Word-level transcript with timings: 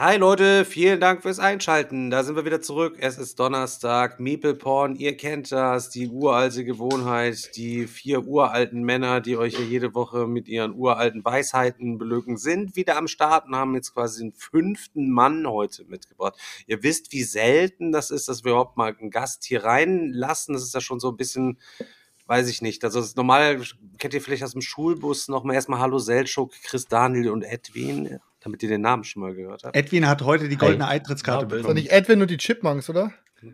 Hi 0.00 0.16
Leute, 0.16 0.64
vielen 0.64 1.00
Dank 1.00 1.22
fürs 1.22 1.40
Einschalten. 1.40 2.08
Da 2.08 2.22
sind 2.22 2.36
wir 2.36 2.44
wieder 2.44 2.60
zurück. 2.60 2.98
Es 3.00 3.18
ist 3.18 3.40
Donnerstag. 3.40 4.20
Meeple 4.20 4.54
Porn, 4.54 4.94
ihr 4.94 5.16
kennt 5.16 5.50
das, 5.50 5.90
die 5.90 6.06
uralte 6.06 6.64
Gewohnheit, 6.64 7.56
die 7.56 7.88
vier 7.88 8.24
uralten 8.24 8.84
Männer, 8.84 9.20
die 9.20 9.36
euch 9.36 9.56
hier 9.56 9.66
jede 9.66 9.96
Woche 9.96 10.28
mit 10.28 10.46
ihren 10.46 10.72
uralten 10.76 11.24
Weisheiten 11.24 11.98
belügen, 11.98 12.36
sind 12.36 12.76
wieder 12.76 12.96
am 12.96 13.08
Start 13.08 13.46
und 13.48 13.56
haben 13.56 13.74
jetzt 13.74 13.92
quasi 13.92 14.22
den 14.22 14.32
fünften 14.34 15.10
Mann 15.10 15.44
heute 15.48 15.84
mitgebracht. 15.86 16.36
Ihr 16.68 16.84
wisst, 16.84 17.10
wie 17.10 17.24
selten 17.24 17.90
das 17.90 18.12
ist, 18.12 18.28
dass 18.28 18.44
wir 18.44 18.52
überhaupt 18.52 18.76
mal 18.76 18.94
einen 18.96 19.10
Gast 19.10 19.42
hier 19.46 19.64
reinlassen. 19.64 20.54
Das 20.54 20.62
ist 20.62 20.74
ja 20.74 20.80
schon 20.80 21.00
so 21.00 21.08
ein 21.10 21.16
bisschen 21.16 21.58
weiß 22.26 22.48
ich 22.48 22.62
nicht. 22.62 22.84
Also 22.84 23.00
das 23.00 23.16
normal, 23.16 23.62
kennt 23.98 24.14
ihr 24.14 24.20
vielleicht 24.20 24.44
aus 24.44 24.52
dem 24.52 24.60
Schulbus 24.60 25.26
nochmal 25.26 25.56
erstmal 25.56 25.80
Hallo 25.80 25.98
Seltschuk, 25.98 26.52
Chris 26.62 26.86
Daniel 26.86 27.30
und 27.30 27.42
Edwin, 27.42 28.20
damit 28.48 28.62
ihr 28.62 28.68
den 28.68 28.80
Namen 28.82 29.04
schon 29.04 29.22
mal 29.22 29.34
gehört 29.34 29.62
habt. 29.64 29.76
Edwin 29.76 30.06
hat 30.08 30.22
heute 30.22 30.48
die 30.48 30.56
goldene 30.56 30.88
Eintrittskarte 30.88 31.44
Ist 31.46 31.50
doch 31.52 31.56
bekommen. 31.58 31.74
nicht 31.74 31.90
Edwin 31.92 32.20
und 32.22 32.30
die 32.30 32.36
Chipmunks, 32.38 32.90
oder? 32.90 33.12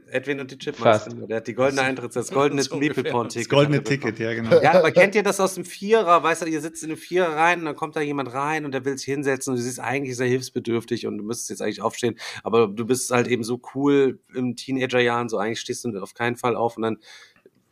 Edwin 0.09 0.41
und 0.41 0.51
die 0.51 0.57
Chipmunks, 0.57 0.83
Fast. 1.05 1.11
genau. 1.11 1.27
der 1.27 1.37
hat 1.37 1.47
die 1.47 1.53
goldene 1.53 1.83
Eintritts, 1.83 2.15
das 2.15 2.31
goldene 2.31 2.63
So 2.63 2.77
Meeple. 2.77 3.05
Porn 3.05 3.27
Das 3.27 3.35
Ticket. 3.35 3.51
goldene. 3.51 3.83
Ticket, 3.85 4.19
ja, 4.19 4.33
genau. 4.33 4.59
Ja, 4.63 4.73
aber 4.79 4.91
kennt 4.93 5.15
ihr 5.15 5.23
das 5.23 5.41
aus 5.41 5.57
dem 5.57 5.67
Vierer? 5.67 6.23
Weißt 6.23 6.41
du, 6.41 6.47
ihr 6.47 6.63
sitzt 6.63 6.83
in 6.85 6.89
einem 6.89 6.97
Vierer 6.97 7.37
rein 7.37 7.59
und 7.59 7.67
dann 7.67 7.77
kommt 7.77 7.95
da 7.95 8.01
jemand 8.01 8.33
rein 8.33 8.65
und 8.65 8.73
der 8.73 8.87
will 8.87 8.97
sich 8.97 9.05
hinsetzen 9.05 9.51
und 9.53 9.59
du 9.59 9.63
siehst 9.63 9.81
eigentlich 9.81 10.17
sehr 10.17 10.27
hilfsbedürftig 10.27 11.07
und 11.07 11.19
du 11.19 11.25
müsstest 11.25 11.51
jetzt 11.51 11.61
eigentlich 11.61 11.83
aufstehen, 11.83 12.17
aber 12.43 12.67
du 12.69 12.87
bist 12.87 13.11
halt 13.11 13.27
eben 13.29 13.45
so 13.45 13.61
cool 13.75 14.19
im 14.35 14.57
Teenagerjahren, 14.57 15.29
so 15.29 15.37
eigentlich 15.37 15.61
stehst 15.61 15.85
du 15.85 15.99
auf 16.01 16.15
keinen 16.15 16.37
Fall 16.37 16.57
auf 16.57 16.79
und 16.79 16.83
dann 16.85 16.97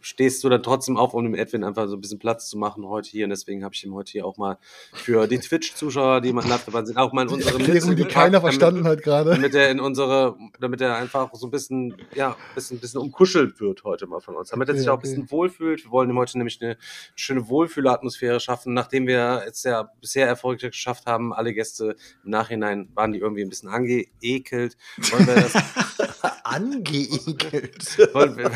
stehst 0.03 0.45
du 0.45 0.48
dann 0.50 0.62
trotzdem 0.62 0.97
auf, 0.98 1.14
um 1.14 1.25
dem 1.25 1.34
Edwin 1.34 1.64
einfach 1.64 1.89
so 1.89 1.97
ein 1.97 2.00
bisschen 2.00 2.19
Platz 2.19 2.48
zu 2.50 2.58
machen 2.58 2.86
heute 2.86 3.08
hier. 3.08 3.25
Und 3.25 3.31
deswegen 3.31 3.64
habe 3.64 3.75
ich 3.75 3.83
ihm 3.84 3.95
heute 3.95 4.12
hier 4.12 4.27
auch 4.27 4.36
mal 4.36 4.59
für 4.92 5.27
die 5.27 5.39
Twitch-Zuschauer, 5.39 6.20
die 6.20 6.33
man 6.33 6.47
live 6.48 6.64
dabei 6.67 6.84
sind, 6.84 6.98
auch 6.98 7.12
mal 7.12 7.22
in 7.22 7.28
unsere 7.28 7.59
Erklärung, 7.59 7.91
Mitte 7.91 8.03
die 8.03 8.09
keiner 8.09 8.41
damit- 8.41 8.42
verstanden 8.42 8.86
hat 8.86 9.03
gerade. 9.03 9.31
damit 9.31 9.55
er 9.55 9.70
in 9.70 9.81
unsere, 9.81 10.36
damit 10.61 10.81
er 10.81 10.97
einfach 10.97 11.31
so 11.34 11.47
ein 11.47 11.50
bisschen, 11.50 11.97
ja, 12.14 12.31
ein 12.31 12.36
bisschen, 12.55 12.78
bisschen 12.81 13.00
umkuschelt 13.00 13.61
wird 13.61 13.84
heute 13.84 14.06
mal 14.06 14.20
von 14.20 14.36
uns, 14.36 14.50
damit 14.50 14.69
er 14.69 14.75
sich 14.75 14.83
Okay, 14.83 14.91
auch 14.91 14.98
ein 14.98 15.03
bisschen 15.03 15.31
wohlfühlt. 15.31 15.84
Wir 15.84 15.91
wollen 15.91 16.11
ihm 16.11 16.19
heute 16.19 16.37
nämlich 16.37 16.61
eine 16.61 16.77
schöne 17.14 17.48
Wohlfühlatmosphäre 17.48 18.41
schaffen, 18.41 18.75
nachdem 18.75 19.06
wir 19.06 19.42
jetzt 19.47 19.64
ja 19.64 19.89
bisher 20.00 20.27
erfolgreich 20.27 20.72
geschafft 20.72 21.06
haben, 21.06 21.33
alle 21.33 21.55
Gäste 21.55 21.94
im 22.25 22.31
Nachhinein 22.31 22.89
waren 22.94 23.12
die 23.12 23.20
irgendwie 23.20 23.42
ein 23.42 23.48
bisschen 23.48 23.69
angeekelt. 23.69 24.77
Wollen 25.10 25.27
wir 25.27 25.34
das, 25.34 25.53
Angeekelt. 26.44 27.98
wollen 28.14 28.36
wir, 28.36 28.50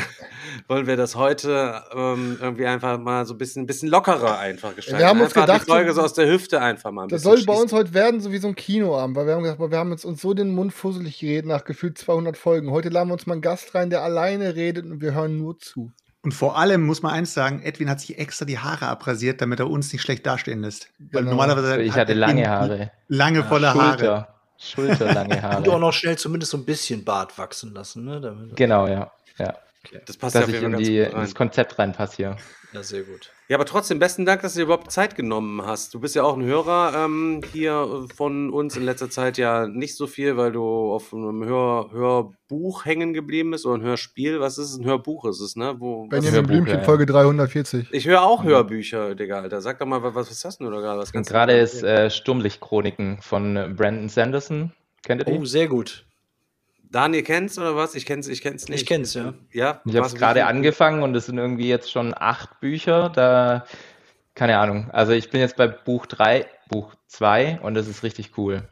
wollen 0.67 0.87
wir 0.87 0.97
das 0.97 1.15
heute 1.15 1.83
ähm, 1.93 2.37
irgendwie 2.41 2.65
einfach 2.65 2.99
mal 2.99 3.25
so 3.25 3.33
ein 3.33 3.37
bisschen, 3.37 3.63
ein 3.63 3.67
bisschen 3.67 3.89
lockerer 3.89 4.39
einfach 4.39 4.75
gestalten. 4.75 4.99
Wir 4.99 5.07
haben 5.07 5.19
uns 5.21 5.29
einfach 5.35 5.41
gedacht, 5.47 5.67
die 5.67 5.71
Folge 5.71 5.93
so 5.93 6.01
aus 6.01 6.13
der 6.13 6.27
Hüfte 6.29 6.61
einfach 6.61 6.91
mal 6.91 7.03
ein 7.03 7.09
Das 7.09 7.21
soll 7.23 7.43
bei 7.45 7.53
uns 7.53 7.63
schießen. 7.71 7.77
heute 7.77 7.93
werden, 7.93 8.21
so 8.21 8.31
wie 8.31 8.37
so 8.37 8.47
ein 8.47 8.55
Kinoabend, 8.55 9.15
weil 9.15 9.27
wir 9.27 9.33
haben 9.35 9.43
gesagt, 9.43 9.59
wir 9.59 9.77
haben 9.77 9.91
jetzt 9.91 10.05
uns 10.05 10.21
so 10.21 10.33
den 10.33 10.53
Mund 10.53 10.73
fusselig 10.73 11.19
geredet 11.19 11.45
nach 11.45 11.63
gefühlt 11.65 11.97
200 11.97 12.37
Folgen. 12.37 12.71
Heute 12.71 12.89
laden 12.89 13.09
wir 13.09 13.13
uns 13.13 13.25
mal 13.27 13.33
einen 13.33 13.41
Gast 13.41 13.73
rein, 13.75 13.89
der 13.89 14.03
alleine 14.03 14.55
redet 14.55 14.85
und 14.85 15.01
wir 15.01 15.13
hören 15.13 15.37
nur 15.37 15.57
zu. 15.59 15.91
Und 16.23 16.33
vor 16.33 16.57
allem 16.57 16.83
muss 16.85 17.01
man 17.03 17.13
eins 17.13 17.33
sagen, 17.33 17.61
Edwin 17.61 17.89
hat 17.89 18.01
sich 18.01 18.17
extra 18.17 18.43
die 18.43 18.59
Haare 18.59 18.87
abrasiert, 18.87 19.39
damit 19.39 19.59
er 19.59 19.69
uns 19.69 19.93
nicht 19.93 20.01
schlecht 20.01 20.25
dastehen 20.25 20.61
lässt. 20.61 20.89
Weil 20.99 21.21
Genau. 21.21 21.31
normalerweise 21.35 21.81
Ich 21.81 21.91
hat 21.91 21.99
hatte 22.01 22.13
lange 22.15 22.49
Haare. 22.49 22.91
Lange 23.07 23.43
volle 23.43 23.73
Haare. 23.73 24.27
Schulter. 24.57 24.95
Schulterlange 24.95 25.35
Und 25.57 25.67
auch 25.67 25.71
Haare. 25.73 25.79
noch 25.79 25.93
schnell 25.93 26.17
zumindest 26.17 26.51
so 26.51 26.57
ein 26.57 26.65
bisschen 26.65 27.03
Bart 27.03 27.37
wachsen 27.37 27.73
lassen, 27.73 28.05
ne? 28.05 28.19
Damit, 28.21 28.55
Genau, 28.55 28.87
ja. 28.87 29.11
ja. 29.37 29.55
Das 30.05 30.17
passt 30.17 30.35
ja 30.35 30.41
Dass 30.41 30.49
auf 30.49 30.55
ich 30.55 30.61
in 30.61 30.77
die, 30.77 30.97
ganz 30.97 31.07
gut 31.07 31.15
rein. 31.15 31.21
ins 31.23 31.35
Konzept 31.35 31.79
reinpasse 31.79 32.15
hier. 32.15 32.37
Ja, 32.73 32.83
sehr 32.83 33.03
gut. 33.03 33.31
Ja, 33.47 33.55
aber 33.55 33.65
trotzdem, 33.65 33.97
besten 33.97 34.25
Dank, 34.25 34.41
dass 34.41 34.53
du 34.53 34.59
dir 34.59 34.65
überhaupt 34.65 34.91
Zeit 34.91 35.15
genommen 35.15 35.65
hast. 35.65 35.93
Du 35.93 36.01
bist 36.01 36.15
ja 36.15 36.23
auch 36.23 36.35
ein 36.35 36.43
Hörer 36.43 37.05
ähm, 37.05 37.41
hier 37.53 38.05
von 38.13 38.49
uns 38.51 38.75
in 38.75 38.83
letzter 38.83 39.09
Zeit 39.09 39.37
ja 39.37 39.67
nicht 39.67 39.95
so 39.95 40.05
viel, 40.05 40.35
weil 40.35 40.51
du 40.51 40.91
auf 40.91 41.13
einem 41.13 41.45
Hör 41.45 41.89
Hörbuch 41.93 42.83
hängen 42.83 43.13
geblieben 43.13 43.51
bist 43.51 43.65
oder 43.65 43.77
ein 43.77 43.83
Hörspiel. 43.83 44.41
Was 44.41 44.57
ist 44.57 44.71
es? 44.71 44.77
Ein 44.77 44.85
Hörbuch 44.85 45.23
ist 45.25 45.39
es, 45.39 45.55
ne? 45.55 45.75
Wo, 45.79 46.07
Benjamin 46.07 46.33
Hörbuch, 46.33 46.47
Blümchen, 46.49 46.79
ja. 46.79 46.83
Folge 46.83 47.05
340. 47.05 47.87
ich 47.91 48.05
höre 48.05 48.21
auch 48.21 48.43
Hörbücher, 48.43 49.15
Digga, 49.15 49.39
Alter. 49.39 49.61
Sag 49.61 49.79
doch 49.79 49.85
mal, 49.85 50.03
was, 50.03 50.29
was 50.29 50.43
hast 50.43 50.59
du 50.59 50.65
denn 50.65 50.73
da 50.73 50.81
gerade? 50.81 51.09
Gerade 51.23 51.57
ist 51.57 51.83
äh, 51.83 52.09
Sturmlichtchroniken 52.09 53.19
von 53.21 53.75
Brandon 53.77 54.09
Sanderson. 54.09 54.73
Kennt 55.03 55.21
ihr 55.21 55.25
die? 55.25 55.39
Oh, 55.39 55.45
sehr 55.45 55.67
gut. 55.67 56.05
Daniel 56.89 57.23
kennst 57.23 57.57
oder 57.59 57.75
was? 57.75 57.95
Ich 57.95 58.05
kenn's, 58.05 58.27
ich 58.27 58.41
kenn's 58.41 58.67
nicht. 58.67 58.81
Ich 58.81 58.87
kenn's, 58.87 59.13
ja. 59.13 59.33
Ja? 59.51 59.81
Ich 59.85 59.95
habe 59.95 60.13
gerade 60.13 60.45
angefangen 60.45 61.03
und 61.03 61.15
es 61.15 61.25
sind 61.25 61.37
irgendwie 61.37 61.67
jetzt 61.67 61.91
schon 61.91 62.13
acht 62.15 62.59
Bücher. 62.59 63.09
Da, 63.09 63.65
keine 64.35 64.57
Ahnung. 64.57 64.89
Also 64.91 65.11
ich 65.11 65.29
bin 65.29 65.41
jetzt 65.41 65.57
bei 65.57 65.67
Buch 65.67 66.05
drei, 66.05 66.45
Buch 66.69 66.95
zwei 67.07 67.59
und 67.61 67.75
es 67.75 67.87
ist 67.87 68.03
richtig 68.03 68.37
cool. 68.37 68.67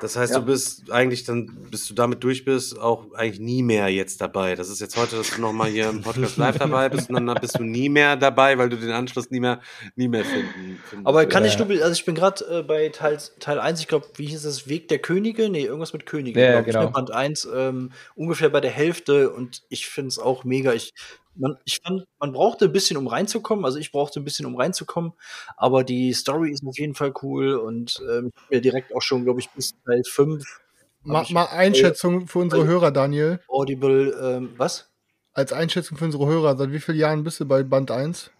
Das 0.00 0.16
heißt, 0.16 0.34
du 0.34 0.42
bist 0.42 0.90
eigentlich 0.90 1.24
dann, 1.24 1.46
bis 1.70 1.86
du 1.86 1.94
damit 1.94 2.24
durch 2.24 2.44
bist, 2.44 2.78
auch 2.78 3.12
eigentlich 3.12 3.40
nie 3.40 3.62
mehr 3.62 3.88
jetzt 3.88 4.20
dabei. 4.20 4.54
Das 4.54 4.70
ist 4.70 4.80
jetzt 4.80 4.96
heute, 4.96 5.16
dass 5.16 5.30
du 5.30 5.40
nochmal 5.40 5.68
hier 5.68 5.90
im 5.90 6.00
Podcast 6.00 6.38
live 6.38 6.56
dabei 6.58 6.88
bist 6.88 7.10
und 7.10 7.26
dann 7.26 7.38
bist 7.40 7.58
du 7.58 7.64
nie 7.64 7.88
mehr 7.88 8.16
dabei, 8.16 8.56
weil 8.56 8.70
du 8.70 8.76
den 8.76 8.92
Anschluss 8.92 9.30
nie 9.30 9.40
mehr, 9.40 9.60
nie 9.96 10.08
mehr 10.08 10.24
finden. 10.24 10.80
finden 10.88 11.06
Aber 11.06 11.26
kann 11.26 11.44
ich 11.44 11.58
nur, 11.58 11.68
also 11.68 11.92
ich 11.92 12.04
bin 12.04 12.14
gerade 12.14 12.44
äh, 12.46 12.62
bei 12.62 12.88
Teil, 12.88 13.18
Teil 13.40 13.60
1, 13.60 13.80
ich 13.80 13.88
glaube, 13.88 14.06
wie 14.16 14.26
hieß 14.26 14.44
es, 14.46 14.68
Weg 14.68 14.88
der 14.88 15.00
Könige? 15.00 15.50
Nee, 15.50 15.64
irgendwas 15.64 15.92
mit 15.92 16.06
Könige. 16.06 16.40
Ja, 16.40 16.52
ja, 16.52 16.60
ich, 16.60 16.66
genau. 16.66 16.84
ne? 16.84 16.90
Band 16.90 17.10
1, 17.10 17.48
ähm, 17.54 17.92
ungefähr 18.14 18.48
bei 18.48 18.60
der 18.60 18.70
Hälfte 18.70 19.30
und 19.30 19.62
ich 19.68 19.86
finde 19.86 20.08
es 20.08 20.18
auch 20.18 20.44
mega. 20.44 20.72
Ich, 20.72 20.94
man, 21.34 21.56
ich 21.64 21.80
fand, 21.82 22.04
man 22.18 22.32
brauchte 22.32 22.66
ein 22.66 22.72
bisschen, 22.72 22.96
um 22.96 23.06
reinzukommen. 23.06 23.64
Also 23.64 23.78
ich 23.78 23.92
brauchte 23.92 24.20
ein 24.20 24.24
bisschen, 24.24 24.46
um 24.46 24.56
reinzukommen. 24.56 25.12
Aber 25.56 25.84
die 25.84 26.12
Story 26.12 26.50
ist 26.50 26.64
auf 26.66 26.78
jeden 26.78 26.94
Fall 26.94 27.12
cool 27.22 27.54
und 27.54 28.00
ähm, 28.10 28.30
mir 28.50 28.60
direkt 28.60 28.94
auch 28.94 29.02
schon, 29.02 29.24
glaube 29.24 29.40
ich, 29.40 29.48
bis 29.50 29.72
Teil 29.84 30.02
5 30.04 30.44
Mal, 31.02 31.22
ich- 31.22 31.30
mal 31.30 31.46
Einschätzung 31.46 32.26
für 32.26 32.40
unsere 32.40 32.66
Hörer, 32.66 32.90
Daniel. 32.90 33.40
Audible, 33.48 34.14
ähm, 34.22 34.50
was? 34.58 34.90
Als 35.32 35.52
Einschätzung 35.52 35.96
für 35.96 36.04
unsere 36.04 36.26
Hörer, 36.26 36.58
seit 36.58 36.72
wie 36.72 36.80
vielen 36.80 36.98
Jahren 36.98 37.24
bist 37.24 37.40
du 37.40 37.46
bei 37.46 37.62
Band 37.62 37.90
1? 37.90 38.30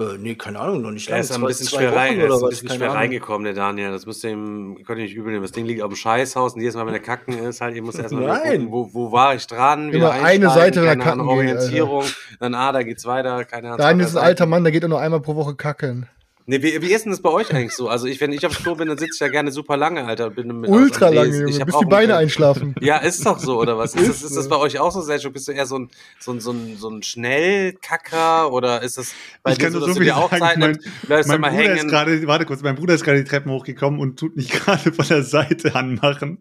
Äh, 0.00 0.16
nee, 0.18 0.34
keine 0.34 0.58
Ahnung, 0.58 0.80
noch 0.80 0.90
nicht 0.92 1.08
Er 1.08 1.12
lange. 1.12 1.20
ist 1.24 1.32
ein 1.32 1.40
bisschen 1.42 1.68
schwer, 1.68 1.94
rein, 1.94 2.18
er 2.18 2.28
ist 2.28 2.42
ein 2.42 2.48
bisschen 2.48 2.70
schwer 2.70 2.92
reingekommen, 2.94 3.44
der 3.44 3.52
Daniel. 3.52 3.92
Das 3.92 4.06
müsst 4.06 4.24
ihr 4.24 4.30
ihm, 4.30 4.76
könnt 4.86 4.98
ihr 4.98 5.04
nicht 5.04 5.14
übel 5.14 5.30
nehmen. 5.30 5.42
Das 5.42 5.52
Ding 5.52 5.66
liegt 5.66 5.82
auf 5.82 5.90
dem 5.92 5.96
Scheißhaus 5.96 6.54
und 6.54 6.60
jedes 6.60 6.74
Mal, 6.74 6.86
wenn 6.86 6.94
er 6.94 7.00
kacken 7.00 7.38
ist, 7.38 7.60
halt, 7.60 7.76
ihr 7.76 7.82
müsst 7.82 7.98
erstmal 7.98 8.24
Nein. 8.24 8.42
gucken, 8.42 8.72
wo, 8.72 8.90
wo 8.94 9.12
war 9.12 9.34
ich 9.34 9.46
dran? 9.46 9.90
Immer 9.90 10.14
wieder 10.14 10.24
eine 10.24 10.50
Seite, 10.50 10.80
er 10.80 10.86
keine 10.86 11.04
kacken 11.04 11.20
Ahnung, 11.20 11.28
Orientierung. 11.36 12.04
Dann, 12.38 12.54
ah, 12.54 12.72
da 12.72 12.82
geht's 12.82 13.04
weiter, 13.04 13.44
keine 13.44 13.68
Ahnung. 13.68 13.78
Daniel 13.78 14.06
ist 14.06 14.16
ein 14.16 14.24
alter. 14.24 14.46
Mann, 14.46 14.64
der 14.64 14.72
geht 14.72 14.88
nur 14.88 15.00
einmal 15.00 15.20
pro 15.20 15.36
Woche 15.36 15.54
kacken. 15.54 16.08
Nee, 16.46 16.62
wie, 16.62 16.82
wie 16.82 16.92
ist 16.92 17.04
denn 17.04 17.12
das 17.12 17.20
bei 17.22 17.28
euch 17.30 17.52
eigentlich 17.54 17.74
so? 17.76 17.88
Also 17.88 18.06
ich, 18.06 18.20
wenn 18.20 18.32
ich 18.32 18.44
auf 18.44 18.56
dem 18.56 18.62
Klo 18.64 18.74
bin, 18.74 18.88
dann 18.88 18.98
sitze 18.98 19.12
ich 19.14 19.20
ja 19.20 19.28
gerne 19.28 19.52
super 19.52 19.76
lange, 19.76 20.04
Alter. 20.04 20.30
Bin 20.30 20.60
mit, 20.60 20.68
Ultra 20.70 21.06
also, 21.06 21.20
lange, 21.20 21.48
ich 21.50 21.64
bis 21.64 21.74
auch 21.74 21.80
die 21.80 21.86
Beine 21.86 22.14
einen- 22.14 22.24
einschlafen. 22.24 22.74
Ja, 22.80 22.96
ist 22.96 23.24
doch 23.24 23.38
so, 23.38 23.60
oder 23.60 23.78
was? 23.78 23.94
Ist, 23.94 24.08
das, 24.08 24.16
Ist 24.16 24.22
ist 24.24 24.36
das 24.36 24.48
bei 24.48 24.56
euch 24.56 24.78
auch 24.80 24.90
so, 24.90 25.00
Sergio? 25.00 25.30
Bist 25.30 25.46
du 25.48 25.52
eher 25.52 25.66
so 25.66 25.78
ein, 25.78 25.90
so 26.18 26.32
ein, 26.32 26.40
so 26.40 26.50
ein, 26.52 26.76
so 26.76 26.88
ein 26.88 27.02
Schnellkacker 27.02 28.50
oder 28.52 28.82
ist 28.82 28.98
das 28.98 29.12
bei 29.42 29.52
Ich 29.52 29.58
dir 29.58 29.64
kann 29.64 29.72
so, 29.74 29.78
dass 29.80 29.88
so 29.88 29.94
du 29.94 29.98
viel 30.00 30.06
dir 30.06 30.16
auch. 30.16 30.30
Zeit 30.30 30.56
Mein, 30.58 30.78
mein 31.08 31.40
mal 31.40 31.50
Bruder 31.50 31.62
ist 31.72 31.78
hängen? 31.78 31.88
gerade, 31.88 32.26
warte 32.26 32.46
kurz, 32.46 32.62
mein 32.62 32.74
Bruder 32.74 32.94
ist 32.94 33.04
gerade 33.04 33.22
die 33.22 33.28
Treppen 33.28 33.52
hochgekommen 33.52 34.00
und 34.00 34.18
tut 34.18 34.34
mich 34.36 34.48
gerade 34.50 34.92
von 34.92 35.06
der 35.06 35.22
Seite 35.22 35.74
anmachen. 35.74 36.38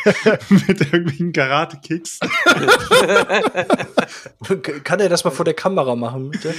Mit 0.50 0.80
irgendwelchen 0.80 1.32
Karate-Kicks. 1.32 2.18
Kann 4.84 5.00
er 5.00 5.08
das 5.08 5.24
mal 5.24 5.30
vor 5.30 5.44
der 5.44 5.54
Kamera 5.54 5.94
machen, 5.96 6.30
bitte? 6.30 6.54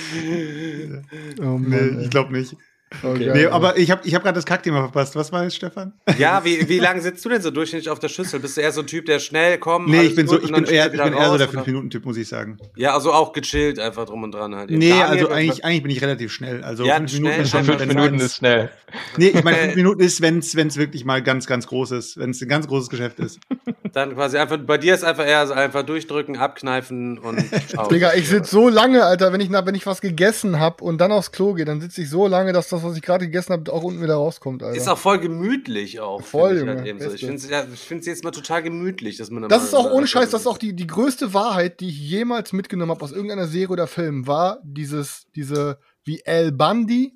Oh 1.40 1.44
Mann, 1.44 1.70
Nee, 1.70 1.78
ey. 1.78 2.04
ich 2.06 2.10
glaube 2.10 2.34
nicht. 2.34 2.56
Oh, 3.04 3.08
Okay. 3.08 3.32
Nee, 3.34 3.46
aber 3.48 3.78
ich 3.78 3.92
habe 3.92 4.02
ich 4.06 4.16
hab 4.16 4.24
gerade 4.24 4.36
das 4.36 4.46
Kackthema 4.46 4.80
verpasst. 4.80 5.16
Was 5.16 5.32
war 5.32 5.44
jetzt, 5.44 5.56
Stefan? 5.56 5.94
Ja, 6.18 6.42
wie, 6.46 6.68
wie 6.70 6.80
lange 6.80 7.02
sitzt 7.02 7.24
du 7.26 7.30
denn 7.30 7.42
so 7.42 7.52
durchschnittlich 7.52 7.90
auf 7.90 8.00
der 8.00 8.10
Schüssel? 8.10 8.40
Bist 8.40 8.58
du 8.58 8.62
eher 8.62 8.72
so 8.72 8.82
ein 8.82 8.88
Typ, 8.88 9.06
der 9.06 9.20
schnell 9.20 9.58
kommt? 9.58 9.90
Nee, 9.90 10.04
ich 10.04 10.16
bin 10.16 10.28
so, 10.28 10.42
ich 10.42 10.52
bin 10.52 10.64
eher, 10.66 10.86
ich 10.86 10.92
bin 10.92 11.14
eher 11.14 11.30
so 11.30 11.38
der 11.38 11.50
oder? 11.50 11.62
5-Minuten-Typ, 11.62 12.06
muss 12.06 12.18
ich 12.18 12.28
sagen. 12.28 12.58
Ja, 12.76 12.94
also 12.94 13.12
auch 13.14 13.34
gechillt 13.34 13.80
einfach 13.80 14.06
drum 14.06 14.24
und 14.24 14.32
dran 14.34 14.56
halt. 14.56 14.70
Nee, 14.70 14.90
Daniel, 14.90 15.06
also 15.06 15.30
eigentlich, 15.30 15.66
eigentlich 15.66 15.84
bin 15.84 15.92
ich 15.92 16.02
relativ 16.02 16.32
schnell. 16.32 16.64
Also 16.64 16.86
Ja, 16.86 16.96
fünf 16.98 17.14
Minuten 17.14 17.42
ist 17.42 17.50
schon 17.52 17.64
schnell, 17.66 17.78
Fünf 17.80 17.94
Minuten 17.94 18.20
ist 18.20 18.36
schnell. 18.38 18.70
Nee, 19.18 19.28
ich 19.28 19.44
meine, 19.44 19.58
Äh, 19.58 19.62
fünf 19.66 19.76
Minuten 19.76 20.02
ist, 20.02 20.22
wenn 20.22 20.38
es 20.40 20.78
wirklich 20.78 21.04
mal 21.06 21.22
ganz, 21.22 21.46
ganz 21.48 21.68
groß 21.68 21.92
ist, 21.92 22.18
wenn 22.18 22.30
es 22.32 22.42
ein 22.42 22.48
ganz 22.48 22.68
großes 22.68 22.90
Geschäft 22.90 23.20
ist. 23.20 23.40
Dann 23.94 24.14
quasi 24.16 24.38
einfach, 24.38 24.58
bei 24.58 24.78
dir 24.78 24.94
ist 24.94 25.04
einfach 25.04 25.26
eher 25.26 25.46
so 25.48 25.54
einfach 25.54 25.84
durchdrücken, 25.84 26.38
abkneifen 26.38 27.18
und. 27.18 27.44
Digga, 27.92 28.14
ich 28.14 28.28
sitze 28.30 28.52
so 28.52 28.70
lange, 28.70 29.04
Alter, 29.04 29.34
wenn 29.34 29.42
ich, 29.42 29.50
na, 29.50 29.66
wenn 29.66 29.76
ich 29.76 29.86
was 29.86 30.02
gegessen 30.02 30.60
hab 30.60 30.82
und 30.82 31.00
dann 31.00 31.12
aufs 31.12 31.32
Klo 31.32 31.54
gehe, 31.54 31.66
dann 31.66 31.82
sitze 31.82 32.02
ich 32.02 32.10
so 32.10 32.28
lange, 32.28 32.54
dass 32.54 32.70
das, 32.70 32.77
was 32.84 32.96
ich 32.96 33.02
gerade 33.02 33.26
gegessen 33.26 33.54
habe, 33.54 33.72
auch 33.72 33.84
unten 33.84 34.02
wieder 34.02 34.16
rauskommt, 34.16 34.64
Alter. 34.64 34.78
Ist 34.78 34.88
auch 34.88 34.98
voll 34.98 35.20
gemütlich 35.20 36.00
auch. 36.00 36.22
Voll, 36.22 36.58
ich 36.58 36.68
halt 36.68 36.80
Junge, 36.80 36.90
eben 36.90 37.00
so. 37.00 37.14
Ich 37.14 37.22
finde 37.22 37.36
es 37.36 37.50
ja, 37.50 38.12
jetzt 38.12 38.24
mal 38.24 38.32
total 38.32 38.64
gemütlich, 38.64 39.18
dass 39.18 39.30
man 39.30 39.48
das 39.48 39.64
ist 39.64 39.74
auch 39.74 39.92
ohne 39.92 40.08
Scheiß, 40.08 40.30
das 40.30 40.42
ist 40.42 40.48
auch 40.48 40.58
die, 40.58 40.74
die 40.74 40.88
größte 40.88 41.34
Wahrheit, 41.34 41.80
die 41.80 41.90
ich 41.90 42.00
jemals 42.00 42.54
mitgenommen 42.54 42.92
habe 42.92 43.04
aus 43.04 43.12
irgendeiner 43.12 43.48
Serie 43.48 43.70
oder 43.70 43.88
Film, 43.88 44.28
war 44.28 44.60
dieses, 44.64 45.28
diese, 45.36 45.80
wie 46.04 46.22
El 46.26 46.52
Bundy, 46.52 47.14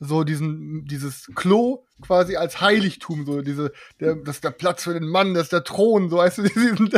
so 0.00 0.24
diesen, 0.24 0.84
dieses 0.84 1.30
Klo 1.34 1.84
quasi 2.00 2.36
als 2.36 2.60
Heiligtum, 2.60 3.24
so 3.24 3.42
diese, 3.42 3.72
der, 4.00 4.16
das 4.16 4.36
ist 4.36 4.44
der 4.44 4.50
Platz 4.50 4.82
für 4.82 4.94
den 4.94 5.08
Mann, 5.08 5.34
das 5.34 5.44
ist 5.44 5.52
der 5.52 5.64
Thron, 5.64 6.10
so 6.10 6.18
weißt 6.18 6.38
du, 6.38 6.42
diesen, 6.42 6.90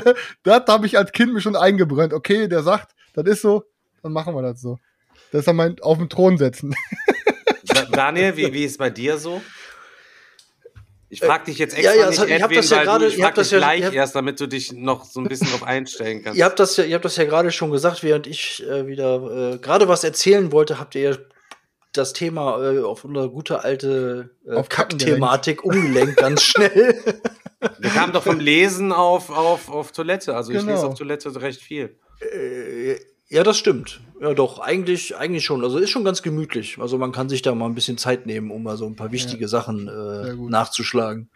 das 0.43 0.63
habe 0.69 0.87
ich 0.87 0.99
als 0.99 1.13
Kind 1.13 1.33
mir 1.33 1.41
schon 1.41 1.57
eingebrannt. 1.57 2.13
Okay, 2.13 2.49
der 2.49 2.63
sagt, 2.63 2.95
das 3.15 3.27
ist 3.27 3.43
so, 3.43 3.65
dann 4.03 4.13
machen 4.13 4.35
wir 4.35 4.43
das 4.43 4.61
so. 4.61 4.79
Das 5.33 5.41
ist 5.41 5.49
dann 5.49 5.57
mein 5.57 5.81
auf 5.81 5.99
den 5.99 6.09
Thron 6.09 6.39
setzen. 6.39 6.75
Da- 7.77 7.85
Daniel, 7.97 8.37
wie, 8.37 8.53
wie 8.53 8.65
ist 8.65 8.73
es 8.73 8.79
bei 8.79 8.91
dir 8.91 9.19
so? 9.19 9.43
Ich 11.09 11.21
frage 11.21 11.45
dich 11.45 11.59
jetzt 11.59 11.79
Äh, 11.79 11.83
ja, 11.83 11.93
extra 11.93 12.01
ja, 12.01 12.07
hat- 12.07 12.11
nicht, 12.29 12.37
ich 12.37 12.43
hab 12.43 12.51
Edwin, 12.51 12.57
das 12.57 12.71
ja 12.71 12.77
weil 12.79 12.85
gerade- 12.87 13.05
du, 13.07 13.11
ich 13.13 13.21
frage 13.21 13.35
das 13.37 13.47
dich 13.49 13.53
ja- 13.53 13.59
gleich 13.59 13.85
habt- 13.85 13.95
erst, 13.95 14.15
damit 14.17 14.41
du 14.41 14.47
dich 14.49 14.73
noch 14.73 15.05
so 15.05 15.21
ein 15.21 15.29
bisschen 15.29 15.49
drauf 15.49 15.63
einstellen 15.65 16.23
kannst. 16.25 16.39
Ihr 16.39 16.45
habt 16.45 16.59
das 16.59 16.77
ja, 16.77 16.85
ihr 16.85 16.95
habt 16.97 17.05
das 17.05 17.17
ja 17.17 17.25
gerade 17.25 17.51
schon 17.53 17.71
gesagt, 17.71 18.03
während 18.03 18.27
ich 18.27 18.63
äh, 18.67 18.87
wieder 18.87 19.55
äh, 19.55 19.59
gerade 19.59 19.87
was 19.89 20.03
erzählen 20.05 20.51
wollte, 20.53 20.81
habt 20.81 20.95
ihr 20.97 21.11
ja 21.11 21.17
das 21.93 22.13
Thema 22.13 22.61
äh, 22.63 22.81
auf 22.83 23.05
unsere 23.05 23.31
gute 23.31 23.63
alte 23.65 24.31
äh, 24.47 24.63
Kack-Thematik 24.69 25.65
umgelenkt, 25.65 26.17
ganz 26.17 26.43
schnell. 26.45 27.01
Wir 27.79 27.91
kamen 27.91 28.13
doch 28.13 28.25
vom 28.25 28.39
Lesen 28.41 28.93
auf, 28.93 29.31
auf, 29.31 29.71
auf 29.71 29.93
Toilette. 29.93 30.35
Also 30.35 30.53
ich 30.53 30.59
Genau. 30.59 30.73
lese 30.73 30.87
auf 30.87 30.95
Toilette 30.99 31.41
recht 31.41 31.63
viel. 31.63 31.99
Äh, 33.29 33.37
ja, 33.37 33.43
das 33.43 33.59
stimmt. 33.59 34.01
Ja, 34.21 34.35
doch, 34.35 34.59
eigentlich, 34.61 35.17
eigentlich 35.17 35.45
schon. 35.45 35.63
Also 35.63 35.79
ist 35.79 35.91
schon 35.91 36.05
ganz 36.05 36.23
gemütlich. 36.23 36.79
Also 36.79 36.97
man 36.99 37.13
kann 37.13 37.29
sich 37.29 37.43
da 37.43 37.55
mal 37.55 37.67
ein 37.67 37.75
bisschen 37.75 37.99
Zeit 37.99 38.27
nehmen, 38.27 38.51
um 38.51 38.63
mal 38.63 38.77
so 38.77 38.87
ein 38.87 38.97
paar 38.97 39.13
wichtige 39.13 39.49
Sachen 39.49 39.89
äh, 39.89 40.35
nachzuschlagen. 40.35 41.29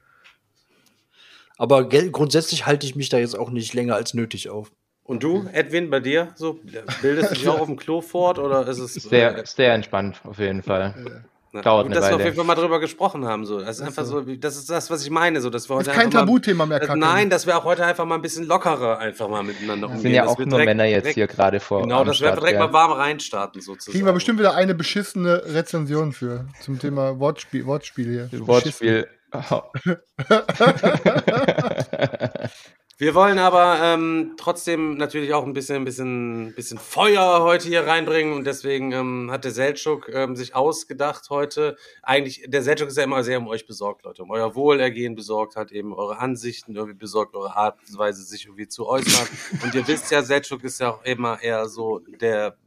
Aber 1.58 1.86
grundsätzlich 1.88 2.64
halte 2.64 2.86
ich 2.86 2.96
mich 2.96 3.10
da 3.10 3.18
jetzt 3.18 3.38
auch 3.38 3.50
nicht 3.50 3.74
länger 3.74 3.94
als 3.94 4.14
nötig 4.14 4.48
auf. 4.48 4.72
Und 5.02 5.22
du, 5.22 5.46
Edwin, 5.52 5.90
bei 5.90 6.00
dir? 6.00 6.32
So, 6.36 6.60
bildest 7.02 7.32
du 7.32 7.34
dich 7.34 7.48
auch 7.48 7.60
auf 7.60 7.66
dem 7.66 7.76
Klo 7.76 8.00
fort 8.00 8.38
oder 8.38 8.66
ist 8.66 8.78
es 8.78 8.94
Sehr, 8.94 9.44
sehr 9.44 9.74
entspannt, 9.74 10.20
auf 10.24 10.38
jeden 10.38 10.62
Fall. 10.62 11.24
Na, 11.52 11.62
dauert 11.62 11.88
gut, 11.88 11.96
dass 11.96 12.04
wir 12.04 12.08
auf 12.08 12.14
Weile. 12.14 12.24
jeden 12.24 12.36
Fall 12.36 12.44
mal 12.44 12.54
drüber 12.54 12.78
gesprochen 12.78 13.24
haben. 13.24 13.44
So. 13.44 13.60
Das 13.60 13.78
ist 13.78 13.82
einfach 13.84 14.04
so, 14.04 14.20
das 14.20 14.56
ist 14.56 14.70
das, 14.70 14.90
was 14.90 15.02
ich 15.02 15.10
meine. 15.10 15.40
So, 15.40 15.50
dass 15.50 15.68
wir 15.68 15.80
Ist 15.80 15.88
heute 15.88 15.96
kein 15.96 16.06
einfach 16.06 16.20
mal- 16.20 16.26
Tabuthema 16.26 16.66
mehr, 16.66 16.82
Äh, 16.82 16.86
Kacke. 16.86 16.98
Nein, 16.98 17.30
dass 17.30 17.46
wir 17.46 17.58
auch 17.58 17.64
heute 17.64 17.84
einfach 17.84 18.04
mal 18.04 18.14
ein 18.14 18.22
bisschen 18.22 18.46
lockerer 18.46 18.98
einfach 18.98 19.28
mal 19.28 19.42
miteinander 19.42 19.88
umgehen. 19.88 19.96
Es 19.98 20.02
sind 20.02 20.12
ja 20.12 20.26
auch 20.26 20.38
nur 20.38 20.46
direkt- 20.46 20.66
Männer 20.66 20.84
jetzt 20.84 21.02
direkt, 21.04 21.14
hier 21.16 21.26
gerade 21.26 21.58
vor. 21.60 21.82
Genau, 21.82 22.04
dass 22.04 22.20
wir 22.20 22.30
direkt 22.32 22.60
ja. 22.60 22.66
mal 22.66 22.72
warm 22.72 22.92
reinstarten 22.92 23.60
sozusagen. 23.60 23.92
Kriegen 23.92 24.06
wir 24.06 24.12
bestimmt 24.12 24.38
wieder 24.38 24.54
eine 24.54 24.74
beschissene 24.74 25.42
Rezension 25.46 26.12
für 26.12 26.46
zum 26.60 26.78
Thema 26.78 27.18
Wortspiel, 27.18 27.66
Wortspiel 27.66 28.28
hier. 28.30 28.46
Wortspiel. 28.46 29.08
Oh. 29.50 29.62
Wir 33.00 33.14
wollen 33.14 33.38
aber 33.38 33.80
ähm, 33.82 34.34
trotzdem 34.36 34.98
natürlich 34.98 35.32
auch 35.32 35.46
ein 35.46 35.54
bisschen, 35.54 35.76
ein 35.76 35.84
bisschen, 35.86 36.52
bisschen 36.54 36.76
Feuer 36.76 37.40
heute 37.42 37.66
hier 37.66 37.86
reinbringen 37.86 38.34
und 38.34 38.44
deswegen 38.44 38.92
ähm, 38.92 39.30
hat 39.30 39.44
der 39.44 39.52
Seltschuk 39.52 40.10
ähm, 40.12 40.36
sich 40.36 40.54
ausgedacht 40.54 41.30
heute. 41.30 41.78
Eigentlich, 42.02 42.44
der 42.46 42.62
Seltschuk 42.62 42.88
ist 42.88 42.98
ja 42.98 43.04
immer 43.04 43.24
sehr 43.24 43.38
um 43.38 43.48
euch 43.48 43.66
besorgt, 43.66 44.04
Leute, 44.04 44.22
um 44.22 44.30
euer 44.30 44.54
Wohlergehen 44.54 45.14
besorgt, 45.14 45.56
hat 45.56 45.72
eben 45.72 45.94
eure 45.94 46.18
Ansichten 46.18 46.76
irgendwie 46.76 46.98
besorgt, 46.98 47.34
eure 47.34 47.56
Art 47.56 47.78
und 47.88 47.96
Weise, 47.96 48.22
sich 48.22 48.44
irgendwie 48.44 48.68
zu 48.68 48.86
äußern. 48.86 49.26
und 49.62 49.74
ihr 49.74 49.88
wisst 49.88 50.10
ja, 50.10 50.22
Seltschuk 50.22 50.62
ist 50.62 50.78
ja 50.80 50.90
auch 50.90 51.02
immer 51.02 51.40
eher 51.42 51.70
so 51.70 52.00
der, 52.20 52.58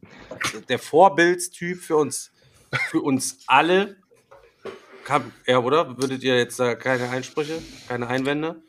der 0.68 0.80
Vorbildstyp 0.80 1.78
für 1.78 1.98
uns, 1.98 2.32
für 2.90 3.02
uns 3.02 3.38
alle. 3.46 3.98
Kann, 5.04 5.32
ja, 5.46 5.60
oder? 5.60 5.96
Würdet 6.00 6.24
ihr 6.24 6.38
jetzt 6.38 6.60
da 6.60 6.74
keine 6.74 7.12
Einsprüche, 7.12 7.62
keine 7.88 8.08
Einwände? 8.08 8.64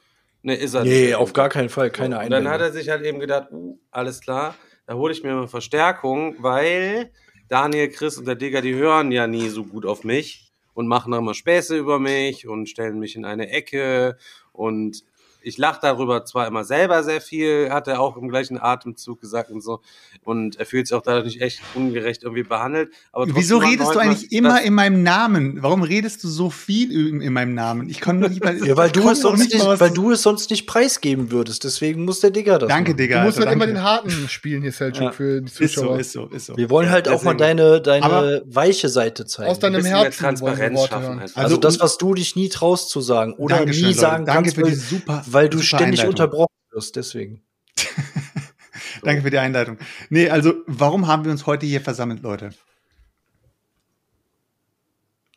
Ne, 0.45 0.55
ist 0.57 0.75
er 0.75 0.85
Nee, 0.85 1.07
nicht. 1.07 1.15
auf 1.15 1.33
gar 1.33 1.49
keinen 1.49 1.71
Fall, 1.71 1.91
keine 1.91 2.17
Und 2.21 2.31
dann 2.31 2.47
hat 2.49 2.61
Einwände. 2.61 2.65
er 2.67 2.73
sich 2.73 2.91
halt 2.91 3.03
eben 3.05 3.19
gedacht, 3.19 3.49
uh, 3.51 3.79
alles 3.91 4.21
klar, 4.21 4.55
da 4.87 4.93
hole 4.95 5.11
ich 5.13 5.23
mir 5.23 5.35
mal 5.35 5.49
Verstärkung, 5.49 6.37
weil 6.41 7.11
Daniel, 7.49 7.89
Chris 7.89 8.19
und 8.19 8.27
der 8.27 8.35
Digger, 8.35 8.61
die 8.61 8.75
hören 8.75 9.11
ja 9.11 9.27
nie 9.27 9.49
so 9.49 9.65
gut 9.65 9.87
auf 9.87 10.05
mich 10.05 10.53
und 10.75 10.87
machen 10.87 11.13
dann 11.13 11.25
mal 11.25 11.33
Späße 11.33 11.77
über 11.79 11.99
mich 11.99 12.47
und 12.47 12.69
stellen 12.69 12.99
mich 12.99 13.17
in 13.17 13.25
eine 13.25 13.49
Ecke 13.49 14.19
und 14.53 15.03
ich 15.45 15.59
lache 15.59 15.79
darüber 15.83 16.25
zwar 16.25 16.47
immer 16.47 16.65
selber 16.65 17.03
sehr 17.05 17.21
viel, 17.21 17.71
hat 17.71 17.87
er 17.89 18.01
auch 18.01 18.17
im 18.17 18.29
gleichen 18.29 18.59
Atemzug 18.61 19.21
gesagt 19.21 19.51
und 19.51 19.63
so. 19.63 19.81
Und 20.23 20.57
er 20.57 20.67
fühlt 20.67 20.87
sich 20.89 20.97
auch 20.97 21.03
dadurch 21.03 21.27
nicht 21.27 21.41
echt 21.43 21.61
ungerecht 21.75 22.23
irgendwie 22.23 22.43
behandelt. 22.43 22.91
Aber 23.13 23.27
Wieso 23.35 23.59
redest 23.59 23.95
du 23.95 23.99
eigentlich 23.99 24.33
immer 24.33 24.63
in 24.63 24.75
meinem 24.75 25.03
Namen? 25.03 25.63
Warum 25.63 25.83
redest 25.83 26.25
du 26.25 26.29
so 26.29 26.51
viel 26.51 26.91
in, 27.09 27.21
in 27.21 27.33
meinem 27.33 27.55
Namen? 27.55 27.89
Ich 27.89 28.01
kann 28.01 28.19
nur 28.19 28.29
nicht 28.29 28.43
mal. 28.43 28.55
Ja, 28.65 28.77
weil 28.77 28.91
du, 28.91 29.01
es 29.11 29.21
doch 29.21 29.31
sonst 29.37 29.53
nicht, 29.53 29.65
weil 29.81 29.91
du 29.91 30.13
es 30.13 30.23
sonst 30.23 30.49
nicht 30.51 30.67
preisgeben 30.67 31.31
würdest. 31.31 31.65
Deswegen 31.65 32.05
muss 32.05 32.21
der 32.21 32.31
Digger 32.31 32.59
das 32.59 32.69
Danke, 32.69 32.93
machen. 32.93 32.97
Digga. 32.99 33.19
Du 33.21 33.27
musst 33.27 33.39
Alter, 33.39 33.51
halt 33.51 33.57
immer 33.57 33.67
den 33.67 33.83
harten 33.83 34.11
spielen 34.29 34.63
hier, 34.63 34.73
Selchuk, 34.73 35.03
Ja. 35.03 35.13
für 35.13 35.43
die 35.43 35.47
Ist 35.47 35.57
so, 35.75 35.83
Zuschauer. 35.83 35.99
ist 35.99 36.13
so, 36.13 36.27
ist 36.29 36.47
so. 36.47 36.57
Wir 36.57 36.71
wollen 36.71 36.89
halt 36.91 37.09
auch 37.09 37.23
mal 37.23 37.35
deine, 37.37 37.81
deine 37.83 38.05
Aber- 38.05 38.41
weiche 38.47 38.89
Seite 38.89 39.27
zeigen. 39.27 39.51
Aus 39.51 39.59
deinem 39.59 39.85
Herzen 39.85 40.19
Transparenz 40.19 40.87
schaffen 40.87 41.19
einfach. 41.19 41.37
also, 41.37 41.41
Also, 41.41 41.57
das, 41.59 41.81
was 41.81 41.99
du 41.99 42.15
dich 42.15 42.37
nie 42.37 42.49
traust 42.49 42.89
zu 42.91 43.01
sagen 43.01 43.35
oder 43.35 43.57
Dankeschön, 43.59 43.83
nie 43.83 43.89
Leute. 43.89 43.99
sagen 44.01 44.25
Danke 44.25 44.43
kannst, 44.53 44.57
für 44.57 44.63
die 44.63 44.75
super, 44.75 45.23
weil 45.35 45.49
du 45.49 45.59
ständig 45.61 46.01
Einleitung. 46.01 46.11
unterbrochen 46.11 46.55
wirst. 46.71 46.97
Deswegen. 46.97 47.43
Danke 49.03 49.23
für 49.23 49.31
die 49.31 49.39
Einleitung. 49.39 49.79
Nee, 50.09 50.31
also, 50.31 50.55
warum 50.67 51.07
haben 51.07 51.25
wir 51.25 51.33
uns 51.33 51.47
heute 51.47 51.67
hier 51.67 51.81
versammelt, 51.81 52.23
Leute? 52.23 52.51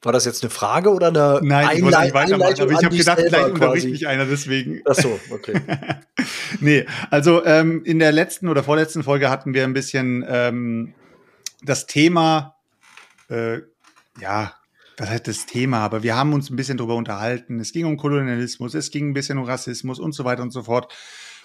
War 0.03 0.13
das 0.13 0.25
jetzt 0.25 0.43
eine 0.43 0.51
Frage 0.51 0.93
oder 0.93 1.07
eine 1.07 1.39
Nein, 1.41 1.77
ich 1.77 1.83
wollte 1.83 2.01
nicht 2.01 2.13
weitermachen, 2.13 2.33
Einleitung 2.43 2.69
aber 2.69 2.79
ich 2.79 2.85
habe 2.85 2.95
gedacht, 2.95 3.19
vielleicht 3.19 3.49
unterbricht 3.49 3.89
mich 3.89 4.07
einer 4.07 4.25
deswegen. 4.25 4.81
Ach 4.85 4.95
so, 4.95 5.19
okay. 5.31 5.59
Nee, 6.59 6.85
also 7.09 7.45
ähm, 7.45 7.83
in 7.83 7.99
der 7.99 8.11
letzten 8.11 8.47
oder 8.47 8.63
vorletzten 8.63 9.03
Folge 9.03 9.29
hatten 9.29 9.53
wir 9.53 9.63
ein 9.63 9.73
bisschen 9.73 10.25
ähm, 10.27 10.93
das 11.61 11.87
Thema, 11.87 12.55
äh, 13.29 13.59
ja, 14.19 14.56
was 14.97 15.09
heißt 15.09 15.27
das 15.27 15.45
Thema, 15.45 15.79
aber 15.79 16.01
wir 16.01 16.15
haben 16.15 16.33
uns 16.33 16.49
ein 16.49 16.55
bisschen 16.55 16.77
darüber 16.77 16.95
unterhalten. 16.95 17.59
Es 17.59 17.71
ging 17.71 17.85
um 17.85 17.97
Kolonialismus, 17.97 18.73
es 18.73 18.89
ging 18.89 19.09
ein 19.09 19.13
bisschen 19.13 19.37
um 19.37 19.45
Rassismus 19.45 19.99
und 19.99 20.13
so 20.13 20.25
weiter 20.25 20.41
und 20.41 20.51
so 20.51 20.63
fort. 20.63 20.91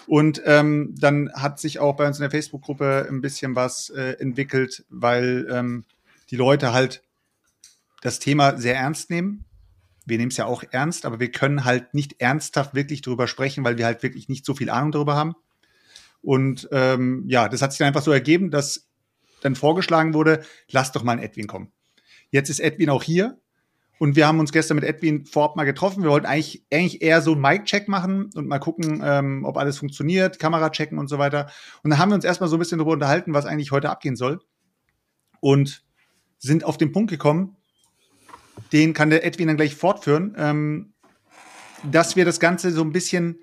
Und 0.07 0.41
ähm, 0.45 0.95
dann 0.97 1.31
hat 1.33 1.59
sich 1.59 1.79
auch 1.79 1.95
bei 1.95 2.07
uns 2.07 2.17
in 2.17 2.23
der 2.23 2.31
Facebook-Gruppe 2.31 3.07
ein 3.09 3.21
bisschen 3.21 3.55
was 3.55 3.89
äh, 3.91 4.17
entwickelt, 4.19 4.83
weil 4.89 5.47
ähm, 5.51 5.85
die 6.31 6.35
Leute 6.35 6.73
halt 6.73 7.03
das 8.01 8.19
Thema 8.19 8.57
sehr 8.57 8.75
ernst 8.75 9.11
nehmen. 9.11 9.45
Wir 10.05 10.17
nehmen 10.17 10.31
es 10.31 10.37
ja 10.37 10.45
auch 10.45 10.63
ernst, 10.71 11.05
aber 11.05 11.19
wir 11.19 11.31
können 11.31 11.63
halt 11.63 11.93
nicht 11.93 12.19
ernsthaft 12.19 12.73
wirklich 12.73 13.01
darüber 13.01 13.27
sprechen, 13.27 13.63
weil 13.63 13.77
wir 13.77 13.85
halt 13.85 14.03
wirklich 14.03 14.27
nicht 14.27 14.45
so 14.45 14.55
viel 14.55 14.69
Ahnung 14.69 14.91
darüber 14.91 15.15
haben. 15.15 15.35
Und 16.21 16.67
ähm, 16.71 17.23
ja, 17.27 17.47
das 17.47 17.61
hat 17.61 17.71
sich 17.71 17.77
dann 17.77 17.87
einfach 17.87 18.01
so 18.01 18.11
ergeben, 18.11 18.49
dass 18.49 18.89
dann 19.41 19.55
vorgeschlagen 19.55 20.13
wurde, 20.13 20.43
lass 20.69 20.91
doch 20.91 21.03
mal 21.03 21.13
einen 21.13 21.21
Edwin 21.21 21.47
kommen. 21.47 21.71
Jetzt 22.31 22.49
ist 22.49 22.59
Edwin 22.59 22.89
auch 22.89 23.03
hier 23.03 23.37
und 24.03 24.17
wir 24.17 24.27
haben 24.27 24.41
uns 24.41 24.51
gestern 24.51 24.75
mit 24.75 24.83
Edwin 24.83 25.25
vorab 25.25 25.55
mal 25.55 25.63
getroffen. 25.63 26.03
Wir 26.03 26.09
wollten 26.09 26.25
eigentlich, 26.25 26.65
eigentlich 26.73 27.01
eher 27.01 27.21
so 27.21 27.31
einen 27.31 27.41
Mic-Check 27.41 27.87
machen 27.87 28.31
und 28.35 28.49
mal 28.49 28.59
gucken, 28.59 29.01
ähm, 29.01 29.45
ob 29.45 29.55
alles 29.55 29.77
funktioniert, 29.77 30.39
Kamera 30.39 30.71
checken 30.71 30.99
und 30.99 31.07
so 31.07 31.19
weiter. 31.19 31.49
Und 31.83 31.89
dann 31.89 31.99
haben 31.99 32.09
wir 32.09 32.15
uns 32.15 32.25
erstmal 32.25 32.49
so 32.49 32.57
ein 32.57 32.59
bisschen 32.59 32.79
darüber 32.79 32.91
unterhalten, 32.91 33.33
was 33.33 33.45
eigentlich 33.45 33.71
heute 33.71 33.89
abgehen 33.89 34.17
soll. 34.17 34.41
Und 35.39 35.85
sind 36.37 36.65
auf 36.65 36.77
den 36.77 36.91
Punkt 36.91 37.11
gekommen, 37.11 37.55
den 38.73 38.91
kann 38.91 39.09
der 39.09 39.25
Edwin 39.25 39.47
dann 39.47 39.55
gleich 39.55 39.73
fortführen, 39.73 40.35
ähm, 40.37 40.91
dass 41.89 42.17
wir 42.17 42.25
das 42.25 42.41
Ganze 42.41 42.71
so 42.71 42.81
ein 42.81 42.91
bisschen 42.91 43.37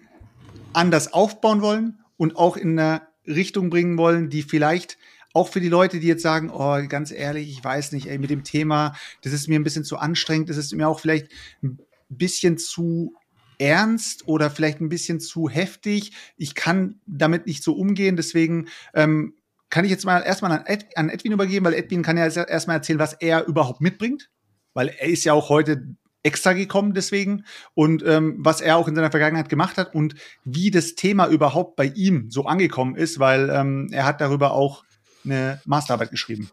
anders 0.75 1.15
aufbauen 1.15 1.63
wollen 1.63 2.01
und 2.19 2.37
auch 2.37 2.59
in 2.59 2.79
eine 2.79 3.01
Richtung 3.27 3.71
bringen 3.71 3.97
wollen, 3.97 4.29
die 4.29 4.43
vielleicht 4.43 4.99
auch 5.33 5.49
für 5.49 5.61
die 5.61 5.69
Leute, 5.69 6.01
die 6.01 6.07
jetzt 6.07 6.23
sagen, 6.23 6.51
oh, 6.51 6.79
ganz 6.89 7.13
ehrlich, 7.13 7.51
ich 7.51 7.63
weiß 7.63 7.93
nicht, 7.93 8.07
ey, 8.07 8.19
mit 8.19 8.31
dem 8.31 8.45
Thema, 8.45 8.95
das 9.23 9.33
ist 9.33 9.49
mir 9.49 9.59
ein 9.59 9.65
bisschen 9.65 9.85
zu 9.85 9.97
anstrengend, 9.97 10.49
das 10.51 10.57
ist 10.57 10.75
mir 10.75 10.89
auch 10.89 11.01
vielleicht 11.01 11.29
ein 11.63 11.79
bisschen 12.09 12.59
zu 12.59 13.15
ernst 13.59 14.27
oder 14.27 14.51
vielleicht 14.51 14.81
ein 14.81 14.89
bisschen 14.89 15.21
zu 15.21 15.49
heftig. 15.49 16.13
Ich 16.37 16.55
kann 16.55 17.01
damit 17.07 17.47
nicht 17.47 17.63
so 17.63 17.75
umgehen, 17.75 18.17
deswegen 18.17 18.69
ähm, 18.95 19.35
kann 19.69 19.85
ich 19.85 19.91
jetzt 19.91 20.05
mal 20.05 20.21
erstmal 20.21 20.53
an, 20.53 20.67
Ed, 20.67 20.87
an 20.97 21.11
Edwin 21.11 21.33
übergeben, 21.33 21.65
weil 21.65 21.75
Edwin 21.75 22.03
kann 22.03 22.17
ja 22.17 22.27
erstmal 22.27 22.77
erzählen, 22.77 22.99
was 22.99 23.13
er 23.13 23.47
überhaupt 23.47 23.81
mitbringt, 23.81 24.31
weil 24.75 24.89
er 24.89 25.09
ist 25.09 25.25
ja 25.25 25.33
auch 25.33 25.49
heute 25.49 25.95
extra 26.23 26.53
gekommen 26.53 26.93
deswegen 26.93 27.45
und 27.75 28.03
ähm, 28.05 28.37
was 28.39 28.61
er 28.61 28.77
auch 28.77 28.89
in 28.89 28.95
seiner 28.95 29.11
Vergangenheit 29.11 29.49
gemacht 29.49 29.79
hat 29.79 29.95
und 29.95 30.17
wie 30.45 30.71
das 30.71 30.95
Thema 30.95 31.29
überhaupt 31.29 31.77
bei 31.77 31.87
ihm 31.87 32.31
so 32.31 32.45
angekommen 32.45 32.95
ist, 32.95 33.19
weil 33.21 33.49
ähm, 33.51 33.89
er 33.93 34.05
hat 34.05 34.21
darüber 34.21 34.53
auch 34.53 34.85
eine 35.25 35.61
Masterarbeit 35.65 36.11
geschrieben. 36.11 36.51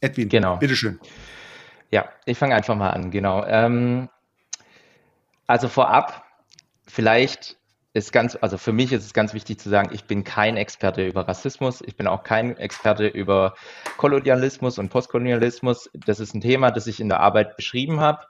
Edwin, 0.00 0.28
Genau. 0.28 0.56
bitteschön. 0.56 0.98
Ja, 1.90 2.08
ich 2.24 2.38
fange 2.38 2.54
einfach 2.54 2.74
mal 2.74 2.90
an, 2.90 3.10
genau. 3.10 3.44
Ähm, 3.44 4.08
also 5.46 5.68
vorab, 5.68 6.24
vielleicht 6.86 7.56
ist 7.94 8.12
ganz, 8.12 8.38
also 8.40 8.56
für 8.56 8.72
mich 8.72 8.90
ist 8.92 9.04
es 9.04 9.12
ganz 9.12 9.34
wichtig 9.34 9.60
zu 9.60 9.68
sagen, 9.68 9.90
ich 9.92 10.04
bin 10.04 10.24
kein 10.24 10.56
Experte 10.56 11.06
über 11.06 11.28
Rassismus, 11.28 11.82
ich 11.82 11.94
bin 11.94 12.06
auch 12.06 12.22
kein 12.22 12.56
Experte 12.56 13.06
über 13.06 13.54
Kolonialismus 13.98 14.78
und 14.78 14.88
Postkolonialismus. 14.88 15.90
Das 16.06 16.18
ist 16.18 16.34
ein 16.34 16.40
Thema, 16.40 16.70
das 16.70 16.86
ich 16.86 17.00
in 17.00 17.10
der 17.10 17.20
Arbeit 17.20 17.56
beschrieben 17.56 18.00
habe. 18.00 18.26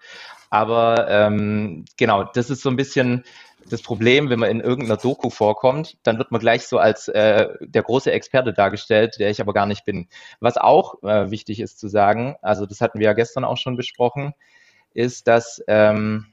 Aber 0.51 1.07
ähm, 1.09 1.85
genau, 1.97 2.25
das 2.25 2.51
ist 2.51 2.63
so 2.63 2.71
ein 2.71 2.77
bisschen 2.77 3.23
das 3.69 3.83
Problem, 3.83 4.31
wenn 4.31 4.39
man 4.39 4.51
in 4.51 4.61
irgendeiner 4.61 4.97
Doku 4.97 5.31
vorkommt, 5.31 5.97
dann 6.03 6.19
wird 6.19 6.31
man 6.31 6.41
gleich 6.41 6.67
so 6.67 6.79
als 6.79 7.09
äh, 7.09 7.49
der 7.61 7.83
große 7.83 8.13
Experte 8.13 8.53
dargestellt, 8.53 9.17
der 9.19 9.31
ich 9.31 9.41
aber 9.41 9.53
gar 9.53 9.67
nicht 9.67 9.85
bin. 9.85 10.09
Was 10.41 10.57
auch 10.57 11.03
äh, 11.03 11.31
wichtig 11.31 11.61
ist 11.61 11.79
zu 11.79 11.89
sagen, 11.89 12.37
also 12.43 12.67
das 12.67 12.81
hatten 12.81 12.99
wir 12.99 13.07
ja 13.07 13.13
gestern 13.13 13.45
auch 13.45 13.57
schon 13.57 13.77
besprochen, 13.77 14.35
ist, 14.95 15.27
dass 15.27 15.63
ähm, 15.69 16.33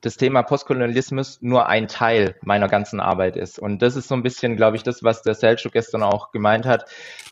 das 0.00 0.16
Thema 0.16 0.42
Postkolonialismus 0.42 1.38
nur 1.42 1.66
ein 1.66 1.86
Teil 1.86 2.34
meiner 2.42 2.68
ganzen 2.68 3.00
Arbeit 3.00 3.36
ist. 3.36 3.58
Und 3.58 3.82
das 3.82 3.96
ist 3.96 4.08
so 4.08 4.14
ein 4.14 4.22
bisschen, 4.22 4.56
glaube 4.56 4.76
ich, 4.76 4.82
das, 4.82 5.02
was 5.02 5.22
der 5.22 5.34
Selchuk 5.34 5.72
gestern 5.72 6.02
auch 6.02 6.32
gemeint 6.32 6.64
hat, 6.64 6.86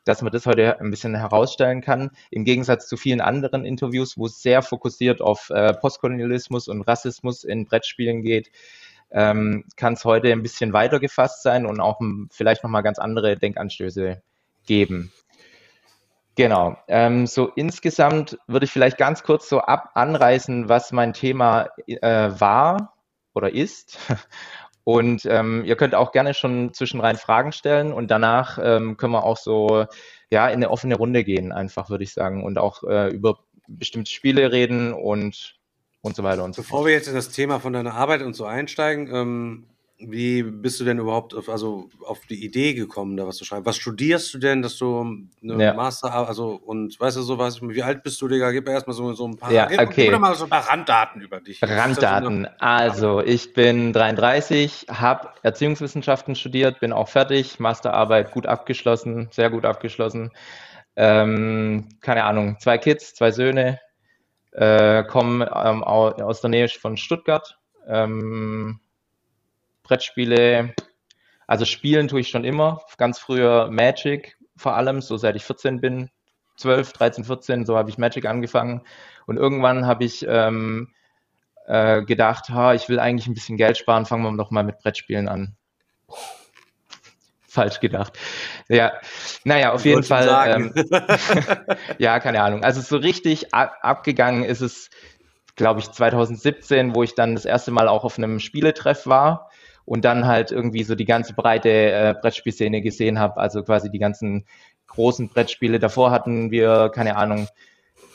dass 0.05 0.23
man 0.23 0.33
das 0.33 0.45
heute 0.45 0.79
ein 0.81 0.91
bisschen 0.91 1.15
herausstellen 1.15 1.81
kann. 1.81 2.11
Im 2.31 2.45
Gegensatz 2.45 2.87
zu 2.87 2.97
vielen 2.97 3.21
anderen 3.21 3.65
Interviews, 3.65 4.19
wo 4.19 4.27
es 4.27 4.43
sehr 4.43 4.63
fokussiert 4.63 5.23
auf 5.23 5.51
äh, 5.51 5.73
Postkolonialismus 5.73 6.69
und 6.69 6.83
Rassismus 6.83 7.45
in 7.45 7.65
Brettspielen 7.65 8.23
geht, 8.23 8.51
ähm, 9.11 9.65
kann 9.77 9.95
es 9.95 10.05
heute 10.05 10.33
ein 10.33 10.43
bisschen 10.43 10.73
weiter 10.73 11.01
gefasst 11.01 11.43
sein 11.43 11.67
und 11.67 11.81
auch 11.81 12.01
m, 12.01 12.29
vielleicht 12.31 12.63
nochmal 12.63 12.83
ganz 12.83 12.99
andere 12.99 13.37
Denkanstöße 13.37 14.23
geben. 14.67 15.13
Genau. 16.37 16.77
Ähm, 16.87 17.27
so 17.27 17.49
insgesamt 17.49 18.39
würde 18.47 18.65
ich 18.65 18.71
vielleicht 18.71 18.97
ganz 18.97 19.25
kurz 19.25 19.49
so 19.49 19.61
ab 19.61 19.91
anreißen, 19.95 20.69
was 20.69 20.93
mein 20.93 21.13
Thema 21.13 21.71
äh, 21.87 22.31
war 22.39 22.95
oder 23.35 23.53
ist. 23.53 23.99
Und 24.85 25.27
ähm, 25.27 25.65
ihr 25.67 25.77
könnt 25.77 25.95
auch 25.95 26.13
gerne 26.13 26.33
schon 26.33 26.73
zwischenrein 26.73 27.17
Fragen 27.17 27.53
stellen 27.53 27.93
und 27.93 28.11
danach 28.11 28.59
ähm, 28.59 28.97
können 28.97 29.13
wir 29.13 29.23
auch 29.23 29.37
so 29.37 29.85
ja 30.31 30.49
in 30.49 30.55
eine 30.55 30.71
offene 30.71 30.97
Runde 30.97 31.25
gehen, 31.25 31.53
einfach 31.53 31.91
würde 31.91 32.05
ich 32.05 32.15
sagen, 32.15 32.43
und 32.43 32.57
auch 32.57 32.83
äh, 32.85 33.09
über 33.09 33.39
bestimmte 33.69 34.11
Spiele 34.11 34.51
reden 34.51 34.95
und 34.95 35.58
und 36.03 36.17
so 36.17 36.23
weiter 36.23 36.45
und 36.45 36.55
so 36.55 36.63
Bevor 36.63 36.87
wir 36.87 36.93
jetzt 36.93 37.09
in 37.09 37.15
das 37.15 37.31
Thema 37.31 37.61
von 37.61 37.73
deiner 37.73 37.95
Arbeit 37.95 38.23
und 38.23 38.35
so 38.35 38.45
einsteigen, 38.45 39.13
ähm, 39.15 39.67
wie 40.01 40.45
bist 40.45 40.79
du 40.79 40.85
denn 40.85 40.99
überhaupt 40.99 41.35
auf, 41.35 41.49
also 41.49 41.89
auf 42.07 42.21
die 42.27 42.45
Idee 42.45 42.75
gekommen, 42.75 43.17
da 43.17 43.27
was 43.27 43.37
zu 43.37 43.45
schreiben? 43.45 43.67
Was 43.67 43.77
studierst 43.79 44.33
du 44.33 44.39
denn, 44.39 44.63
dass 44.63 44.77
du 44.77 45.01
eine 45.43 45.65
Ja. 45.65 45.75
Master, 45.75 46.15
also 46.15 46.51
und 46.53 46.99
weißt 47.01 47.17
du 47.17 47.23
so 47.23 47.39
was, 47.39 47.61
wie 47.63 47.83
alt 47.83 48.05
bist 48.05 48.21
du, 48.23 48.29
Digga? 48.29 48.53
Gib 48.53 48.67
mir 48.67 48.75
erstmal 48.75 48.95
so, 48.95 49.13
so 49.15 49.27
ein 49.27 49.37
paar, 49.37 49.51
Ja, 49.51 49.65
okay. 49.67 50.09
gib 50.09 50.21
mal 50.21 50.37
so 50.37 50.45
ein 50.45 50.51
paar 50.51 50.69
Randdaten 50.69 51.21
über 51.21 51.41
dich. 51.41 51.61
Randdaten. 51.63 52.47
Also, 52.61 53.21
ich 53.21 53.55
bin 53.55 53.93
33, 53.93 54.87
habe 54.89 55.31
Erziehungswissenschaften 55.43 56.37
studiert, 56.37 56.79
bin 56.79 56.93
auch 56.93 57.09
fertig, 57.09 57.59
Masterarbeit 57.59 58.31
gut 58.31 58.47
abgeschlossen, 58.47 59.29
sehr 59.33 59.51
gut 59.51 59.65
abgeschlossen. 59.65 60.31
Ähm, 60.95 61.89
keine 62.01 62.25
Ahnung, 62.25 62.57
zwei 62.61 62.79
Kids, 62.79 63.15
zwei 63.15 63.33
Söhne, 63.33 63.81
äh, 64.59 65.05
kommen 65.05 65.43
ähm, 65.43 65.85
au- 65.85 66.11
aus 66.13 66.41
der 66.41 66.51
Nähe 66.51 66.69
von 66.69 66.97
Stuttgart. 66.97 67.59
Ähm, 67.87 68.81
Brettspiele, 69.83 70.75
also 71.47 71.65
spielen 71.65 72.09
tue 72.09 72.21
ich 72.21 72.29
schon 72.29 72.45
immer. 72.45 72.83
Ganz 72.99 73.19
früher 73.19 73.71
Magic 73.71 74.37
vor 74.57 74.75
allem, 74.77 75.01
so 75.01 75.17
seit 75.17 75.37
ich 75.37 75.45
14 75.45 75.81
bin. 75.81 76.11
12, 76.57 76.93
13, 76.93 77.25
14, 77.25 77.65
so 77.67 77.77
habe 77.77 77.91
ich 77.91 77.99
Magic 77.99 78.27
angefangen. 78.27 78.83
Und 79.27 79.37
irgendwann 79.37 79.87
habe 79.87 80.05
ich 80.05 80.27
ähm, 80.29 80.93
äh, 81.67 82.03
gedacht, 82.03 82.51
ha, 82.51 82.75
ich 82.75 82.89
will 82.89 82.99
eigentlich 83.01 83.29
ein 83.29 83.35
bisschen 83.35 83.57
Geld 83.57 83.79
sparen, 83.79 84.07
fangen 84.07 84.25
wir 84.25 84.37
doch 84.37 84.51
mal 84.51 84.65
mit 84.65 84.79
Brettspielen 84.81 85.29
an. 85.29 85.57
Falsch 87.49 87.81
gedacht. 87.81 88.19
Ja, 88.69 88.93
naja, 89.45 89.73
auf 89.73 89.81
Ich 89.81 89.87
jeden 89.87 90.03
Fall. 90.03 90.55
Ähm, 90.55 90.75
ja, 91.99 92.21
keine 92.21 92.43
Ahnung. 92.43 92.63
Also 92.63 92.83
so 92.83 92.99
richtig 92.99 93.55
ab, 93.55 93.75
abgegangen 93.81 94.45
ist 94.45 94.61
es, 94.61 94.91
glaube 95.57 95.81
ich, 95.81 95.91
2017, 95.91 96.95
wo 96.95 97.03
ich 97.03 97.15
dann 97.15 97.35
das 97.35 97.47
erste 97.47 97.71
Mal 97.71 97.89
auch 97.89 98.05
auf 98.05 98.19
einem 98.19 98.39
Spieletreff 98.39 99.07
war 99.07 99.51
und 99.87 100.05
dann 100.05 100.27
halt 100.27 100.53
irgendwie 100.53 100.85
so 100.85 100.95
die 100.95 101.07
ganze 101.07 101.33
breite 101.33 101.71
äh, 101.71 102.15
Brettspielszene 102.21 102.83
gesehen 102.83 103.19
habe, 103.19 103.39
also 103.39 103.63
quasi 103.63 103.91
die 103.91 103.99
ganzen 103.99 104.47
großen 104.87 105.31
Brettspiele. 105.31 105.79
Davor 105.79 106.11
hatten 106.11 106.51
wir, 106.51 106.91
keine 106.95 107.17
Ahnung, 107.17 107.49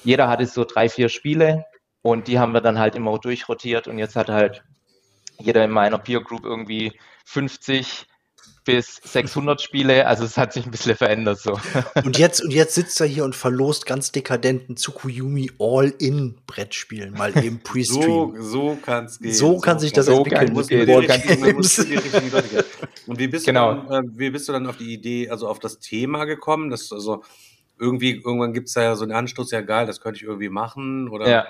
jeder 0.04 0.30
hatte 0.30 0.46
so 0.46 0.64
drei, 0.64 0.90
vier 0.90 1.10
Spiele 1.10 1.66
und 2.04 2.28
die 2.28 2.38
haben 2.38 2.54
wir 2.54 2.62
dann 2.62 2.78
halt 2.78 2.96
immer 2.96 3.18
durchrotiert 3.18 3.88
und 3.88 3.98
jetzt 3.98 4.16
hat 4.16 4.30
halt 4.30 4.64
jeder 5.40 5.66
in 5.66 5.72
meiner 5.72 5.98
Peer 5.98 6.22
Group 6.22 6.46
irgendwie 6.46 6.94
50 7.26 8.06
bis 8.66 8.96
600 9.04 9.62
Spiele, 9.62 10.08
also 10.08 10.24
es 10.24 10.38
hat 10.38 10.54
sich 10.54 10.66
ein 10.66 10.72
bisschen 10.72 10.96
verändert 10.96 11.40
so. 11.40 11.60
Und 12.06 12.18
jetzt, 12.18 12.42
und 12.44 12.52
jetzt 12.52 12.76
sitzt 12.76 13.00
er 13.02 13.08
hier 13.08 13.24
und 13.26 13.36
verlost 13.36 13.86
ganz 13.86 14.12
dekadenten 14.12 14.78
Tsukuyumi 14.78 15.52
All-In-Brettspielen, 15.60 17.14
mal 17.14 17.38
eben 17.44 17.60
So, 17.64 17.72
Pre-Stream. 17.72 18.42
so 18.42 18.78
kann 18.82 19.06
es 19.06 19.20
gehen. 19.20 19.34
So 19.34 19.58
kann 19.60 19.80
sich 19.80 19.92
das 19.94 20.06
so 20.06 20.18
entwickeln. 20.18 20.46
kann 20.48 20.54
muss 20.56 20.68
gehen. 20.68 20.86
So 20.88 20.94
Leute 21.00 21.20
gehen. 21.20 21.56
Und 23.08 23.20
wie 23.20 23.28
bist, 23.28 23.46
Genau. 23.46 23.74
du 23.74 23.90
dann, 23.90 24.06
äh, 24.06 24.10
wie 24.16 24.30
bist 24.30 24.48
du 24.48 24.54
dann 24.54 24.68
auf 24.68 24.78
die 24.78 24.94
Idee, 24.94 25.30
also 25.30 25.48
auf 25.48 25.60
das 25.60 25.80
Thema 25.80 26.26
gekommen? 26.26 26.70
Das, 26.70 26.92
also 26.92 27.24
irgendwie, 27.80 28.22
irgendwann 28.24 28.54
gibt 28.54 28.70
es 28.70 28.76
ja 28.76 28.96
so 28.96 29.04
einen 29.04 29.12
Anstoß, 29.12 29.52
ja 29.52 29.62
geil, 29.62 29.86
das 29.88 30.00
könnte 30.00 30.18
ich 30.18 30.24
irgendwie 30.24 30.50
machen. 30.50 31.10
Oder 31.10 31.30
Ja. 31.30 31.46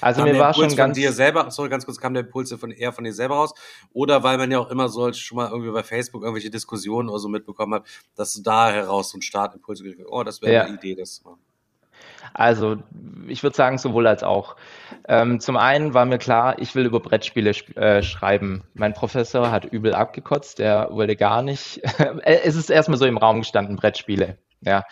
Also 0.00 0.22
kam 0.22 0.30
mir 0.32 0.38
war 0.38 0.48
Impuls 0.48 0.72
schon 0.72 0.76
ganz 0.76 0.96
von 0.96 1.02
dir 1.02 1.12
selber, 1.12 1.50
sorry, 1.50 1.68
ganz 1.68 1.84
kurz, 1.84 1.98
kam 1.98 2.14
der 2.14 2.24
Impuls 2.24 2.52
von 2.52 2.70
eher 2.70 2.92
von 2.92 3.04
dir 3.04 3.12
selber 3.12 3.36
raus? 3.36 3.54
Oder 3.92 4.22
weil 4.22 4.38
man 4.38 4.50
ja 4.50 4.58
auch 4.58 4.70
immer 4.70 4.88
so 4.88 5.12
schon 5.12 5.36
mal 5.36 5.50
irgendwie 5.50 5.70
bei 5.70 5.82
Facebook 5.82 6.22
irgendwelche 6.22 6.50
Diskussionen 6.50 7.08
oder 7.08 7.18
so 7.18 7.28
mitbekommen 7.28 7.74
hat, 7.74 7.86
dass 8.16 8.34
du 8.34 8.42
da 8.42 8.70
heraus 8.70 9.10
so 9.10 9.16
einen 9.16 9.22
Startimpuls 9.22 9.82
gekriegt 9.82 10.00
hast. 10.02 10.12
Oh, 10.12 10.22
das 10.22 10.42
wäre 10.42 10.52
Ja. 10.52 10.62
eine 10.64 10.74
Idee, 10.76 10.94
das 10.94 11.16
zu 11.16 11.24
machen. 11.24 11.40
Also, 12.32 12.78
ich 13.28 13.42
würde 13.42 13.54
sagen, 13.54 13.78
sowohl 13.78 14.06
als 14.06 14.22
auch. 14.22 14.56
Ähm, 15.06 15.40
zum 15.40 15.56
einen 15.56 15.94
war 15.94 16.04
mir 16.06 16.18
klar, 16.18 16.58
ich 16.58 16.74
will 16.74 16.86
über 16.86 17.00
Brettspiele 17.00 17.50
sp- 17.54 17.76
äh, 17.76 18.02
schreiben. 18.02 18.64
Mein 18.74 18.94
Professor 18.94 19.50
hat 19.50 19.66
übel 19.66 19.94
abgekotzt, 19.94 20.58
der 20.58 20.88
wollte 20.90 21.16
gar 21.16 21.42
nicht. 21.42 21.80
es 22.24 22.56
ist 22.56 22.70
erstmal 22.70 22.98
so 22.98 23.06
im 23.06 23.18
Raum 23.18 23.40
gestanden, 23.40 23.76
Brettspiele. 23.76 24.38
Ja. 24.62 24.84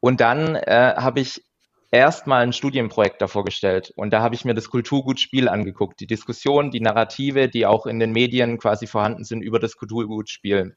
Und 0.00 0.20
dann 0.20 0.54
äh, 0.56 0.94
habe 0.96 1.20
ich 1.20 1.42
erstmal 1.90 2.42
ein 2.42 2.52
Studienprojekt 2.52 3.22
davor 3.22 3.44
gestellt. 3.44 3.92
Und 3.96 4.12
da 4.12 4.20
habe 4.20 4.34
ich 4.34 4.44
mir 4.44 4.54
das 4.54 4.68
Kulturgutspiel 4.68 5.48
angeguckt. 5.48 6.00
Die 6.00 6.06
Diskussion, 6.06 6.70
die 6.70 6.80
Narrative, 6.80 7.48
die 7.48 7.66
auch 7.66 7.86
in 7.86 7.98
den 7.98 8.12
Medien 8.12 8.58
quasi 8.58 8.86
vorhanden 8.86 9.24
sind 9.24 9.42
über 9.42 9.58
das 9.58 9.76
Kulturgutspiel. 9.76 10.76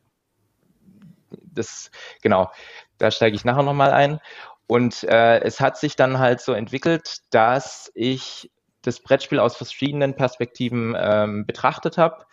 Das, 1.54 1.92
genau, 2.22 2.50
da 2.98 3.12
steige 3.12 3.36
ich 3.36 3.46
nachher 3.46 3.64
nochmal 3.64 3.92
ein. 3.92 4.20
Und 4.68 5.04
äh, 5.04 5.40
es 5.40 5.60
hat 5.60 5.78
sich 5.78 5.96
dann 5.96 6.20
halt 6.20 6.42
so 6.42 6.54
entwickelt, 6.54 7.20
dass 7.32 7.92
ich 7.96 8.52
das 8.82 9.02
Brettspiel 9.02 9.40
aus 9.40 9.58
verschiedenen 9.58 10.16
Perspektiven 10.16 10.96
ähm, 10.98 11.46
betrachtet 11.46 11.98
habe 11.98 12.26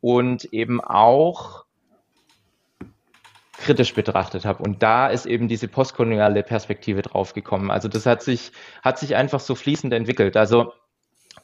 und 0.00 0.44
eben 0.52 0.80
auch 0.80 1.64
kritisch 3.62 3.94
betrachtet 3.94 4.44
habe. 4.44 4.62
Und 4.62 4.82
da 4.82 5.08
ist 5.08 5.26
eben 5.26 5.48
diese 5.48 5.68
postkoloniale 5.68 6.42
Perspektive 6.42 7.02
draufgekommen. 7.02 7.70
Also 7.70 7.88
das 7.88 8.06
hat 8.06 8.22
sich, 8.22 8.52
hat 8.82 8.98
sich 8.98 9.16
einfach 9.16 9.40
so 9.40 9.54
fließend 9.54 9.92
entwickelt. 9.92 10.36
Also 10.36 10.72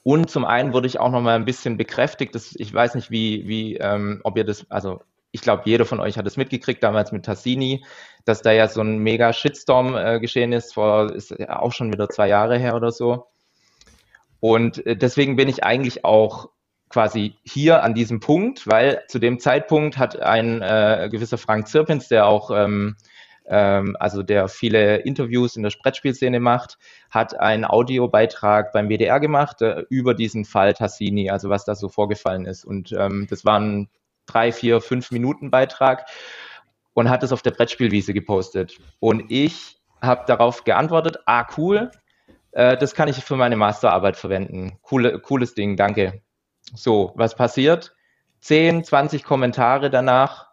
und 0.03 0.31
zum 0.31 0.45
einen 0.45 0.73
wurde 0.73 0.87
ich 0.87 1.01
auch 1.01 1.11
noch 1.11 1.21
mal 1.21 1.35
ein 1.35 1.45
bisschen 1.45 1.77
bekräftigt, 1.77 2.35
dass 2.35 2.55
ich 2.57 2.73
weiß 2.73 2.95
nicht, 2.95 3.11
wie, 3.11 3.47
wie, 3.49 3.77
ähm, 3.77 4.21
ob 4.25 4.37
ihr 4.37 4.45
das, 4.45 4.71
also 4.71 5.01
ich 5.31 5.43
glaube, 5.43 5.63
jeder 5.67 5.85
von 5.85 6.01
euch 6.01 6.17
hat 6.17 6.27
es 6.27 6.37
mitgekriegt, 6.37 6.83
damals 6.83 7.13
mit 7.13 7.25
Tassini, 7.25 7.85
dass 8.25 8.43
da 8.43 8.53
ja 8.53 8.69
so 8.69 8.81
ein 8.81 8.99
mega 8.99 9.33
Shitstorm 9.33 9.95
äh, 9.97 10.21
geschehen 10.21 10.53
ist, 10.53 10.75
vor 10.75 11.13
ist 11.13 11.31
ja 11.31 11.61
auch 11.61 11.73
schon 11.73 11.93
wieder 11.93 12.09
zwei 12.09 12.29
Jahre 12.29 12.59
her 12.59 12.75
oder 12.75 12.91
so. 12.91 13.27
Und 14.41 14.85
äh, 14.87 14.97
deswegen 14.97 15.37
bin 15.37 15.49
ich 15.49 15.65
eigentlich 15.65 16.05
auch 16.05 16.49
quasi 16.89 17.37
hier 17.45 17.83
an 17.83 17.95
diesem 17.95 18.21
Punkt, 18.21 18.67
weil 18.67 19.03
zu 19.09 19.19
dem 19.19 19.39
Zeitpunkt 19.41 19.99
hat 19.99 20.21
ein 20.21 20.63
äh, 20.63 21.09
gewisser 21.11 21.39
Frank 21.39 21.69
Zirpins, 21.69 22.09
der 22.09 22.27
auch 22.27 22.51
ähm, 22.51 22.97
ähm, 23.47 23.97
also 23.99 24.23
der 24.23 24.49
viele 24.49 24.97
Interviews 24.99 25.57
in 25.57 25.63
der 25.63 25.73
Brettspielszene 25.83 26.41
macht, 26.41 26.79
hat 27.11 27.39
einen 27.39 27.65
Audiobeitrag 27.65 28.73
beim 28.73 28.89
WDR 28.89 29.21
gemacht 29.21 29.63
äh, 29.63 29.85
über 29.89 30.15
diesen 30.15 30.45
Fall 30.45 30.75
Tassini, 30.75 31.31
also 31.31 31.49
was 31.49 31.65
da 31.65 31.75
so 31.75 31.89
vorgefallen 31.89 32.47
ist. 32.47 32.65
Und 32.65 32.93
ähm, 32.93 33.27
das 33.29 33.45
war 33.45 33.59
ein 33.59 33.89
drei, 34.27 34.53
vier, 34.53 34.81
fünf 34.81 35.11
Minuten 35.11 35.51
Beitrag 35.51 36.07
und 36.95 37.09
hat 37.09 37.23
es 37.23 37.33
auf 37.33 37.43
der 37.43 37.53
Brettspielwiese 37.53 38.13
gepostet. 38.13 38.79
Und 39.01 39.25
ich 39.31 39.79
habe 40.03 40.25
darauf 40.27 40.65
geantwortet, 40.65 41.19
ah 41.27 41.47
cool, 41.57 41.91
Äh, 42.53 42.77
das 42.79 42.95
kann 42.95 43.09
ich 43.09 43.17
für 43.25 43.37
meine 43.37 43.57
Masterarbeit 43.57 44.17
verwenden. 44.17 44.79
Coole, 44.83 45.21
cooles 45.21 45.55
Ding, 45.55 45.77
danke. 45.77 46.23
So, 46.75 47.13
was 47.15 47.35
passiert? 47.35 47.95
10, 48.41 48.85
20 48.85 49.25
Kommentare 49.25 49.91
danach. 49.91 50.49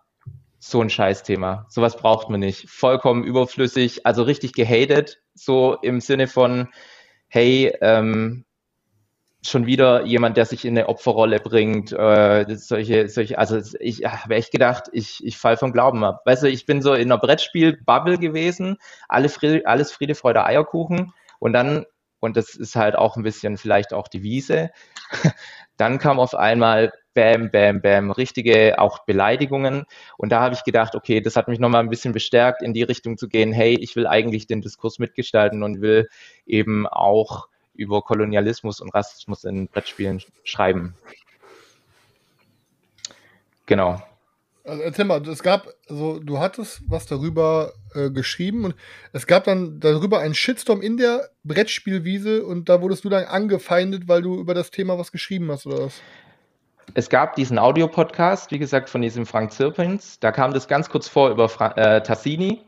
So 0.59 0.81
ein 0.81 0.89
Scheißthema. 0.89 1.67
Sowas 1.69 1.95
braucht 1.95 2.29
man 2.29 2.39
nicht. 2.39 2.69
Vollkommen 2.69 3.23
überflüssig, 3.23 4.05
also 4.05 4.23
richtig 4.23 4.53
gehatet. 4.53 5.21
So 5.35 5.77
im 5.81 6.01
Sinne 6.01 6.27
von, 6.27 6.69
hey, 7.27 7.75
ähm, 7.81 8.45
schon 9.47 9.65
wieder 9.65 10.05
jemand, 10.05 10.37
der 10.37 10.45
sich 10.45 10.65
in 10.65 10.77
eine 10.77 10.89
Opferrolle 10.89 11.39
bringt, 11.39 11.91
äh, 11.91 12.45
solche, 12.55 13.07
solche, 13.09 13.37
also 13.37 13.59
ich 13.79 14.03
habe 14.05 14.35
echt 14.35 14.51
gedacht, 14.51 14.89
ich, 14.91 15.23
ich 15.23 15.37
fall 15.37 15.57
vom 15.57 15.71
Glauben 15.71 16.03
ab. 16.03 16.21
Weißt 16.25 16.43
du, 16.43 16.49
ich 16.49 16.65
bin 16.65 16.81
so 16.81 16.93
in 16.93 17.11
einer 17.11 17.19
Brettspiel-Bubble 17.19 18.17
gewesen, 18.17 18.77
alle 19.07 19.29
Friede, 19.29 19.65
alles 19.65 19.91
Friede, 19.91 20.15
Freude, 20.15 20.45
Eierkuchen 20.45 21.13
und 21.39 21.53
dann, 21.53 21.85
und 22.25 22.35
das 22.35 22.55
ist 22.55 22.75
halt 22.75 22.95
auch 22.95 23.15
ein 23.15 23.23
bisschen 23.23 23.57
vielleicht 23.57 23.93
auch 23.93 24.07
die 24.07 24.23
Wiese, 24.23 24.71
dann 25.77 25.99
kam 25.99 26.19
auf 26.19 26.35
einmal 26.35 26.91
Bam, 27.13 27.49
Bam, 27.49 27.81
Bam, 27.81 28.11
richtige 28.11 28.77
auch 28.77 29.05
Beleidigungen. 29.05 29.85
Und 30.17 30.31
da 30.33 30.41
habe 30.41 30.53
ich 30.53 30.65
gedacht, 30.65 30.95
okay, 30.95 31.21
das 31.21 31.37
hat 31.37 31.47
mich 31.47 31.59
nochmal 31.59 31.81
ein 31.81 31.89
bisschen 31.89 32.11
bestärkt, 32.11 32.61
in 32.61 32.73
die 32.73 32.83
Richtung 32.83 33.17
zu 33.17 33.29
gehen, 33.29 33.53
hey, 33.53 33.77
ich 33.79 33.95
will 33.95 34.05
eigentlich 34.05 34.47
den 34.47 34.61
Diskurs 34.61 34.99
mitgestalten 34.99 35.63
und 35.63 35.79
will 35.79 36.09
eben 36.45 36.87
auch 36.87 37.47
über 37.73 38.01
Kolonialismus 38.01 38.81
und 38.81 38.93
Rassismus 38.93 39.45
in 39.45 39.67
Brettspielen 39.67 40.21
schreiben. 40.43 40.95
Genau. 43.65 44.01
Also 44.65 44.81
erzähl 44.81 45.05
mal, 45.05 45.21
es 45.27 45.43
gab, 45.43 45.67
also 45.87 46.19
du 46.19 46.39
hattest 46.39 46.81
was 46.87 47.05
darüber 47.05 47.73
äh, 47.93 48.09
geschrieben 48.09 48.65
und 48.65 48.75
es 49.13 49.27
gab 49.27 49.43
dann 49.43 49.79
darüber 49.79 50.19
einen 50.19 50.33
Shitstorm 50.33 50.81
in 50.81 50.97
der 50.97 51.29
Brettspielwiese 51.43 52.43
und 52.43 52.67
da 52.67 52.81
wurdest 52.81 53.05
du 53.05 53.09
dann 53.09 53.25
angefeindet, 53.25 54.07
weil 54.07 54.23
du 54.23 54.39
über 54.39 54.55
das 54.55 54.71
Thema 54.71 54.97
was 54.97 55.11
geschrieben 55.11 55.51
hast, 55.51 55.67
oder 55.67 55.85
was? 55.85 56.01
Es 56.95 57.09
gab 57.09 57.35
diesen 57.35 57.59
Audiopodcast, 57.59 58.51
wie 58.51 58.59
gesagt, 58.59 58.89
von 58.89 59.01
diesem 59.01 59.25
Frank 59.25 59.51
Zirpins. 59.51 60.19
Da 60.19 60.31
kam 60.31 60.53
das 60.53 60.67
ganz 60.67 60.89
kurz 60.89 61.07
vor 61.07 61.29
über 61.29 61.47
Fra 61.47 61.71
äh, 61.77 62.01
Tassini. 62.01 62.61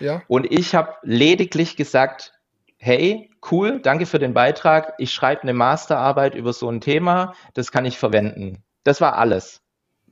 Ja. 0.00 0.22
Und 0.28 0.50
ich 0.50 0.74
habe 0.74 0.94
lediglich 1.02 1.76
gesagt, 1.76 2.32
hey, 2.78 3.30
cool, 3.50 3.80
danke 3.80 4.06
für 4.06 4.18
den 4.18 4.34
Beitrag. 4.34 4.94
Ich 4.98 5.12
schreibe 5.12 5.42
eine 5.42 5.54
Masterarbeit 5.54 6.34
über 6.34 6.52
so 6.52 6.68
ein 6.68 6.80
Thema, 6.80 7.34
das 7.54 7.72
kann 7.72 7.84
ich 7.84 7.98
verwenden. 7.98 8.62
Das 8.84 9.00
war 9.00 9.16
alles. 9.16 9.62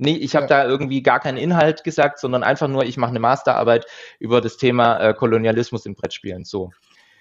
Nee, 0.00 0.16
ich 0.16 0.34
habe 0.34 0.44
ja. 0.44 0.48
da 0.48 0.64
irgendwie 0.64 1.02
gar 1.02 1.20
keinen 1.20 1.36
Inhalt 1.36 1.84
gesagt, 1.84 2.18
sondern 2.18 2.42
einfach 2.42 2.68
nur, 2.68 2.84
ich 2.84 2.96
mache 2.96 3.10
eine 3.10 3.20
Masterarbeit 3.20 3.86
über 4.18 4.40
das 4.40 4.56
Thema 4.56 4.98
äh, 4.98 5.14
Kolonialismus 5.14 5.84
in 5.86 5.94
Brettspielen. 5.94 6.44
So. 6.44 6.70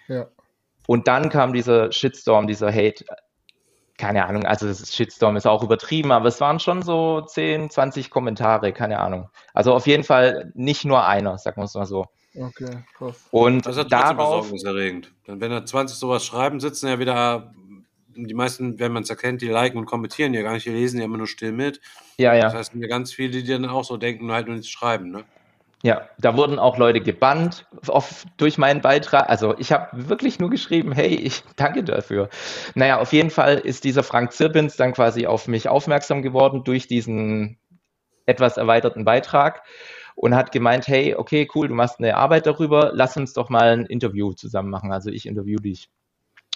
Ja. 0.07 0.27
Und 0.87 1.07
dann 1.07 1.29
kam 1.29 1.53
dieser 1.53 1.91
Shitstorm, 1.91 2.47
dieser 2.47 2.71
Hate. 2.73 3.05
Keine 3.97 4.25
Ahnung, 4.25 4.45
also 4.45 4.65
das 4.65 4.95
Shitstorm 4.95 5.35
ist 5.35 5.45
auch 5.45 5.61
übertrieben, 5.61 6.13
aber 6.13 6.29
es 6.29 6.39
waren 6.39 6.61
schon 6.61 6.81
so 6.81 7.19
10, 7.19 7.69
20 7.69 8.09
Kommentare, 8.09 8.71
keine 8.71 8.99
Ahnung. 8.99 9.29
Also 9.53 9.73
auf 9.73 9.87
jeden 9.87 10.05
Fall 10.05 10.53
nicht 10.55 10.85
nur 10.85 11.05
einer, 11.05 11.37
sagen 11.37 11.59
wir 11.59 11.65
es 11.65 11.75
mal 11.75 11.85
so. 11.85 12.05
Okay, 12.33 12.83
krass. 12.97 13.27
Und 13.31 13.65
das 13.65 13.75
ist 13.75 13.91
darauf, 13.91 14.43
besorgniserregend. 14.43 15.11
Denn 15.27 15.41
wenn 15.41 15.51
da 15.51 15.65
20 15.65 15.97
sowas 15.97 16.25
schreiben, 16.25 16.61
sitzen 16.61 16.87
ja 16.87 16.97
wieder 16.97 17.53
die 18.15 18.33
meisten, 18.33 18.79
wenn 18.79 18.91
man 18.91 19.03
es 19.03 19.09
erkennt, 19.09 19.41
die 19.41 19.47
liken 19.47 19.77
und 19.77 19.85
kommentieren 19.85 20.33
ja 20.33 20.41
gar 20.41 20.53
nicht, 20.53 20.65
die 20.65 20.71
lesen 20.71 20.99
ja 20.99 21.05
immer 21.05 21.17
nur 21.17 21.27
still 21.27 21.51
mit. 21.51 21.79
Ja, 22.17 22.33
ja. 22.33 22.43
Das 22.43 22.53
heißt, 22.53 22.75
mir 22.75 22.87
ganz 22.87 23.13
viele, 23.13 23.41
die 23.41 23.47
dann 23.47 23.65
auch 23.65 23.83
so 23.83 23.97
denken 23.97 24.25
und 24.25 24.31
halt 24.31 24.47
nur 24.47 24.55
nichts 24.55 24.71
schreiben, 24.71 25.11
ne? 25.11 25.23
Ja, 25.81 26.09
da 26.17 26.35
wurden 26.35 26.59
auch 26.59 26.77
Leute 26.77 26.99
gebannt 26.99 27.65
auf, 27.87 28.25
durch 28.35 28.57
meinen 28.57 28.81
Beitrag. 28.81 29.29
Also 29.29 29.57
ich 29.57 29.71
habe 29.71 29.87
wirklich 30.09 30.37
nur 30.37 30.49
geschrieben, 30.49 30.91
hey, 30.91 31.15
ich 31.15 31.43
danke 31.55 31.85
dafür. 31.85 32.27
Naja, 32.75 32.99
auf 32.99 33.13
jeden 33.13 33.29
Fall 33.29 33.59
ist 33.59 33.85
dieser 33.85 34.03
Frank 34.03 34.33
Zirpins 34.33 34.75
dann 34.75 34.91
quasi 34.91 35.25
auf 35.25 35.47
mich 35.47 35.69
aufmerksam 35.69 36.21
geworden 36.21 36.65
durch 36.65 36.87
diesen 36.87 37.57
etwas 38.25 38.57
erweiterten 38.57 39.05
Beitrag 39.05 39.63
und 40.15 40.35
hat 40.35 40.51
gemeint, 40.51 40.89
hey, 40.89 41.15
okay, 41.15 41.47
cool, 41.55 41.69
du 41.69 41.75
machst 41.75 41.99
eine 41.99 42.17
Arbeit 42.17 42.45
darüber, 42.45 42.91
lass 42.93 43.15
uns 43.15 43.31
doch 43.31 43.49
mal 43.49 43.71
ein 43.71 43.85
Interview 43.85 44.33
zusammen 44.33 44.69
machen. 44.69 44.91
Also 44.91 45.09
ich 45.09 45.25
interview 45.25 45.59
dich. 45.59 45.89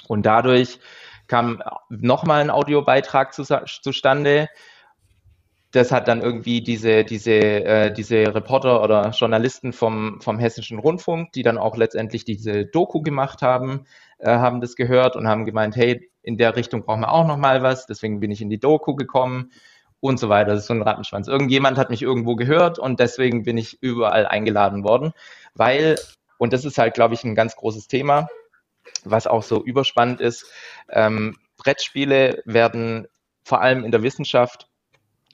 Und 0.10 0.26
dadurch 0.26 0.80
kam 1.28 1.62
nochmal 1.90 2.42
ein 2.42 2.50
Audiobeitrag 2.50 3.34
zu, 3.34 3.44
zustande. 3.44 4.50
Das 5.72 5.92
hat 5.92 6.08
dann 6.08 6.22
irgendwie 6.22 6.62
diese, 6.62 7.04
diese, 7.04 7.32
äh, 7.32 7.94
diese 7.94 8.36
Reporter 8.36 8.84
oder 8.84 9.10
Journalisten 9.10 9.74
vom, 9.74 10.22
vom 10.22 10.38
Hessischen 10.38 10.78
Rundfunk, 10.78 11.32
die 11.32 11.42
dann 11.42 11.58
auch 11.58 11.78
letztendlich 11.78 12.26
diese 12.26 12.66
Doku 12.66 13.02
gemacht 13.02 13.42
haben, 13.42 13.86
äh, 14.20 14.30
haben 14.30 14.62
das 14.62 14.76
gehört 14.76 15.16
und 15.16 15.28
haben 15.28 15.46
gemeint, 15.46 15.76
hey, 15.76 16.12
in 16.22 16.38
der 16.38 16.56
Richtung 16.56 16.84
brauchen 16.84 17.02
wir 17.02 17.12
auch 17.12 17.26
nochmal 17.26 17.64
was. 17.64 17.88
Deswegen 17.88 18.20
bin 18.20 18.30
ich 18.30 18.42
in 18.42 18.50
die 18.50 18.60
Doku 18.60 18.96
gekommen 18.96 19.52
und 20.04 20.20
so 20.20 20.30
weiter. 20.30 20.52
Das 20.52 20.62
ist 20.62 20.68
so 20.68 20.74
ein 20.74 20.82
Rattenschwanz. 20.82 21.28
Irgendjemand 21.28 21.78
hat 21.78 21.90
mich 21.90 22.02
irgendwo 22.02 22.36
gehört 22.36 22.78
und 22.78 23.00
deswegen 23.00 23.44
bin 23.44 23.58
ich 23.58 23.82
überall 23.82 24.26
eingeladen 24.28 24.84
worden, 24.84 25.14
weil, 25.56 25.96
und 26.38 26.52
das 26.54 26.66
ist 26.66 26.78
halt, 26.78 26.94
glaube 26.94 27.14
ich, 27.14 27.24
ein 27.24 27.36
ganz 27.36 27.56
großes 27.56 27.88
Thema, 27.88 28.28
was 29.06 29.28
auch 29.28 29.44
so 29.44 29.64
überspannend 29.64 30.22
ist. 30.22 30.46
Ähm, 30.90 31.38
Brettspiele 31.58 32.42
werden 32.46 33.08
vor 33.44 33.62
allem 33.62 33.84
in 33.84 33.92
der 33.92 34.04
Wissenschaft 34.04 34.68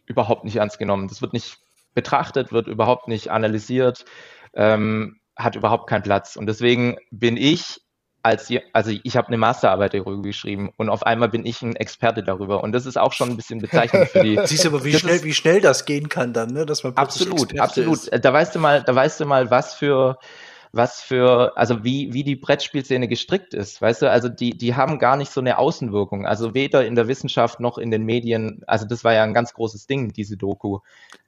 überhaupt 0.05 0.43
nicht 0.43 0.55
ernst 0.55 0.79
genommen. 0.79 1.07
Das 1.07 1.21
wird 1.21 1.33
nicht 1.33 1.57
betrachtet, 1.93 2.51
wird 2.51 2.67
überhaupt 2.67 3.07
nicht 3.07 3.29
analysiert, 3.29 4.05
ähm, 4.53 5.19
hat 5.35 5.55
überhaupt 5.55 5.89
keinen 5.89 6.03
Platz. 6.03 6.35
Und 6.35 6.47
deswegen 6.47 6.97
bin 7.11 7.37
ich 7.37 7.81
als, 8.21 8.51
also 8.73 8.91
ich 9.03 9.15
habe 9.15 9.27
eine 9.27 9.37
Masterarbeit 9.37 9.93
darüber 9.93 10.21
geschrieben 10.21 10.71
und 10.75 10.89
auf 10.89 11.03
einmal 11.03 11.29
bin 11.29 11.45
ich 11.45 11.61
ein 11.61 11.75
Experte 11.75 12.21
darüber 12.21 12.63
und 12.63 12.73
das 12.73 12.85
ist 12.85 12.97
auch 12.97 13.13
schon 13.13 13.29
ein 13.29 13.37
bisschen 13.37 13.59
bezeichnend 13.59 14.09
für 14.09 14.23
die. 14.23 14.37
Siehst 14.45 14.65
du 14.65 14.69
aber, 14.69 14.83
wie 14.83 14.93
schnell, 14.93 15.23
wie 15.23 15.33
schnell 15.33 15.61
das 15.61 15.85
gehen 15.85 16.09
kann 16.09 16.33
dann, 16.33 16.51
ne? 16.51 16.65
Dass 16.65 16.83
man 16.83 16.97
absolut, 16.97 17.53
Experte 17.53 17.63
absolut. 17.63 17.97
Ist. 17.97 18.25
Da 18.25 18.33
weißt 18.33 18.55
du 18.55 18.59
mal, 18.59 18.83
da 18.83 18.93
weißt 18.93 19.21
du 19.21 19.25
mal, 19.25 19.49
was 19.51 19.73
für 19.73 20.17
was 20.71 21.01
für, 21.01 21.57
also 21.57 21.83
wie, 21.83 22.13
wie 22.13 22.23
die 22.23 22.35
Brettspielszene 22.35 23.07
gestrickt 23.07 23.53
ist, 23.53 23.81
weißt 23.81 24.03
du, 24.03 24.11
also 24.11 24.29
die, 24.29 24.55
die 24.55 24.75
haben 24.75 24.99
gar 24.99 25.17
nicht 25.17 25.31
so 25.31 25.41
eine 25.41 25.57
Außenwirkung, 25.57 26.27
also 26.27 26.53
weder 26.53 26.85
in 26.85 26.95
der 26.95 27.07
Wissenschaft 27.07 27.59
noch 27.59 27.77
in 27.77 27.89
den 27.89 28.03
Medien, 28.03 28.61
also 28.67 28.85
das 28.85 29.03
war 29.03 29.13
ja 29.13 29.23
ein 29.23 29.33
ganz 29.33 29.53
großes 29.53 29.87
Ding, 29.87 30.13
diese 30.13 30.37
Doku. 30.37 30.79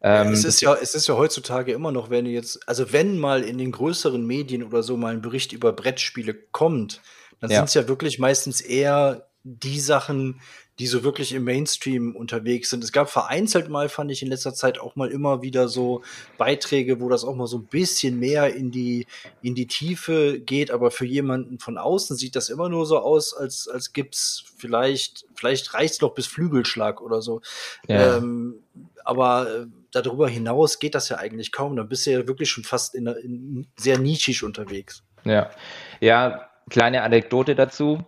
Ähm, 0.01 0.31
es 0.31 0.43
ist 0.43 0.61
ja, 0.61 0.75
es 0.75 0.93
ist 0.93 1.07
ja 1.07 1.15
heutzutage 1.15 1.71
immer 1.71 1.91
noch, 1.91 2.09
wenn 2.09 2.25
du 2.25 2.31
jetzt, 2.31 2.67
also 2.67 2.93
wenn 2.93 3.17
mal 3.17 3.43
in 3.43 3.57
den 3.57 3.71
größeren 3.71 4.25
Medien 4.25 4.63
oder 4.63 4.83
so 4.83 4.95
mal 4.95 5.13
ein 5.13 5.21
Bericht 5.21 5.53
über 5.53 5.73
Brettspiele 5.73 6.33
kommt, 6.33 7.01
dann 7.39 7.49
ja. 7.49 7.57
sind 7.57 7.65
es 7.65 7.73
ja 7.73 7.87
wirklich 7.87 8.19
meistens 8.19 8.61
eher 8.61 9.27
die 9.43 9.79
Sachen, 9.79 10.39
die 10.79 10.87
so 10.87 11.03
wirklich 11.03 11.33
im 11.33 11.43
Mainstream 11.43 12.15
unterwegs 12.15 12.69
sind. 12.69 12.83
Es 12.83 12.91
gab 12.91 13.09
vereinzelt 13.09 13.69
mal, 13.69 13.89
fand 13.89 14.11
ich 14.11 14.21
in 14.21 14.29
letzter 14.29 14.53
Zeit 14.53 14.79
auch 14.79 14.95
mal 14.95 15.09
immer 15.09 15.41
wieder 15.41 15.67
so 15.67 16.01
Beiträge, 16.37 16.99
wo 16.99 17.09
das 17.09 17.23
auch 17.23 17.35
mal 17.35 17.47
so 17.47 17.57
ein 17.57 17.65
bisschen 17.65 18.19
mehr 18.19 18.53
in 18.53 18.71
die, 18.71 19.05
in 19.41 19.53
die 19.53 19.67
Tiefe 19.67 20.39
geht, 20.39 20.71
aber 20.71 20.91
für 20.91 21.05
jemanden 21.05 21.59
von 21.59 21.77
außen 21.77 22.15
sieht 22.15 22.35
das 22.35 22.49
immer 22.49 22.69
nur 22.69 22.85
so 22.85 22.99
aus, 22.99 23.33
als, 23.33 23.67
als 23.67 23.93
gibt's 23.93 24.43
vielleicht, 24.57 25.25
vielleicht 25.35 25.73
reicht's 25.73 26.01
noch 26.01 26.13
bis 26.13 26.27
Flügelschlag 26.27 27.01
oder 27.01 27.21
so. 27.21 27.41
Ja. 27.87 28.17
Ähm, 28.17 28.63
aber 29.03 29.53
äh, 29.53 29.65
darüber 29.91 30.29
hinaus 30.29 30.79
geht 30.79 30.95
das 30.95 31.09
ja 31.09 31.17
eigentlich 31.17 31.51
kaum. 31.51 31.75
Da 31.75 31.83
bist 31.83 32.05
du 32.05 32.11
ja 32.11 32.27
wirklich 32.27 32.49
schon 32.49 32.63
fast 32.63 32.95
in, 32.95 33.07
in 33.07 33.67
sehr 33.75 33.99
nischig 33.99 34.43
unterwegs. 34.43 35.03
Ja, 35.25 35.51
ja, 35.99 36.49
kleine 36.69 37.03
Anekdote 37.03 37.55
dazu. 37.55 38.03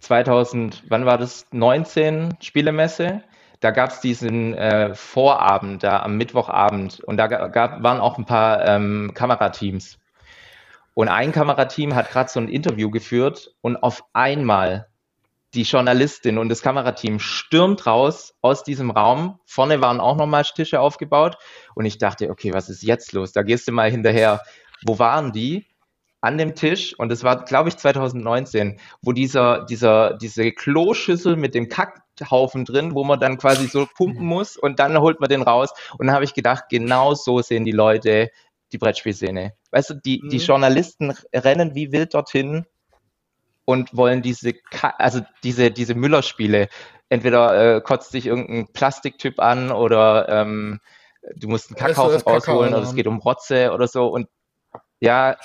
2000, 0.00 0.84
wann 0.88 1.06
war 1.06 1.18
das? 1.18 1.46
19 1.52 2.36
Spielemesse. 2.40 3.22
Da 3.60 3.72
gab 3.72 3.90
es 3.90 4.00
diesen 4.00 4.54
äh, 4.54 4.94
Vorabend 4.94 5.82
da 5.82 6.02
am 6.02 6.16
Mittwochabend 6.16 7.00
und 7.00 7.16
da 7.16 7.26
gab, 7.26 7.82
waren 7.82 8.00
auch 8.00 8.16
ein 8.16 8.24
paar 8.24 8.64
ähm, 8.66 9.12
Kamerateams. 9.14 9.98
Und 10.94 11.08
ein 11.08 11.32
Kamerateam 11.32 11.94
hat 11.94 12.10
gerade 12.10 12.30
so 12.30 12.40
ein 12.40 12.48
Interview 12.48 12.90
geführt 12.90 13.54
und 13.60 13.76
auf 13.76 14.04
einmal 14.12 14.88
die 15.54 15.62
Journalistin 15.62 16.38
und 16.38 16.48
das 16.50 16.62
Kamerateam 16.62 17.20
stürmt 17.20 17.86
raus 17.86 18.34
aus 18.42 18.64
diesem 18.64 18.90
Raum. 18.90 19.40
Vorne 19.46 19.80
waren 19.80 20.00
auch 20.00 20.16
nochmal 20.16 20.44
Tische 20.44 20.80
aufgebaut 20.80 21.36
und 21.74 21.86
ich 21.86 21.98
dachte, 21.98 22.30
okay, 22.30 22.52
was 22.52 22.68
ist 22.68 22.82
jetzt 22.82 23.12
los? 23.12 23.32
Da 23.32 23.42
gehst 23.42 23.66
du 23.66 23.72
mal 23.72 23.90
hinterher. 23.90 24.42
Wo 24.84 24.98
waren 24.98 25.32
die? 25.32 25.66
An 26.20 26.38
dem 26.38 26.54
Tisch, 26.54 26.98
und 26.98 27.10
das 27.10 27.22
war, 27.22 27.44
glaube 27.44 27.68
ich, 27.68 27.76
2019, 27.76 28.80
wo 29.02 29.12
dieser, 29.12 29.64
dieser, 29.66 30.14
diese 30.14 30.50
Kloschüssel 30.52 31.36
mit 31.36 31.54
dem 31.54 31.68
Kackhaufen 31.68 32.64
drin, 32.64 32.94
wo 32.94 33.04
man 33.04 33.20
dann 33.20 33.38
quasi 33.38 33.68
so 33.68 33.86
pumpen 33.96 34.26
muss 34.26 34.56
und 34.56 34.80
dann 34.80 34.98
holt 34.98 35.20
man 35.20 35.28
den 35.28 35.42
raus. 35.42 35.72
Und 35.96 36.06
dann 36.06 36.14
habe 36.14 36.24
ich 36.24 36.34
gedacht, 36.34 36.64
genau 36.70 37.14
so 37.14 37.40
sehen 37.40 37.64
die 37.64 37.72
Leute 37.72 38.30
die 38.72 38.78
Brettspielszene. 38.78 39.54
Weißt 39.70 39.90
du, 39.90 39.94
die, 39.94 40.20
mhm. 40.22 40.28
die 40.30 40.38
Journalisten 40.38 41.14
rennen 41.32 41.74
wie 41.74 41.92
wild 41.92 42.14
dorthin 42.14 42.66
und 43.64 43.96
wollen 43.96 44.22
diese, 44.22 44.54
also 44.98 45.20
diese, 45.44 45.70
diese 45.70 45.94
Müllerspiele. 45.94 46.68
Entweder 47.10 47.76
äh, 47.76 47.80
kotzt 47.80 48.10
sich 48.10 48.26
irgendein 48.26 48.72
Plastiktyp 48.72 49.40
an 49.40 49.70
oder 49.70 50.28
ähm, 50.28 50.80
du 51.36 51.48
musst 51.48 51.70
einen 51.70 51.76
Kackhaufen 51.76 52.20
rausholen 52.22 52.74
oder 52.74 52.82
es 52.82 52.94
geht 52.94 53.06
um 53.06 53.18
Rotze 53.18 53.72
oder 53.72 53.86
so. 53.86 54.08
Und 54.08 54.28
ja, 55.00 55.36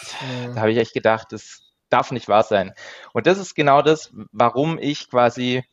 da 0.54 0.62
habe 0.62 0.72
ich 0.72 0.78
echt 0.78 0.94
gedacht, 0.94 1.28
das, 1.32 1.64
darf 1.94 2.12
nicht 2.12 2.28
wahr 2.28 2.44
sein. 2.44 2.74
Und 3.14 3.28
das 3.28 3.38
ist 3.38 3.54
genau 3.54 3.84
das, 3.84 4.12
warum 4.32 4.80
ich 4.80 5.10
quasi, 5.10 5.64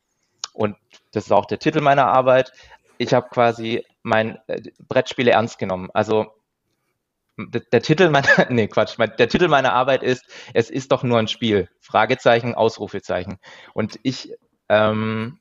und 0.52 0.76
das 1.12 1.24
ist 1.24 1.32
auch 1.32 1.46
der 1.46 1.58
Titel 1.58 1.80
meiner 1.80 2.06
Arbeit, 2.06 2.52
ich 2.98 3.14
habe 3.14 3.30
quasi 3.30 3.84
mein 4.02 4.38
äh, 4.46 4.60
Brettspiele 4.86 5.30
ernst 5.30 5.58
genommen. 5.58 5.88
Also 5.94 6.26
der, 7.38 7.62
der 7.72 7.80
Titel 7.80 8.10
meiner, 8.10 8.28
nee, 8.50 8.68
Quatsch, 8.68 8.98
mein, 8.98 9.14
der 9.18 9.30
Titel 9.30 9.48
meiner 9.48 9.72
Arbeit 9.72 10.02
ist, 10.02 10.24
es 10.52 10.68
ist 10.68 10.92
doch 10.92 11.02
nur 11.02 11.18
ein 11.18 11.28
Spiel. 11.28 11.70
Fragezeichen, 11.80 12.54
Ausrufezeichen. 12.54 13.38
Und 13.72 13.98
ich 14.02 14.34
ähm, 14.68 15.38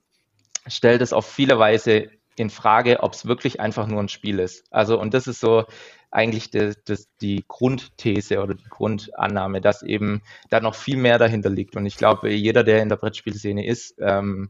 stelle 0.66 0.98
das 0.98 1.12
auf 1.12 1.26
viele 1.26 1.60
Weise 1.60 2.10
in 2.38 2.50
Frage, 2.50 3.04
ob 3.04 3.14
es 3.14 3.26
wirklich 3.26 3.60
einfach 3.60 3.86
nur 3.88 4.02
ein 4.02 4.08
Spiel 4.08 4.40
ist. 4.40 4.66
Also, 4.72 4.98
und 4.98 5.14
das 5.14 5.28
ist 5.28 5.42
so 5.42 5.66
eigentlich 6.12 6.50
die, 6.50 6.74
das, 6.86 7.08
die 7.22 7.44
Grundthese 7.48 8.42
oder 8.42 8.56
die 8.56 8.70
Grundannahme, 8.70 9.62
dass 9.62 9.84
eben 9.84 10.22
da 10.50 10.60
noch 10.60 10.76
viel 10.76 10.98
mehr 10.98 11.18
dahinter 11.18 11.50
liegt. 11.50 11.76
Und 11.76 11.86
ich 11.86 11.98
glaube, 11.98 12.32
jeder, 12.32 12.64
der 12.64 12.82
in 12.82 12.90
der 12.90 12.96
Brettspielszene 12.96 13.66
ist, 13.66 13.96
ähm, 14.00 14.50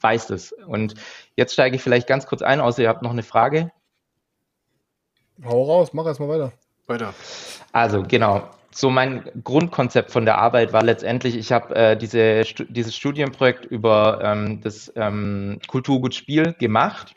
weiß 0.00 0.28
das. 0.28 0.52
Und 0.52 0.94
jetzt 1.36 1.52
steige 1.52 1.76
ich 1.76 1.82
vielleicht 1.82 2.06
ganz 2.06 2.26
kurz 2.26 2.42
ein, 2.42 2.60
außer 2.60 2.82
ihr 2.82 2.88
habt 2.88 3.02
noch 3.02 3.10
eine 3.10 3.22
Frage. 3.22 3.70
Hau 5.44 5.64
raus, 5.64 5.92
mach 5.92 6.06
erstmal 6.06 6.28
weiter. 6.28 6.52
Weiter. 6.86 7.14
Also 7.72 8.02
genau. 8.02 8.48
So 8.74 8.88
mein 8.88 9.30
Grundkonzept 9.44 10.10
von 10.10 10.24
der 10.24 10.38
Arbeit 10.38 10.72
war 10.72 10.82
letztendlich, 10.82 11.36
ich 11.36 11.52
habe 11.52 11.74
äh, 11.74 11.96
diese, 11.96 12.42
dieses 12.68 12.96
Studienprojekt 12.96 13.66
über 13.66 14.20
ähm, 14.22 14.62
das 14.62 14.90
ähm, 14.96 15.58
Kulturgut 15.66 16.14
Spiel 16.14 16.54
gemacht 16.54 17.14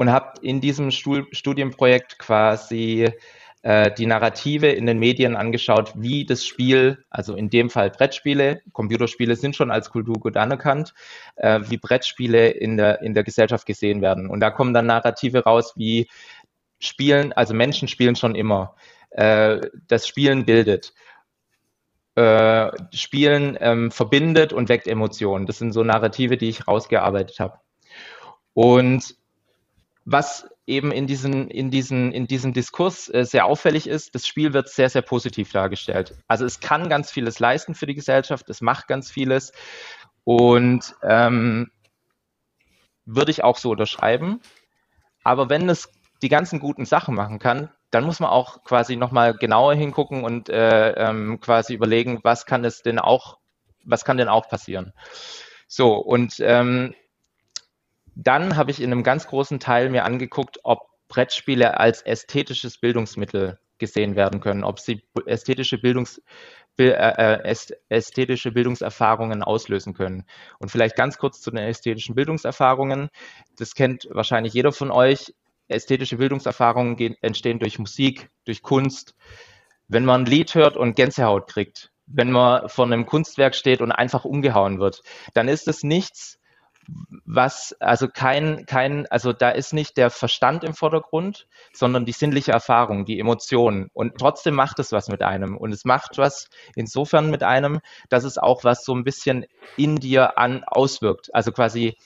und 0.00 0.10
habe 0.10 0.40
in 0.40 0.62
diesem 0.62 0.90
Studienprojekt 0.90 2.18
quasi 2.18 3.12
äh, 3.60 3.90
die 3.92 4.06
Narrative 4.06 4.68
in 4.68 4.86
den 4.86 4.98
Medien 4.98 5.36
angeschaut, 5.36 5.92
wie 5.94 6.24
das 6.24 6.46
Spiel, 6.46 7.04
also 7.10 7.36
in 7.36 7.50
dem 7.50 7.68
Fall 7.68 7.90
Brettspiele, 7.90 8.62
Computerspiele 8.72 9.36
sind 9.36 9.56
schon 9.56 9.70
als 9.70 9.90
Kulturgut 9.90 10.38
anerkannt, 10.38 10.94
äh, 11.36 11.60
wie 11.68 11.76
Brettspiele 11.76 12.48
in 12.48 12.78
der, 12.78 13.02
in 13.02 13.12
der 13.12 13.24
Gesellschaft 13.24 13.66
gesehen 13.66 14.00
werden. 14.00 14.30
Und 14.30 14.40
da 14.40 14.50
kommen 14.50 14.72
dann 14.72 14.86
Narrative 14.86 15.44
raus, 15.44 15.74
wie 15.76 16.08
Spielen, 16.78 17.34
also 17.34 17.52
Menschen 17.52 17.86
spielen 17.86 18.16
schon 18.16 18.34
immer. 18.34 18.76
Äh, 19.10 19.60
das 19.86 20.08
Spielen 20.08 20.46
bildet. 20.46 20.94
Äh, 22.14 22.70
Spielen 22.94 23.58
ähm, 23.60 23.90
verbindet 23.90 24.54
und 24.54 24.70
weckt 24.70 24.86
Emotionen. 24.86 25.44
Das 25.44 25.58
sind 25.58 25.72
so 25.72 25.84
Narrative, 25.84 26.38
die 26.38 26.48
ich 26.48 26.66
rausgearbeitet 26.66 27.38
habe. 27.38 27.58
Und 28.54 29.19
was 30.04 30.48
eben 30.66 30.92
in 30.92 31.06
diesen, 31.06 31.48
in 31.48 31.70
diesen, 31.70 32.12
in 32.12 32.26
diesem 32.26 32.52
Diskurs 32.52 33.12
äh, 33.12 33.24
sehr 33.24 33.46
auffällig 33.46 33.86
ist, 33.86 34.14
das 34.14 34.26
Spiel 34.26 34.52
wird 34.52 34.68
sehr, 34.68 34.88
sehr 34.88 35.02
positiv 35.02 35.52
dargestellt. 35.52 36.14
Also 36.28 36.44
es 36.44 36.60
kann 36.60 36.88
ganz 36.88 37.10
vieles 37.10 37.38
leisten 37.38 37.74
für 37.74 37.86
die 37.86 37.94
Gesellschaft, 37.94 38.48
es 38.48 38.60
macht 38.60 38.86
ganz 38.88 39.10
vieles 39.10 39.52
und 40.24 40.94
ähm, 41.02 41.70
würde 43.04 43.30
ich 43.30 43.44
auch 43.44 43.58
so 43.58 43.70
unterschreiben. 43.70 44.40
Aber 45.24 45.50
wenn 45.50 45.68
es 45.68 45.90
die 46.22 46.28
ganzen 46.28 46.60
guten 46.60 46.84
Sachen 46.84 47.14
machen 47.14 47.38
kann, 47.38 47.70
dann 47.90 48.04
muss 48.04 48.20
man 48.20 48.30
auch 48.30 48.62
quasi 48.64 48.96
nochmal 48.96 49.34
genauer 49.34 49.74
hingucken 49.74 50.22
und 50.22 50.48
äh, 50.48 50.90
ähm, 50.92 51.40
quasi 51.40 51.74
überlegen, 51.74 52.20
was 52.22 52.46
kann 52.46 52.64
es 52.64 52.82
denn 52.82 52.98
auch, 52.98 53.38
was 53.84 54.04
kann 54.04 54.16
denn 54.16 54.28
auch 54.28 54.48
passieren. 54.48 54.92
So, 55.66 55.94
und 55.94 56.36
ähm, 56.40 56.94
dann 58.14 58.56
habe 58.56 58.70
ich 58.70 58.80
in 58.80 58.92
einem 58.92 59.02
ganz 59.02 59.26
großen 59.26 59.60
Teil 59.60 59.90
mir 59.90 60.04
angeguckt, 60.04 60.60
ob 60.62 60.88
Brettspiele 61.08 61.78
als 61.78 62.02
ästhetisches 62.02 62.78
Bildungsmittel 62.78 63.58
gesehen 63.78 64.14
werden 64.14 64.40
können, 64.40 64.62
ob 64.62 64.78
sie 64.78 65.02
ästhetische 65.26 65.78
Bildungs 65.78 66.22
äh, 66.78 66.90
äh 66.90 67.54
ästhetische 67.88 68.52
Bildungserfahrungen 68.52 69.42
auslösen 69.42 69.94
können. 69.94 70.24
Und 70.58 70.70
vielleicht 70.70 70.96
ganz 70.96 71.18
kurz 71.18 71.40
zu 71.40 71.50
den 71.50 71.64
ästhetischen 71.64 72.14
Bildungserfahrungen. 72.14 73.08
Das 73.56 73.74
kennt 73.74 74.06
wahrscheinlich 74.10 74.54
jeder 74.54 74.72
von 74.72 74.90
euch. 74.90 75.34
Ästhetische 75.68 76.16
Bildungserfahrungen 76.16 77.16
entstehen 77.22 77.58
durch 77.58 77.78
Musik, 77.78 78.30
durch 78.44 78.62
Kunst. 78.62 79.14
Wenn 79.88 80.04
man 80.04 80.22
ein 80.22 80.26
Lied 80.26 80.54
hört 80.54 80.76
und 80.76 80.94
Gänsehaut 80.94 81.48
kriegt, 81.48 81.90
wenn 82.06 82.30
man 82.30 82.68
vor 82.68 82.86
einem 82.86 83.06
Kunstwerk 83.06 83.54
steht 83.54 83.80
und 83.80 83.92
einfach 83.92 84.24
umgehauen 84.24 84.78
wird, 84.80 85.02
dann 85.34 85.48
ist 85.48 85.68
es 85.68 85.82
nichts, 85.82 86.39
was, 87.24 87.76
also 87.80 88.08
kein, 88.08 88.66
kein, 88.66 89.06
also 89.06 89.32
da 89.32 89.50
ist 89.50 89.72
nicht 89.72 89.96
der 89.96 90.10
Verstand 90.10 90.64
im 90.64 90.74
Vordergrund, 90.74 91.46
sondern 91.72 92.04
die 92.04 92.12
sinnliche 92.12 92.52
Erfahrung, 92.52 93.04
die 93.04 93.20
Emotionen. 93.20 93.90
Und 93.92 94.18
trotzdem 94.18 94.54
macht 94.54 94.78
es 94.78 94.90
was 94.92 95.08
mit 95.08 95.22
einem. 95.22 95.56
Und 95.56 95.72
es 95.72 95.84
macht 95.84 96.18
was 96.18 96.48
insofern 96.74 97.30
mit 97.30 97.42
einem, 97.42 97.80
dass 98.08 98.24
es 98.24 98.38
auch 98.38 98.64
was 98.64 98.84
so 98.84 98.94
ein 98.94 99.04
bisschen 99.04 99.46
in 99.76 99.96
dir 99.96 100.38
an 100.38 100.64
auswirkt. 100.64 101.32
Also 101.34 101.52
quasi, 101.52 101.96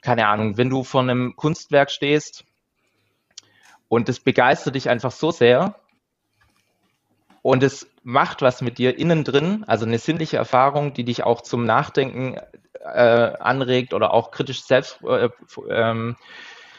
keine 0.00 0.26
Ahnung, 0.28 0.56
wenn 0.56 0.70
du 0.70 0.84
vor 0.84 1.02
einem 1.02 1.34
Kunstwerk 1.36 1.90
stehst 1.90 2.44
und 3.88 4.08
es 4.08 4.20
begeistert 4.20 4.74
dich 4.74 4.88
einfach 4.88 5.12
so 5.12 5.30
sehr 5.30 5.74
und 7.42 7.62
es 7.62 7.88
macht 8.04 8.42
was 8.42 8.62
mit 8.62 8.78
dir 8.78 8.98
innen 8.98 9.24
drin, 9.24 9.64
also 9.66 9.84
eine 9.84 9.98
sinnliche 9.98 10.36
Erfahrung, 10.36 10.94
die 10.94 11.04
dich 11.04 11.24
auch 11.24 11.40
zum 11.40 11.64
Nachdenken 11.64 12.36
äh, 12.80 12.98
anregt 13.38 13.94
oder 13.94 14.12
auch 14.12 14.30
kritisch 14.30 14.62
selbst, 14.64 14.98
äh, 15.04 15.28
ähm, 15.68 16.16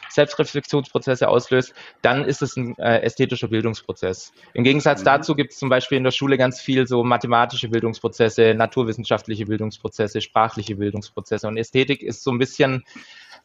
Selbstreflexionsprozesse 0.09 1.27
auslöst, 1.27 1.73
dann 2.01 2.23
ist 2.23 2.41
es 2.41 2.55
ein 2.55 2.77
äh, 2.77 3.01
ästhetischer 3.01 3.47
Bildungsprozess. 3.47 4.31
Im 4.53 4.63
Gegensatz 4.63 5.01
mhm. 5.01 5.05
dazu 5.05 5.35
gibt 5.35 5.53
es 5.53 5.59
zum 5.59 5.69
Beispiel 5.69 5.97
in 5.97 6.03
der 6.03 6.11
Schule 6.11 6.37
ganz 6.37 6.61
viel 6.61 6.87
so 6.87 7.03
mathematische 7.03 7.69
Bildungsprozesse, 7.69 8.53
naturwissenschaftliche 8.53 9.47
Bildungsprozesse, 9.47 10.21
sprachliche 10.21 10.75
Bildungsprozesse. 10.75 11.47
Und 11.47 11.57
Ästhetik 11.57 12.03
ist 12.03 12.23
so 12.23 12.31
ein 12.31 12.37
bisschen 12.37 12.83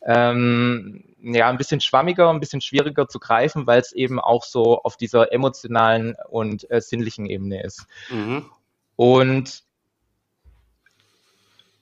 ähm, 0.05 1.05
ja, 1.21 1.49
ein 1.49 1.59
bisschen 1.59 1.81
schwammiger, 1.81 2.31
ein 2.31 2.41
bisschen 2.41 2.61
schwieriger 2.61 3.09
zu 3.09 3.19
greifen, 3.19 3.67
weil 3.67 3.81
es 3.81 3.93
eben 3.93 4.21
auch 4.21 4.45
so 4.45 4.83
auf 4.83 4.97
dieser 4.97 5.33
emotionalen 5.33 6.17
und 6.29 6.71
äh, 6.71 6.81
sinnlichen 6.81 7.27
Ebene 7.27 7.63
ist. 7.63 7.87
Mhm. 8.11 8.47
Und 8.97 9.63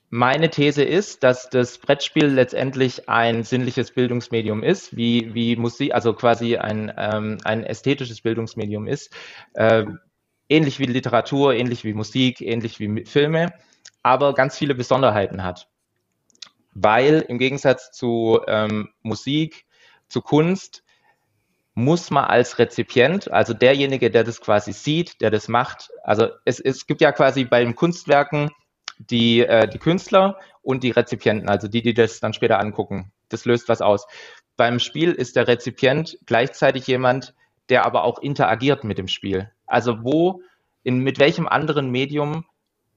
meine 0.09 0.49
These 0.49 0.83
ist, 0.83 1.23
dass 1.23 1.49
das 1.49 1.77
Brettspiel 1.77 2.27
letztendlich 2.27 3.09
ein 3.09 3.43
sinnliches 3.43 3.91
Bildungsmedium 3.91 4.63
ist, 4.63 4.95
wie, 4.95 5.33
wie 5.33 5.57
Musik, 5.57 5.93
also 5.93 6.13
quasi 6.13 6.57
ein, 6.57 6.93
ähm, 6.97 7.37
ein 7.43 7.63
ästhetisches 7.65 8.21
Bildungsmedium 8.21 8.87
ist. 8.87 9.13
Äh, 9.53 9.85
ähnlich 10.47 10.79
wie 10.79 10.85
Literatur, 10.85 11.53
ähnlich 11.53 11.83
wie 11.83 11.93
Musik, 11.93 12.41
ähnlich 12.41 12.79
wie 12.79 13.05
Filme, 13.05 13.53
aber 14.01 14.33
ganz 14.33 14.57
viele 14.57 14.75
Besonderheiten 14.75 15.43
hat. 15.43 15.67
Weil 16.79 17.25
im 17.27 17.39
Gegensatz 17.39 17.91
zu 17.91 18.39
ähm, 18.45 18.89
Musik, 19.01 19.65
zu 20.09 20.21
Kunst, 20.21 20.83
muss 21.73 22.11
man 22.11 22.25
als 22.25 22.59
Rezipient, 22.59 23.31
also 23.31 23.55
derjenige, 23.55 24.11
der 24.11 24.23
das 24.23 24.41
quasi 24.41 24.73
sieht, 24.73 25.19
der 25.21 25.31
das 25.31 25.47
macht, 25.47 25.89
also 26.03 26.29
es, 26.45 26.59
es 26.59 26.85
gibt 26.85 27.01
ja 27.01 27.11
quasi 27.11 27.45
bei 27.45 27.63
den 27.63 27.73
Kunstwerken 27.73 28.51
die, 28.99 29.41
äh, 29.41 29.67
die 29.67 29.79
Künstler 29.79 30.37
und 30.61 30.83
die 30.83 30.91
Rezipienten, 30.91 31.49
also 31.49 31.67
die, 31.67 31.81
die 31.81 31.95
das 31.95 32.19
dann 32.19 32.33
später 32.33 32.59
angucken. 32.59 33.11
Das 33.29 33.45
löst 33.45 33.69
was 33.69 33.81
aus. 33.81 34.05
Beim 34.55 34.77
Spiel 34.77 35.11
ist 35.11 35.35
der 35.35 35.47
Rezipient 35.47 36.19
gleichzeitig 36.27 36.85
jemand, 36.85 37.33
der 37.69 37.85
aber 37.87 38.03
auch 38.03 38.19
interagiert 38.19 38.83
mit 38.83 38.99
dem 38.99 39.07
Spiel. 39.07 39.51
Also 39.65 40.03
wo, 40.03 40.41
in, 40.83 40.99
mit 40.99 41.17
welchem 41.17 41.47
anderen 41.47 41.89
Medium 41.89 42.45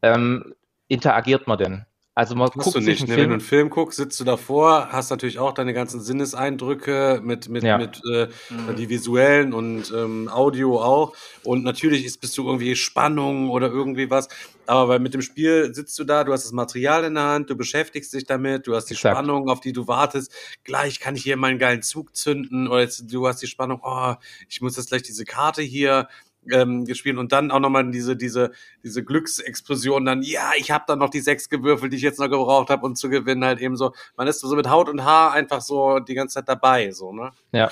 ähm, 0.02 0.54
interagiert 0.88 1.46
man 1.46 1.58
denn? 1.58 1.86
Also 2.20 2.34
man 2.34 2.50
guckt 2.50 2.74
du 2.74 2.80
nicht, 2.80 3.08
ne? 3.08 3.16
Wenn 3.16 3.28
du 3.28 3.32
einen 3.32 3.40
Film 3.40 3.70
guckst, 3.70 3.96
sitzt 3.96 4.20
du 4.20 4.24
davor, 4.24 4.88
hast 4.92 5.08
natürlich 5.08 5.38
auch 5.38 5.52
deine 5.52 5.72
ganzen 5.72 6.02
Sinneseindrücke 6.02 7.22
mit, 7.24 7.48
mit, 7.48 7.62
ja. 7.62 7.78
mit 7.78 8.02
äh, 8.12 8.28
mhm. 8.50 8.76
die 8.76 8.90
visuellen 8.90 9.54
und 9.54 9.90
ähm, 9.90 10.28
Audio 10.28 10.82
auch. 10.82 11.16
Und 11.44 11.64
natürlich 11.64 12.04
ist, 12.04 12.20
bist 12.20 12.36
du 12.36 12.46
irgendwie 12.46 12.76
Spannung 12.76 13.48
oder 13.48 13.68
irgendwie 13.68 14.10
was. 14.10 14.28
Aber 14.66 14.88
weil 14.88 14.98
mit 14.98 15.14
dem 15.14 15.22
Spiel 15.22 15.74
sitzt 15.74 15.98
du 15.98 16.04
da, 16.04 16.22
du 16.22 16.34
hast 16.34 16.44
das 16.44 16.52
Material 16.52 17.04
in 17.04 17.14
der 17.14 17.24
Hand, 17.24 17.48
du 17.48 17.56
beschäftigst 17.56 18.12
dich 18.12 18.26
damit, 18.26 18.66
du 18.66 18.74
hast 18.74 18.90
die 18.90 18.94
Exakt. 18.94 19.16
Spannung, 19.16 19.48
auf 19.48 19.60
die 19.60 19.72
du 19.72 19.88
wartest. 19.88 20.30
Gleich 20.62 21.00
kann 21.00 21.16
ich 21.16 21.22
hier 21.22 21.38
meinen 21.38 21.58
geilen 21.58 21.80
Zug 21.80 22.14
zünden 22.14 22.68
oder 22.68 22.82
jetzt, 22.82 23.10
du 23.10 23.26
hast 23.26 23.40
die 23.40 23.46
Spannung, 23.46 23.80
oh, 23.82 24.12
ich 24.46 24.60
muss 24.60 24.76
jetzt 24.76 24.90
gleich 24.90 25.02
diese 25.02 25.24
Karte 25.24 25.62
hier 25.62 26.06
ähm, 26.50 26.84
gespielt 26.84 27.18
und 27.18 27.32
dann 27.32 27.50
auch 27.50 27.60
nochmal 27.60 27.90
diese, 27.90 28.16
diese, 28.16 28.52
diese 28.82 29.04
Glücksexplosion 29.04 30.04
dann, 30.04 30.22
ja, 30.22 30.52
ich 30.56 30.70
habe 30.70 30.84
dann 30.86 30.98
noch 30.98 31.10
die 31.10 31.20
sechs 31.20 31.48
gewürfelt, 31.48 31.92
die 31.92 31.96
ich 31.96 32.02
jetzt 32.02 32.18
noch 32.18 32.28
gebraucht 32.28 32.70
habe, 32.70 32.86
um 32.86 32.94
zu 32.94 33.08
gewinnen, 33.08 33.44
halt 33.44 33.60
eben 33.60 33.76
so. 33.76 33.92
Man 34.16 34.26
ist 34.26 34.40
so 34.40 34.54
mit 34.54 34.68
Haut 34.68 34.88
und 34.88 35.04
Haar 35.04 35.32
einfach 35.32 35.60
so 35.60 35.98
die 35.98 36.14
ganze 36.14 36.34
Zeit 36.34 36.48
dabei, 36.48 36.90
so, 36.92 37.12
ne? 37.12 37.30
Ja. 37.52 37.70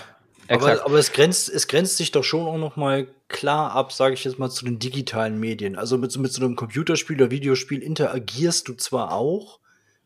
Aber, 0.50 0.84
aber 0.84 0.98
es 0.98 1.12
grenzt, 1.12 1.50
es 1.50 1.68
grenzt 1.68 1.98
sich 1.98 2.10
doch 2.10 2.24
schon 2.24 2.46
auch 2.46 2.56
noch 2.56 2.76
mal 2.76 3.06
klar 3.28 3.72
ab, 3.72 3.92
sage 3.92 4.14
ich 4.14 4.24
jetzt 4.24 4.38
mal, 4.38 4.48
zu 4.48 4.64
den 4.64 4.78
digitalen 4.78 5.38
Medien. 5.38 5.76
Also 5.76 5.98
mit, 5.98 6.16
mit 6.16 6.32
so 6.32 6.42
einem 6.42 6.56
Computerspiel 6.56 7.16
oder 7.16 7.30
Videospiel 7.30 7.82
interagierst 7.82 8.66
du 8.66 8.72
zwar 8.74 9.12
auch, 9.12 9.60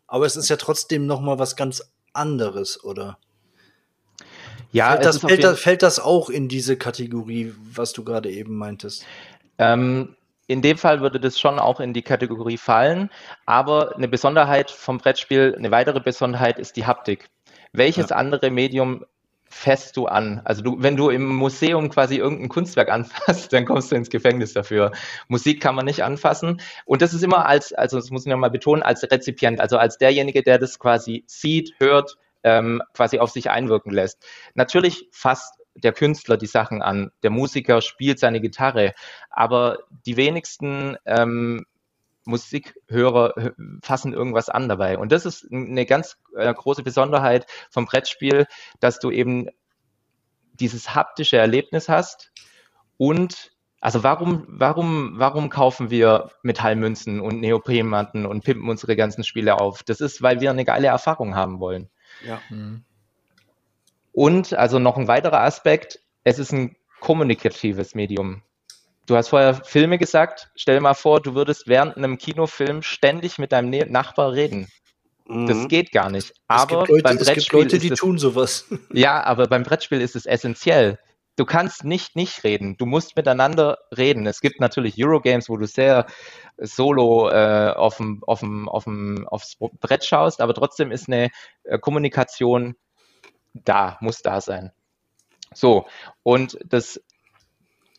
aber 0.09 0.27
es 0.27 0.35
ist 0.35 0.49
ja 0.49 0.57
trotzdem 0.57 1.07
noch 1.07 1.21
mal 1.21 1.39
was 1.39 1.55
ganz 1.55 1.93
anderes, 2.13 2.83
oder? 2.83 3.19
Ja, 4.73 4.93
fällt 4.93 5.05
das, 5.05 5.19
fällt, 5.19 5.45
das, 5.45 5.61
fällt 5.61 5.83
das 5.83 6.01
auch 6.01 6.31
in 6.31 6.49
diese 6.49 6.77
Kategorie, 6.77 7.53
was 7.73 7.93
du 7.93 8.05
gerade 8.05 8.31
eben 8.31 8.57
meintest? 8.57 9.05
Ähm, 9.59 10.17
in 10.47 10.63
dem 10.63 10.77
Fall 10.77 11.01
würde 11.01 11.21
das 11.21 11.39
schon 11.39 11.59
auch 11.59 11.79
in 11.79 11.93
die 11.93 12.03
Kategorie 12.03 12.57
fallen, 12.57 13.11
aber 13.47 13.95
eine 13.97 14.09
Besonderheit 14.09 14.71
vom 14.71 14.99
Brettspiel, 14.99 15.55
eine 15.57 15.71
weitere 15.71 16.01
Besonderheit 16.01 16.59
ist 16.59 16.77
die 16.77 16.87
Haptik. 16.87 17.29
Welches 17.73 18.11
ja. 18.11 18.17
andere 18.17 18.51
Medium 18.51 19.05
fässt 19.49 19.97
du 19.97 20.07
an? 20.07 20.41
Also 20.45 20.63
du, 20.63 20.77
wenn 20.83 20.97
du 20.97 21.11
im 21.11 21.27
Museum 21.27 21.91
quasi 21.91 22.17
irgendein 22.17 22.49
Kunstwerk 22.49 22.91
anfasst, 22.91 23.53
dann 23.53 23.67
kommst 23.67 23.93
du 23.93 23.97
ins 23.97 24.11
Gefängnis 24.11 24.55
dafür. 24.55 24.93
Musik 25.29 25.61
kann 25.61 25.75
man 25.75 25.85
nicht 25.85 26.03
anfassen. 26.03 26.61
Und 26.87 27.03
das 27.03 27.15
ist 27.15 27.23
immer 27.23 27.47
als, 27.47 27.73
also 27.73 27.99
das 27.99 28.11
muss 28.11 28.27
ich 28.27 28.31
nochmal 28.31 28.51
betonen, 28.51 28.83
als 28.83 29.03
Rezipient, 29.03 29.61
also 29.61 29.77
als 29.77 29.99
derjenige, 29.99 30.43
der 30.43 30.59
das 30.59 30.79
quasi 30.79 31.25
sieht, 31.27 31.75
hört, 31.79 32.17
ähm, 32.45 32.83
quasi 32.95 33.19
auf 33.19 33.31
sich 33.31 33.51
einwirken 33.51 33.93
lässt. 33.93 34.25
Natürlich 34.55 35.09
fasst 35.13 35.59
der 35.75 35.93
Künstler 35.93 36.37
die 36.37 36.47
Sachen 36.47 36.83
an, 36.83 37.11
der 37.23 37.31
Musiker 37.31 37.81
spielt 37.81 38.19
seine 38.19 38.41
Gitarre, 38.41 38.93
aber 39.31 39.79
die 40.07 40.17
wenigsten 40.17 40.97
ähm, 41.07 41.65
Musikhörer 42.25 43.53
fassen 43.83 44.13
irgendwas 44.13 44.49
an 44.49 44.69
dabei. 44.69 44.99
Und 44.99 45.13
das 45.13 45.27
ist 45.27 45.51
eine 45.51 45.87
ganz 45.87 46.19
äh, 46.37 46.53
große 46.53 46.83
Besonderheit 46.83 47.47
vom 47.71 47.87
Brettspiel, 47.87 48.47
dass 48.81 49.01
du 49.01 49.11
eben 49.11 49.49
dieses 50.53 50.95
haptische 50.95 51.39
Erlebnis 51.39 51.89
hast 51.89 52.33
und 52.97 53.53
also 53.81 54.05
warum, 54.05 54.45
warum, 54.47 55.15
warum 55.17 55.49
kaufen 55.51 55.91
wir 55.91 56.31
Metallmünzen 56.45 57.21
und 57.21 57.41
Neoprenmatten 57.41 58.27
und 58.27 58.45
pimpen 58.45 58.69
unsere 58.69 58.95
ganzen 58.95 59.25
Spiele 59.25 59.59
auf? 59.59 59.83
Das 59.83 60.01
ist, 60.01 60.23
weil 60.23 60.41
wir 60.41 60.51
eine 60.51 60.65
geile 60.65 60.87
Erfahrung 60.87 61.35
haben 61.35 61.59
wollen. 61.59 61.91
Ja. 62.27 62.41
Mhm. 62.51 62.85
Und 64.13 64.53
also 64.55 64.79
noch 64.79 64.97
ein 64.97 65.09
weiterer 65.09 65.41
Aspekt, 65.41 66.01
es 66.25 66.39
ist 66.39 66.53
ein 66.53 66.77
kommunikatives 67.01 67.95
Medium. 67.95 68.43
Du 69.07 69.17
hast 69.17 69.29
vorher 69.29 69.55
Filme 69.55 69.99
gesagt. 69.99 70.51
Stell 70.55 70.77
dir 70.77 70.81
mal 70.81 70.95
vor, 70.95 71.21
du 71.21 71.35
würdest 71.35 71.67
während 71.67 71.97
einem 71.97 72.19
Kinofilm 72.19 72.83
ständig 72.83 73.39
mit 73.39 73.53
deinem 73.53 73.71
ne 73.71 73.87
Nachbar 73.87 74.33
reden. 74.33 74.69
Mhm. 75.27 75.47
Das 75.47 75.69
geht 75.69 75.93
gar 75.93 76.11
nicht. 76.11 76.33
Aber 76.47 76.87
Leute, 76.87 77.03
beim 77.03 77.17
Brettspiel 77.17 77.39
es 77.39 77.45
gibt 77.45 77.53
Leute, 77.53 77.79
die 77.79 77.91
es, 77.91 77.99
tun 77.99 78.19
sowas. 78.19 78.67
Ja, 78.93 79.23
aber 79.25 79.49
beim 79.49 79.65
Brettspiel 79.65 80.01
ist 80.01 80.15
es 80.15 80.27
essentiell. 80.27 80.99
Du 81.37 81.47
kannst 81.47 81.85
nicht 81.85 82.15
nicht 82.15 82.45
reden. 82.45 82.77
Du 82.77 82.85
musst 82.85 83.17
miteinander 83.17 83.79
reden. 83.97 84.27
Es 84.27 84.41
gibt 84.41 84.61
natürlich 84.61 85.03
Eurogames, 85.03 85.49
wo 85.49 85.57
du 85.57 85.67
sehr 85.67 86.07
solo 86.59 87.31
äh, 87.31 87.73
auf 87.75 87.97
dem, 87.97 88.23
auf 88.25 88.41
dem, 88.41 88.69
auf 88.69 88.85
dem, 88.85 89.27
aufs 89.29 89.57
Brett 89.81 90.05
schaust, 90.05 90.41
aber 90.41 90.53
trotzdem 90.55 90.91
ist 90.91 91.09
eine 91.09 91.31
äh, 91.65 91.79
Kommunikation 91.79 92.77
da, 93.55 93.97
muss 94.01 94.23
da 94.23 94.41
sein. 94.41 94.73
So, 95.55 95.87
und 96.23 96.59
das 96.65 97.01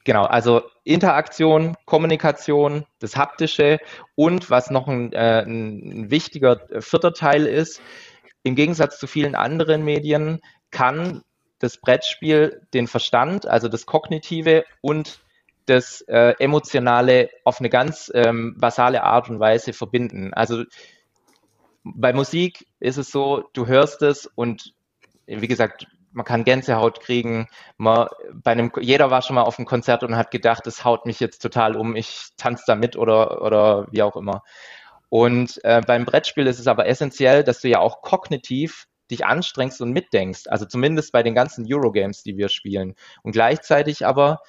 Genau, 0.05 0.25
also 0.25 0.63
Interaktion, 0.83 1.77
Kommunikation, 1.85 2.85
das 2.99 3.15
Haptische 3.15 3.79
und 4.15 4.49
was 4.49 4.69
noch 4.69 4.89
ein, 4.89 5.13
äh, 5.13 5.43
ein 5.45 6.11
wichtiger 6.11 6.69
äh, 6.71 6.81
vierter 6.81 7.13
Teil 7.13 7.45
ist, 7.45 7.81
im 8.43 8.55
Gegensatz 8.55 8.99
zu 8.99 9.07
vielen 9.07 9.33
anderen 9.33 9.85
Medien 9.85 10.41
kann 10.71 11.23
das 11.63 11.77
Brettspiel 11.77 12.61
den 12.73 12.87
Verstand, 12.87 13.47
also 13.47 13.69
das 13.69 13.85
Kognitive 13.85 14.65
und 14.81 15.21
das 15.65 16.01
äh, 16.09 16.33
Emotionale 16.39 17.29
auf 17.45 17.61
eine 17.61 17.69
ganz 17.69 18.11
ähm, 18.13 18.55
basale 18.59 19.03
Art 19.03 19.29
und 19.29 19.39
Weise 19.39 19.71
verbinden. 19.71 20.33
Also 20.33 20.65
bei 21.85 22.11
Musik 22.11 22.67
ist 22.81 22.97
es 22.97 23.11
so, 23.11 23.45
du 23.53 23.65
hörst 23.65 24.01
es 24.01 24.25
und 24.25 24.73
wie 25.25 25.47
gesagt, 25.47 25.87
man 26.11 26.25
kann 26.25 26.43
Gänsehaut 26.43 26.99
kriegen. 26.99 27.47
Man, 27.77 28.09
bei 28.33 28.51
einem, 28.51 28.69
jeder 28.81 29.09
war 29.09 29.21
schon 29.21 29.35
mal 29.35 29.43
auf 29.43 29.57
einem 29.57 29.65
Konzert 29.65 30.03
und 30.03 30.17
hat 30.17 30.31
gedacht, 30.31 30.67
das 30.67 30.83
haut 30.83 31.05
mich 31.05 31.21
jetzt 31.21 31.39
total 31.39 31.77
um, 31.77 31.95
ich 31.95 32.27
tanze 32.35 32.65
da 32.67 32.75
mit 32.75 32.97
oder, 32.97 33.41
oder 33.41 33.87
wie 33.89 34.03
auch 34.03 34.17
immer. 34.17 34.43
Und 35.07 35.63
äh, 35.63 35.81
beim 35.85 36.03
Brettspiel 36.03 36.45
ist 36.45 36.59
es 36.59 36.67
aber 36.67 36.87
essentiell, 36.87 37.45
dass 37.45 37.61
du 37.61 37.69
ja 37.69 37.79
auch 37.79 38.01
kognitiv 38.01 38.87
dich 39.11 39.25
anstrengst 39.25 39.81
und 39.81 39.91
mitdenkst. 39.91 40.47
Also 40.47 40.65
zumindest 40.65 41.11
bei 41.11 41.23
den 41.23 41.35
ganzen 41.35 41.65
Eurogames, 41.67 42.23
die 42.23 42.37
wir 42.37 42.49
spielen. 42.49 42.95
Und 43.21 43.33
gleichzeitig 43.33 44.05
aber 44.05 44.41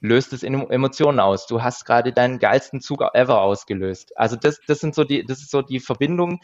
löst 0.00 0.32
es 0.32 0.42
Emotionen 0.42 1.18
aus. 1.18 1.46
Du 1.46 1.62
hast 1.62 1.84
gerade 1.84 2.12
deinen 2.12 2.38
geilsten 2.38 2.80
Zug 2.80 3.02
ever 3.14 3.40
ausgelöst. 3.40 4.16
Also 4.16 4.36
das, 4.36 4.60
das 4.66 4.80
sind 4.80 4.94
so 4.94 5.04
die, 5.04 5.24
das 5.24 5.38
ist 5.38 5.50
so 5.50 5.62
die 5.62 5.80
Verbindung 5.80 6.40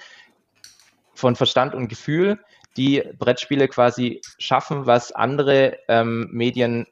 von 1.14 1.36
Verstand 1.36 1.74
und 1.74 1.88
Gefühl, 1.88 2.40
die 2.76 3.02
Brettspiele 3.18 3.68
quasi 3.68 4.22
schaffen, 4.38 4.86
was 4.86 5.12
andere 5.12 5.76
ähm, 5.88 6.28
Medien 6.32 6.86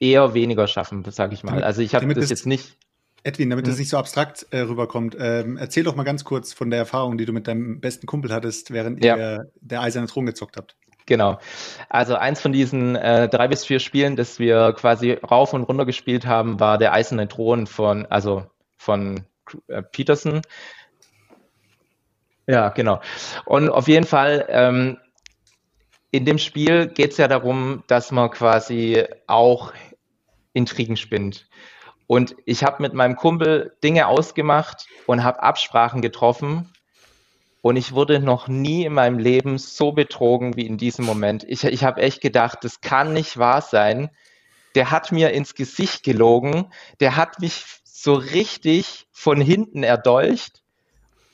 eher 0.00 0.34
weniger 0.34 0.66
schaffen, 0.66 1.04
sage 1.10 1.34
ich 1.34 1.44
mal. 1.44 1.62
Also 1.62 1.82
ich 1.82 1.94
habe 1.94 2.12
das 2.14 2.30
jetzt 2.30 2.46
nicht. 2.46 2.76
Edwin, 3.24 3.50
damit 3.50 3.66
es 3.66 3.74
hm. 3.74 3.80
nicht 3.80 3.88
so 3.88 3.96
abstrakt 3.96 4.46
äh, 4.50 4.60
rüberkommt, 4.60 5.16
ähm, 5.18 5.56
erzähl 5.56 5.82
doch 5.82 5.96
mal 5.96 6.04
ganz 6.04 6.24
kurz 6.24 6.52
von 6.52 6.70
der 6.70 6.78
Erfahrung, 6.78 7.18
die 7.18 7.24
du 7.24 7.32
mit 7.32 7.48
deinem 7.48 7.80
besten 7.80 8.06
Kumpel 8.06 8.32
hattest, 8.32 8.70
während 8.70 9.02
ja. 9.02 9.16
ihr 9.16 9.50
der 9.60 9.80
eiserne 9.80 10.06
Thron 10.06 10.26
gezockt 10.26 10.56
habt. 10.56 10.76
Genau. 11.06 11.38
Also 11.88 12.14
eins 12.16 12.40
von 12.40 12.52
diesen 12.52 12.96
äh, 12.96 13.28
drei 13.28 13.48
bis 13.48 13.64
vier 13.64 13.78
Spielen, 13.78 14.16
das 14.16 14.38
wir 14.38 14.72
quasi 14.72 15.12
rauf 15.12 15.52
und 15.52 15.64
runter 15.64 15.84
gespielt 15.84 16.26
haben, 16.26 16.60
war 16.60 16.78
der 16.78 16.92
eiserne 16.92 17.28
Thron 17.28 17.66
von, 17.66 18.06
also 18.06 18.46
von 18.76 19.24
äh, 19.68 19.82
Peterson. 19.82 20.42
Ja, 22.46 22.68
genau. 22.70 23.00
Und 23.46 23.70
auf 23.70 23.88
jeden 23.88 24.06
Fall, 24.06 24.46
ähm, 24.48 24.98
in 26.10 26.24
dem 26.24 26.38
Spiel 26.38 26.86
geht 26.88 27.12
es 27.12 27.16
ja 27.16 27.26
darum, 27.26 27.82
dass 27.86 28.12
man 28.12 28.30
quasi 28.30 29.02
auch 29.26 29.72
Intrigen 30.52 30.96
spinnt. 30.96 31.48
Und 32.06 32.36
ich 32.44 32.64
habe 32.64 32.82
mit 32.82 32.92
meinem 32.92 33.16
Kumpel 33.16 33.76
Dinge 33.82 34.06
ausgemacht 34.06 34.86
und 35.06 35.24
habe 35.24 35.42
Absprachen 35.42 36.02
getroffen. 36.02 36.70
Und 37.62 37.76
ich 37.76 37.92
wurde 37.92 38.20
noch 38.20 38.46
nie 38.46 38.84
in 38.84 38.92
meinem 38.92 39.18
Leben 39.18 39.56
so 39.56 39.92
betrogen 39.92 40.56
wie 40.56 40.66
in 40.66 40.76
diesem 40.76 41.06
Moment. 41.06 41.44
Ich, 41.48 41.64
ich 41.64 41.82
habe 41.82 42.02
echt 42.02 42.20
gedacht, 42.20 42.58
das 42.62 42.82
kann 42.82 43.14
nicht 43.14 43.38
wahr 43.38 43.62
sein. 43.62 44.10
Der 44.74 44.90
hat 44.90 45.12
mir 45.12 45.30
ins 45.30 45.54
Gesicht 45.54 46.02
gelogen. 46.02 46.70
Der 47.00 47.16
hat 47.16 47.40
mich 47.40 47.64
so 47.84 48.12
richtig 48.14 49.06
von 49.12 49.40
hinten 49.40 49.82
erdolcht 49.82 50.62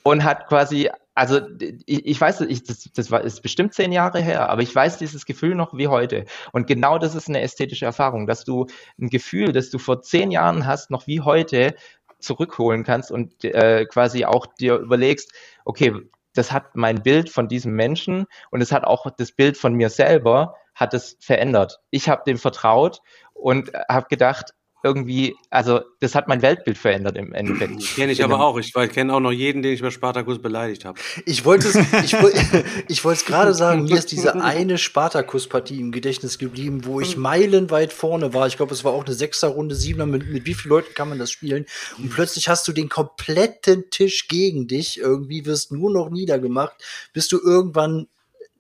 und 0.05 0.23
hat 0.23 0.47
quasi, 0.47 0.91
also 1.21 1.39
ich, 1.85 2.07
ich 2.07 2.19
weiß, 2.19 2.41
ich, 2.41 2.65
das, 2.65 2.89
das 2.95 3.11
war, 3.11 3.21
ist 3.21 3.43
bestimmt 3.43 3.75
zehn 3.75 3.93
Jahre 3.93 4.23
her, 4.23 4.49
aber 4.49 4.63
ich 4.63 4.75
weiß 4.75 4.97
dieses 4.97 5.27
Gefühl 5.27 5.55
noch 5.55 5.77
wie 5.77 5.89
heute. 5.89 6.25
Und 6.53 6.67
genau 6.67 6.97
das 6.97 7.15
ist 7.15 7.29
eine 7.29 7.43
ästhetische 7.43 7.85
Erfahrung, 7.85 8.27
dass 8.27 8.45
du 8.45 8.69
ein 8.99 9.11
Gefühl, 9.11 9.53
das 9.53 9.69
du 9.69 9.79
vor 9.79 10.01
zehn 10.01 10.31
Jahren 10.31 10.65
hast, 10.65 10.91
noch 10.91 11.07
wie 11.07 11.21
heute 11.21 11.75
zurückholen 12.21 12.85
kannst 12.85 13.13
und 13.13 13.45
äh, 13.45 13.85
quasi 13.85 14.25
auch 14.25 14.47
dir 14.47 14.77
überlegst, 14.77 15.35
okay, 15.67 15.93
das 16.33 16.53
hat 16.53 16.75
mein 16.75 17.03
Bild 17.03 17.29
von 17.29 17.49
diesem 17.49 17.75
Menschen 17.75 18.25
und 18.51 18.63
es 18.63 18.73
hat 18.73 18.85
auch 18.85 19.05
das 19.15 19.33
Bild 19.33 19.59
von 19.59 19.75
mir 19.75 19.91
selber, 19.91 20.55
hat 20.75 20.95
es 20.95 21.19
verändert. 21.21 21.81
Ich 21.91 22.09
habe 22.09 22.23
dem 22.27 22.39
vertraut 22.39 23.03
und 23.35 23.73
habe 23.91 24.07
gedacht, 24.09 24.55
irgendwie, 24.83 25.37
also 25.51 25.81
das 26.01 26.15
hat 26.15 26.27
mein 26.27 26.41
Weltbild 26.41 26.79
verändert 26.79 27.17
im 27.17 27.33
Endeffekt. 27.33 27.83
Kenne 27.95 28.13
ich 28.13 28.25
aber 28.25 28.41
auch. 28.41 28.59
Ich, 28.59 28.75
ich 28.75 28.91
kenne 28.91 29.13
auch 29.13 29.21
noch 29.21 29.33
jeden, 29.33 29.63
den 29.63 29.75
ich 29.75 29.83
bei 29.83 29.91
Spartakus 29.91 30.41
beleidigt 30.41 30.85
habe. 30.85 30.99
Ich 31.27 31.45
wollte 31.45 31.69
es, 31.69 31.75
ich, 32.05 32.15
ich 32.89 33.05
wollte 33.05 33.21
es 33.21 33.25
gerade 33.27 33.53
sagen, 33.53 33.85
mir 33.85 33.97
ist 33.97 34.11
diese 34.11 34.35
eine 34.43 34.79
Spartakus-Partie 34.79 35.81
im 35.81 35.93
Gedächtnis 35.93 36.39
geblieben, 36.39 36.87
wo 36.87 37.01
ich 37.01 37.17
meilenweit 37.17 37.93
vorne 37.93 38.33
war. 38.33 38.47
Ich 38.47 38.57
glaube, 38.57 38.73
es 38.73 38.83
war 38.85 38.93
auch 38.93 39.05
eine 39.05 39.15
Sechser-Runde, 39.15 39.75
Siebener. 39.75 40.07
Mit, 40.07 40.29
mit 40.29 40.47
wie 40.47 40.55
vielen 40.55 40.71
Leuten 40.71 40.95
kann 40.95 41.11
man 41.11 41.19
das 41.19 41.31
spielen? 41.31 41.67
Und 41.99 42.11
plötzlich 42.11 42.49
hast 42.49 42.67
du 42.67 42.73
den 42.73 42.89
kompletten 42.89 43.91
Tisch 43.91 44.29
gegen 44.29 44.67
dich. 44.67 44.99
Irgendwie 44.99 45.45
wirst 45.45 45.73
nur 45.73 45.91
noch 45.91 46.09
niedergemacht, 46.09 46.75
bis 47.13 47.29
du 47.29 47.39
irgendwann 47.39 48.07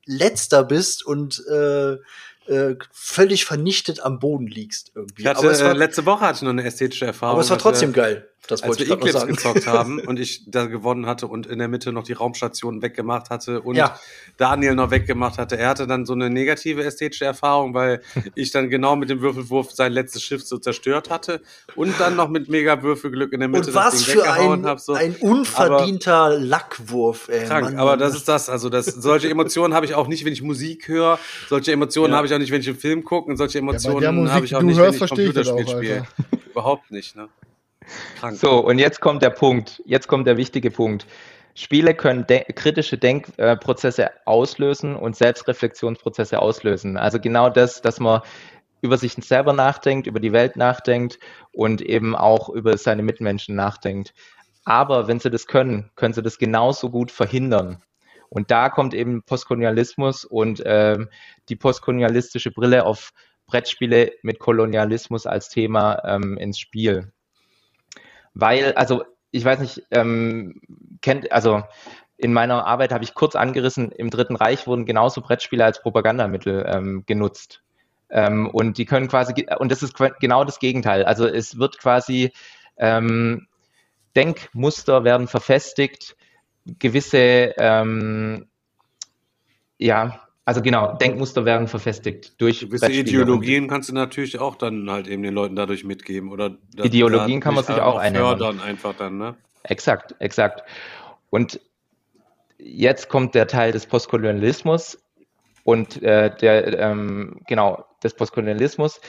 letzter 0.05 0.65
bist 0.65 1.05
und 1.07 1.43
äh, 1.47 1.97
äh, 2.47 2.75
völlig 2.93 3.45
vernichtet 3.45 4.01
am 4.01 4.19
Boden 4.19 4.47
liegst 4.47 4.93
irgendwie. 4.95 5.23
Ich 5.23 5.29
hatte, 5.29 5.41
aber 5.41 5.61
war, 5.61 5.75
letzte 5.75 6.07
Woche 6.07 6.21
hatte 6.21 6.37
ich 6.37 6.43
noch 6.43 6.51
eine 6.51 6.65
ästhetische 6.65 7.07
Erfahrung. 7.07 7.35
Aber 7.35 7.43
es 7.43 7.51
war 7.51 7.59
trotzdem 7.59 7.93
geil. 7.93 8.30
Das 8.49 8.63
als 8.63 8.79
wir 8.79 8.91
Eclipse 8.91 9.27
gezockt 9.27 9.67
haben 9.67 10.01
und 10.01 10.19
ich 10.19 10.51
da 10.51 10.67
gewonnen 10.67 11.07
hatte 11.07 11.27
und 11.27 11.47
in 11.47 11.59
der 11.59 11.69
Mitte 11.69 11.93
noch 11.93 12.03
die 12.03 12.15
Raumstation 12.15 12.83
weggemacht 12.83 13.31
hatte 13.31 13.61
und 13.61 13.77
ja. 13.77 13.99
Daniel 14.37 14.75
noch 14.75 14.91
weggemacht 14.91 15.39
hatte. 15.39 15.57
Er 15.57 15.69
hatte 15.69 15.87
dann 15.87 16.07
so 16.07 16.15
eine 16.15 16.31
negative 16.31 16.83
ästhetische 16.83 17.25
Erfahrung, 17.25 17.75
weil 17.75 18.03
ich 18.35 18.51
dann 18.51 18.71
genau 18.71 18.97
mit 18.97 19.11
dem 19.11 19.21
Würfelwurf 19.21 19.71
sein 19.73 19.93
letztes 19.93 20.23
Schiff 20.23 20.43
so 20.43 20.59
zerstört 20.59 21.11
hatte 21.11 21.43
und 21.77 21.99
dann 22.01 22.17
noch 22.17 22.29
mit 22.29 22.49
mega 22.49 22.83
Würfelglück 22.83 23.33
in 23.33 23.41
der 23.41 23.49
Mitte 23.49 23.69
und 23.69 23.75
was 23.75 23.93
das 23.93 24.05
Ding 24.05 24.15
für 24.15 24.33
ein, 24.33 24.67
hab, 24.67 24.81
so. 24.81 24.95
ein 24.95 25.15
unverdienter 25.17 26.15
aber, 26.15 26.39
Lackwurf. 26.39 27.29
Ey, 27.29 27.47
krank, 27.47 27.65
Mann, 27.65 27.79
aber 27.79 27.97
das 27.97 28.15
ist 28.15 28.29
das. 28.29 28.49
Also 28.49 28.69
das, 28.69 28.87
solche 28.87 29.29
Emotionen 29.29 29.75
habe 29.75 29.87
ich 29.87 29.95
auch 29.95 30.09
nicht, 30.09 30.25
wenn 30.25 30.33
ich 30.33 30.43
Musik 30.43 30.89
höre. 30.89 31.19
Solche 31.49 31.73
Emotionen 31.73 32.13
ja. 32.13 32.17
habe 32.17 32.27
ich 32.27 32.35
auch 32.35 32.39
nicht, 32.39 32.51
wenn 32.51 32.61
ich 32.61 32.69
einen 32.69 32.79
Film 32.79 33.05
gucke. 33.05 33.31
Und 33.31 33.37
solche 33.37 33.59
Emotionen 33.59 34.27
ja, 34.27 34.33
habe 34.33 34.45
ich 34.45 34.57
auch 34.57 34.63
nicht, 34.63 34.79
wenn 34.79 34.95
ich 34.95 35.01
Computerspiel 35.01 35.69
spiele. 35.69 36.07
Überhaupt 36.51 36.91
nicht. 36.91 37.17
Ne? 37.17 37.29
Krank. 38.19 38.37
So, 38.37 38.59
und 38.65 38.79
jetzt 38.79 39.01
kommt 39.01 39.23
der 39.23 39.31
Punkt. 39.31 39.83
Jetzt 39.85 40.09
kommt 40.09 40.27
der 40.27 40.37
wichtige 40.37 40.71
Punkt. 40.71 41.07
Spiele 41.55 41.95
können 41.95 42.27
de 42.27 42.45
kritische 42.53 42.97
Denkprozesse 42.97 44.11
auslösen 44.25 44.97
und 44.97 45.17
Selbstreflexionsprozesse 45.17 46.41
auslösen. 46.41 46.97
Also 46.97 47.19
genau 47.21 47.51
das, 47.51 47.83
dass 47.83 48.01
man 48.01 48.23
über 48.83 48.97
sich 48.97 49.13
selber 49.13 49.53
nachdenkt, 49.53 50.07
über 50.07 50.21
die 50.21 50.33
Welt 50.33 50.57
nachdenkt 50.57 51.19
und 51.53 51.83
eben 51.83 52.17
auch 52.17 52.49
über 52.49 52.77
seine 52.79 53.03
Mitmenschen 53.03 53.55
nachdenkt. 53.55 54.15
Aber 54.65 55.09
wenn 55.09 55.21
sie 55.21 55.31
das 55.31 55.47
können, 55.47 55.91
können 55.97 56.15
sie 56.15 56.23
das 56.23 56.39
genauso 56.39 56.91
gut 56.91 57.11
verhindern. 57.11 57.83
Und 58.29 58.51
da 58.51 58.69
kommt 58.69 58.95
eben 58.95 59.23
Postkolonialismus 59.25 60.25
und 60.25 60.63
ähm, 60.65 61.09
die 61.49 61.57
postkolonialistische 61.57 62.53
Brille 62.53 62.87
auf 62.87 63.13
Brettspiele 63.47 64.13
mit 64.23 64.39
Kolonialismus 64.39 65.27
als 65.27 65.49
Thema 65.49 66.01
ähm, 66.05 66.39
ins 66.39 66.59
Spiel. 66.59 67.13
Weil, 68.35 68.73
also 68.75 69.05
ich 69.31 69.45
weiß 69.45 69.61
nicht, 69.61 69.83
ähm, 69.91 70.61
kennt, 71.03 71.31
also 71.33 71.63
in 72.17 72.33
meiner 72.33 72.67
Arbeit 72.67 72.93
habe 72.93 73.05
ich 73.05 73.15
kurz 73.15 73.35
angerissen, 73.35 73.93
im 73.93 74.11
Dritten 74.11 74.37
Reich 74.37 74.67
wurden 74.67 74.85
genauso 74.85 75.23
Brettspiele 75.23 75.65
als 75.65 75.81
Propagandamittel 75.81 76.67
ähm, 76.69 77.05
genutzt. 77.07 77.63
Ähm, 78.11 78.51
und 78.51 78.77
die 78.77 78.85
können 78.85 79.09
quasi, 79.09 79.47
und 79.59 79.73
das 79.73 79.83
ist 79.83 79.95
genau 80.21 80.45
das 80.45 80.59
Gegenteil. 80.59 81.05
Also 81.05 81.27
es 81.27 81.59
wird 81.59 81.79
quasi 81.79 82.33
ähm, 82.77 83.47
Denkmuster 84.17 85.05
werden 85.05 85.29
verfestigt, 85.29 86.17
gewisse, 86.79 87.55
ähm, 87.57 88.49
ja, 89.79 90.21
also 90.45 90.63
genau, 90.63 90.95
Denkmuster 90.95 91.45
werden 91.45 91.69
verfestigt 91.69 92.41
durch 92.41 92.61
gewisse 92.61 92.91
Ideologien 92.91 93.69
kannst 93.69 93.89
du 93.89 93.95
natürlich 93.95 94.39
auch 94.39 94.57
dann 94.57 94.91
halt 94.91 95.07
eben 95.07 95.23
den 95.23 95.35
Leuten 95.35 95.55
dadurch 95.55 95.85
mitgeben 95.85 96.33
oder 96.33 96.57
Ideologien 96.83 97.41
kann 97.41 97.55
man 97.55 97.65
sich 97.65 97.77
auch 97.77 97.97
einhören. 97.97 98.39
fördern 98.39 98.61
einfach 98.61 98.95
dann, 98.95 99.19
ne? 99.19 99.37
Exakt, 99.63 100.15
exakt. 100.19 100.63
Und 101.29 101.61
jetzt 102.59 103.09
kommt 103.09 103.35
der 103.35 103.47
Teil 103.47 103.73
des 103.73 103.87
Postkolonialismus 103.87 104.99
und 105.65 106.03
äh, 106.03 106.35
der 106.35 106.79
ähm, 106.79 107.41
genau 107.47 107.85
des 108.03 108.15
Postkolonialismus, 108.15 109.01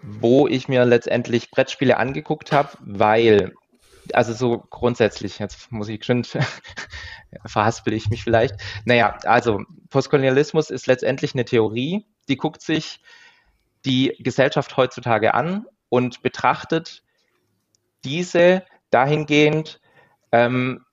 wo 0.00 0.46
ich 0.46 0.68
mir 0.68 0.84
letztendlich 0.84 1.50
Brettspiele 1.50 1.96
angeguckt 1.96 2.52
habe, 2.52 2.70
weil 2.80 3.52
also 4.12 4.32
so 4.32 4.58
grundsätzlich, 4.70 5.38
jetzt 5.38 5.70
muss 5.70 5.88
ich 5.88 6.04
schon, 6.04 6.24
verhaspel 7.46 7.92
ich 7.92 8.08
mich 8.08 8.24
vielleicht. 8.24 8.56
Naja, 8.84 9.18
also 9.24 9.62
Postkolonialismus 9.90 10.70
ist 10.70 10.86
letztendlich 10.86 11.34
eine 11.34 11.44
Theorie, 11.44 12.06
die 12.28 12.36
guckt 12.36 12.62
sich 12.62 13.00
die 13.84 14.16
Gesellschaft 14.18 14.76
heutzutage 14.76 15.34
an 15.34 15.66
und 15.88 16.22
betrachtet 16.22 17.02
diese 18.04 18.64
dahingehend 18.90 19.80
ähm, 20.32 20.84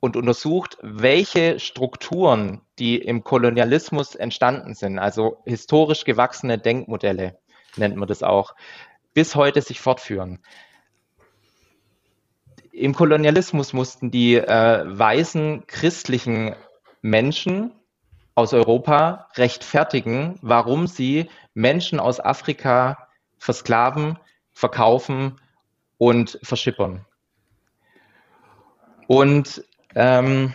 und 0.00 0.16
untersucht, 0.16 0.78
welche 0.82 1.58
Strukturen, 1.58 2.62
die 2.78 2.96
im 2.96 3.22
Kolonialismus 3.22 4.14
entstanden 4.14 4.74
sind, 4.74 4.98
also 4.98 5.42
historisch 5.44 6.04
gewachsene 6.04 6.58
Denkmodelle, 6.58 7.38
nennt 7.76 7.96
man 7.96 8.08
das 8.08 8.22
auch, 8.22 8.54
bis 9.12 9.34
heute 9.34 9.60
sich 9.60 9.80
fortführen 9.80 10.40
im 12.80 12.94
Kolonialismus 12.94 13.72
mussten 13.72 14.10
die 14.10 14.36
äh, 14.36 14.84
weißen 14.86 15.66
christlichen 15.66 16.54
Menschen 17.02 17.72
aus 18.34 18.54
Europa 18.54 19.28
rechtfertigen, 19.36 20.38
warum 20.40 20.86
sie 20.86 21.28
Menschen 21.52 22.00
aus 22.00 22.20
Afrika 22.20 23.08
versklaven, 23.38 24.18
verkaufen 24.50 25.38
und 25.98 26.38
verschippern. 26.42 27.04
Und 29.06 29.62
ähm, 29.94 30.54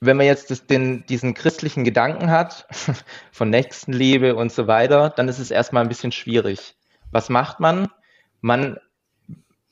wenn 0.00 0.16
man 0.18 0.26
jetzt 0.26 0.50
das, 0.50 0.66
den, 0.66 1.06
diesen 1.06 1.32
christlichen 1.32 1.84
Gedanken 1.84 2.30
hat, 2.30 2.66
von 3.32 3.48
Nächstenliebe 3.48 4.36
und 4.36 4.52
so 4.52 4.66
weiter, 4.66 5.08
dann 5.08 5.28
ist 5.28 5.38
es 5.38 5.50
erstmal 5.50 5.82
ein 5.82 5.88
bisschen 5.88 6.12
schwierig. 6.12 6.76
Was 7.12 7.30
macht 7.30 7.60
man? 7.60 7.88
Man 8.42 8.78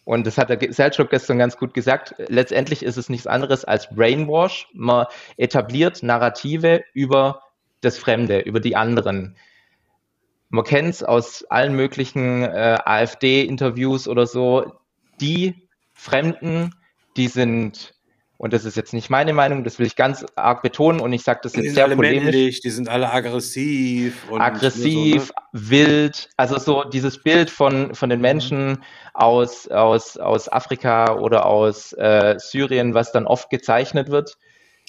und 0.05 0.27
das 0.27 0.37
hat 0.37 0.51
der 0.51 0.73
Selchuk 0.73 1.11
gestern 1.11 1.39
ganz 1.39 1.57
gut 1.57 1.73
gesagt. 1.73 2.15
Letztendlich 2.29 2.83
ist 2.83 2.99
es 2.99 3.09
nichts 3.09 3.27
anderes 3.27 3.65
als 3.65 3.89
Brainwash. 3.95 4.69
Man 4.75 5.07
etabliert 5.37 6.03
Narrative 6.03 6.85
über 6.93 7.41
das 7.81 7.99
Fremde, 7.99 8.41
über 8.41 8.61
die 8.61 8.77
anderen. 8.77 9.37
Man 10.51 10.65
kennt 10.65 10.91
es 10.91 11.03
aus 11.03 11.45
allen 11.49 11.75
möglichen 11.75 12.43
äh, 12.43 12.79
AfD-Interviews 12.85 14.07
oder 14.07 14.27
so. 14.27 14.75
Die 15.21 15.69
Fremden, 15.95 16.75
die 17.17 17.29
sind 17.29 17.94
und 18.45 18.53
das 18.53 18.67
ist 18.67 18.77
jetzt 18.77 18.93
nicht 18.93 19.09
meine 19.09 19.33
Meinung, 19.33 19.65
das 19.65 19.79
will 19.79 19.87
ich 19.87 19.97
ganz 19.97 20.27
arg 20.37 20.61
betonen 20.61 21.01
und 21.01 21.15
ich 21.15 21.23
sage 21.23 21.41
das 21.43 21.57
jetzt 21.57 21.75
sehr 21.75 21.89
polemisch. 21.89 22.25
Männlich, 22.25 22.61
die 22.61 22.69
sind 22.69 22.91
alle 22.91 23.11
aggressiv. 23.11 24.31
aggressiv, 24.31 25.29
so, 25.29 25.33
ne? 25.33 25.71
wild, 25.71 26.29
also 26.37 26.59
so 26.59 26.85
dieses 26.85 27.23
Bild 27.23 27.49
von, 27.49 27.95
von 27.95 28.11
den 28.11 28.21
Menschen 28.21 28.73
mhm. 28.73 28.79
aus, 29.15 29.67
aus, 29.69 30.19
aus 30.19 30.53
Afrika 30.53 31.15
oder 31.15 31.47
aus 31.47 31.95
äh, 31.95 32.35
Syrien, 32.37 32.93
was 32.93 33.13
dann 33.13 33.27
oft 33.27 33.49
gezeichnet 33.49 34.11
wird. 34.11 34.37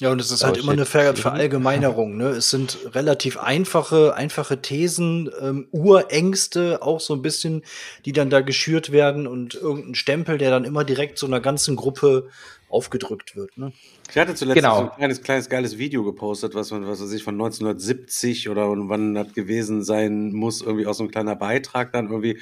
Ja, 0.02 0.12
und 0.12 0.20
es 0.20 0.30
ist 0.30 0.44
halt 0.44 0.58
immer 0.58 0.74
eine 0.74 0.86
Ver 0.86 1.16
Verallgemeinerung. 1.16 2.18
Ne? 2.18 2.28
Es 2.32 2.50
sind 2.50 2.78
relativ 2.94 3.38
einfache, 3.38 4.14
einfache 4.14 4.62
Thesen, 4.62 5.30
ähm, 5.40 5.70
Urängste 5.72 6.82
auch 6.82 7.00
so 7.00 7.14
ein 7.14 7.22
bisschen, 7.22 7.64
die 8.04 8.12
dann 8.12 8.30
da 8.30 8.42
geschürt 8.42 8.92
werden 8.92 9.26
und 9.26 9.56
irgendein 9.56 9.96
Stempel, 9.96 10.38
der 10.38 10.52
dann 10.52 10.66
immer 10.66 10.84
direkt 10.84 11.18
so 11.18 11.28
einer 11.28 11.40
ganzen 11.40 11.78
Gruppe 11.78 12.28
aufgedrückt 12.68 13.38
wird. 13.38 13.58
Ne? 13.58 13.72
Ich 14.10 14.18
hatte 14.18 14.36
zuletzt 14.36 14.56
genau. 14.56 14.76
so 14.76 14.84
ein 14.84 14.96
kleines, 14.98 15.22
kleines, 15.22 15.50
geiles 15.50 15.78
Video 15.78 16.04
gepostet, 16.04 16.56
was, 16.56 16.72
was 16.72 17.02
weiß 17.02 17.12
ich, 17.14 17.24
von 17.24 17.36
1970 17.36 18.50
oder 18.50 18.68
wann 18.68 19.14
das 19.14 19.34
gewesen 19.34 19.82
sein 19.82 20.34
muss, 20.34 20.62
irgendwie 20.62 20.88
aus 20.88 20.98
so 20.98 21.06
ein 21.06 21.12
kleiner 21.12 21.38
Beitrag 21.38 21.94
dann 21.94 22.10
irgendwie 22.10 22.42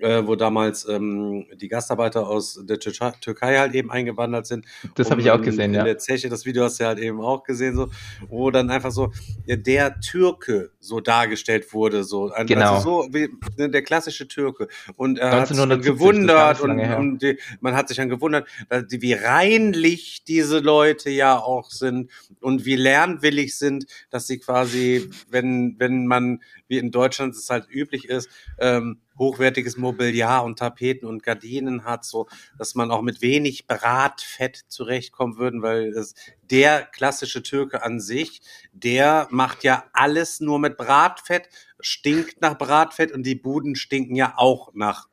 äh, 0.00 0.26
wo 0.26 0.34
damals 0.34 0.88
ähm, 0.88 1.46
die 1.54 1.68
Gastarbeiter 1.68 2.26
aus 2.26 2.60
der 2.62 2.78
Türkei 2.78 3.58
halt 3.58 3.74
eben 3.74 3.90
eingewandert 3.90 4.46
sind. 4.46 4.66
Das 4.96 5.10
habe 5.10 5.20
ich 5.20 5.30
auch 5.30 5.40
gesehen, 5.40 5.70
in, 5.70 5.74
ja. 5.74 5.80
In 5.80 5.86
der 5.86 5.98
Zeche, 5.98 6.28
das 6.28 6.44
Video 6.44 6.64
hast 6.64 6.80
du 6.80 6.84
halt 6.84 6.98
eben 6.98 7.20
auch 7.20 7.44
gesehen, 7.44 7.76
so, 7.76 7.90
wo 8.28 8.50
dann 8.50 8.70
einfach 8.70 8.90
so 8.90 9.12
ja, 9.46 9.56
der 9.56 10.00
Türke 10.00 10.72
so 10.80 11.00
dargestellt 11.00 11.72
wurde, 11.72 12.02
so. 12.02 12.26
Also 12.30 12.52
genau. 12.52 12.74
Also 12.74 13.02
so 13.02 13.08
wie 13.14 13.28
ne, 13.56 13.70
der 13.70 13.82
klassische 13.82 14.26
Türke. 14.26 14.68
Und 14.96 15.18
er 15.18 15.30
hat 15.30 15.48
sich 15.48 15.56
dann 15.56 15.80
gewundert 15.80 16.60
und, 16.60 16.80
und 16.80 17.22
die, 17.22 17.38
man 17.60 17.76
hat 17.76 17.88
sich 17.88 17.96
dann 17.96 18.08
gewundert, 18.08 18.48
die, 18.90 19.00
wie 19.00 19.12
reinlich 19.12 20.24
diese 20.24 20.58
Leute 20.58 21.10
ja 21.10 21.38
auch 21.38 21.70
sind 21.70 22.10
und 22.40 22.64
wie 22.64 22.76
lernwillig 22.76 23.56
sind, 23.56 23.86
dass 24.10 24.26
sie 24.26 24.38
quasi, 24.38 25.08
wenn, 25.30 25.76
wenn 25.78 26.06
man, 26.06 26.42
wie 26.66 26.78
in 26.78 26.90
Deutschland 26.90 27.34
es 27.34 27.48
halt 27.48 27.68
üblich 27.70 28.08
ist, 28.08 28.28
ähm, 28.58 28.98
hochwertiges 29.18 29.76
Mobiliar 29.76 30.44
und 30.44 30.58
Tapeten 30.58 31.06
und 31.06 31.22
Gardinen 31.22 31.84
hat, 31.84 32.04
so 32.04 32.26
dass 32.58 32.74
man 32.74 32.90
auch 32.90 33.02
mit 33.02 33.22
wenig 33.22 33.66
Bratfett 33.66 34.64
zurechtkommen 34.68 35.36
würden, 35.36 35.62
weil 35.62 35.92
das, 35.92 36.14
der 36.42 36.82
klassische 36.82 37.42
Türke 37.42 37.82
an 37.82 38.00
sich, 38.00 38.42
der 38.72 39.28
macht 39.30 39.64
ja 39.64 39.84
alles 39.92 40.40
nur 40.40 40.58
mit 40.58 40.76
Bratfett, 40.76 41.48
stinkt 41.80 42.40
nach 42.40 42.58
Bratfett 42.58 43.12
und 43.12 43.24
die 43.24 43.34
Buden 43.34 43.76
stinken 43.76 44.16
ja 44.16 44.34
auch 44.36 44.72
nach 44.74 45.08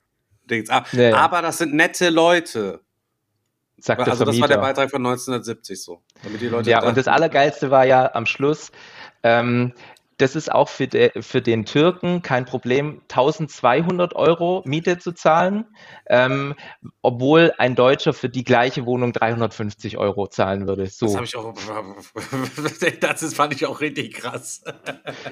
Dings. 0.49 0.69
Aber, 0.69 0.85
ja, 0.93 1.09
ja. 1.09 1.17
aber 1.17 1.41
das 1.41 1.57
sind 1.57 1.73
nette 1.73 2.09
Leute. 2.09 2.81
Sagt 3.77 4.07
also 4.07 4.25
das 4.25 4.39
war 4.39 4.47
der 4.47 4.57
Beitrag 4.57 4.91
von 4.91 5.03
1970 5.03 5.81
so. 5.81 6.03
ja, 6.63 6.83
und 6.83 6.97
das 6.97 7.07
Allergeilste 7.07 7.71
war 7.71 7.85
ja 7.85 8.13
am 8.13 8.27
Schluss, 8.27 8.71
ähm, 9.23 9.73
das 10.21 10.35
ist 10.35 10.51
auch 10.51 10.69
für, 10.69 10.87
de, 10.87 11.21
für 11.21 11.41
den 11.41 11.65
Türken 11.65 12.21
kein 12.21 12.45
Problem, 12.45 13.01
1200 13.09 14.15
Euro 14.15 14.61
Miete 14.65 14.99
zu 14.99 15.13
zahlen, 15.13 15.65
ähm, 16.07 16.53
obwohl 17.01 17.53
ein 17.57 17.75
Deutscher 17.75 18.13
für 18.13 18.29
die 18.29 18.43
gleiche 18.43 18.85
Wohnung 18.85 19.13
350 19.13 19.97
Euro 19.97 20.27
zahlen 20.27 20.67
würde. 20.67 20.85
So. 20.85 21.17
Das, 21.17 21.23
ich 21.23 21.35
auch, 21.35 21.53
das 23.01 23.33
fand 23.33 23.53
ich 23.53 23.65
auch 23.65 23.81
richtig 23.81 24.13
krass. 24.13 24.63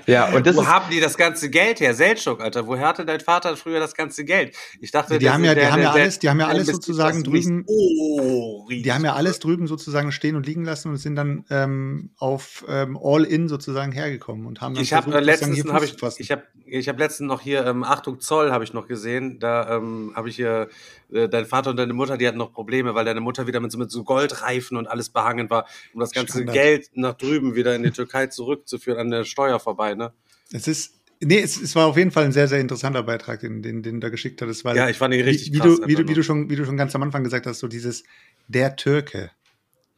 Ja, 0.08 0.34
und 0.34 0.48
das 0.48 0.56
Wo 0.56 0.66
haben 0.66 0.90
die 0.90 1.00
das 1.00 1.18
ganze 1.18 1.52
Geld 1.52 1.80
her? 1.80 1.94
Seltschuk, 1.94 2.42
Alter. 2.42 2.66
Woher 2.66 2.88
hatte 2.88 3.06
dein 3.06 3.20
Vater 3.20 3.56
früher 3.58 3.80
das 3.80 3.94
ganze 3.94 4.26
Geld? 4.26 4.56
Ich 4.82 4.90
dachte, 4.90 5.20
die 5.20 5.30
haben 5.30 5.44
ja, 5.44 5.54
die 5.54 5.68
haben 5.68 5.82
ja 5.82 5.92
alles, 5.92 6.18
die 6.18 6.30
haben 6.30 6.40
ja 6.40 6.48
alles 6.48 6.68
sozusagen 6.68 7.24
drüben. 7.24 7.64
Oh, 7.68 8.68
die 8.70 8.92
haben 8.92 9.06
ja 9.06 9.14
alles 9.14 9.40
drüben 9.40 9.68
sozusagen 9.68 10.12
stehen 10.12 10.36
und 10.36 10.48
liegen 10.48 10.66
lassen 10.66 10.90
und 10.90 10.98
sind 10.98 11.16
dann 11.16 11.46
ähm, 11.52 12.10
auf 12.18 12.66
ähm, 12.68 12.98
All-In 13.02 13.48
sozusagen 13.48 13.92
hergekommen 13.92 14.48
und 14.48 14.62
haben 14.62 14.79
ich 14.80 14.94
habe 14.94 15.20
letztens 15.20 15.64
hab 15.66 15.84
ich, 15.84 15.96
ich 16.20 16.32
habe 16.32 16.44
ich 16.66 16.88
habe 16.88 17.00
letztens 17.00 17.28
noch 17.28 17.42
hier 17.42 17.66
ähm, 17.66 17.84
Achtung 17.84 18.20
Zoll 18.20 18.52
habe 18.52 18.64
ich 18.64 18.74
noch 18.74 18.88
gesehen. 18.88 19.40
Da 19.40 19.78
ähm, 19.78 20.14
habe 20.16 20.30
ich 20.30 20.36
hier 20.36 20.70
äh, 21.12 21.28
dein 21.28 21.46
Vater 21.46 21.72
und 21.72 21.78
deine 21.78 21.94
Mutter, 21.94 22.18
die 22.18 22.28
hatten 22.28 22.38
noch 22.38 22.54
Probleme, 22.54 22.96
weil 22.96 23.06
deine 23.06 23.22
Mutter 23.22 23.48
wieder 23.48 23.60
mit 23.60 23.72
so, 23.72 23.78
mit 23.78 23.92
so 23.92 24.04
Goldreifen 24.04 24.78
und 24.78 24.88
alles 24.88 25.10
behangen 25.10 25.50
war, 25.50 25.68
um 25.94 26.00
das 26.00 26.12
ganze 26.12 26.34
Standard. 26.34 26.54
Geld 26.54 26.90
nach 26.94 27.14
drüben 27.14 27.56
wieder 27.56 27.76
in 27.76 27.84
die 27.84 27.92
Türkei 27.92 28.28
zurückzuführen 28.28 29.00
an 29.00 29.12
der 29.12 29.24
Steuer 29.24 29.60
vorbei. 29.60 29.96
Ne? 29.96 30.14
Es 30.52 30.68
ist 30.68 30.96
Nee, 31.22 31.42
es, 31.42 31.62
es 31.62 31.76
war 31.76 31.88
auf 31.88 31.98
jeden 31.98 32.12
Fall 32.12 32.24
ein 32.24 32.32
sehr, 32.32 32.48
sehr 32.48 32.62
interessanter 32.62 33.04
Beitrag, 33.04 33.42
den, 33.42 33.62
den, 33.62 33.84
den 33.84 33.96
du 33.96 34.00
da 34.00 34.10
geschickt 34.10 34.42
hattest. 34.42 34.64
Weil 34.64 34.78
ja, 34.78 34.88
ich 34.88 34.98
fand 34.98 35.14
ihn 35.14 35.22
richtig 35.22 35.50
wie, 35.50 35.56
wie 35.56 35.60
krass. 35.60 35.80
Du, 35.82 35.88
wie, 35.88 35.96
du, 35.96 36.08
wie, 36.08 36.14
du 36.14 36.24
schon, 36.24 36.50
wie 36.50 36.56
du 36.56 36.66
schon 36.66 36.78
ganz 36.78 36.96
am 36.96 37.04
Anfang 37.04 37.26
gesagt 37.26 37.46
hast, 37.46 37.60
so 37.60 37.68
dieses 37.68 38.06
der 38.48 38.78
Türke, 38.78 39.32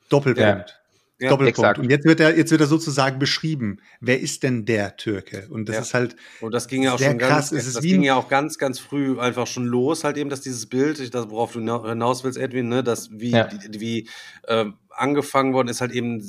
Doppelpunkt. 0.09 0.69
Ja. 0.69 0.80
Ja, 1.21 1.29
Doppelpunkt. 1.29 1.59
exakt. 1.59 1.79
Und 1.79 1.89
jetzt 1.91 2.05
wird 2.05 2.19
er, 2.19 2.35
jetzt 2.35 2.49
wird 2.51 2.61
er 2.61 2.67
sozusagen 2.67 3.19
beschrieben. 3.19 3.77
Wer 3.99 4.19
ist 4.19 4.41
denn 4.43 4.65
der 4.65 4.97
Türke? 4.97 5.47
Und 5.49 5.69
das 5.69 5.75
Ja. 5.75 5.81
ist 5.83 5.93
halt, 5.93 6.15
Und 6.41 6.51
das 6.53 6.67
ging 6.67 6.83
ja 6.83 6.93
auch 6.93 6.97
Sehr 6.97 7.11
schon 7.11 7.19
krass. 7.19 7.29
ganz, 7.29 7.51
Es 7.51 7.67
ist 7.67 7.75
das 7.77 7.83
ging 7.83 8.01
ja 8.03 8.15
auch 8.15 8.27
ganz, 8.27 8.57
ganz 8.57 8.79
früh 8.79 9.19
einfach 9.19 9.45
schon 9.47 9.65
los, 9.65 10.03
halt 10.03 10.17
eben, 10.17 10.29
dass 10.31 10.41
dieses 10.41 10.65
Bild, 10.65 10.99
ich- 10.99 11.11
das, 11.11 11.29
worauf 11.29 11.53
du 11.53 11.59
hina- 11.59 11.87
hinaus 11.87 12.23
willst, 12.23 12.37
Edwin, 12.39 12.69
ne, 12.69 12.83
dass 12.83 13.09
wie, 13.11 13.29
Ja. 13.31 13.43
die- 13.47 13.79
wie 13.79 14.09
ähm, 14.47 14.73
angefangen 15.01 15.53
worden 15.53 15.67
ist, 15.67 15.81
halt 15.81 15.91
eben 15.91 16.21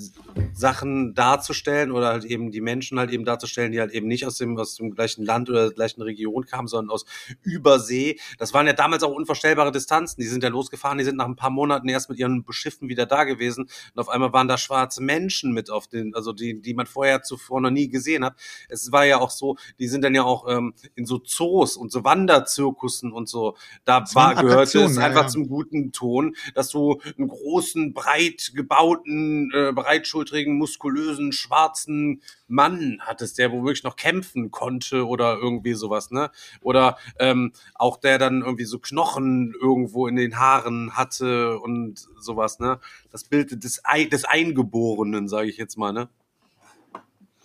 Sachen 0.52 1.14
darzustellen 1.14 1.92
oder 1.92 2.08
halt 2.08 2.24
eben 2.24 2.50
die 2.50 2.60
Menschen 2.60 2.98
halt 2.98 3.10
eben 3.10 3.24
darzustellen, 3.24 3.72
die 3.72 3.80
halt 3.80 3.92
eben 3.92 4.08
nicht 4.08 4.26
aus 4.26 4.38
dem, 4.38 4.58
aus 4.58 4.74
dem 4.76 4.94
gleichen 4.94 5.24
Land 5.24 5.48
oder 5.50 5.66
der 5.66 5.74
gleichen 5.74 6.02
Region 6.02 6.44
kamen, 6.46 6.68
sondern 6.68 6.90
aus 6.90 7.04
Übersee. 7.42 8.18
Das 8.38 8.52
waren 8.54 8.66
ja 8.66 8.72
damals 8.72 9.02
auch 9.02 9.12
unvorstellbare 9.12 9.72
Distanzen. 9.72 10.20
Die 10.20 10.26
sind 10.26 10.42
ja 10.42 10.48
losgefahren, 10.48 10.98
die 10.98 11.04
sind 11.04 11.16
nach 11.16 11.26
ein 11.26 11.36
paar 11.36 11.50
Monaten 11.50 11.88
erst 11.88 12.10
mit 12.10 12.18
ihren 12.18 12.44
Schiffen 12.50 12.88
wieder 12.88 13.06
da 13.06 13.24
gewesen 13.24 13.68
und 13.94 14.00
auf 14.00 14.08
einmal 14.08 14.32
waren 14.32 14.48
da 14.48 14.58
schwarze 14.58 15.02
Menschen 15.02 15.52
mit 15.52 15.70
auf 15.70 15.86
den, 15.86 16.14
also 16.14 16.32
die, 16.32 16.60
die 16.60 16.74
man 16.74 16.86
vorher 16.86 17.22
zuvor 17.22 17.60
noch 17.60 17.70
nie 17.70 17.88
gesehen 17.88 18.24
hat. 18.24 18.34
Es 18.68 18.90
war 18.92 19.04
ja 19.04 19.20
auch 19.20 19.30
so, 19.30 19.56
die 19.78 19.88
sind 19.88 20.02
dann 20.02 20.14
ja 20.14 20.24
auch 20.24 20.48
ähm, 20.48 20.74
in 20.94 21.06
so 21.06 21.18
Zoos 21.18 21.76
und 21.76 21.92
so 21.92 22.04
Wanderzirkussen 22.04 23.12
und 23.12 23.28
so. 23.28 23.56
Da 23.84 24.04
war, 24.14 24.34
gehörte 24.34 24.62
es 24.62 24.72
Attraktionen, 24.72 24.96
ja, 24.96 25.06
einfach 25.06 25.22
ja. 25.22 25.28
zum 25.28 25.48
guten 25.48 25.92
Ton, 25.92 26.36
dass 26.54 26.70
du 26.70 27.00
einen 27.18 27.28
großen, 27.28 27.92
breit 27.92 28.52
gebauten, 28.62 29.50
äh, 29.52 29.72
breitschultrigen, 29.72 30.56
muskulösen, 30.56 31.32
schwarzen 31.32 32.22
Mann 32.46 32.98
hattest, 33.00 33.38
der 33.38 33.50
wo 33.50 33.64
wirklich 33.64 33.82
noch 33.82 33.96
kämpfen 33.96 34.50
konnte 34.50 35.06
oder 35.06 35.36
irgendwie 35.36 35.74
sowas, 35.74 36.10
ne? 36.10 36.30
Oder 36.60 36.96
ähm, 37.18 37.52
auch 37.74 37.96
der 37.96 38.18
dann 38.18 38.42
irgendwie 38.42 38.64
so 38.64 38.78
Knochen 38.78 39.52
irgendwo 39.60 40.06
in 40.06 40.16
den 40.16 40.38
Haaren 40.38 40.96
hatte 40.96 41.58
und 41.58 42.06
sowas, 42.20 42.60
ne? 42.60 42.78
Das 43.10 43.24
Bild 43.24 43.64
des, 43.64 43.80
Ei 43.84 44.04
des 44.04 44.24
Eingeborenen, 44.24 45.28
sage 45.28 45.48
ich 45.48 45.56
jetzt 45.56 45.76
mal, 45.76 45.92
ne? 45.92 46.08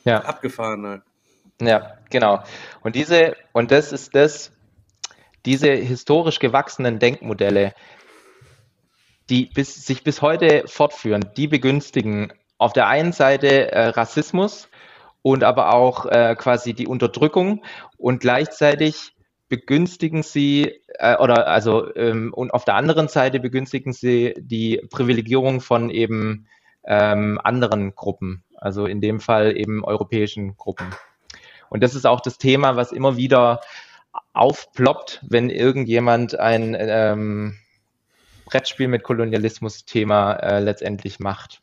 Ja. 0.04 0.24
Abgefahren 0.24 0.86
halt. 0.86 1.02
Ja, 1.60 1.98
genau. 2.12 2.44
Und 2.82 2.96
diese, 2.96 3.36
und 3.52 3.72
das 3.72 3.92
ist 3.92 4.14
das, 4.14 4.52
diese 5.46 5.72
historisch 5.72 6.38
gewachsenen 6.38 7.00
Denkmodelle, 7.00 7.74
die 9.30 9.46
bis, 9.46 9.86
sich 9.86 10.04
bis 10.04 10.22
heute 10.22 10.64
fortführen, 10.68 11.26
die 11.36 11.48
begünstigen 11.48 12.34
auf 12.58 12.74
der 12.74 12.88
einen 12.88 13.12
Seite 13.12 13.72
äh, 13.72 13.88
Rassismus 13.90 14.70
und 15.22 15.44
aber 15.44 15.74
auch 15.74 16.06
äh, 16.06 16.36
quasi 16.38 16.74
die 16.74 16.88
Unterdrückung 16.88 17.64
und 17.98 18.20
gleichzeitig 18.20 19.14
begünstigen 19.50 20.24
sie 20.24 20.82
äh, 21.00 21.18
oder 21.18 21.48
also 21.48 21.94
ähm, 21.96 22.34
und 22.34 22.54
auf 22.54 22.66
der 22.66 22.76
anderen 22.76 23.08
Seite 23.08 23.40
begünstigen 23.40 23.94
sie 23.94 24.34
die 24.38 24.82
Privilegierung 24.90 25.62
von 25.62 25.90
eben 25.90 26.48
ähm, 26.86 27.40
anderen 27.44 27.96
Gruppen, 27.96 28.44
also 28.56 28.86
in 28.86 29.02
dem 29.02 29.20
Fall 29.20 29.58
eben 29.58 29.84
europäischen 29.84 30.56
Gruppen. 30.58 30.88
Und 31.70 31.84
das 31.84 31.96
ist 31.96 32.06
auch 32.06 32.22
das 32.22 32.38
Thema, 32.38 32.76
was 32.78 32.92
immer 32.92 33.18
wieder 33.18 33.62
aufploppt, 34.34 35.24
wenn 35.28 35.50
irgendjemand 35.50 36.40
ein 36.40 36.76
ähm, 36.80 37.58
Brettspiel 38.48 38.88
mit 38.88 39.04
Kolonialismus-Thema 39.04 40.34
äh, 40.34 40.60
letztendlich 40.60 41.20
macht. 41.20 41.62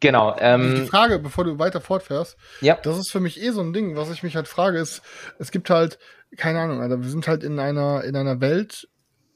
Genau. 0.00 0.34
die 0.34 0.40
Ähm, 0.40 0.86
Frage, 0.88 1.20
bevor 1.20 1.44
du 1.44 1.60
weiter 1.60 1.80
fortfährst, 1.80 2.36
ja, 2.60 2.76
das 2.82 2.98
ist 2.98 3.12
für 3.12 3.20
mich 3.20 3.40
eh 3.40 3.50
so 3.50 3.60
ein 3.60 3.72
Ding, 3.72 3.94
was 3.94 4.10
ich 4.10 4.24
mich 4.24 4.34
halt 4.34 4.48
frage, 4.48 4.78
ist, 4.78 5.00
es 5.38 5.52
gibt 5.52 5.70
halt, 5.70 5.98
keine 6.36 6.58
Ahnung, 6.58 6.80
Alter, 6.80 7.00
wir 7.00 7.08
sind 7.08 7.28
halt 7.28 7.44
in 7.44 7.60
einer, 7.60 8.02
in 8.02 8.16
einer 8.16 8.40
Welt 8.40 8.88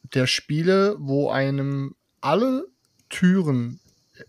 der 0.03 0.27
Spiele, 0.27 0.97
wo 0.99 1.31
einem 1.31 1.95
alle 2.21 2.67
Türen, 3.09 3.79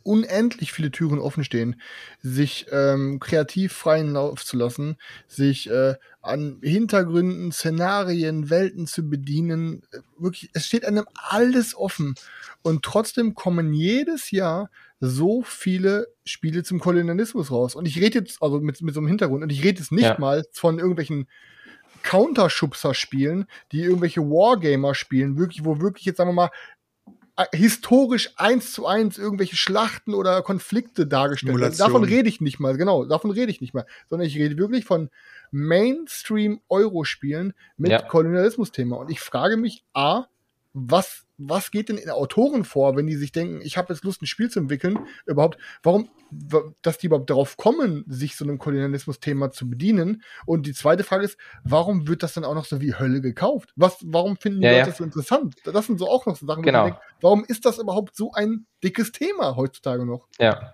unendlich 0.03 0.71
viele 0.71 0.91
Türen 0.91 1.19
offen 1.19 1.43
stehen, 1.43 1.81
sich 2.21 2.65
ähm, 2.71 3.19
kreativ 3.19 3.73
freien 3.73 4.13
Lauf 4.13 4.45
zu 4.45 4.57
lassen, 4.57 4.97
sich 5.27 5.69
äh, 5.69 5.95
an 6.21 6.59
Hintergründen, 6.61 7.51
Szenarien, 7.51 8.49
Welten 8.49 8.87
zu 8.87 9.09
bedienen. 9.09 9.83
Äh, 9.91 9.99
Wirklich, 10.17 10.49
es 10.53 10.65
steht 10.65 10.83
einem 10.85 11.05
alles 11.13 11.75
offen. 11.75 12.15
Und 12.63 12.83
trotzdem 12.83 13.35
kommen 13.35 13.73
jedes 13.73 14.31
Jahr 14.31 14.69
so 14.99 15.43
viele 15.43 16.07
Spiele 16.25 16.63
zum 16.63 16.79
Kolonialismus 16.79 17.51
raus. 17.51 17.75
Und 17.75 17.87
ich 17.87 18.01
rede 18.01 18.19
jetzt, 18.19 18.41
also 18.41 18.59
mit, 18.59 18.81
mit 18.81 18.93
so 18.95 18.99
einem 18.99 19.07
Hintergrund, 19.07 19.43
und 19.43 19.51
ich 19.51 19.63
rede 19.63 19.79
jetzt 19.79 19.91
nicht 19.91 20.03
Ja. 20.05 20.17
mal 20.17 20.43
von 20.51 20.79
irgendwelchen 20.79 21.27
Counterschubser-Spielen, 22.03 23.45
die 23.71 23.81
irgendwelche 23.81 24.21
Wargamer 24.21 24.95
spielen, 24.95 25.37
wirklich, 25.37 25.65
wo 25.65 25.81
wirklich 25.81 26.05
jetzt, 26.05 26.17
sagen 26.17 26.29
wir 26.29 26.33
mal, 26.33 26.49
historisch 27.53 28.31
eins 28.37 28.71
zu 28.71 28.87
eins 28.87 29.17
irgendwelche 29.17 29.55
Schlachten 29.55 30.13
oder 30.13 30.41
Konflikte 30.41 31.05
dargestellt 31.05 31.59
werden. 31.59 31.77
Davon 31.77 32.03
rede 32.03 32.29
ich 32.29 32.41
nicht 32.41 32.59
mal, 32.59 32.77
genau, 32.77 33.05
davon 33.05 33.31
rede 33.31 33.51
ich 33.51 33.61
nicht 33.61 33.73
mal. 33.73 33.85
Sondern 34.07 34.27
ich 34.27 34.37
rede 34.37 34.57
wirklich 34.57 34.85
von 34.85 35.09
Mainstream-Euro-Spielen 35.51 37.53
mit 37.77 37.91
Ja. 37.91 38.01
Kolonialismus-Thema. 38.01 38.97
Und 38.97 39.11
ich 39.11 39.19
frage 39.19 39.57
mich, 39.57 39.83
A, 39.93 40.25
was, 40.79 41.25
was 41.39 41.71
geht 41.71 41.89
denn 41.89 41.97
in 41.97 42.09
Autoren 42.11 42.63
vor, 42.63 42.95
wenn 42.95 43.07
die 43.07 43.15
sich 43.15 43.31
denken, 43.31 43.61
ich 43.63 43.77
habe 43.77 43.91
jetzt 43.91 44.03
Lust, 44.03 44.21
ein 44.21 44.27
Spiel 44.27 44.49
zu 44.51 44.59
entwickeln, 44.59 44.99
überhaupt, 45.25 45.57
warum, 45.81 46.09
wa- 46.29 46.71
dass 46.83 46.99
die 46.99 47.07
überhaupt 47.07 47.29
darauf 47.31 47.57
kommen, 47.57 48.03
sich 48.07 48.35
so 48.35 48.45
einem 48.45 48.59
Kolonialismus-Thema 48.59 49.49
zu 49.49 49.67
bedienen? 49.67 50.21
Und 50.45 50.67
die 50.67 50.73
zweite 50.73 51.03
Frage 51.03 51.25
ist, 51.25 51.37
warum 51.63 52.07
wird 52.07 52.21
das 52.21 52.33
dann 52.33 52.45
auch 52.45 52.53
noch 52.53 52.65
so 52.65 52.79
wie 52.79 52.93
Hölle 52.93 53.21
gekauft? 53.21 53.71
Was, 53.75 53.97
warum 54.05 54.37
finden 54.37 54.61
die 54.61 54.65
Ja, 54.67 54.71
Leute 54.73 54.81
ja. 54.81 54.85
das 54.87 54.97
so 54.97 55.03
interessant? 55.03 55.55
Das 55.63 55.87
sind 55.87 55.97
so 55.97 56.07
auch 56.07 56.25
noch 56.27 56.35
so 56.35 56.45
Sachen, 56.45 56.61
Genau. 56.61 56.85
ich 56.85 56.91
denke, 56.91 57.01
warum 57.21 57.43
ist 57.45 57.65
das 57.65 57.79
überhaupt 57.79 58.15
so 58.15 58.31
ein 58.33 58.67
dickes 58.83 59.11
Thema 59.11 59.55
heutzutage 59.55 60.05
noch? 60.05 60.27
Ja. 60.39 60.73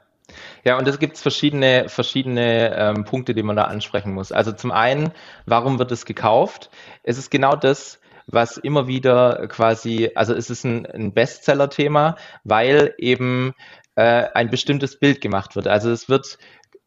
Ja, 0.63 0.77
und 0.77 0.87
es 0.87 0.99
gibt 0.99 1.17
verschiedene, 1.17 1.89
verschiedene 1.89 2.73
ähm, 2.77 3.03
Punkte, 3.03 3.33
die 3.33 3.43
man 3.43 3.57
da 3.57 3.65
ansprechen 3.65 4.13
muss. 4.13 4.31
Also 4.31 4.53
zum 4.53 4.71
einen, 4.71 5.11
warum 5.45 5.79
wird 5.79 5.91
es 5.91 6.05
gekauft? 6.05 6.69
Es 7.03 7.17
ist 7.17 7.29
genau 7.29 7.55
das, 7.57 7.99
was 8.27 8.57
immer 8.57 8.87
wieder 8.87 9.47
quasi, 9.47 10.11
also 10.15 10.33
es 10.33 10.49
ist 10.49 10.63
ein, 10.63 10.85
ein 10.85 11.13
Bestseller-Thema, 11.13 12.15
weil 12.43 12.93
eben 12.97 13.53
äh, 13.95 14.27
ein 14.33 14.49
bestimmtes 14.49 14.99
Bild 14.99 15.21
gemacht 15.21 15.55
wird. 15.55 15.67
Also 15.67 15.91
es 15.91 16.09
wird 16.09 16.37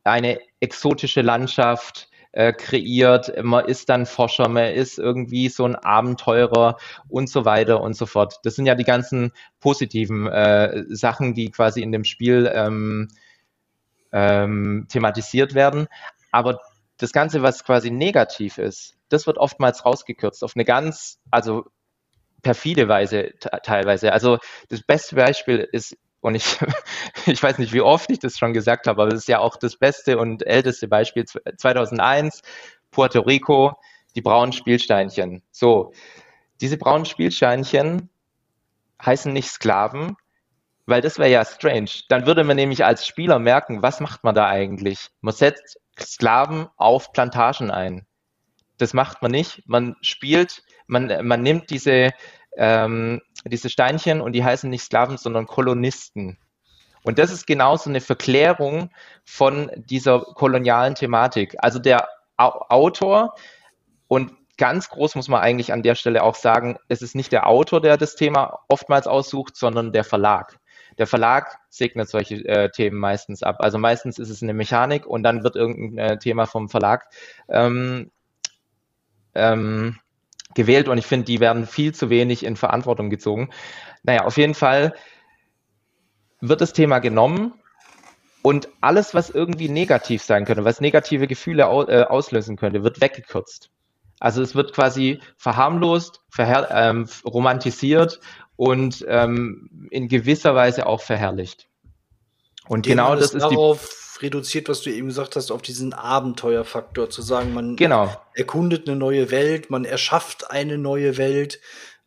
eine 0.04 0.38
exotische 0.60 1.22
Landschaft 1.22 2.08
äh, 2.32 2.52
kreiert, 2.52 3.32
man 3.42 3.64
ist 3.64 3.88
dann 3.88 4.04
Forscher, 4.04 4.48
man 4.48 4.74
ist 4.74 4.98
irgendwie 4.98 5.48
so 5.48 5.64
ein 5.64 5.74
Abenteurer 5.74 6.76
und 7.08 7.30
so 7.30 7.46
weiter 7.46 7.80
und 7.80 7.94
so 7.94 8.04
fort. 8.04 8.40
Das 8.44 8.54
sind 8.56 8.66
ja 8.66 8.74
die 8.74 8.84
ganzen 8.84 9.32
positiven 9.58 10.26
äh, 10.26 10.84
Sachen, 10.88 11.32
die 11.32 11.50
quasi 11.50 11.80
in 11.80 11.92
dem 11.92 12.04
Spiel 12.04 12.50
ähm, 12.54 13.08
ähm, 14.12 14.86
thematisiert 14.90 15.54
werden. 15.54 15.88
Aber 16.30 16.60
das 16.98 17.12
Ganze, 17.12 17.42
was 17.42 17.64
quasi 17.64 17.90
negativ 17.90 18.58
ist, 18.58 18.94
das 19.08 19.26
wird 19.26 19.38
oftmals 19.38 19.84
rausgekürzt 19.84 20.42
auf 20.44 20.52
eine 20.56 20.64
ganz, 20.64 21.18
also 21.30 21.64
perfide 22.42 22.88
Weise 22.88 23.32
te- 23.40 23.50
teilweise. 23.62 24.12
Also 24.12 24.38
das 24.68 24.82
beste 24.82 25.16
Beispiel 25.16 25.68
ist, 25.72 25.96
und 26.20 26.34
ich, 26.34 26.58
ich 27.26 27.42
weiß 27.42 27.58
nicht, 27.58 27.72
wie 27.72 27.80
oft 27.80 28.10
ich 28.10 28.18
das 28.18 28.38
schon 28.38 28.52
gesagt 28.52 28.86
habe, 28.86 29.02
aber 29.02 29.10
das 29.10 29.20
ist 29.20 29.28
ja 29.28 29.40
auch 29.40 29.56
das 29.56 29.76
beste 29.76 30.18
und 30.18 30.46
älteste 30.46 30.88
Beispiel 30.88 31.24
2001, 31.26 32.42
Puerto 32.90 33.20
Rico, 33.20 33.74
die 34.14 34.22
braunen 34.22 34.52
Spielsteinchen. 34.52 35.42
So, 35.50 35.92
diese 36.60 36.78
braunen 36.78 37.06
Spielsteinchen 37.06 38.10
heißen 39.04 39.32
nicht 39.32 39.48
Sklaven, 39.50 40.16
weil 40.86 41.02
das 41.02 41.18
wäre 41.18 41.30
ja 41.30 41.44
strange. 41.44 41.90
Dann 42.08 42.26
würde 42.26 42.44
man 42.44 42.56
nämlich 42.56 42.84
als 42.84 43.06
Spieler 43.06 43.38
merken, 43.38 43.82
was 43.82 44.00
macht 44.00 44.24
man 44.24 44.34
da 44.34 44.46
eigentlich? 44.48 45.08
Man 45.20 45.34
setzt 45.34 45.80
Sklaven 45.98 46.68
auf 46.76 47.12
Plantagen 47.12 47.70
ein. 47.70 48.06
Das 48.78 48.92
macht 48.94 49.22
man 49.22 49.30
nicht. 49.30 49.62
Man 49.66 49.96
spielt, 50.02 50.62
man, 50.86 51.26
man 51.26 51.42
nimmt 51.42 51.70
diese, 51.70 52.12
ähm, 52.56 53.22
diese 53.44 53.70
Steinchen 53.70 54.20
und 54.20 54.32
die 54.32 54.44
heißen 54.44 54.68
nicht 54.68 54.82
Sklaven, 54.82 55.16
sondern 55.16 55.46
Kolonisten. 55.46 56.38
Und 57.02 57.18
das 57.18 57.30
ist 57.30 57.46
genauso 57.46 57.88
eine 57.88 58.00
Verklärung 58.00 58.90
von 59.24 59.70
dieser 59.76 60.20
kolonialen 60.20 60.94
Thematik. 60.94 61.54
Also 61.58 61.78
der 61.78 62.08
Au 62.36 62.66
Autor 62.68 63.34
und 64.08 64.32
ganz 64.58 64.88
groß 64.88 65.14
muss 65.14 65.28
man 65.28 65.40
eigentlich 65.40 65.72
an 65.72 65.82
der 65.82 65.94
Stelle 65.94 66.22
auch 66.22 66.34
sagen, 66.34 66.78
es 66.88 67.02
ist 67.02 67.14
nicht 67.14 67.32
der 67.32 67.46
Autor, 67.46 67.80
der 67.80 67.96
das 67.96 68.16
Thema 68.16 68.60
oftmals 68.68 69.06
aussucht, 69.06 69.56
sondern 69.56 69.92
der 69.92 70.04
Verlag. 70.04 70.58
Der 70.98 71.06
Verlag 71.06 71.58
segnet 71.68 72.08
solche 72.08 72.36
äh, 72.46 72.70
Themen 72.70 72.98
meistens 72.98 73.42
ab. 73.42 73.56
Also 73.60 73.78
meistens 73.78 74.18
ist 74.18 74.30
es 74.30 74.42
eine 74.42 74.54
Mechanik 74.54 75.06
und 75.06 75.22
dann 75.22 75.42
wird 75.42 75.56
irgendein 75.56 75.98
äh, 75.98 76.18
Thema 76.18 76.46
vom 76.46 76.68
Verlag 76.68 77.06
ähm, 77.48 78.10
ähm, 79.34 79.98
gewählt 80.54 80.88
und 80.88 80.98
ich 80.98 81.06
finde, 81.06 81.26
die 81.26 81.40
werden 81.40 81.66
viel 81.66 81.94
zu 81.94 82.10
wenig 82.10 82.44
in 82.44 82.56
Verantwortung 82.56 83.10
gezogen. 83.10 83.50
Naja, 84.02 84.24
auf 84.24 84.38
jeden 84.38 84.54
Fall 84.54 84.94
wird 86.40 86.60
das 86.60 86.72
Thema 86.72 86.98
genommen 86.98 87.54
und 88.42 88.68
alles, 88.80 89.14
was 89.14 89.28
irgendwie 89.30 89.68
negativ 89.68 90.22
sein 90.22 90.44
könnte, 90.44 90.64
was 90.64 90.80
negative 90.80 91.26
Gefühle 91.26 91.68
au 91.68 91.84
äh, 91.84 92.04
auslösen 92.04 92.56
könnte, 92.56 92.84
wird 92.84 93.00
weggekürzt. 93.00 93.70
Also 94.18 94.40
es 94.40 94.54
wird 94.54 94.72
quasi 94.72 95.20
verharmlost, 95.36 96.22
verher 96.30 96.68
ähm, 96.70 97.06
romantisiert 97.24 98.20
und 98.56 99.04
ähm, 99.08 99.88
in 99.90 100.08
gewisser 100.08 100.54
Weise 100.54 100.86
auch 100.86 101.00
verherrlicht. 101.00 101.68
Und 102.68 102.86
genau 102.86 103.14
das 103.14 103.34
ist 103.34 103.34
die. 103.34 103.54
darauf 103.54 104.18
reduziert, 104.22 104.68
was 104.68 104.80
du 104.80 104.90
eben 104.90 105.08
gesagt 105.08 105.36
hast, 105.36 105.50
auf 105.50 105.62
diesen 105.62 105.92
Abenteuerfaktor, 105.92 107.10
zu 107.10 107.22
sagen, 107.22 107.52
man 107.52 107.76
Genau. 107.76 108.10
erkundet 108.34 108.88
eine 108.88 108.96
neue 108.96 109.30
Welt, 109.30 109.70
man 109.70 109.84
erschafft 109.84 110.50
eine 110.50 110.78
neue 110.78 111.18
Welt, 111.18 111.60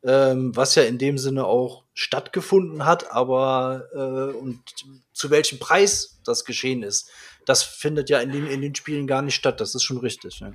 ähm, 0.04 0.56
was 0.56 0.76
ja 0.76 0.84
in 0.84 0.98
dem 0.98 1.18
Sinne 1.18 1.46
auch 1.46 1.84
stattgefunden 1.94 2.86
hat, 2.86 3.12
aber 3.12 3.84
äh, 3.94 4.36
und 4.36 4.60
zu 5.14 5.30
welchem 5.30 5.60
Preis 5.60 6.20
das 6.24 6.46
geschehen 6.46 6.84
ist, 6.84 7.12
das 7.46 7.64
findet 7.64 8.10
ja 8.10 8.20
in 8.20 8.32
den, 8.32 8.48
in 8.48 8.62
den 8.62 8.76
Spielen 8.76 9.08
gar 9.08 9.22
nicht 9.22 9.36
statt. 9.36 9.60
Das 9.60 9.76
ist 9.76 9.84
schon 9.84 9.98
richtig. 9.98 10.40
Ne? 10.42 10.54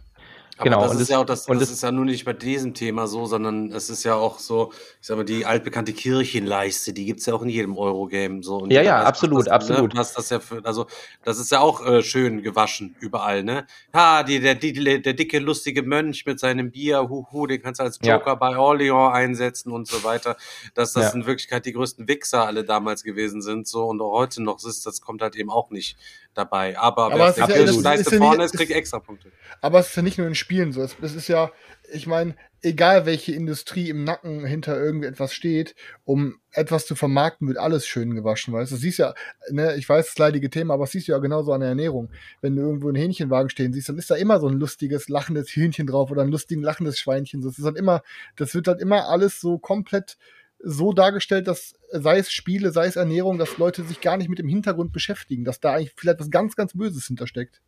Aber 0.57 0.65
Genau, 0.65 0.81
das 0.83 0.91
und 0.93 0.97
ist 0.97 1.01
das- 1.03 1.09
ja 1.09 1.19
auch 1.19 1.25
das, 1.27 1.47
und 1.49 1.61
das 1.61 1.69
das- 1.69 1.79
ist 1.79 1.83
ja 1.83 1.91
nur 1.91 2.05
nicht 2.05 2.25
bei 2.25 2.33
diesem 2.33 2.75
Thema 2.75 3.07
so, 3.09 3.27
sondern 3.27 3.73
es 3.73 3.91
ist 3.91 4.05
ja 4.05 4.15
auch 4.15 4.39
so, 4.39 4.73
ich 5.01 5.07
sag 5.07 5.17
mal, 5.17 5.25
die 5.25 5.45
altbekannte 5.45 5.93
Kirchenleiste, 5.93 6.93
die 6.93 7.05
gibt's 7.07 7.27
ja 7.27 7.35
auch 7.35 7.43
in 7.43 7.49
jedem 7.49 7.77
Eurogame. 7.77 8.43
So. 8.43 8.59
Und 8.59 8.73
Ja, 8.73 8.83
ja, 8.83 9.03
absolut, 9.03 9.47
das, 9.47 9.49
absolut. 9.49 9.95
Ne, 9.95 9.99
was 10.01 10.15
das 10.15 10.31
ja 10.31 10.39
für, 10.41 10.65
also 10.65 10.87
das 11.25 11.39
ist 11.39 11.51
ja 11.51 11.61
auch 11.61 11.85
äh, 11.85 12.03
schön 12.03 12.43
gewaschen 12.43 12.95
überall, 13.01 13.43
ne? 13.43 13.67
Ja, 13.93 14.23
die, 14.23 14.39
der, 14.41 14.55
die, 14.55 14.73
der 14.73 15.13
dicke, 15.15 15.39
lustige 15.41 15.83
Mönch 15.83 16.25
mit 16.25 16.39
seinem 16.39 16.71
Bier, 16.71 17.09
huhu, 17.09 17.47
den 17.47 17.61
kannst 17.61 17.81
du 17.81 17.85
als 17.85 17.99
Ja. 18.03 18.15
Joker 18.17 18.37
bei 18.37 18.57
Orleans 18.57 19.13
einsetzen 19.13 19.73
und 19.73 19.89
so 19.89 20.05
weiter. 20.05 20.37
Dass 20.75 20.93
das 20.93 21.05
Ja. 21.13 21.19
in 21.19 21.27
Wirklichkeit 21.27 21.67
die 21.67 21.73
größten 21.73 22.07
Wichser 22.07 22.47
alle 22.47 22.65
damals 22.65 23.03
gewesen 23.03 23.43
sind, 23.43 23.67
so 23.67 23.85
und 23.87 24.01
auch 24.01 24.13
heute 24.13 24.43
noch 24.43 24.65
ist, 24.65 24.87
das 24.87 25.01
kommt 25.01 25.21
halt 25.23 25.35
eben 25.37 25.51
auch 25.51 25.71
nicht 25.71 25.97
dabei. 26.35 26.79
Aber, 26.79 27.07
Aber 27.07 27.15
wer 27.17 27.29
es 27.29 27.41
auf 27.41 27.47
der 27.49 27.57
ist 27.65 27.83
ja- 27.83 27.93
ist 27.95 28.11
ja 28.13 28.19
vorne 28.19 28.45
ist, 28.45 28.55
ist- 28.55 28.59
kriegt 28.59 28.73
extra 28.73 28.99
Punkte. 29.01 29.31
Aber 29.61 29.79
es 29.81 29.89
ist 29.89 29.97
ja 29.97 30.03
nicht 30.03 30.19
nur 30.19 30.27
in 30.27 30.35
Spielen 30.35 30.73
so. 30.73 30.83
Es, 30.83 30.97
es 31.01 31.15
ist 31.15 31.29
ja, 31.29 31.51
ich 31.93 32.07
meine, 32.07 32.35
egal 32.63 33.07
welche 33.07 33.33
Industrie 33.33 33.91
im 33.91 34.05
Nacken 34.05 34.45
hinter 34.47 34.79
irgendwie 34.79 35.07
etwas 35.07 35.33
steht, 35.35 35.75
um 36.05 36.37
etwas 36.51 36.87
zu 36.87 36.95
vermarkten, 36.95 37.47
wird 37.47 37.59
alles 37.59 37.87
schön 37.87 38.15
gewaschen, 38.15 38.55
weißt 38.55 38.73
du? 38.73 38.77
Siehst 38.77 38.99
ja, 38.99 39.15
ne, 39.51 39.75
ich 39.77 39.89
weiß, 39.89 40.07
das 40.07 40.19
leidige 40.19 40.49
Thema, 40.51 40.75
aber 40.75 40.85
das 40.85 40.93
siehst 40.93 41.09
du 41.09 41.13
ja 41.13 41.19
genauso 41.19 41.53
an 41.53 41.61
der 41.61 41.69
Ernährung. 41.71 42.11
Wenn 42.41 42.57
du 42.57 42.63
irgendwo 42.63 42.89
einen 42.89 42.97
Hähnchenwagen 42.97 43.51
stehen 43.51 43.73
siehst, 43.73 43.89
dann 43.91 43.99
ist 43.99 44.11
da 44.11 44.15
immer 44.17 44.41
so 44.41 44.49
ein 44.49 44.59
lustiges, 44.59 45.09
lachendes 45.09 45.51
Hühnchen 45.51 45.87
drauf 45.87 46.11
oder 46.11 46.23
ein 46.23 46.31
lustigen, 46.31 46.63
lachendes 46.63 46.99
Schweinchen. 46.99 47.43
Das 47.43 47.59
ist 47.59 47.65
halt 47.65 47.77
immer, 47.77 48.03
das 48.37 48.55
wird 48.55 48.67
halt 48.69 48.81
immer 48.81 49.09
alles 49.09 49.41
so 49.41 49.59
komplett 49.59 50.17
so 50.65 50.93
dargestellt, 50.93 51.47
dass 51.47 51.75
sei 51.91 52.19
es 52.19 52.33
Spiele, 52.33 52.73
sei 52.73 52.87
es 52.87 52.97
Ernährung, 52.97 53.39
dass 53.39 53.59
Leute 53.59 53.85
sich 53.85 54.01
gar 54.01 54.17
nicht 54.17 54.29
mit 54.29 54.39
dem 54.39 54.49
Hintergrund 54.49 54.93
beschäftigen, 54.93 55.45
dass 55.45 55.61
da 55.61 55.75
eigentlich 55.75 55.93
vielleicht 55.97 56.21
was 56.21 56.31
ganz, 56.31 56.57
ganz 56.57 56.73
Böses 56.73 57.07
hintersteckt. 57.07 57.61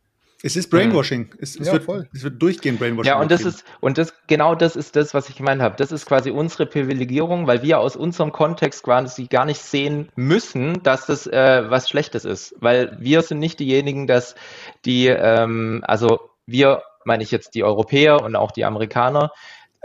Es 0.42 0.55
ist 0.55 0.68
Brainwashing. 0.70 1.34
Es, 1.38 1.59
es, 1.59 1.66
Ja, 1.66 1.72
wird, 1.74 1.84
voll. 1.84 2.09
es 2.12 2.22
wird 2.22 2.40
durchgehend 2.40 2.78
Brainwashing. 2.78 3.09
Ja, 3.09 3.20
und 3.20 3.30
das 3.30 3.44
ist, 3.44 3.64
und 3.80 3.97
das, 3.97 4.12
genau 4.26 4.55
das 4.55 4.76
ist 4.76 4.94
das, 4.94 5.14
was 5.14 5.28
ich 5.30 5.36
gemeint 5.36 5.62
habe. 5.62 5.76
Das 5.76 5.92
ist 5.92 6.05
quasi 6.05 6.30
unsere 6.30 6.66
Privilegierung, 6.66 7.47
weil 7.47 7.62
wir 7.62 7.78
aus 7.78 7.97
unserem 7.97 8.32
Kontext 8.32 8.82
quasi 8.82 9.26
gar 9.26 9.47
nicht 9.47 9.61
sehen 9.61 10.11
müssen, 10.14 10.82
dass 10.82 11.07
das 11.07 11.26
äh, 11.26 11.64
was 11.70 11.88
Schlechtes 11.88 12.24
ist. 12.24 12.55
Weil 12.59 12.97
wir 13.01 13.22
sind 13.22 13.38
nicht 13.38 13.61
diejenigen, 13.61 14.07
dass 14.07 14.34
die, 14.84 15.07
ähm, 15.07 15.82
also 15.86 16.20
wir, 16.47 16.82
meine 17.05 17.22
ich 17.22 17.30
jetzt 17.30 17.55
die 17.55 17.64
Europäer 17.64 18.22
und 18.22 18.36
auch 18.36 18.51
die 18.51 18.66
Amerikaner, 18.66 19.32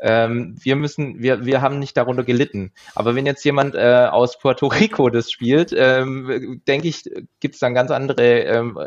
ähm, 0.02 0.56
wir 0.60 0.76
müssen, 0.76 1.22
wir, 1.22 1.46
wir 1.46 1.62
haben 1.62 1.80
nicht 1.80 1.96
darunter 1.96 2.24
gelitten. 2.24 2.72
Aber 2.96 3.16
wenn 3.16 3.26
jetzt 3.26 3.44
jemand 3.46 3.76
äh, 3.76 4.08
aus 4.12 4.40
Puerto 4.40 4.68
Rico 4.68 5.10
das 5.10 5.32
spielt, 5.32 5.74
ähm, 5.76 6.62
denke 6.68 6.88
ich, 6.88 7.04
gibt 7.40 7.56
es 7.56 7.60
dann 7.60 7.74
ganz 7.74 7.92
andere 7.92 8.40
ähm, 8.42 8.78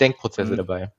Denkprozesse 0.00 0.52
Mhm. 0.52 0.56
dabei. 0.56 0.92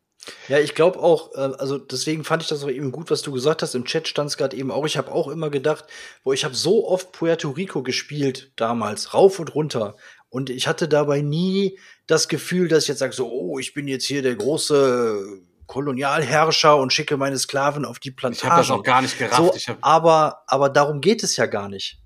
Ja, 0.47 0.59
ich 0.59 0.73
glaube 0.73 0.99
auch, 0.99 1.33
äh, 1.35 1.55
also 1.57 1.77
deswegen 1.77 2.23
fand 2.23 2.43
ich 2.43 2.49
das 2.49 2.63
auch 2.63 2.69
eben 2.69 2.91
gut, 2.91 3.11
was 3.11 3.21
du 3.21 3.31
gesagt 3.31 3.61
hast. 3.61 3.75
Im 3.75 3.85
Chat 3.85 4.07
stand 4.07 4.29
es 4.29 4.37
gerade 4.37 4.55
eben 4.55 4.71
auch. 4.71 4.85
Ich 4.85 4.97
habe 4.97 5.11
auch 5.11 5.27
immer 5.27 5.49
gedacht, 5.49 5.85
wo 6.23 6.31
ich 6.33 6.45
habe 6.45 6.55
so 6.55 6.87
oft 6.87 7.11
Puerto 7.11 7.49
Rico 7.49 7.83
gespielt 7.83 8.51
damals, 8.55 9.13
rauf 9.13 9.39
und 9.39 9.53
runter. 9.55 9.95
Und 10.29 10.49
ich 10.49 10.67
hatte 10.67 10.87
dabei 10.87 11.21
nie 11.21 11.77
das 12.07 12.27
Gefühl, 12.27 12.67
dass 12.67 12.83
ich 12.83 12.89
jetzt 12.89 12.99
sage, 12.99 13.13
so, 13.13 13.29
oh, 13.29 13.59
ich 13.59 13.73
bin 13.73 13.87
jetzt 13.87 14.05
hier 14.05 14.21
der 14.21 14.35
große 14.35 15.41
Kolonialherrscher 15.67 16.77
und 16.77 16.93
schicke 16.93 17.17
meine 17.17 17.37
Sklaven 17.37 17.85
auf 17.85 17.99
die 17.99 18.11
Plantagen. 18.11 18.45
Ich 18.45 18.51
habe 18.51 18.61
das 18.61 18.71
auch 18.71 18.83
gar 18.83 19.01
nicht 19.01 19.17
gerafft. 19.17 19.59
So, 19.59 19.73
aber, 19.81 20.43
aber 20.47 20.69
darum 20.69 21.01
geht 21.01 21.23
es 21.23 21.37
ja 21.37 21.45
gar 21.45 21.69
nicht. 21.69 21.99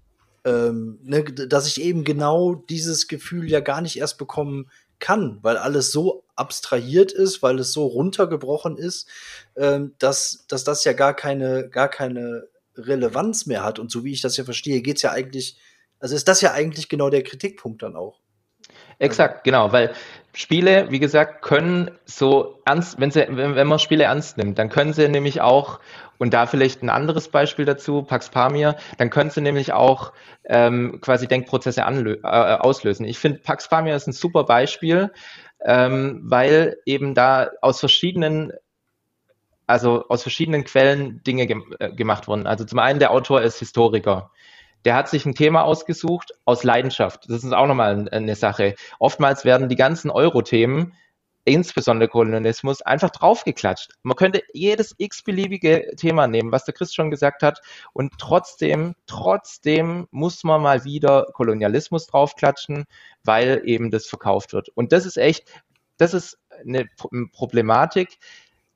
Ähm, 0.46 1.00
ne, 1.04 1.24
dass 1.24 1.68
ich 1.68 1.82
eben 1.82 2.04
genau 2.04 2.56
dieses 2.56 3.08
Gefühl 3.08 3.50
ja 3.50 3.60
gar 3.60 3.82
nicht 3.82 3.98
erst 3.98 4.18
bekommen 4.18 4.70
kann, 5.00 5.40
weil 5.42 5.58
alles 5.58 5.92
so 5.92 6.24
abstrahiert 6.36 7.12
ist, 7.12 7.44
weil 7.44 7.60
es 7.60 7.74
so 7.74 7.86
runtergebrochen 7.86 8.78
ist, 8.78 9.08
ähm, 9.56 9.94
dass, 10.00 10.46
dass 10.48 10.64
das 10.64 10.84
ja 10.84 10.94
gar 10.94 11.14
keine, 11.14 11.70
gar 11.70 11.90
keine 11.90 12.48
Relevanz 12.76 13.46
mehr 13.46 13.64
hat. 13.64 13.80
Und 13.80 13.92
so 13.92 14.04
wie 14.04 14.14
ich 14.14 14.22
das 14.22 14.38
ja 14.38 14.44
verstehe, 14.44 14.82
geht's 14.82 15.02
ja 15.02 15.12
eigentlich, 15.12 15.58
also 16.00 16.16
ist 16.16 16.28
das 16.28 16.42
ja 16.42 16.54
eigentlich 16.54 16.90
genau 16.90 17.10
der 17.10 17.24
Kritikpunkt 17.24 17.82
dann 17.82 17.96
auch. 17.96 18.20
Exakt, 19.00 19.44
genau, 19.44 19.72
weil 19.72 19.94
Spiele, 20.34 20.90
wie 20.90 21.00
gesagt, 21.00 21.42
können 21.42 21.92
so 22.06 22.60
ernst, 22.66 23.00
wenn, 23.00 23.12
sie, 23.12 23.26
wenn, 23.30 23.56
wenn 23.56 23.68
man 23.68 23.80
Spiele 23.80 24.06
ernst 24.06 24.38
nimmt, 24.38 24.58
dann 24.60 24.70
können 24.70 24.94
sie 24.94 25.08
nämlich 25.08 25.42
auch, 25.42 25.80
und 26.18 26.34
da 26.34 26.46
vielleicht 26.48 26.84
ein 26.84 26.90
anderes 26.90 27.30
Beispiel 27.30 27.66
dazu, 27.66 28.04
Pax 28.04 28.30
Pamir, 28.30 28.76
dann 28.98 29.10
können 29.10 29.30
sie 29.30 29.42
nämlich 29.42 29.74
auch 29.74 30.14
ähm, 30.46 31.00
quasi 31.02 31.28
Denkprozesse 31.28 31.86
anlö 31.86 32.18
äh, 32.24 32.28
auslösen. 32.28 33.06
Ich 33.06 33.20
finde, 33.20 33.40
Pax 33.40 33.70
Pamir 33.70 33.96
ist 33.96 34.08
ein 34.08 34.14
super 34.14 34.44
Beispiel, 34.44 35.12
ähm, 35.64 36.22
weil 36.24 36.78
eben 36.86 37.14
da 37.14 37.50
aus 37.62 37.80
verschiedenen 37.80 38.52
also 39.68 40.06
aus 40.08 40.22
verschiedenen 40.22 40.64
Quellen 40.64 41.22
Dinge 41.24 41.46
gem 41.46 41.76
äh, 41.80 41.92
gemacht 41.92 42.28
wurden. 42.28 42.48
Also 42.48 42.64
zum 42.64 42.80
einen 42.80 43.00
der 43.00 43.12
Autor 43.12 43.42
ist 43.42 43.60
Historiker. 43.60 44.32
Der 44.86 44.96
hat 44.96 45.10
sich 45.10 45.26
ein 45.26 45.36
Thema 45.36 45.64
ausgesucht 45.64 46.32
aus 46.46 46.64
Leidenschaft. 46.64 47.26
Das 47.30 47.44
ist 47.44 47.54
auch 47.54 47.68
nochmal 47.68 48.08
eine 48.10 48.36
Sache. 48.36 48.76
Oftmals 49.00 49.44
werden 49.44 49.70
die 49.70 49.76
ganzen 49.76 50.10
Euro-Themen, 50.10 50.94
insbesondere 51.46 52.10
Kolonialismus, 52.10 52.82
einfach 52.82 53.10
draufgeklatscht. 53.10 53.94
Man 54.04 54.18
könnte 54.18 54.44
jedes 54.54 54.94
x-beliebige 54.98 55.96
Thema 55.96 56.28
nehmen, 56.28 56.52
was 56.52 56.66
der 56.66 56.74
Chris 56.74 56.94
schon 56.94 57.10
gesagt 57.10 57.42
hat, 57.42 57.62
und 57.94 58.14
trotzdem, 58.20 58.96
trotzdem 59.06 60.08
muss 60.12 60.44
man 60.44 60.62
mal 60.62 60.84
wieder 60.84 61.28
Kolonialismus 61.34 62.08
draufklatschen, 62.08 62.86
weil 63.24 63.62
eben 63.64 63.92
das 63.92 64.08
verkauft 64.08 64.52
wird. 64.52 64.70
Und 64.70 64.92
das 64.92 65.06
ist 65.06 65.18
echt, 65.18 65.50
das 65.98 66.14
ist 66.14 66.38
eine 66.66 66.86
Problematik, 67.32 68.18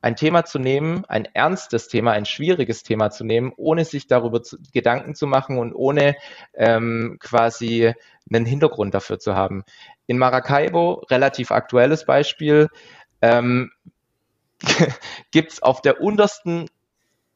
ein 0.02 0.16
Thema 0.16 0.46
zu 0.46 0.60
nehmen, 0.60 1.06
ein 1.08 1.26
ernstes 1.34 1.88
Thema, 1.88 2.12
ein 2.12 2.26
schwieriges 2.26 2.84
Thema 2.84 3.12
zu 3.12 3.24
nehmen, 3.24 3.54
ohne 3.56 3.86
sich 3.86 4.08
darüber 4.08 4.42
zu, 4.42 4.58
Gedanken 4.74 5.16
zu 5.16 5.28
machen 5.28 5.58
und 5.58 5.74
ohne 5.74 6.16
ähm, 6.54 7.18
quasi 7.20 7.94
einen 8.32 8.46
Hintergrund 8.46 8.94
dafür 8.94 9.20
zu 9.20 9.36
haben. 9.36 9.64
In 10.08 10.18
Maracaibo, 10.18 11.06
relativ 11.10 11.52
aktuelles 11.52 12.06
Beispiel, 12.06 12.70
ähm, 13.22 13.72
gibt 15.32 15.54
es 15.54 15.62
auf 15.62 15.82
der 15.82 16.02
untersten 16.02 16.68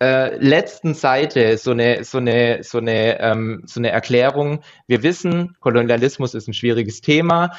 äh, 0.01 0.35
letzten 0.37 0.93
Seite 0.93 1.57
so 1.57 1.71
eine, 1.71 2.03
so 2.03 2.17
eine, 2.17 2.63
so 2.63 2.79
eine, 2.79 3.19
ähm, 3.19 3.63
so 3.65 3.79
eine 3.79 3.91
Erklärung. 3.91 4.61
Wir 4.87 5.03
wissen, 5.03 5.55
Kolonialismus 5.59 6.33
ist 6.33 6.47
ein 6.47 6.53
schwieriges 6.53 7.01
Thema, 7.01 7.51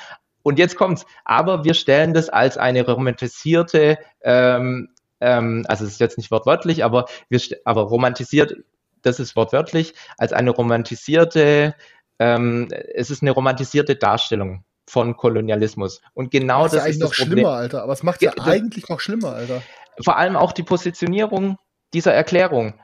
und 0.46 0.60
jetzt 0.60 0.76
kommt's. 0.76 1.04
Aber 1.24 1.64
wir 1.64 1.74
stellen 1.74 2.14
das 2.14 2.28
als 2.28 2.56
eine 2.56 2.86
romantisierte, 2.86 3.98
ähm, 4.22 4.90
ähm, 5.20 5.64
also 5.68 5.84
es 5.84 5.92
ist 5.92 6.00
jetzt 6.00 6.18
nicht 6.18 6.30
wortwörtlich, 6.30 6.84
aber 6.84 7.06
wir, 7.28 7.40
aber 7.64 7.82
romantisiert, 7.82 8.56
das 9.02 9.20
ist 9.20 9.36
wortwörtlich, 9.36 9.94
als 10.18 10.32
eine 10.32 10.50
romantisierte, 10.50 11.74
ähm, 12.18 12.68
es 12.94 13.10
ist 13.10 13.22
eine 13.22 13.30
romantisierte 13.30 13.96
Darstellung 13.96 14.64
von 14.88 15.16
Kolonialismus. 15.16 16.00
Und 16.14 16.30
genau 16.30 16.64
das 16.64 16.72
das, 16.72 16.80
ist 16.80 16.84
eigentlich 16.84 16.96
ist 16.96 17.00
noch 17.02 17.08
das 17.10 17.18
Problem. 17.18 17.38
schlimmer, 17.38 17.52
Alter. 17.54 17.82
Aber 17.82 17.92
es 17.92 18.02
macht 18.02 18.22
ja 18.22 18.32
Ja, 18.36 18.44
eigentlich 18.44 18.88
noch 18.88 19.00
schlimmer, 19.00 19.32
Alter. 19.32 19.62
Vor 20.04 20.16
allem 20.16 20.36
auch 20.36 20.52
die 20.52 20.62
Positionierung 20.62 21.58
dieser 21.92 22.12
Erklärung. 22.12 22.74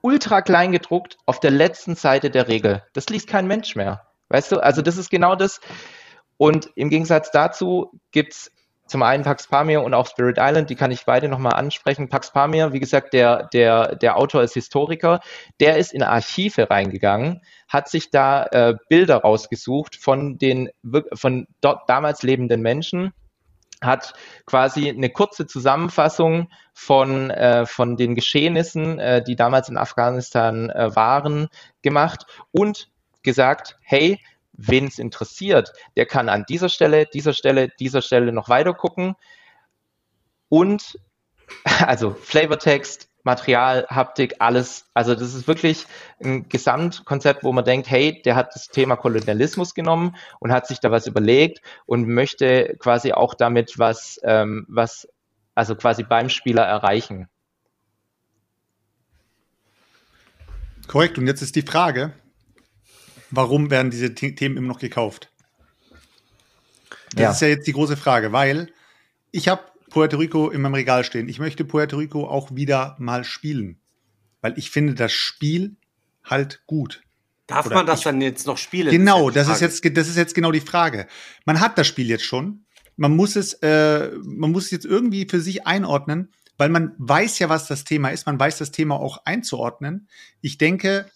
Ultra 0.00 0.42
klein 0.42 0.72
gedruckt 0.72 1.16
auf 1.26 1.40
der 1.40 1.52
letzten 1.52 1.94
Seite 1.94 2.30
der 2.30 2.48
Regel. 2.48 2.82
Das 2.92 3.06
liest 3.08 3.28
kein 3.28 3.46
Mensch 3.46 3.76
mehr. 3.76 4.06
Weißt 4.28 4.50
du, 4.52 4.58
also 4.58 4.82
das 4.82 4.96
ist 4.96 5.10
genau 5.10 5.36
das. 5.36 5.60
Und 6.36 6.70
im 6.74 6.90
Gegensatz 6.90 7.30
dazu 7.30 8.00
gibt's 8.10 8.50
zum 8.86 9.02
einen 9.02 9.24
Pax 9.24 9.46
Pamir 9.46 9.82
und 9.82 9.94
auch 9.94 10.06
Spirit 10.06 10.36
Island, 10.38 10.68
die 10.68 10.74
kann 10.74 10.90
ich 10.90 11.04
beide 11.04 11.28
nochmal 11.28 11.54
ansprechen. 11.54 12.08
Pax 12.08 12.32
Pamir, 12.32 12.72
wie 12.72 12.80
gesagt, 12.80 13.14
der, 13.14 13.48
der, 13.52 13.96
der 13.96 14.16
Autor 14.16 14.42
ist 14.42 14.54
Historiker, 14.54 15.20
der 15.60 15.78
ist 15.78 15.92
in 15.94 16.02
Archive 16.02 16.68
reingegangen, 16.68 17.40
hat 17.68 17.88
sich 17.88 18.10
da 18.10 18.44
äh, 18.46 18.74
Bilder 18.88 19.18
rausgesucht 19.18 19.96
von 19.96 20.38
den 20.38 20.68
von 21.14 21.46
dort 21.60 21.88
damals 21.88 22.22
lebenden 22.22 22.60
Menschen, 22.60 23.12
hat 23.80 24.14
quasi 24.46 24.88
eine 24.88 25.10
kurze 25.10 25.46
Zusammenfassung 25.46 26.48
von, 26.72 27.30
äh, 27.30 27.66
von 27.66 27.96
den 27.96 28.14
Geschehnissen, 28.14 28.98
äh, 28.98 29.22
die 29.22 29.36
damals 29.36 29.68
in 29.68 29.76
Afghanistan 29.76 30.70
äh, 30.70 30.94
waren, 30.94 31.48
gemacht 31.82 32.26
und 32.52 32.90
gesagt, 33.22 33.78
hey, 33.82 34.18
wen 34.52 34.86
es 34.86 34.98
interessiert, 34.98 35.72
der 35.96 36.06
kann 36.06 36.28
an 36.28 36.44
dieser 36.48 36.68
Stelle, 36.68 37.06
dieser 37.06 37.32
Stelle, 37.32 37.68
dieser 37.80 38.02
Stelle 38.02 38.32
noch 38.32 38.48
weiter 38.48 38.74
gucken 38.74 39.14
und 40.48 40.98
also 41.64 42.12
Flavortext, 42.12 43.08
Material, 43.24 43.86
Haptik, 43.88 44.36
alles. 44.40 44.86
Also 44.94 45.14
das 45.14 45.34
ist 45.34 45.46
wirklich 45.46 45.86
ein 46.22 46.48
Gesamtkonzept, 46.48 47.44
wo 47.44 47.52
man 47.52 47.64
denkt, 47.64 47.88
hey, 47.88 48.20
der 48.22 48.34
hat 48.34 48.54
das 48.54 48.68
Thema 48.68 48.96
Kolonialismus 48.96 49.74
genommen 49.74 50.16
und 50.40 50.52
hat 50.52 50.66
sich 50.66 50.80
da 50.80 50.90
was 50.90 51.06
überlegt 51.06 51.62
und 51.86 52.08
möchte 52.08 52.76
quasi 52.78 53.12
auch 53.12 53.34
damit 53.34 53.78
was, 53.78 54.20
ähm, 54.24 54.66
was 54.68 55.08
also 55.54 55.76
quasi 55.76 56.02
beim 56.02 56.28
Spieler 56.28 56.64
erreichen. 56.64 57.28
Korrekt. 60.88 61.16
Und 61.16 61.26
jetzt 61.26 61.42
ist 61.42 61.54
die 61.54 61.62
Frage, 61.62 62.12
warum 63.32 63.70
werden 63.70 63.90
diese 63.90 64.12
The 64.16 64.34
Themen 64.34 64.56
immer 64.56 64.68
noch 64.68 64.78
gekauft? 64.78 65.30
Das 67.14 67.20
Ja. 67.20 67.30
ist 67.32 67.40
ja 67.42 67.48
jetzt 67.48 67.66
die 67.66 67.72
große 67.72 67.96
Frage, 67.96 68.32
weil 68.32 68.72
ich 69.32 69.48
habe 69.48 69.62
Puerto 69.90 70.16
Rico 70.16 70.48
in 70.50 70.62
meinem 70.62 70.74
Regal 70.74 71.04
stehen. 71.04 71.28
Ich 71.28 71.38
möchte 71.38 71.64
Puerto 71.64 71.96
Rico 71.98 72.26
auch 72.26 72.54
wieder 72.54 72.96
mal 72.98 73.24
spielen, 73.24 73.78
weil 74.40 74.54
ich 74.56 74.70
finde 74.70 74.94
das 74.94 75.12
Spiel 75.12 75.76
halt 76.24 76.62
gut. 76.66 77.02
Darf 77.46 77.66
Oder 77.66 77.76
man 77.76 77.86
das 77.86 78.00
ich- 78.00 78.04
dann 78.04 78.20
jetzt 78.22 78.46
noch 78.46 78.56
spielen? 78.56 78.90
Genau, 78.90 79.28
das 79.28 79.48
ist 79.48 79.58
Frage. 79.58 79.64
jetzt, 79.66 79.96
das 79.96 80.08
ist 80.08 80.16
jetzt 80.16 80.34
genau 80.34 80.52
die 80.52 80.60
Frage. 80.60 81.06
Man 81.44 81.60
hat 81.60 81.76
das 81.76 81.86
Spiel 81.86 82.06
jetzt 82.08 82.24
schon. 82.24 82.64
Man 82.96 83.14
muss 83.16 83.36
es, 83.36 83.54
äh, 83.62 84.10
man 84.22 84.52
muss 84.52 84.66
es 84.66 84.70
jetzt 84.70 84.86
irgendwie 84.86 85.26
für 85.28 85.40
sich 85.40 85.66
einordnen, 85.66 86.32
weil 86.56 86.68
man 86.68 86.94
weiß 86.98 87.38
ja, 87.40 87.48
was 87.48 87.66
das 87.66 87.84
Thema 87.84 88.10
ist. 88.10 88.26
Man 88.26 88.38
weiß 88.38 88.58
das 88.58 88.70
Thema 88.70 88.96
auch 89.00 89.24
einzuordnen. 89.26 90.08
Ich 90.40 90.56
denke, 90.56 91.10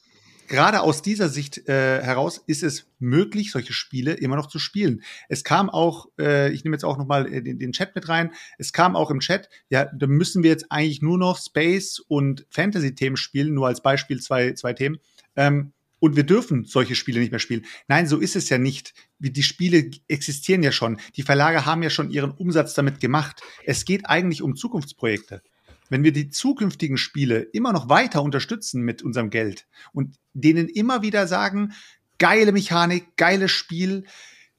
gerade 0.47 0.81
aus 0.81 1.03
dieser 1.03 1.29
Sicht 1.29 1.69
äh, 1.69 2.03
heraus 2.03 2.43
ist 2.47 2.63
es 2.63 2.87
möglich, 2.99 3.53
solche 3.53 3.73
Spiele 3.73 4.15
immer 4.15 4.37
noch 4.37 4.47
zu 4.47 4.59
spielen. 4.59 5.03
Es 5.29 5.45
kam 5.45 5.71
auch, 5.71 6.07
äh, 6.19 6.53
ich 6.53 6.65
nehme 6.65 6.75
jetzt 6.75 6.85
auch 6.85 6.99
noch 6.99 7.07
mal 7.07 7.33
äh, 7.33 7.43
den, 7.43 7.59
den 7.59 7.73
Chat 7.73 7.95
mit 7.95 8.09
rein. 8.09 8.33
Es 8.59 8.73
kam 8.73 8.97
auch 8.97 9.11
im 9.11 9.21
Chat, 9.21 9.49
ja, 9.69 9.87
da 9.87 10.07
müssen 10.07 10.43
wir 10.43 10.51
jetzt 10.51 10.67
eigentlich 10.71 11.03
nur 11.03 11.19
noch 11.19 11.39
Space 11.39 11.99
und 11.99 12.47
Fantasy-Themen 12.51 13.17
spielen, 13.17 13.55
nur 13.55 13.67
als 13.67 13.83
Beispiel 13.83 14.21
zwei, 14.21 14.53
zwei 14.53 14.73
Themen. 14.73 14.99
Ähm, 15.37 15.73
und 15.99 16.17
wir 16.17 16.25
dürfen 16.25 16.65
solche 16.65 16.95
Spiele 16.95 17.21
nicht 17.21 17.31
mehr 17.31 17.41
spielen. 17.41 17.65
Nein, 17.89 18.07
so 18.07 18.19
ist 18.19 18.37
es 18.37 18.49
ja 18.49 18.59
nicht. 18.59 18.95
Die 19.19 19.43
Spiele 19.43 19.91
existieren 20.09 20.63
ja 20.63 20.71
schon. 20.71 20.99
Die 21.17 21.23
Verlage 21.23 21.65
haben 21.65 21.83
ja 21.83 21.91
schon 21.91 22.11
ihren 22.11 22.33
Umsatz 22.33 22.75
damit 22.75 23.01
gemacht. 23.01 23.41
Es 23.65 23.85
geht 23.85 24.07
eigentlich 24.07 24.43
um 24.43 24.57
Zukunftsprojekte. 24.57 25.43
Wenn 25.89 26.05
wir 26.05 26.12
die 26.12 26.30
zukünftigen 26.30 26.99
Spiele 26.99 27.41
immer 27.41 27.72
noch 27.72 27.89
weiter 27.89 28.22
unterstützen 28.22 28.82
mit 28.82 29.03
unserem 29.03 29.30
Geld 29.30 29.66
und 29.93 30.16
denen 30.34 30.68
immer 30.68 31.03
wieder 31.03 31.26
sagen, 31.26 31.72
geile 32.18 32.53
Mechanik, 32.53 33.16
geiles 33.16 33.51
Spiel, 33.51 34.05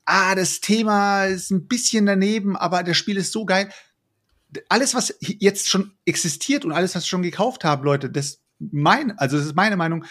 ah, 0.05 0.35
das 0.35 0.61
Thema 0.61 1.25
ist 1.25 1.51
ein 1.51 1.67
bisschen 1.67 2.05
daneben, 2.05 2.55
aber 2.55 2.83
das 2.83 2.97
Spiel 2.97 3.17
ist 3.17 3.31
so 3.31 3.45
geil. 3.45 3.69
Alles, 4.69 4.95
was 4.95 5.13
jetzt 5.19 5.67
schon 5.67 5.91
existiert 6.05 6.63
und 6.63 6.71
alles, 6.71 6.95
was 6.95 7.03
wir 7.03 7.09
schon 7.09 7.21
gekauft 7.21 7.63
haben, 7.63 7.83
Leute, 7.83 8.09
das 8.09 8.41
mein, 8.59 9.17
also 9.17 9.37
das 9.37 9.47
ist 9.47 9.55
meine 9.55 9.77
Meinung, 9.77 10.05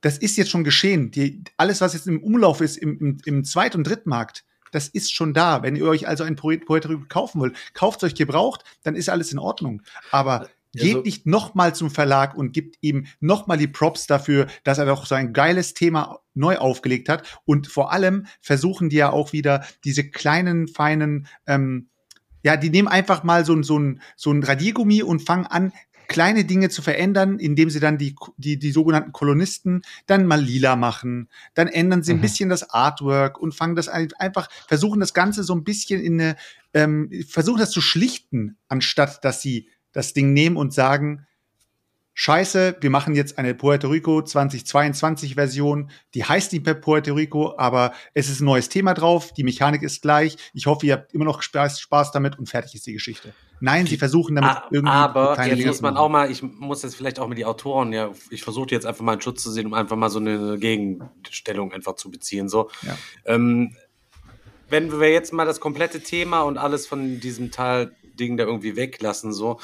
das 0.00 0.18
ist 0.18 0.36
jetzt 0.36 0.50
schon 0.50 0.64
geschehen. 0.64 1.10
Die, 1.10 1.42
alles, 1.56 1.80
was 1.80 1.92
jetzt 1.92 2.06
im 2.06 2.22
Umlauf 2.22 2.60
ist, 2.60 2.76
im, 2.76 2.98
im, 2.98 3.18
im 3.24 3.44
Zweit- 3.44 3.74
und 3.74 3.86
Drittmarkt, 3.86 4.44
das 4.76 4.88
ist 4.88 5.12
schon 5.12 5.32
da. 5.32 5.62
Wenn 5.62 5.74
ihr 5.74 5.86
euch 5.86 6.06
also 6.06 6.22
ein 6.22 6.36
Poet- 6.36 6.66
Poetry 6.66 6.98
kaufen 7.08 7.40
wollt, 7.40 7.56
kauft 7.72 8.04
euch 8.04 8.14
gebraucht, 8.14 8.62
dann 8.82 8.94
ist 8.94 9.08
alles 9.08 9.32
in 9.32 9.38
Ordnung. 9.38 9.80
Aber 10.10 10.48
geht 10.72 10.96
Also- 10.96 11.00
nicht 11.04 11.26
nochmal 11.26 11.74
zum 11.74 11.90
Verlag 11.90 12.36
und 12.36 12.52
gibt 12.52 12.76
ihm 12.82 13.06
nochmal 13.20 13.56
die 13.56 13.66
Props 13.68 14.06
dafür, 14.06 14.46
dass 14.64 14.76
er 14.76 14.84
doch 14.84 15.06
so 15.06 15.14
ein 15.14 15.32
geiles 15.32 15.72
Thema 15.72 16.18
neu 16.34 16.58
aufgelegt 16.58 17.08
hat. 17.08 17.40
Und 17.46 17.66
vor 17.68 17.90
allem 17.92 18.26
versuchen 18.42 18.90
die 18.90 18.96
ja 18.96 19.08
auch 19.10 19.32
wieder 19.32 19.64
diese 19.84 20.04
kleinen, 20.10 20.68
feinen, 20.68 21.26
ähm, 21.46 21.88
ja, 22.42 22.56
die 22.58 22.68
nehmen 22.70 22.86
einfach 22.88 23.24
mal 23.24 23.44
so, 23.46 23.60
so, 23.62 23.78
ein, 23.78 24.02
so 24.14 24.30
ein 24.30 24.42
Radiergummi 24.42 25.02
und 25.02 25.22
fangen 25.22 25.46
an, 25.46 25.72
kleine 26.08 26.44
Dinge 26.44 26.68
zu 26.68 26.82
verändern, 26.82 27.38
indem 27.38 27.70
sie 27.70 27.80
dann 27.80 27.98
die, 27.98 28.14
die, 28.36 28.58
die 28.58 28.70
sogenannten 28.72 29.12
Kolonisten 29.12 29.82
dann 30.06 30.26
mal 30.26 30.40
lila 30.40 30.76
machen. 30.76 31.28
Dann 31.54 31.68
ändern 31.68 32.02
sie 32.02 32.12
ein 32.12 32.18
Mhm. 32.18 32.22
bisschen 32.22 32.48
das 32.48 32.70
Artwork 32.70 33.38
und 33.38 33.54
fangen 33.54 33.76
das 33.76 33.88
ein- 33.88 34.12
einfach, 34.18 34.48
versuchen 34.68 35.00
das 35.00 35.14
Ganze 35.14 35.42
so 35.44 35.54
ein 35.54 35.64
bisschen 35.64 36.00
in 36.00 36.20
eine, 36.20 36.36
ähm, 36.74 37.10
versuchen 37.28 37.58
das 37.60 37.70
zu 37.70 37.80
schlichten, 37.80 38.56
anstatt 38.68 39.24
dass 39.24 39.42
sie 39.42 39.68
das 39.92 40.12
Ding 40.12 40.32
nehmen 40.32 40.56
und 40.56 40.72
sagen, 40.74 41.26
Scheiße, 42.18 42.78
wir 42.80 42.88
machen 42.88 43.14
jetzt 43.14 43.36
eine 43.36 43.54
Puerto 43.54 43.88
Rico 43.88 44.22
2022 44.22 45.34
Version. 45.34 45.90
Die 46.14 46.24
heißt 46.24 46.50
nicht 46.54 46.64
mehr 46.64 46.74
Puerto 46.74 47.12
Rico, 47.12 47.54
aber 47.58 47.92
es 48.14 48.30
ist 48.30 48.40
ein 48.40 48.46
neues 48.46 48.70
Thema 48.70 48.94
drauf. 48.94 49.34
Die 49.34 49.44
Mechanik 49.44 49.82
ist 49.82 50.00
gleich. 50.00 50.38
Ich 50.54 50.64
hoffe, 50.66 50.86
ihr 50.86 50.94
habt 50.94 51.12
immer 51.12 51.26
noch 51.26 51.42
Spaß, 51.42 51.78
Spaß 51.78 52.12
damit 52.12 52.38
und 52.38 52.48
fertig 52.48 52.74
ist 52.74 52.86
die 52.86 52.94
Geschichte. 52.94 53.34
Nein, 53.60 53.86
sie 53.86 53.96
versuchen 53.96 54.36
damit 54.36 54.50
A- 54.50 54.68
irgendwie 54.70 54.92
Aber 54.92 55.36
jetzt 55.38 55.58
Dinge 55.58 55.66
muss 55.66 55.80
man 55.80 55.96
auch 55.96 56.08
mal, 56.08 56.30
ich 56.30 56.42
muss 56.42 56.82
jetzt 56.82 56.94
vielleicht 56.94 57.18
auch 57.18 57.28
mit 57.28 57.38
die 57.38 57.44
Autoren, 57.44 57.92
ja, 57.92 58.10
ich 58.30 58.42
versuche 58.42 58.70
jetzt 58.70 58.86
einfach 58.86 59.04
mal 59.04 59.12
einen 59.12 59.20
Schutz 59.20 59.42
zu 59.42 59.50
sehen, 59.50 59.66
um 59.66 59.74
einfach 59.74 59.96
mal 59.96 60.10
so 60.10 60.18
eine 60.18 60.58
Gegenstellung 60.58 61.72
einfach 61.72 61.94
zu 61.94 62.10
beziehen. 62.10 62.48
So. 62.48 62.70
Ja. 62.82 62.96
Ähm, 63.24 63.74
wenn 64.68 65.00
wir 65.00 65.10
jetzt 65.10 65.32
mal 65.32 65.46
das 65.46 65.60
komplette 65.60 66.02
Thema 66.02 66.42
und 66.42 66.58
alles 66.58 66.86
von 66.86 67.20
diesem 67.20 67.50
Teil 67.50 67.94
Ding 68.18 68.36
da 68.36 68.44
irgendwie 68.44 68.76
weglassen, 68.76 69.32
so. 69.32 69.60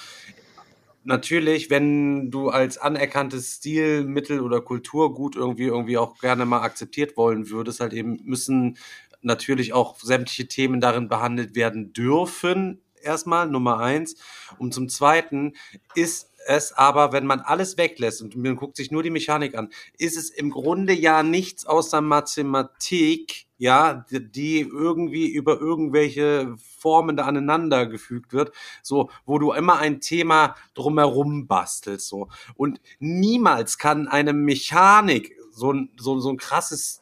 Natürlich, 1.04 1.68
wenn 1.68 2.30
du 2.30 2.50
als 2.50 2.78
anerkanntes 2.78 3.56
Stilmittel 3.56 4.40
oder 4.40 4.60
Kulturgut 4.60 5.34
irgendwie 5.34 5.64
irgendwie 5.64 5.98
auch 5.98 6.18
gerne 6.18 6.46
mal 6.46 6.60
akzeptiert 6.60 7.16
wollen 7.16 7.50
würdest, 7.50 7.80
halt 7.80 7.92
eben 7.92 8.20
müssen 8.22 8.78
natürlich 9.20 9.72
auch 9.72 9.98
sämtliche 10.00 10.46
Themen 10.46 10.80
darin 10.80 11.08
behandelt 11.08 11.56
werden 11.56 11.92
dürfen. 11.92 12.80
Erstmal 13.02 13.48
Nummer 13.48 13.78
eins. 13.80 14.16
Und 14.58 14.74
zum 14.74 14.88
Zweiten 14.88 15.54
ist 15.94 16.30
es 16.46 16.72
aber, 16.72 17.12
wenn 17.12 17.26
man 17.26 17.40
alles 17.40 17.76
weglässt 17.78 18.20
und 18.22 18.36
man 18.36 18.56
guckt 18.56 18.76
sich 18.76 18.90
nur 18.90 19.02
die 19.02 19.10
Mechanik 19.10 19.54
an, 19.56 19.68
ist 19.98 20.16
es 20.16 20.28
im 20.30 20.50
Grunde 20.50 20.92
ja 20.92 21.22
nichts 21.22 21.66
außer 21.66 22.00
Mathematik, 22.00 23.46
ja, 23.58 24.04
die- 24.10 24.60
irgendwie 24.60 25.28
über 25.28 25.60
irgendwelche 25.60 26.56
Formen 26.78 27.16
da 27.16 27.26
aneinander 27.26 27.86
gefügt 27.86 28.32
wird, 28.32 28.52
so, 28.82 29.08
wo 29.24 29.38
du 29.38 29.52
immer 29.52 29.78
ein 29.78 30.00
Thema 30.00 30.56
drumherum 30.74 31.46
bastelst, 31.46 32.08
so. 32.08 32.28
Und 32.56 32.80
niemals 32.98 33.78
kann 33.78 34.08
eine 34.08 34.32
Mechanik 34.32 35.36
so 35.52 35.72
ein, 35.72 35.90
so, 35.96 36.18
so 36.18 36.30
ein 36.30 36.38
krasses 36.38 37.01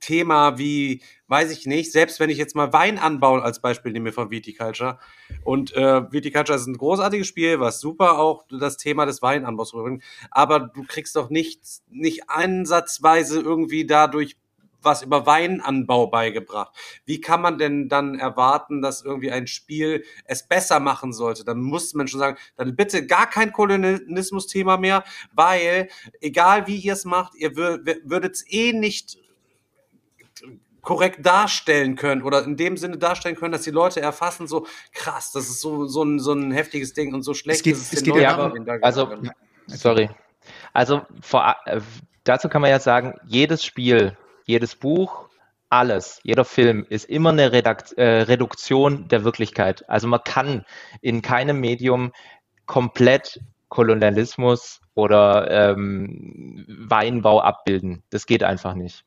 Thema 0.00 0.58
wie, 0.58 1.02
weiß 1.28 1.50
ich 1.50 1.66
nicht, 1.66 1.92
selbst 1.92 2.20
wenn 2.20 2.30
ich 2.30 2.38
jetzt 2.38 2.56
mal 2.56 2.72
Wein 2.72 2.98
anbaue 2.98 3.42
als 3.42 3.60
Beispiel 3.60 3.92
nehme 3.92 4.12
von 4.12 4.30
Viticulture 4.30 4.98
und 5.44 5.74
äh, 5.74 6.10
Viticulture 6.10 6.58
ist 6.58 6.66
ein 6.66 6.76
großartiges 6.76 7.26
Spiel, 7.26 7.60
was 7.60 7.80
super 7.80 8.18
auch 8.18 8.44
das 8.50 8.76
Thema 8.76 9.06
des 9.06 9.22
Weinanbaus 9.22 9.72
rüberbringt, 9.74 10.02
aber 10.30 10.60
du 10.60 10.84
kriegst 10.84 11.16
doch 11.16 11.30
nicht, 11.30 11.60
nicht 11.88 12.28
ansatzweise 12.28 13.40
irgendwie 13.40 13.86
dadurch 13.86 14.36
was 14.82 15.02
über 15.02 15.26
Weinanbau 15.26 16.06
beigebracht. 16.06 16.74
Wie 17.04 17.20
kann 17.20 17.42
man 17.42 17.58
denn 17.58 17.88
dann 17.88 18.18
erwarten, 18.18 18.82
dass 18.82 19.02
irgendwie 19.02 19.30
ein 19.30 19.46
Spiel 19.46 20.04
es 20.24 20.46
besser 20.46 20.80
machen 20.80 21.12
sollte? 21.12 21.44
Dann 21.44 21.60
muss 21.60 21.94
man 21.94 22.08
schon 22.08 22.20
sagen, 22.20 22.38
dann 22.56 22.76
bitte 22.76 23.06
gar 23.06 23.28
kein 23.28 23.52
Kolonialismus-Thema 23.52 24.78
mehr, 24.78 25.04
weil 25.32 25.88
egal 26.20 26.66
wie 26.66 26.76
ihr 26.76 26.94
es 26.94 27.04
macht, 27.04 27.34
ihr 27.34 27.56
würdet 27.56 28.36
es 28.36 28.44
eh 28.50 28.72
nicht 28.72 29.18
korrekt 30.82 31.24
darstellen 31.24 31.96
können 31.96 32.22
oder 32.22 32.44
in 32.44 32.56
dem 32.56 32.76
Sinne 32.76 32.98
darstellen 32.98 33.36
können, 33.36 33.52
dass 33.52 33.62
die 33.62 33.70
Leute 33.70 34.00
erfassen, 34.00 34.46
so 34.48 34.66
krass, 34.92 35.32
das 35.32 35.48
ist 35.48 35.60
so, 35.60 35.86
so, 35.86 36.02
ein, 36.02 36.18
so 36.18 36.32
ein 36.32 36.52
heftiges 36.52 36.92
Ding 36.92 37.14
und 37.14 37.22
so 37.22 37.34
schlecht 37.34 37.64
geht- 37.64 37.74
ist 37.74 37.92
es 37.92 37.92
es 37.92 38.02
den 38.02 38.14
geht 38.14 38.22
ja 38.22 38.36
aber 38.36 38.54
also- 38.82 39.12
Sorry. 39.66 40.10
Also 40.72 41.02
vor, 41.20 41.54
äh, 41.66 41.80
dazu 42.24 42.48
kann 42.48 42.62
man 42.62 42.70
ja 42.70 42.80
sagen, 42.80 43.14
jedes 43.26 43.64
Spiel, 43.64 44.16
jedes 44.46 44.74
Buch, 44.74 45.28
alles, 45.68 46.18
jeder 46.24 46.44
Film 46.44 46.84
ist 46.88 47.04
immer 47.08 47.30
eine 47.30 47.52
Redakt 47.52 47.92
äh, 47.92 48.22
Reduktion 48.22 49.06
der 49.08 49.22
Wirklichkeit. 49.22 49.88
Also 49.88 50.08
man 50.08 50.20
kann 50.24 50.64
in 51.00 51.22
keinem 51.22 51.60
Medium 51.60 52.12
komplett 52.66 53.40
Kolonialismus 53.68 54.80
oder 54.94 55.48
ähm, 55.50 56.64
Weinbau 56.88 57.40
abbilden. 57.40 58.02
Das 58.10 58.26
geht 58.26 58.42
einfach 58.42 58.74
nicht. 58.74 59.04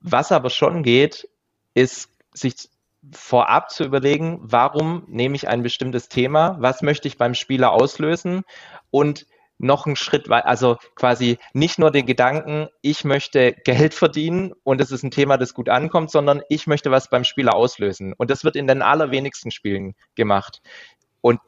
Was 0.00 0.32
aber 0.32 0.50
schon 0.50 0.82
geht, 0.82 1.28
ist 1.74 2.10
sich 2.32 2.68
vorab 3.12 3.70
zu 3.70 3.84
überlegen, 3.84 4.38
warum 4.42 5.04
nehme 5.08 5.36
ich 5.36 5.48
ein 5.48 5.62
bestimmtes 5.62 6.08
Thema, 6.08 6.56
was 6.60 6.82
möchte 6.82 7.08
ich 7.08 7.16
beim 7.16 7.34
Spieler 7.34 7.72
auslösen 7.72 8.42
und 8.90 9.26
noch 9.60 9.86
einen 9.86 9.96
Schritt 9.96 10.28
weiter, 10.28 10.46
also 10.46 10.78
quasi 10.94 11.38
nicht 11.52 11.78
nur 11.78 11.90
den 11.90 12.06
Gedanken, 12.06 12.68
ich 12.80 13.04
möchte 13.04 13.52
Geld 13.52 13.92
verdienen 13.94 14.52
und 14.64 14.80
es 14.80 14.90
ist 14.90 15.02
ein 15.02 15.10
Thema, 15.10 15.36
das 15.36 15.54
gut 15.54 15.68
ankommt, 15.68 16.10
sondern 16.10 16.42
ich 16.48 16.66
möchte 16.66 16.90
was 16.90 17.10
beim 17.10 17.24
Spieler 17.24 17.54
auslösen. 17.54 18.14
Und 18.14 18.30
das 18.30 18.42
wird 18.42 18.56
in 18.56 18.66
den 18.66 18.80
allerwenigsten 18.80 19.50
Spielen 19.50 19.94
gemacht. 20.14 20.62
Und 21.20 21.40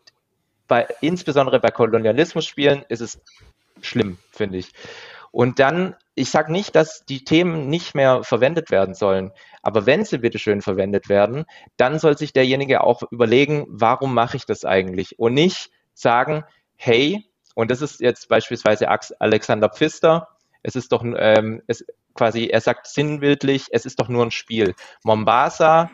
bei, 0.68 0.86
insbesondere 1.00 1.58
bei 1.58 1.70
Kolonialismus-Spielen 1.70 2.84
ist 2.88 3.00
es 3.00 3.20
schlimm, 3.80 4.18
finde 4.30 4.58
ich. 4.58 4.72
Und 5.32 5.58
dann, 5.58 5.96
ich 6.14 6.30
sage 6.30 6.52
nicht, 6.52 6.76
dass 6.76 7.04
die 7.06 7.24
Themen 7.24 7.68
nicht 7.68 7.94
mehr 7.94 8.22
verwendet 8.22 8.70
werden 8.70 8.94
sollen, 8.94 9.32
aber 9.62 9.86
wenn 9.86 10.04
sie 10.04 10.18
bitteschön 10.18 10.62
verwendet 10.62 11.08
werden, 11.08 11.46
dann 11.76 11.98
soll 11.98 12.16
sich 12.16 12.32
derjenige 12.32 12.82
auch 12.84 13.02
überlegen, 13.10 13.66
warum 13.68 14.14
mache 14.14 14.36
ich 14.36 14.46
das 14.46 14.64
eigentlich? 14.64 15.18
Und 15.18 15.34
nicht 15.34 15.70
sagen, 15.94 16.44
hey, 16.76 17.24
Und 17.54 17.70
das 17.70 17.82
ist 17.82 18.00
jetzt 18.00 18.28
beispielsweise 18.28 18.88
Alexander 19.18 19.68
Pfister. 19.68 20.28
Es 20.62 20.76
ist 20.76 20.92
doch 20.92 21.04
ähm, 21.04 21.62
es 21.66 21.84
quasi, 22.14 22.46
er 22.46 22.60
sagt 22.60 22.86
sinnbildlich, 22.86 23.66
es 23.70 23.84
ist 23.84 24.00
doch 24.00 24.08
nur 24.08 24.24
ein 24.24 24.30
Spiel. 24.30 24.74
Mombasa, 25.02 25.90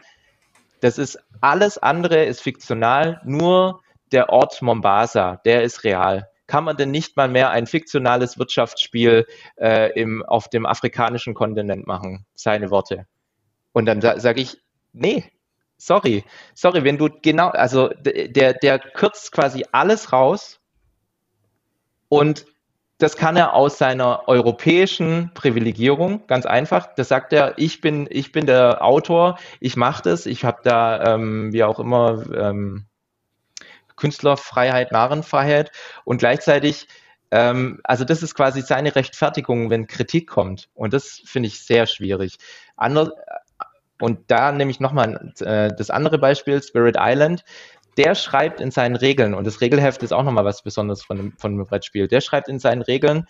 das 0.81 0.99
ist 0.99 1.19
alles 1.41 1.79
andere 1.79 2.25
ist 2.25 2.41
fiktional, 2.43 3.21
nur 3.25 3.81
der 4.13 4.31
Ort 4.31 4.63
Mombasa, 4.63 5.37
der 5.45 5.63
ist 5.63 5.85
real. 5.85 6.29
Kann 6.49 6.65
man 6.65 6.77
denn 6.77 6.91
nicht 6.91 7.17
mal 7.17 7.29
mehr 7.29 7.51
ein 7.51 7.69
fiktionales 7.69 8.39
Wirtschaftsspiel 8.39 9.27
äh, 9.57 9.93
im, 9.93 10.25
auf 10.25 10.49
dem 10.49 10.67
afrikanischen 10.67 11.35
Kontinent 11.35 11.87
machen? 11.87 12.27
Seine 12.35 12.71
Worte. 12.71 13.07
Und 13.73 13.87
dann 13.87 14.01
sa 14.01 14.19
sage 14.19 14.41
ich, 14.41 14.59
nee, 14.93 15.25
sorry, 15.77 16.25
sorry, 16.55 16.83
wenn 16.83 16.99
du 16.99 17.09
genau, 17.23 17.51
also 17.51 17.89
der, 17.89 18.55
der 18.55 18.79
kürzt 18.79 19.31
quasi 19.31 19.65
alles 19.71 20.13
raus 20.13 20.59
und 22.09 22.47
das 22.97 23.17
kann 23.17 23.37
er 23.37 23.55
aus 23.55 23.79
seiner 23.79 24.27
europäischen 24.27 25.31
Privilegierung, 25.35 26.27
ganz 26.27 26.47
einfach. 26.47 26.95
Das 26.97 27.07
sagt 27.09 27.33
er, 27.33 27.57
ich 27.57 27.81
bin, 27.81 28.09
ich 28.11 28.33
bin 28.33 28.47
der 28.47 28.83
Autor, 28.83 29.39
ich 29.61 29.77
mache 29.77 30.03
das, 30.03 30.27
ich 30.27 30.45
habe 30.45 30.59
da, 30.65 31.15
ähm, 31.15 31.53
wie 31.53 31.63
auch 31.63 31.79
immer, 31.79 32.25
ähm, 32.35 32.88
Künstlerfreiheit, 33.99 34.93
Narrenfreiheit 34.93 35.71
und 36.05 36.19
gleichzeitig, 36.19 36.89
ähm, 37.31 37.81
also 37.85 38.05
das 38.05 38.23
ist 38.23 38.35
quasi 38.35 38.63
seine 38.63 38.95
Rechtfertigung, 38.97 39.71
wenn 39.71 39.87
Kritik 39.87 40.29
kommt. 40.29 40.69
Und 40.75 40.95
das 40.95 41.23
finde 41.25 41.49
ich 41.49 41.61
sehr 41.61 41.87
schwierig. 41.87 42.39
Ander, 42.77 43.13
und 44.01 44.21
da 44.29 44.53
nehme 44.53 44.71
ich 44.71 44.81
nochmal 44.81 45.33
äh, 45.41 45.69
das 45.77 45.91
andere 45.91 46.19
Beispiel, 46.19 46.63
Spirit 46.63 46.97
Island 46.99 47.45
der 47.99 48.15
schreibt 48.15 48.61
in 48.61 48.71
seinen 48.71 48.95
Regeln, 48.95 49.35
und 49.35 49.45
das 49.45 49.61
Regelheft 49.61 50.05
ist 50.05 50.13
auch 50.13 50.23
nochmal 50.23 50.45
was 50.45 50.63
Besonderes 50.63 51.03
von 51.03 51.17
dem, 51.17 51.33
von 51.37 51.57
dem 51.57 51.67
Brettspiel, 51.67 52.07
der 52.07 52.21
schreibt 52.21 52.49
in 52.49 52.61
seinen 52.61 52.83
Regeln, 52.83 53.27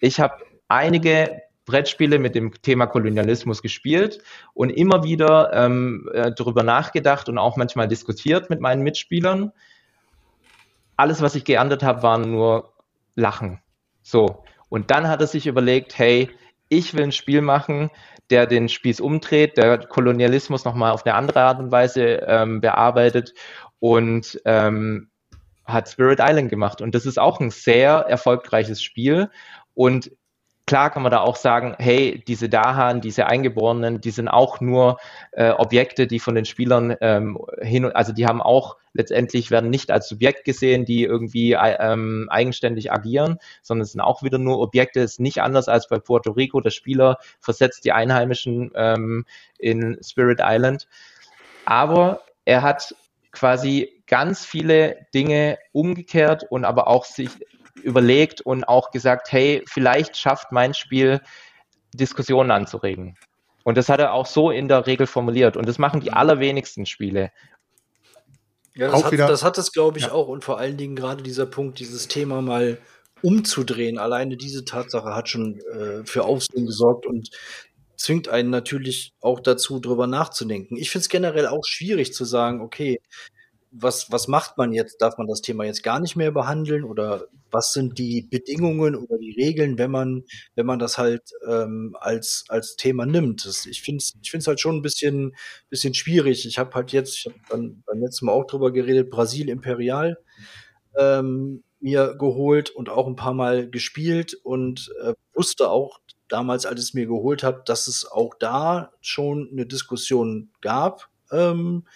ich 0.00 0.18
habe 0.18 0.34
einige 0.66 1.42
Brettspiele 1.66 2.18
mit 2.18 2.34
dem 2.34 2.52
Thema 2.62 2.86
Kolonialismus 2.86 3.62
gespielt 3.62 4.20
und 4.54 4.70
immer 4.70 5.04
wieder 5.04 5.52
ähm, 5.52 6.10
äh, 6.12 6.32
darüber 6.34 6.64
nachgedacht 6.64 7.28
und 7.28 7.38
auch 7.38 7.56
manchmal 7.56 7.86
diskutiert 7.86 8.50
mit 8.50 8.60
meinen 8.60 8.82
Mitspielern. 8.82 9.52
Alles, 10.98 11.22
was 11.22 11.34
ich 11.34 11.44
geerntet 11.44 11.82
habe, 11.82 12.02
waren 12.02 12.30
nur 12.30 12.74
Lachen. 13.14 13.62
So. 14.02 14.44
Und 14.68 14.90
dann 14.90 15.08
hat 15.08 15.20
er 15.20 15.28
sich 15.28 15.46
überlegt, 15.46 15.96
hey, 15.96 16.28
ich 16.68 16.92
will 16.92 17.04
ein 17.04 17.12
Spiel 17.12 17.40
machen, 17.40 17.90
der 18.30 18.46
den 18.46 18.68
Spieß 18.68 19.00
umdreht, 19.00 19.56
der 19.56 19.78
Kolonialismus 19.78 20.64
nochmal 20.64 20.92
auf 20.92 21.06
eine 21.06 21.14
andere 21.14 21.40
Art 21.40 21.60
und 21.60 21.70
Weise 21.70 22.24
ähm, 22.26 22.60
bearbeitet 22.60 23.32
und 23.78 24.40
ähm, 24.44 25.10
hat 25.64 25.88
Spirit 25.88 26.18
Island 26.20 26.50
gemacht. 26.50 26.80
Und 26.80 26.94
das 26.94 27.06
ist 27.06 27.18
auch 27.18 27.40
ein 27.40 27.50
sehr 27.50 27.92
erfolgreiches 27.92 28.82
Spiel. 28.82 29.30
Und 29.74 30.10
klar 30.68 30.90
kann 30.90 31.02
man 31.02 31.10
da 31.10 31.20
auch 31.20 31.36
sagen, 31.36 31.74
hey, 31.78 32.22
diese 32.28 32.50
Dahan, 32.50 33.00
diese 33.00 33.26
Eingeborenen, 33.26 34.02
die 34.02 34.10
sind 34.10 34.28
auch 34.28 34.60
nur 34.60 34.98
äh, 35.32 35.50
Objekte, 35.50 36.06
die 36.06 36.20
von 36.20 36.34
den 36.34 36.44
Spielern 36.44 36.94
ähm, 37.00 37.38
hin, 37.62 37.86
also 37.86 38.12
die 38.12 38.26
haben 38.26 38.42
auch 38.42 38.76
letztendlich 38.92 39.50
werden 39.50 39.70
nicht 39.70 39.90
als 39.90 40.08
Subjekt 40.08 40.44
gesehen, 40.44 40.84
die 40.84 41.04
irgendwie 41.04 41.52
äh, 41.52 41.76
ähm, 41.80 42.28
eigenständig 42.30 42.92
agieren, 42.92 43.38
sondern 43.62 43.84
es 43.84 43.92
sind 43.92 44.02
auch 44.02 44.22
wieder 44.22 44.36
nur 44.38 44.60
Objekte. 44.60 45.00
Es 45.00 45.12
ist 45.12 45.20
nicht 45.20 45.40
anders 45.40 45.68
als 45.68 45.88
bei 45.88 45.98
Puerto 45.98 46.32
Rico. 46.32 46.60
Der 46.60 46.70
Spieler 46.70 47.16
versetzt 47.40 47.86
die 47.86 47.92
Einheimischen 47.92 48.70
ähm, 48.74 49.24
in 49.58 49.98
Spirit 50.02 50.40
Island. 50.42 50.86
Aber 51.64 52.20
er 52.44 52.60
hat 52.60 52.94
quasi 53.32 54.02
ganz 54.06 54.44
viele 54.44 55.06
Dinge 55.14 55.58
umgekehrt 55.72 56.44
und 56.50 56.64
aber 56.66 56.88
auch 56.88 57.06
sich 57.06 57.30
überlegt 57.78 58.40
und 58.40 58.64
auch 58.64 58.90
gesagt, 58.90 59.32
hey, 59.32 59.62
vielleicht 59.68 60.16
schafft 60.16 60.52
mein 60.52 60.74
Spiel 60.74 61.20
Diskussionen 61.94 62.50
anzuregen. 62.50 63.16
Und 63.64 63.76
das 63.76 63.88
hat 63.88 64.00
er 64.00 64.12
auch 64.12 64.26
so 64.26 64.50
in 64.50 64.68
der 64.68 64.86
Regel 64.86 65.06
formuliert. 65.06 65.56
Und 65.56 65.68
das 65.68 65.78
machen 65.78 66.00
die 66.00 66.12
allerwenigsten 66.12 66.86
Spiele. 66.86 67.30
Ja, 68.74 68.90
das, 68.90 69.04
hat, 69.04 69.12
das 69.12 69.44
hat 69.44 69.58
es, 69.58 69.72
glaube 69.72 69.98
ich, 69.98 70.06
ja. 70.06 70.12
auch. 70.12 70.28
Und 70.28 70.44
vor 70.44 70.58
allen 70.58 70.76
Dingen 70.76 70.96
gerade 70.96 71.22
dieser 71.22 71.46
Punkt, 71.46 71.78
dieses 71.80 72.08
Thema 72.08 72.40
mal 72.40 72.78
umzudrehen. 73.22 73.98
Alleine 73.98 74.36
diese 74.36 74.64
Tatsache 74.64 75.14
hat 75.14 75.28
schon 75.28 75.60
äh, 75.72 76.04
für 76.04 76.24
Aufsehen 76.24 76.66
gesorgt 76.66 77.06
und 77.06 77.30
zwingt 77.96 78.28
einen 78.28 78.50
natürlich 78.50 79.12
auch 79.20 79.40
dazu, 79.40 79.80
drüber 79.80 80.06
nachzudenken. 80.06 80.76
Ich 80.76 80.90
finde 80.90 81.02
es 81.02 81.08
generell 81.08 81.48
auch 81.48 81.64
schwierig 81.64 82.14
zu 82.14 82.24
sagen, 82.24 82.60
okay, 82.60 83.00
was, 83.70 84.10
was 84.10 84.28
macht 84.28 84.56
man 84.58 84.72
jetzt? 84.72 85.00
Darf 85.02 85.18
man 85.18 85.26
das 85.26 85.42
Thema 85.42 85.64
jetzt 85.64 85.82
gar 85.82 86.00
nicht 86.00 86.16
mehr 86.16 86.30
behandeln? 86.30 86.84
Oder 86.84 87.26
was 87.50 87.72
sind 87.72 87.98
die 87.98 88.22
Bedingungen 88.22 88.94
oder 88.94 89.18
die 89.18 89.32
Regeln, 89.32 89.78
wenn 89.78 89.90
man, 89.90 90.24
wenn 90.54 90.66
man 90.66 90.78
das 90.78 90.98
halt 90.98 91.30
ähm, 91.46 91.96
als, 92.00 92.44
als 92.48 92.76
Thema 92.76 93.06
nimmt? 93.06 93.46
Das, 93.46 93.66
ich 93.66 93.82
finde 93.82 93.98
es 93.98 94.14
ich 94.20 94.30
find's 94.30 94.46
halt 94.46 94.60
schon 94.60 94.76
ein 94.76 94.82
bisschen, 94.82 95.34
bisschen 95.68 95.94
schwierig. 95.94 96.46
Ich 96.46 96.58
habe 96.58 96.74
halt 96.74 96.92
jetzt, 96.92 97.16
ich 97.18 97.26
habe 97.26 97.36
beim, 97.48 97.82
beim 97.86 98.00
letzten 98.00 98.26
Mal 98.26 98.32
auch 98.32 98.46
drüber 98.46 98.72
geredet, 98.72 99.10
Brasil 99.10 99.48
Imperial 99.48 100.18
ähm, 100.96 101.62
mir 101.80 102.16
geholt 102.18 102.70
und 102.70 102.88
auch 102.88 103.06
ein 103.06 103.16
paar 103.16 103.34
Mal 103.34 103.70
gespielt 103.70 104.34
und 104.42 104.92
äh, 105.02 105.14
wusste 105.34 105.70
auch, 105.70 106.00
damals, 106.28 106.66
als 106.66 106.80
ich 106.80 106.88
es 106.88 106.94
mir 106.94 107.06
geholt 107.06 107.42
habe, 107.42 107.62
dass 107.64 107.86
es 107.86 108.06
auch 108.06 108.34
da 108.38 108.92
schon 109.00 109.48
eine 109.50 109.64
Diskussion 109.64 110.50
gab 110.60 111.08
ähm, 111.32 111.86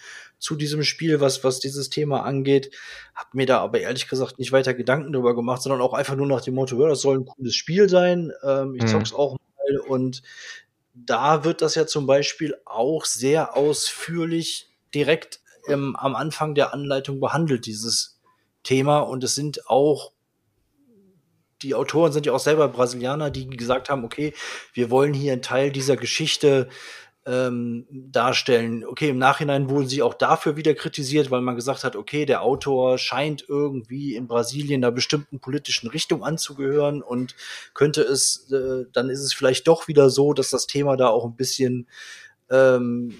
zu 0.43 0.57
diesem 0.57 0.83
Spiel, 0.83 1.21
was, 1.21 1.45
was 1.45 1.61
dieses 1.61 1.89
Thema 1.89 2.23
angeht. 2.23 2.69
Hab 3.15 3.33
mir 3.33 3.45
da 3.45 3.61
aber 3.61 3.79
ehrlich 3.79 4.09
gesagt 4.09 4.39
nicht 4.39 4.51
weiter 4.51 4.73
Gedanken 4.73 5.13
drüber 5.13 5.35
gemacht, 5.35 5.61
sondern 5.61 5.79
auch 5.79 5.93
einfach 5.93 6.17
nur 6.17 6.27
nach 6.27 6.41
dem 6.41 6.55
Motto, 6.55 6.81
ja, 6.81 6.89
das 6.89 6.99
soll 6.99 7.19
ein 7.19 7.25
cooles 7.25 7.55
Spiel 7.55 7.87
sein. 7.87 8.33
Ähm, 8.43 8.75
ich 8.75 8.83
mhm. 8.83 8.87
zock's 8.87 9.13
auch 9.13 9.37
mal 9.37 9.77
und 9.87 10.21
da 10.93 11.45
wird 11.45 11.61
das 11.61 11.75
ja 11.75 11.87
zum 11.87 12.07
Beispiel 12.07 12.55
auch 12.65 13.05
sehr 13.05 13.55
ausführlich 13.55 14.69
direkt 14.93 15.39
ähm, 15.69 15.95
am 15.95 16.13
Anfang 16.13 16.55
der 16.55 16.73
Anleitung 16.73 17.21
behandelt, 17.21 17.65
dieses 17.65 18.19
Thema. 18.63 18.99
Und 18.99 19.23
es 19.23 19.35
sind 19.35 19.69
auch 19.69 20.11
die 21.61 21.73
Autoren 21.73 22.11
sind 22.11 22.25
ja 22.25 22.33
auch 22.33 22.39
selber 22.39 22.67
Brasilianer, 22.67 23.31
die 23.31 23.47
gesagt 23.47 23.89
haben, 23.89 24.03
okay, 24.03 24.33
wir 24.73 24.91
wollen 24.91 25.13
hier 25.13 25.31
einen 25.31 25.41
Teil 25.41 25.71
dieser 25.71 25.95
Geschichte 25.95 26.67
ähm, 27.25 27.85
darstellen. 27.89 28.85
Okay, 28.85 29.09
im 29.09 29.17
Nachhinein 29.17 29.69
wurden 29.69 29.87
sie 29.87 30.01
auch 30.01 30.13
dafür 30.13 30.57
wieder 30.57 30.73
kritisiert, 30.73 31.31
weil 31.31 31.41
man 31.41 31.55
gesagt 31.55 31.83
hat, 31.83 31.95
okay, 31.95 32.25
der 32.25 32.41
Autor 32.41 32.97
scheint 32.97 33.45
irgendwie 33.47 34.15
in 34.15 34.27
Brasilien 34.27 34.83
einer 34.83 34.91
bestimmten 34.91 35.39
politischen 35.39 35.89
Richtung 35.89 36.23
anzugehören 36.23 37.01
und 37.01 37.35
könnte 37.73 38.01
es, 38.01 38.51
äh, 38.51 38.85
dann 38.91 39.09
ist 39.09 39.21
es 39.21 39.33
vielleicht 39.33 39.67
doch 39.67 39.87
wieder 39.87 40.09
so, 40.09 40.33
dass 40.33 40.49
das 40.49 40.67
Thema 40.67 40.97
da 40.97 41.07
auch 41.07 41.25
ein 41.25 41.35
bisschen 41.35 41.87
ähm, 42.49 43.15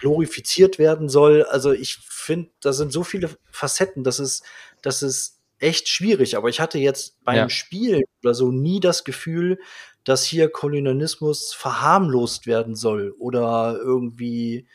glorifiziert 0.00 0.78
werden 0.78 1.08
soll. 1.08 1.44
Also 1.44 1.72
ich 1.72 1.98
finde, 1.98 2.50
da 2.60 2.72
sind 2.72 2.92
so 2.92 3.04
viele 3.04 3.30
Facetten, 3.50 4.02
dass 4.02 4.18
es, 4.18 4.42
dass 4.82 5.02
es 5.02 5.38
echt 5.58 5.88
schwierig. 5.88 6.36
Aber 6.36 6.48
ich 6.48 6.60
hatte 6.60 6.78
jetzt 6.78 7.22
beim 7.24 7.36
ja. 7.36 7.48
Spielen 7.48 8.02
oder 8.22 8.34
so 8.34 8.50
nie 8.50 8.80
das 8.80 9.04
Gefühl, 9.04 9.58
dass 10.06 10.24
hier 10.24 10.48
Kolonialismus 10.48 11.52
verharmlost 11.52 12.46
werden 12.46 12.76
soll 12.76 13.12
oder 13.18 13.76
irgendwie 13.82 14.68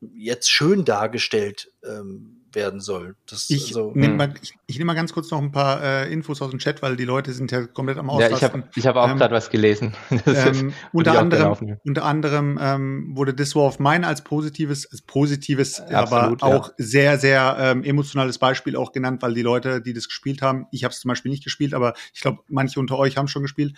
jetzt 0.00 0.50
schön 0.50 0.84
dargestellt 0.84 1.70
ähm, 1.84 2.40
werden 2.54 2.80
soll. 2.80 3.14
Das, 3.26 3.50
ich 3.50 3.68
also, 3.68 3.92
nehme 3.94 4.08
hm. 4.08 4.16
mal, 4.16 4.34
ich, 4.42 4.52
ich 4.66 4.78
nehm 4.78 4.88
mal 4.88 4.94
ganz 4.94 5.12
kurz 5.12 5.30
noch 5.30 5.40
ein 5.40 5.52
paar 5.52 5.80
äh, 5.80 6.12
Infos 6.12 6.42
aus 6.42 6.50
dem 6.50 6.58
Chat, 6.58 6.82
weil 6.82 6.96
die 6.96 7.04
Leute 7.04 7.32
sind 7.32 7.52
ja 7.52 7.68
komplett 7.68 7.98
am 7.98 8.10
Ausrasten. 8.10 8.32
Ja, 8.32 8.36
ich 8.36 8.52
habe 8.52 8.68
ich 8.74 8.86
hab 8.86 8.96
auch 8.96 9.08
ähm, 9.08 9.16
gerade 9.16 9.32
was 9.32 9.48
gelesen. 9.48 9.94
ähm, 10.26 10.72
unter, 10.92 11.20
anderem, 11.20 11.78
unter 11.84 12.04
anderem 12.04 12.58
ähm, 12.60 13.12
wurde 13.14 13.36
This 13.36 13.54
War 13.54 13.66
of 13.66 13.78
Mine 13.78 14.04
als 14.04 14.22
positives, 14.24 14.90
als 14.90 15.02
positives, 15.02 15.80
Absolut, 15.80 16.42
aber 16.42 16.56
auch 16.56 16.68
ja. 16.68 16.74
sehr, 16.78 17.18
sehr 17.18 17.56
ähm, 17.60 17.84
emotionales 17.84 18.38
Beispiel 18.38 18.74
auch 18.74 18.90
genannt, 18.90 19.22
weil 19.22 19.34
die 19.34 19.42
Leute, 19.42 19.80
die 19.80 19.92
das 19.92 20.08
gespielt 20.08 20.42
haben, 20.42 20.66
ich 20.72 20.82
habe 20.82 20.92
es 20.92 21.00
zum 21.00 21.10
Beispiel 21.10 21.30
nicht 21.30 21.44
gespielt, 21.44 21.74
aber 21.74 21.94
ich 22.12 22.22
glaube, 22.22 22.40
manche 22.48 22.80
unter 22.80 22.98
euch 22.98 23.16
haben 23.16 23.28
schon 23.28 23.42
gespielt. 23.42 23.76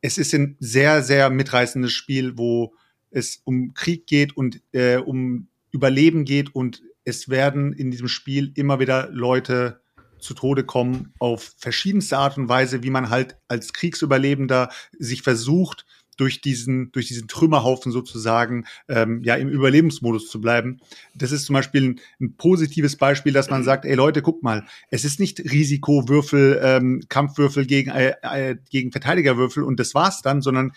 Es 0.00 0.18
ist 0.18 0.34
ein 0.34 0.56
sehr, 0.60 1.02
sehr 1.02 1.30
mitreißendes 1.30 1.92
Spiel, 1.92 2.36
wo 2.36 2.74
es 3.10 3.40
um 3.44 3.74
Krieg 3.74 4.06
geht 4.06 4.36
und 4.36 4.62
äh, 4.72 4.96
um 4.96 5.48
Überleben 5.70 6.24
geht 6.24 6.54
und 6.54 6.82
es 7.04 7.28
werden 7.28 7.72
in 7.72 7.90
diesem 7.90 8.08
Spiel 8.08 8.52
immer 8.54 8.80
wieder 8.80 9.08
Leute 9.10 9.80
zu 10.18 10.34
Tode 10.34 10.64
kommen 10.64 11.12
auf 11.18 11.54
verschiedenste 11.58 12.18
Art 12.18 12.36
und 12.38 12.48
Weise, 12.48 12.82
wie 12.82 12.90
man 12.90 13.10
halt 13.10 13.36
als 13.48 13.72
Kriegsüberlebender 13.72 14.70
sich 14.98 15.22
versucht, 15.22 15.86
durch 16.16 16.40
diesen, 16.40 16.92
durch 16.92 17.08
diesen 17.08 17.28
Trümmerhaufen 17.28 17.92
sozusagen 17.92 18.66
ähm, 18.88 19.22
ja 19.22 19.34
im 19.36 19.48
Überlebensmodus 19.48 20.28
zu 20.28 20.40
bleiben. 20.40 20.80
Das 21.14 21.32
ist 21.32 21.46
zum 21.46 21.54
Beispiel 21.54 21.90
ein, 21.90 22.00
ein 22.20 22.36
positives 22.36 22.96
Beispiel, 22.96 23.32
dass 23.32 23.50
man 23.50 23.64
sagt, 23.64 23.84
ey 23.84 23.94
Leute, 23.94 24.22
guck 24.22 24.42
mal, 24.42 24.66
es 24.90 25.04
ist 25.04 25.20
nicht 25.20 25.40
Risikowürfel, 25.40 26.60
ähm, 26.62 27.02
Kampfwürfel 27.08 27.66
gegen, 27.66 27.90
äh, 27.90 28.14
äh, 28.22 28.56
gegen 28.70 28.92
Verteidigerwürfel 28.92 29.62
und 29.62 29.78
das 29.80 29.94
war's 29.94 30.22
dann, 30.22 30.42
sondern 30.42 30.72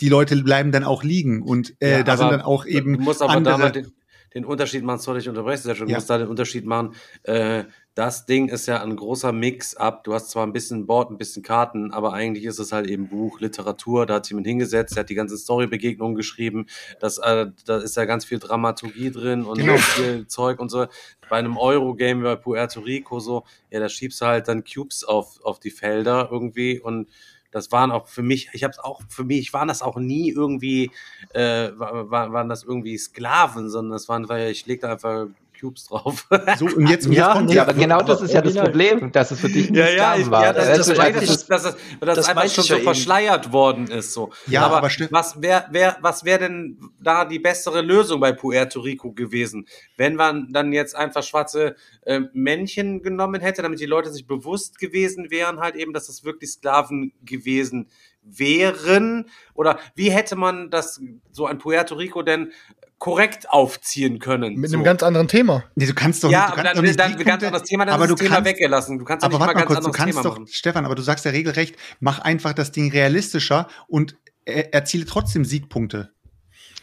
die 0.00 0.08
Leute 0.08 0.36
bleiben 0.36 0.72
dann 0.72 0.84
auch 0.84 1.02
liegen 1.02 1.42
und 1.42 1.74
äh, 1.80 1.98
ja, 1.98 2.02
da 2.02 2.16
sind 2.16 2.30
dann 2.30 2.42
auch 2.42 2.66
eben 2.66 2.98
du 2.98 3.00
musst 3.00 3.22
aber 3.22 3.32
andere 3.32 3.72
den, 3.72 3.92
den 4.34 4.44
Unterschied 4.44 4.84
machen, 4.84 5.00
sorry, 5.00 5.20
ich 5.20 5.28
unterbreche 5.28 5.62
sehr 5.62 5.74
schon, 5.74 5.88
ja. 5.88 5.96
muss 5.96 6.06
da 6.06 6.18
den 6.18 6.28
Unterschied 6.28 6.66
machen, 6.66 6.94
äh, 7.24 7.64
das 7.98 8.26
Ding 8.26 8.48
ist 8.48 8.66
ja 8.66 8.80
ein 8.80 8.94
großer 8.94 9.32
Mix-up. 9.32 10.04
Du 10.04 10.14
hast 10.14 10.30
zwar 10.30 10.46
ein 10.46 10.52
bisschen 10.52 10.86
Board, 10.86 11.10
ein 11.10 11.18
bisschen 11.18 11.42
Karten, 11.42 11.92
aber 11.92 12.12
eigentlich 12.12 12.44
ist 12.44 12.60
es 12.60 12.70
halt 12.70 12.86
eben 12.86 13.08
Buch, 13.08 13.40
Literatur. 13.40 14.06
Da 14.06 14.14
hat 14.14 14.24
sich 14.26 14.30
jemand 14.30 14.46
hingesetzt, 14.46 14.94
der 14.94 15.00
hat 15.00 15.10
die 15.10 15.16
ganze 15.16 15.36
Story-Begegnung 15.36 16.14
geschrieben. 16.14 16.66
Das, 17.00 17.18
äh, 17.18 17.46
da 17.66 17.78
ist 17.78 17.96
ja 17.96 18.04
ganz 18.04 18.24
viel 18.24 18.38
Dramaturgie 18.38 19.10
drin 19.10 19.42
und 19.44 19.58
Genau. 19.58 19.76
viel 19.78 20.28
Zeug 20.28 20.60
und 20.60 20.68
so. 20.68 20.86
Bei 21.28 21.38
einem 21.38 21.56
Euro-Game 21.56 22.20
wie 22.20 22.24
bei 22.24 22.36
Puerto 22.36 22.78
Rico 22.80 23.18
so, 23.18 23.42
ja, 23.70 23.80
da 23.80 23.88
schiebst 23.88 24.20
du 24.20 24.26
halt 24.26 24.46
dann 24.46 24.62
Cubes 24.62 25.02
auf, 25.02 25.40
auf 25.42 25.58
die 25.58 25.70
Felder 25.72 26.28
irgendwie 26.30 26.78
und 26.78 27.08
das 27.50 27.72
waren 27.72 27.90
auch 27.90 28.06
für 28.06 28.22
mich, 28.22 28.50
ich 28.52 28.62
habe 28.62 28.72
es 28.72 28.78
auch 28.78 29.00
für 29.08 29.24
mich, 29.24 29.52
waren 29.54 29.66
das 29.68 29.82
auch 29.82 29.96
nie 29.96 30.30
irgendwie, 30.30 30.90
äh, 31.34 31.70
wa- 31.76 32.04
wa- 32.10 32.30
waren 32.30 32.48
das 32.48 32.62
irgendwie 32.62 32.96
Sklaven, 32.98 33.70
sondern 33.70 33.92
das 33.92 34.08
waren, 34.08 34.28
weil 34.28 34.50
ich 34.52 34.66
leg 34.66 34.82
da 34.82 34.92
einfach 34.92 35.26
Cubes 35.58 35.84
drauf. 35.86 36.26
So, 36.58 36.66
und 36.66 36.86
jetzt, 36.88 37.06
und 37.06 37.12
Ja, 37.18 37.28
jetzt 37.28 37.32
kommt 37.34 37.48
nee, 37.48 37.54
Ja, 37.56 37.62
aber 37.62 37.74
genau 37.74 38.02
das 38.02 38.20
ist 38.22 38.32
ja 38.32 38.40
das. 38.42 38.54
Problem, 38.54 39.12
dass 39.12 39.30
es 39.30 39.40
für 39.40 39.48
dich 39.48 39.66
Ja, 39.70 39.72
nicht 39.72 39.78
ja, 39.78 39.92
Sklaven 40.16 40.22
ich, 40.22 40.30
war. 40.30 40.44
ja, 40.44 40.52
das, 40.52 40.66
Das 40.68 40.76
das, 40.78 40.88
ist 40.88 40.98
dass, 40.98 41.46
dass, 41.46 41.62
das, 41.62 41.76
dass 42.00 42.16
das 42.16 42.28
einfach 42.28 42.48
schon 42.50 42.64
so 42.64 42.72
ja 42.74 42.76
eben. 42.78 42.84
verschleiert 42.84 43.52
worden 43.52 43.86
ist. 43.90 44.12
So. 44.12 44.30
Ja, 44.46 44.66
aber 44.66 44.88
Steff- 44.90 45.12
was 45.12 45.40
wäre 45.42 45.64
wär, 45.70 45.96
was 46.00 46.24
wär 46.24 46.38
denn 46.38 46.78
da 47.00 47.24
die 47.24 47.38
bessere 47.38 47.80
Lösung 47.82 48.20
bei 48.20 48.32
Puerto 48.32 48.80
Rico 48.80 49.12
gewesen? 49.12 49.66
Wenn 49.96 50.14
man 50.14 50.52
dann 50.52 50.72
jetzt 50.72 50.94
einfach 50.96 51.22
schwarze 51.22 51.76
äh, 52.02 52.20
Männchen 52.32 53.02
genommen 53.02 53.40
hätte, 53.40 53.62
damit 53.62 53.80
die 53.80 53.86
Leute 53.86 54.10
sich 54.12 54.26
bewusst 54.26 54.78
gewesen 54.78 55.30
wären, 55.30 55.60
halt 55.60 55.74
eben, 55.76 55.92
dass 55.92 56.06
das 56.06 56.24
wirklich 56.24 56.50
Sklaven 56.50 57.12
gewesen 57.24 57.88
wären? 58.28 59.26
Oder 59.54 59.78
wie 59.94 60.10
hätte 60.10 60.36
man 60.36 60.70
das, 60.70 61.00
so 61.30 61.46
ein 61.46 61.58
Puerto 61.58 61.94
Rico 61.94 62.22
denn 62.22 62.52
korrekt 62.98 63.50
aufziehen 63.50 64.18
können? 64.18 64.56
Mit 64.56 64.70
so. 64.70 64.76
einem 64.76 64.84
ganz 64.84 65.02
anderen 65.02 65.28
Thema. 65.28 65.64
Nee, 65.74 65.86
du 65.86 65.94
kannst 65.94 66.24
doch 66.24 66.30
ja, 66.30 66.48
du 66.48 66.54
kannst 66.54 66.66
dann, 66.66 66.76
doch 66.76 66.82
nicht 66.82 66.98
dann 66.98 67.16
ganz 67.16 67.44
anderes 67.44 67.68
Thema, 67.68 67.86
dann 67.86 67.94
aber 67.94 68.04
ist 68.04 68.10
das 68.12 68.18
du 68.18 68.24
Thema 68.24 68.36
kannst, 68.36 68.50
weggelassen. 68.50 68.98
Du 68.98 69.04
kannst 69.04 69.22
ja 69.22 69.26
aber 69.26 69.38
nicht 69.38 69.40
mal 69.40 69.46
warte 69.46 69.54
mal 69.54 69.60
ganz 69.60 69.66
kurz, 69.66 69.78
du 69.78 69.86
anderes 69.86 69.96
kannst 69.96 70.12
Thema 70.14 70.22
doch, 70.22 70.38
machen. 70.38 70.46
Stefan, 70.50 70.84
aber 70.84 70.94
du 70.94 71.02
sagst 71.02 71.24
ja 71.24 71.30
regelrecht, 71.30 71.76
mach 72.00 72.18
einfach 72.20 72.52
das 72.52 72.72
Ding 72.72 72.90
realistischer 72.90 73.68
und 73.86 74.16
er, 74.44 74.74
erziele 74.74 75.04
trotzdem 75.04 75.44
Siegpunkte. 75.44 76.12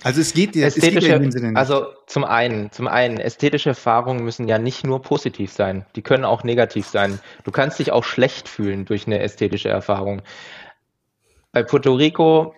Also 0.05 0.21
es 0.21 0.33
geht 0.33 0.53
dir, 0.53 0.67
es 0.67 0.75
geht 0.75 0.83
dir 0.83 0.87
Ästhetische, 0.89 1.15
in 1.15 1.21
dem 1.23 1.31
Sinne 1.31 1.47
nicht. 1.47 1.57
also 1.57 1.87
zum 2.05 2.25
einen, 2.25 2.71
zum 2.71 2.87
einen, 2.87 3.17
ästhetische 3.17 3.69
Erfahrungen 3.69 4.23
müssen 4.23 4.47
ja 4.47 4.59
nicht 4.59 4.85
nur 4.85 5.01
positiv 5.01 5.51
sein, 5.51 5.83
die 5.95 6.03
können 6.03 6.25
auch 6.25 6.43
negativ 6.43 6.85
sein. 6.85 7.19
Du 7.43 7.49
kannst 7.49 7.79
dich 7.79 7.91
auch 7.91 8.03
schlecht 8.03 8.47
fühlen 8.47 8.85
durch 8.85 9.07
eine 9.07 9.19
ästhetische 9.19 9.69
Erfahrung. 9.69 10.21
Bei 11.55 11.63
Puerto 11.63 11.93
Rico 11.93 12.53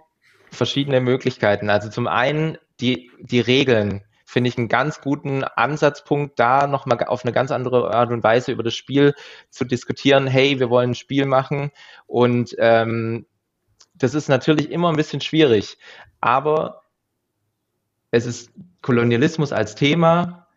verschiedene 0.49 0.99
Möglichkeiten. 1.01 1.69
Also 1.69 1.87
zum 1.87 2.07
einen 2.07 2.57
die, 2.79 3.11
die 3.19 3.39
Regeln 3.39 4.03
finde 4.25 4.47
ich 4.47 4.57
einen 4.57 4.69
ganz 4.69 5.01
guten 5.01 5.43
Ansatzpunkt, 5.43 6.39
da 6.39 6.65
nochmal 6.65 7.03
auf 7.05 7.23
eine 7.23 7.31
ganz 7.31 7.51
andere 7.51 7.93
Art 7.93 8.09
und 8.09 8.23
Weise 8.23 8.51
über 8.51 8.63
das 8.63 8.73
Spiel 8.73 9.13
zu 9.51 9.65
diskutieren. 9.65 10.25
Hey, 10.25 10.59
wir 10.59 10.71
wollen 10.71 10.91
ein 10.91 10.95
Spiel 10.95 11.27
machen 11.27 11.69
und 12.07 12.55
ähm, 12.57 13.27
das 13.93 14.15
ist 14.15 14.29
natürlich 14.29 14.71
immer 14.71 14.89
ein 14.89 14.95
bisschen 14.95 15.21
schwierig, 15.21 15.77
aber 16.19 16.81
es 18.09 18.25
ist 18.25 18.49
Kolonialismus 18.81 19.53
als 19.53 19.75
Thema 19.75 20.47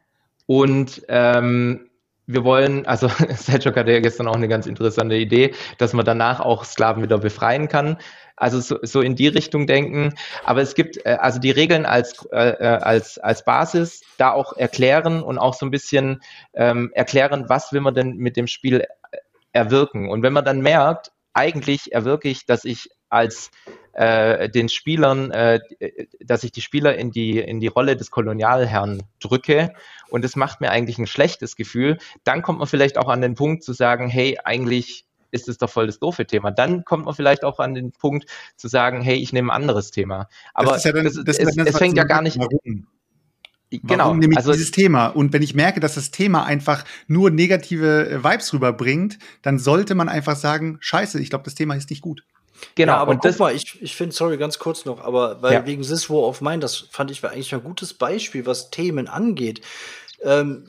und 0.46 1.02
ähm, 1.08 1.90
wir 2.32 2.44
wollen, 2.44 2.86
also 2.86 3.08
Selchuk 3.34 3.76
hatte 3.76 3.92
ja 3.92 4.00
gestern 4.00 4.28
auch 4.28 4.36
eine 4.36 4.48
ganz 4.48 4.66
interessante 4.66 5.16
Idee, 5.16 5.54
dass 5.78 5.92
man 5.92 6.04
danach 6.04 6.40
auch 6.40 6.64
Sklaven 6.64 7.02
wieder 7.02 7.18
befreien 7.18 7.68
kann. 7.68 7.98
Also 8.40 8.58
so, 8.60 8.78
so 8.82 9.02
in 9.02 9.16
die 9.16 9.28
Richtung 9.28 9.66
denken. 9.66 10.14
Aber 10.44 10.62
es 10.62 10.74
gibt 10.74 11.04
äh, 11.04 11.18
also 11.20 11.38
die 11.38 11.50
Regeln 11.50 11.84
als, 11.84 12.24
äh, 12.32 12.50
äh, 12.50 12.78
als, 12.80 13.18
als 13.18 13.44
Basis 13.44 14.00
da 14.16 14.32
auch 14.32 14.56
erklären 14.56 15.22
und 15.22 15.38
auch 15.38 15.52
so 15.52 15.66
ein 15.66 15.70
bisschen 15.70 16.22
ähm, 16.54 16.90
erklären, 16.94 17.48
was 17.48 17.72
will 17.72 17.82
man 17.82 17.94
denn 17.94 18.16
mit 18.16 18.38
dem 18.38 18.46
Spiel 18.46 18.80
äh, 18.80 18.86
erwirken. 19.52 20.08
Und 20.08 20.22
wenn 20.22 20.32
man 20.32 20.44
dann 20.44 20.62
merkt, 20.62 21.12
eigentlich 21.34 21.92
erwirke 21.92 22.30
ich, 22.30 22.46
dass 22.46 22.64
ich 22.64 22.88
als 23.10 23.50
äh, 23.92 24.48
den 24.48 24.70
Spielern, 24.70 25.30
äh, 25.32 25.60
dass 26.20 26.42
ich 26.42 26.52
die 26.52 26.62
Spieler 26.62 26.96
in 26.96 27.10
die, 27.10 27.38
in 27.38 27.60
die 27.60 27.66
Rolle 27.66 27.94
des 27.94 28.10
Kolonialherrn 28.10 29.02
drücke 29.20 29.74
und 30.08 30.24
es 30.24 30.34
macht 30.34 30.62
mir 30.62 30.70
eigentlich 30.70 30.96
ein 30.98 31.06
schlechtes 31.06 31.56
Gefühl, 31.56 31.98
dann 32.24 32.40
kommt 32.40 32.60
man 32.60 32.68
vielleicht 32.68 32.96
auch 32.96 33.08
an 33.08 33.20
den 33.20 33.34
Punkt 33.34 33.64
zu 33.64 33.74
sagen, 33.74 34.08
hey, 34.08 34.38
eigentlich 34.42 35.04
ist 35.30 35.48
es 35.48 35.58
doch 35.58 35.70
voll 35.70 35.86
das 35.86 35.98
doofe 35.98 36.26
Thema. 36.26 36.50
Dann 36.50 36.84
kommt 36.84 37.04
man 37.04 37.14
vielleicht 37.14 37.44
auch 37.44 37.58
an 37.58 37.74
den 37.74 37.92
Punkt 37.92 38.26
zu 38.56 38.68
sagen, 38.68 39.00
hey, 39.00 39.16
ich 39.16 39.32
nehme 39.32 39.52
ein 39.52 39.62
anderes 39.62 39.90
Thema. 39.90 40.28
Aber 40.54 40.70
das 40.72 40.78
ist 40.78 40.84
ja 40.84 40.92
dann, 40.92 41.04
das, 41.04 41.14
das 41.14 41.38
ist 41.38 41.48
es, 41.48 41.54
dann 41.56 41.64
das, 41.64 41.74
es 41.74 41.78
fängt 41.78 41.96
ja 41.96 42.04
gar 42.04 42.22
nicht. 42.22 42.38
Warum? 42.38 42.86
Genau. 43.70 44.04
Warum 44.04 44.18
nehme 44.18 44.32
ich 44.32 44.38
Also 44.38 44.52
dieses 44.52 44.72
Thema? 44.72 45.06
Und 45.06 45.32
wenn 45.32 45.42
ich 45.42 45.54
merke, 45.54 45.78
dass 45.78 45.94
das 45.94 46.10
Thema 46.10 46.44
einfach 46.44 46.84
nur 47.06 47.30
negative 47.30 48.10
äh, 48.10 48.24
Vibes 48.24 48.52
rüberbringt, 48.52 49.18
dann 49.42 49.58
sollte 49.58 49.94
man 49.94 50.08
einfach 50.08 50.34
sagen, 50.36 50.78
scheiße, 50.80 51.20
ich 51.20 51.30
glaube, 51.30 51.44
das 51.44 51.54
Thema 51.54 51.74
ist 51.76 51.88
nicht 51.88 52.02
gut. 52.02 52.24
genau. 52.74 52.94
Ja, 52.94 52.98
aber 52.98 53.12
und 53.12 53.18
guck 53.18 53.30
das, 53.30 53.38
mal, 53.38 53.54
ich, 53.54 53.80
ich 53.80 53.94
finde, 53.94 54.14
sorry, 54.14 54.38
ganz 54.38 54.58
kurz 54.58 54.84
noch, 54.86 55.00
aber 55.00 55.40
weil 55.42 55.54
Ja. 55.54 55.66
wegen 55.66 55.82
This 55.82 56.10
War 56.10 56.24
of 56.24 56.40
Mine, 56.40 56.58
das 56.58 56.88
fand 56.90 57.12
ich 57.12 57.22
war 57.22 57.30
eigentlich 57.30 57.54
ein 57.54 57.62
gutes 57.62 57.94
Beispiel, 57.94 58.44
was 58.44 58.70
Themen 58.70 59.06
angeht. 59.06 59.60
Ähm, 60.22 60.68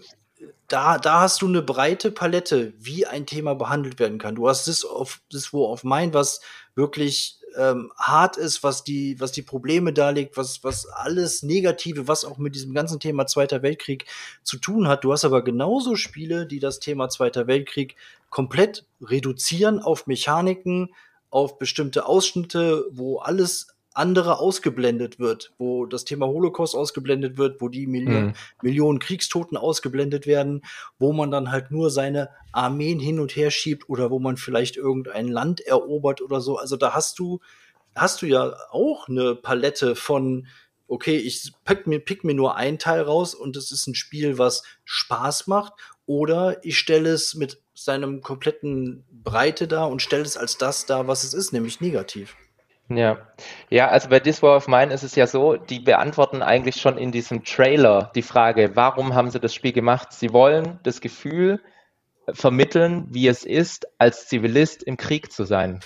da, 0.71 0.97
da 0.97 1.21
hast 1.21 1.41
du 1.41 1.47
eine 1.47 1.61
breite 1.61 2.11
Palette, 2.11 2.73
wie 2.77 3.05
ein 3.05 3.25
Thema 3.25 3.55
behandelt 3.55 3.99
werden 3.99 4.17
kann. 4.17 4.35
Du 4.35 4.47
hast 4.47 4.65
This, 4.65 4.85
of, 4.85 5.21
This 5.29 5.53
War 5.53 5.69
of 5.69 5.83
Mine, 5.83 6.13
was 6.13 6.41
wirklich 6.75 7.37
ähm, 7.57 7.91
hart 7.97 8.37
ist, 8.37 8.63
was 8.63 8.83
die, 8.83 9.19
was 9.19 9.31
die 9.31 9.41
Probleme 9.41 9.91
darlegt, 9.91 10.37
was, 10.37 10.63
was 10.63 10.87
alles 10.87 11.43
Negative, 11.43 12.07
was 12.07 12.23
auch 12.23 12.37
mit 12.37 12.55
diesem 12.55 12.73
ganzen 12.73 12.99
Thema 12.99 13.27
Zweiter 13.27 13.61
Weltkrieg 13.61 14.05
zu 14.43 14.57
tun 14.57 14.87
hat. 14.87 15.03
Du 15.03 15.11
hast 15.11 15.25
aber 15.25 15.43
genauso 15.43 15.95
Spiele, 15.95 16.45
die 16.45 16.59
das 16.59 16.79
Thema 16.79 17.09
Zweiter 17.09 17.47
Weltkrieg 17.47 17.95
komplett 18.29 18.85
reduzieren 19.01 19.79
auf 19.79 20.07
Mechaniken, 20.07 20.93
auf 21.29 21.57
bestimmte 21.57 22.05
Ausschnitte, 22.05 22.85
wo 22.91 23.19
alles 23.19 23.67
andere 23.93 24.39
ausgeblendet 24.39 25.19
wird, 25.19 25.53
wo 25.57 25.85
das 25.85 26.05
Thema 26.05 26.27
Holocaust 26.27 26.75
ausgeblendet 26.75 27.37
wird, 27.37 27.61
wo 27.61 27.67
die 27.67 27.87
Millionen, 27.87 28.27
Mhm. 28.27 28.33
Millionen 28.61 28.99
Kriegstoten 28.99 29.57
ausgeblendet 29.57 30.27
werden, 30.27 30.63
wo 30.97 31.11
man 31.11 31.31
dann 31.31 31.51
halt 31.51 31.71
nur 31.71 31.89
seine 31.89 32.29
Armeen 32.51 32.99
hin 32.99 33.19
und 33.19 33.35
her 33.35 33.51
schiebt 33.51 33.89
oder 33.89 34.09
wo 34.09 34.19
man 34.19 34.37
vielleicht 34.37 34.77
irgendein 34.77 35.27
Land 35.27 35.61
erobert 35.61 36.21
oder 36.21 36.41
so. 36.41 36.57
Also 36.57 36.77
da 36.77 36.93
hast 36.93 37.19
du, 37.19 37.39
hast 37.95 38.21
du 38.21 38.25
ja 38.27 38.55
auch 38.71 39.09
eine 39.09 39.35
Palette 39.35 39.95
von, 39.95 40.47
okay, 40.87 41.17
ich 41.17 41.51
pick 41.65 41.87
mir, 41.87 41.99
pick 41.99 42.23
mir 42.23 42.33
nur 42.33 42.55
ein 42.55 42.79
Teil 42.79 43.01
raus 43.01 43.33
und 43.33 43.55
es 43.57 43.71
ist 43.71 43.87
ein 43.87 43.95
Spiel, 43.95 44.37
was 44.37 44.63
Spaß 44.85 45.47
macht, 45.47 45.73
oder 46.05 46.63
ich 46.65 46.77
stelle 46.77 47.11
es 47.11 47.35
mit 47.35 47.61
seinem 47.73 48.21
kompletten 48.21 49.05
Breite 49.11 49.67
dar 49.67 49.89
und 49.89 50.01
stelle 50.01 50.23
es 50.23 50.35
als 50.35 50.57
das 50.57 50.85
dar, 50.85 51.07
was 51.07 51.23
es 51.23 51.33
ist, 51.33 51.53
nämlich 51.53 51.79
negativ. 51.79 52.35
Ja. 52.97 53.17
ja, 53.69 53.87
also 53.87 54.09
bei 54.09 54.19
This 54.19 54.41
War 54.41 54.55
of 54.57 54.67
Mine 54.67 54.93
ist 54.93 55.03
es 55.03 55.15
ja 55.15 55.27
so, 55.27 55.55
die 55.55 55.79
beantworten 55.79 56.41
eigentlich 56.41 56.75
schon 56.81 56.97
in 56.97 57.11
diesem 57.11 57.43
Trailer 57.43 58.11
die 58.15 58.21
Frage, 58.21 58.71
warum 58.75 59.13
haben 59.13 59.29
sie 59.29 59.39
das 59.39 59.53
Spiel 59.53 59.71
gemacht? 59.71 60.13
Sie 60.13 60.33
wollen 60.33 60.79
das 60.83 61.01
Gefühl 61.01 61.61
vermitteln, 62.31 63.07
wie 63.09 63.27
es 63.27 63.43
ist, 63.43 63.87
als 63.97 64.27
Zivilist 64.27 64.83
im 64.83 64.97
Krieg 64.97 65.31
zu 65.31 65.43
sein. 65.43 65.79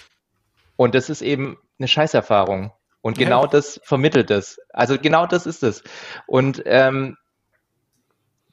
Und 0.76 0.96
das 0.96 1.10
ist 1.10 1.22
eben 1.22 1.58
eine 1.80 1.88
Scheißerfahrung. 1.88 2.72
Und 3.02 3.18
genau 3.18 3.44
Ja. 3.44 3.48
das 3.48 3.80
vermittelt 3.84 4.32
es. 4.32 4.60
Also 4.74 4.98
genau 4.98 5.28
das 5.28 5.46
ist 5.46 5.64
es. 5.64 5.84
Und 6.28 6.64
ähm, 6.66 7.18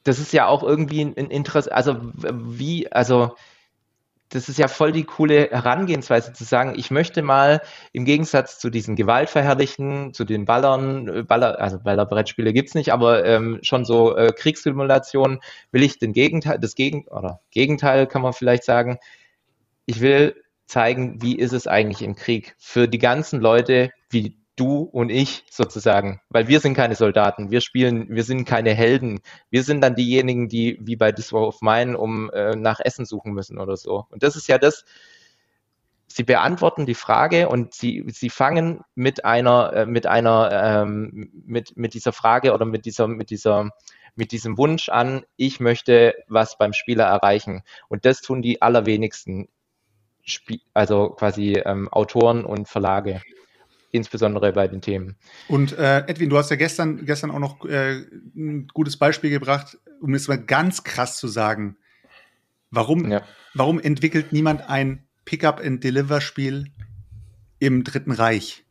das 0.03 0.19
ist 0.19 0.33
ja 0.33 0.47
auch 0.47 0.63
irgendwie 0.63 1.01
ein 1.01 1.13
Interesse, 1.13 1.73
also 1.73 1.97
wie, 2.13 2.91
also 2.91 3.35
das 4.33 4.49
ist 4.49 4.57
ja 4.57 4.67
voll 4.67 4.91
die 4.91 5.03
coole 5.03 5.49
Herangehensweise 5.51 6.33
zu 6.33 6.43
sagen, 6.43 6.73
ich 6.75 6.89
möchte 6.89 7.21
mal 7.21 7.61
im 7.91 8.03
Gegensatz 8.03 8.57
zu 8.57 8.71
diesen 8.71 8.95
Gewaltverherrlichen, 8.95 10.13
zu 10.13 10.25
den 10.25 10.45
Ballern, 10.45 11.07
äh, 11.07 11.23
Baller, 11.23 11.59
also 11.59 11.79
Ballerbrettspiele 11.79 12.51
gibt's 12.51 12.73
nicht, 12.73 12.91
aber 12.91 13.23
ähm, 13.25 13.59
schon 13.61 13.85
so 13.85 14.15
äh, 14.17 14.31
Kriegssimulationen, 14.35 15.39
will 15.71 15.83
ich 15.83 15.99
den 15.99 16.13
Gegenteil, 16.13 16.57
das 16.57 16.73
Gegen 16.73 17.07
oder 17.09 17.41
Gegenteil 17.51 18.07
kann 18.07 18.23
man 18.23 18.33
vielleicht 18.33 18.63
sagen. 18.63 18.97
Ich 19.85 20.01
will 20.01 20.35
zeigen, 20.65 21.21
wie 21.21 21.35
ist 21.37 21.53
es 21.53 21.67
eigentlich 21.67 22.01
im 22.01 22.15
Krieg 22.15 22.55
für 22.57 22.87
die 22.87 22.97
ganzen 22.97 23.39
Leute 23.39 23.91
wie 24.09 24.42
du 24.55 24.81
und 24.81 25.09
ich 25.09 25.45
sozusagen, 25.49 26.21
weil 26.29 26.47
wir 26.47 26.59
sind 26.59 26.75
keine 26.75 26.95
Soldaten, 26.95 27.49
wir 27.49 27.61
spielen, 27.61 28.07
wir 28.09 28.23
sind 28.23 28.45
keine 28.45 28.73
Helden, 28.73 29.21
wir 29.49 29.63
sind 29.63 29.81
dann 29.81 29.95
diejenigen, 29.95 30.47
die 30.47 30.77
wie 30.81 30.95
bei 30.95 31.11
This 31.11 31.33
War 31.33 31.47
of 31.47 31.61
Mine 31.61 31.97
um 31.97 32.29
äh, 32.31 32.55
nach 32.55 32.79
Essen 32.79 33.05
suchen 33.05 33.33
müssen 33.33 33.57
oder 33.57 33.77
so. 33.77 34.05
Und 34.09 34.21
das 34.23 34.35
ist 34.35 34.47
ja 34.47 34.57
das, 34.57 34.85
sie 36.07 36.23
beantworten 36.23 36.85
die 36.85 36.93
Frage 36.93 37.49
und 37.49 37.73
sie, 37.73 38.05
sie 38.07 38.29
fangen 38.29 38.81
mit 38.93 39.25
einer, 39.25 39.73
äh, 39.73 39.85
mit 39.85 40.05
einer, 40.05 40.51
ähm, 40.51 41.31
mit, 41.45 41.75
mit 41.75 41.95
dieser 41.95 42.13
Frage 42.13 42.53
oder 42.53 42.65
mit 42.65 42.85
dieser, 42.85 43.07
mit 43.07 43.31
dieser, 43.31 43.71
mit 44.15 44.31
diesem 44.31 44.57
Wunsch 44.59 44.89
an, 44.89 45.23
ich 45.37 45.59
möchte 45.59 46.13
was 46.27 46.57
beim 46.59 46.73
Spieler 46.73 47.05
erreichen. 47.05 47.63
Und 47.89 48.05
das 48.05 48.21
tun 48.21 48.43
die 48.43 48.61
allerwenigsten, 48.61 49.49
Spie 50.25 50.61
also 50.73 51.09
quasi 51.09 51.61
ähm, 51.65 51.89
Autoren 51.89 52.45
und 52.45 52.69
Verlage, 52.69 53.21
insbesondere 53.93 54.51
bei 54.51 54.67
den 54.67 54.81
Themen. 54.81 55.15
Und 55.47 55.77
äh, 55.77 55.99
Edwin, 56.07 56.29
du 56.29 56.37
hast 56.37 56.49
ja 56.49 56.55
gestern, 56.57 57.05
gestern 57.05 57.31
auch 57.31 57.39
noch 57.39 57.63
äh, 57.65 58.01
ein 58.35 58.67
gutes 58.73 58.97
Beispiel 58.97 59.29
gebracht, 59.29 59.77
um 60.01 60.13
es 60.15 60.27
mal 60.27 60.39
ganz 60.39 60.83
krass 60.83 61.17
zu 61.17 61.27
sagen. 61.27 61.77
Warum, 62.71 63.09
Ja. 63.09 63.21
warum 63.53 63.79
entwickelt 63.79 64.33
niemand 64.33 64.67
ein 64.67 65.03
Pick-up-and-Deliver-Spiel 65.25 66.71
im 67.59 67.83
Dritten 67.83 68.11
Reich? 68.11 68.65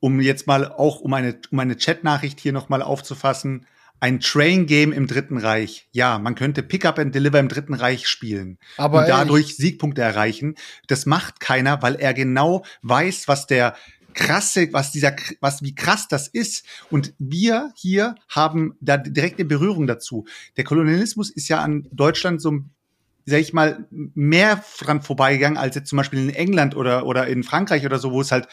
Um 0.00 0.20
jetzt 0.20 0.46
mal 0.46 0.66
auch, 0.70 1.00
um 1.00 1.14
eine, 1.14 1.38
um 1.50 1.58
eine 1.58 1.76
Chat-Nachricht 1.78 2.40
hier 2.40 2.52
nochmal 2.52 2.82
aufzufassen, 2.82 3.66
ein 4.02 4.18
Train-Game 4.18 4.92
im 4.92 5.06
Dritten 5.06 5.38
Reich. 5.38 5.86
Ja, 5.92 6.18
man 6.18 6.34
könnte 6.34 6.64
Pick-up-and-Deliver 6.64 7.38
im 7.38 7.48
Dritten 7.48 7.72
Reich 7.72 8.08
spielen 8.08 8.58
Aber 8.76 9.02
und 9.02 9.08
dadurch 9.08 9.56
Siegpunkte 9.56 10.02
erreichen. 10.02 10.56
Das 10.88 11.06
macht 11.06 11.38
keiner, 11.38 11.82
weil 11.82 11.94
er 11.94 12.12
genau 12.12 12.64
weiß, 12.82 13.28
was 13.28 13.46
der 13.46 13.76
krasse, 14.12 14.72
was 14.72 14.90
dieser, 14.90 15.14
was, 15.40 15.62
wie 15.62 15.76
krass 15.76 16.08
das 16.08 16.26
ist. 16.26 16.66
Und 16.90 17.14
wir 17.20 17.72
hier 17.76 18.16
haben 18.28 18.74
da 18.80 18.96
direkte 18.96 19.44
Berührung 19.44 19.86
dazu. 19.86 20.26
Der 20.56 20.64
Kolonialismus 20.64 21.30
ist 21.30 21.46
ja 21.46 21.60
an 21.60 21.86
Deutschland 21.92 22.42
so, 22.42 22.58
sag 23.24 23.38
ich 23.38 23.52
mal, 23.52 23.86
mehr 23.90 24.64
dran 24.80 25.02
vorbeigegangen 25.02 25.56
als 25.56 25.76
jetzt 25.76 25.88
zum 25.88 25.98
Beispiel 25.98 26.18
in 26.18 26.30
England 26.30 26.74
oder, 26.74 27.06
oder 27.06 27.28
in 27.28 27.44
Frankreich 27.44 27.86
oder 27.86 28.00
so, 28.00 28.10
wo 28.10 28.20
es 28.20 28.32
halt 28.32 28.48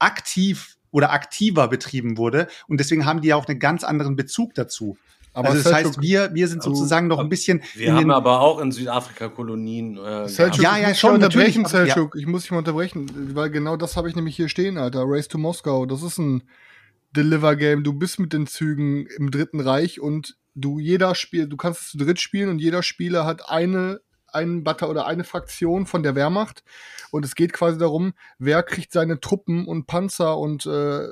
aktiv 0.00 0.76
oder 0.90 1.12
aktiver 1.12 1.68
betrieben 1.68 2.16
wurde. 2.16 2.48
Und 2.66 2.80
deswegen 2.80 3.04
haben 3.06 3.20
die 3.20 3.28
ja 3.28 3.36
auch 3.36 3.46
einen 3.46 3.58
ganz 3.58 3.84
anderen 3.84 4.16
Bezug 4.16 4.54
dazu. 4.54 4.96
aber 5.34 5.50
also 5.50 5.62
das 5.62 5.72
Selçuk- 5.72 5.86
heißt, 5.86 6.02
wir, 6.02 6.30
wir 6.34 6.48
sind 6.48 6.62
sozusagen 6.62 7.06
noch 7.06 7.18
ein 7.18 7.28
bisschen 7.28 7.62
Wir 7.74 7.94
haben 7.94 8.10
aber 8.10 8.40
auch 8.40 8.58
in 8.60 8.72
Südafrika 8.72 9.28
Kolonien. 9.28 9.96
Äh, 9.98 10.26
Ja, 10.26 10.48
ich 10.48 10.58
ja, 10.58 10.88
muss 10.88 10.98
schon, 10.98 11.14
dich 11.16 11.24
unterbrechen, 11.24 11.62
natürlich, 11.62 11.92
Selchuk. 11.94 12.16
Ich 12.16 12.26
muss 12.26 12.42
dich 12.42 12.50
mal 12.50 12.58
unterbrechen, 12.58 13.34
weil 13.34 13.50
genau 13.50 13.76
das 13.76 13.96
habe 13.96 14.08
ich 14.08 14.16
nämlich 14.16 14.36
hier 14.36 14.48
stehen, 14.48 14.78
Alter. 14.78 15.02
Race 15.04 15.28
to 15.28 15.38
Moskau. 15.38 15.86
Das 15.86 16.02
ist 16.02 16.18
ein 16.18 16.42
Deliver-Game. 17.16 17.84
Du 17.84 17.92
bist 17.92 18.18
mit 18.18 18.32
den 18.32 18.46
Zügen 18.46 19.06
im 19.16 19.30
Dritten 19.30 19.60
Reich 19.60 20.00
und 20.00 20.36
du 20.54 20.78
jeder 20.78 21.14
Spiel, 21.14 21.46
du 21.46 21.56
kannst 21.56 21.82
es 21.82 21.88
zu 21.90 21.98
dritt 21.98 22.20
spielen 22.20 22.48
und 22.48 22.58
jeder 22.58 22.82
Spieler 22.82 23.24
hat 23.24 23.48
eine 23.48 24.00
einen 24.32 24.64
Batter 24.64 24.88
oder 24.88 25.06
eine 25.06 25.24
Fraktion 25.24 25.86
von 25.86 26.02
der 26.02 26.14
Wehrmacht 26.14 26.62
und 27.10 27.24
es 27.24 27.34
geht 27.34 27.52
quasi 27.52 27.78
darum, 27.78 28.12
wer 28.38 28.62
kriegt 28.62 28.92
seine 28.92 29.20
Truppen 29.20 29.66
und 29.66 29.86
Panzer 29.86 30.38
und 30.38 30.66
äh, 30.66 31.06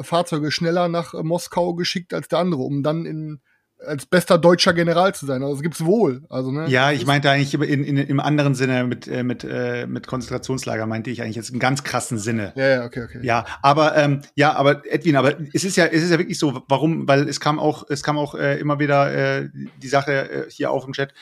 Fahrzeuge 0.00 0.50
schneller 0.50 0.88
nach 0.88 1.14
äh, 1.14 1.22
Moskau 1.22 1.74
geschickt 1.74 2.14
als 2.14 2.28
der 2.28 2.38
andere, 2.38 2.62
um 2.62 2.82
dann 2.82 3.06
in 3.06 3.40
als 3.86 4.06
bester 4.06 4.38
deutscher 4.38 4.74
General 4.74 5.14
zu 5.14 5.26
sein. 5.26 5.42
Also 5.42 5.54
das 5.54 5.62
gibt's 5.62 5.84
wohl. 5.84 6.22
Also 6.28 6.50
ne. 6.50 6.68
Ja, 6.68 6.92
ich 6.92 7.06
meinte 7.06 7.30
eigentlich 7.30 7.54
in, 7.54 7.84
in, 7.84 7.96
im 7.96 8.20
anderen 8.20 8.54
Sinne 8.54 8.84
mit, 8.84 9.08
äh, 9.08 9.22
mit, 9.22 9.44
äh, 9.44 9.86
mit 9.86 10.06
Konzentrationslager 10.06 10.86
meinte 10.86 11.10
ich 11.10 11.22
eigentlich 11.22 11.36
jetzt 11.36 11.50
im 11.50 11.58
ganz 11.58 11.82
krassen 11.82 12.18
Sinne. 12.18 12.52
Ja, 12.56 12.68
ja, 12.68 12.84
okay, 12.84 13.04
okay. 13.04 13.20
Ja, 13.22 13.46
aber 13.62 13.96
ähm, 13.96 14.20
ja, 14.34 14.52
aber 14.54 14.82
Edwin, 14.90 15.16
aber 15.16 15.34
es 15.52 15.64
ist 15.64 15.76
ja, 15.76 15.86
es 15.86 16.02
ist 16.02 16.10
ja 16.10 16.18
wirklich 16.18 16.38
so. 16.38 16.62
Warum? 16.68 17.08
Weil 17.08 17.28
es 17.28 17.40
kam 17.40 17.58
auch, 17.58 17.84
es 17.88 18.02
kam 18.02 18.18
auch 18.18 18.34
äh, 18.34 18.58
immer 18.58 18.78
wieder 18.78 19.12
äh, 19.12 19.48
die 19.82 19.88
Sache 19.88 20.30
äh, 20.30 20.50
hier 20.50 20.70
auf 20.70 20.86
im 20.86 20.92
Chat, 20.92 21.14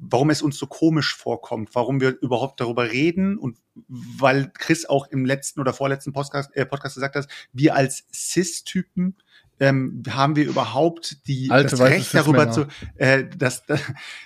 warum 0.00 0.30
es 0.30 0.42
uns 0.42 0.58
so 0.58 0.66
komisch 0.66 1.14
vorkommt, 1.14 1.74
warum 1.74 2.00
wir 2.00 2.18
überhaupt 2.22 2.60
darüber 2.60 2.90
reden 2.90 3.38
und 3.38 3.58
weil 3.86 4.50
Chris 4.54 4.86
auch 4.86 5.06
im 5.08 5.24
letzten 5.24 5.60
oder 5.60 5.72
vorletzten 5.72 6.12
Podcast, 6.12 6.54
äh, 6.56 6.64
Podcast 6.64 6.94
gesagt 6.94 7.16
hat, 7.16 7.28
wir 7.52 7.74
als 7.74 8.04
Cis-Typen 8.12 9.16
ähm, 9.60 10.02
haben 10.08 10.36
wir 10.36 10.46
überhaupt 10.46 11.26
die 11.26 11.50
Alte, 11.50 11.76
das 11.76 11.80
Recht 11.80 12.14
darüber 12.14 12.50
zu 12.50 12.66
äh, 12.96 13.24
das, 13.36 13.64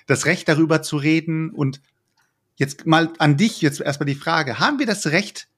das 0.07 0.27
Recht 0.27 0.49
darüber 0.49 0.81
zu 0.81 0.97
reden 0.97 1.51
und 1.51 1.81
jetzt 2.57 2.87
mal 2.87 3.13
an 3.19 3.37
dich 3.37 3.61
jetzt 3.61 3.81
erstmal 3.81 4.07
die 4.07 4.15
Frage, 4.15 4.61
haben 4.61 4.79
wir 4.79 4.87
das 4.87 5.09
Recht 5.09 5.49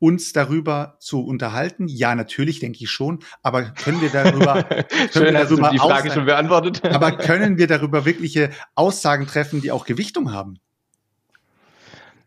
uns 0.00 0.32
darüber 0.32 0.96
zu 0.98 1.24
unterhalten? 1.24 1.86
Ja, 1.86 2.14
natürlich 2.16 2.58
denke 2.58 2.82
ich 2.82 2.90
schon, 2.90 3.20
aber 3.42 3.62
können 3.62 4.00
wir 4.00 4.10
darüber 4.10 4.66
Schön, 5.12 5.26
wir 5.26 5.32
darüber 5.32 5.70
die 5.70 5.78
Frage 5.78 5.94
aussagen- 5.94 6.10
schon 6.12 6.24
beantwortet. 6.24 6.84
aber 6.84 7.12
können 7.12 7.56
wir 7.58 7.68
darüber 7.68 8.04
wirkliche 8.04 8.50
Aussagen 8.74 9.26
treffen, 9.28 9.60
die 9.60 9.70
auch 9.70 9.84
Gewichtung 9.84 10.32
haben? 10.32 10.58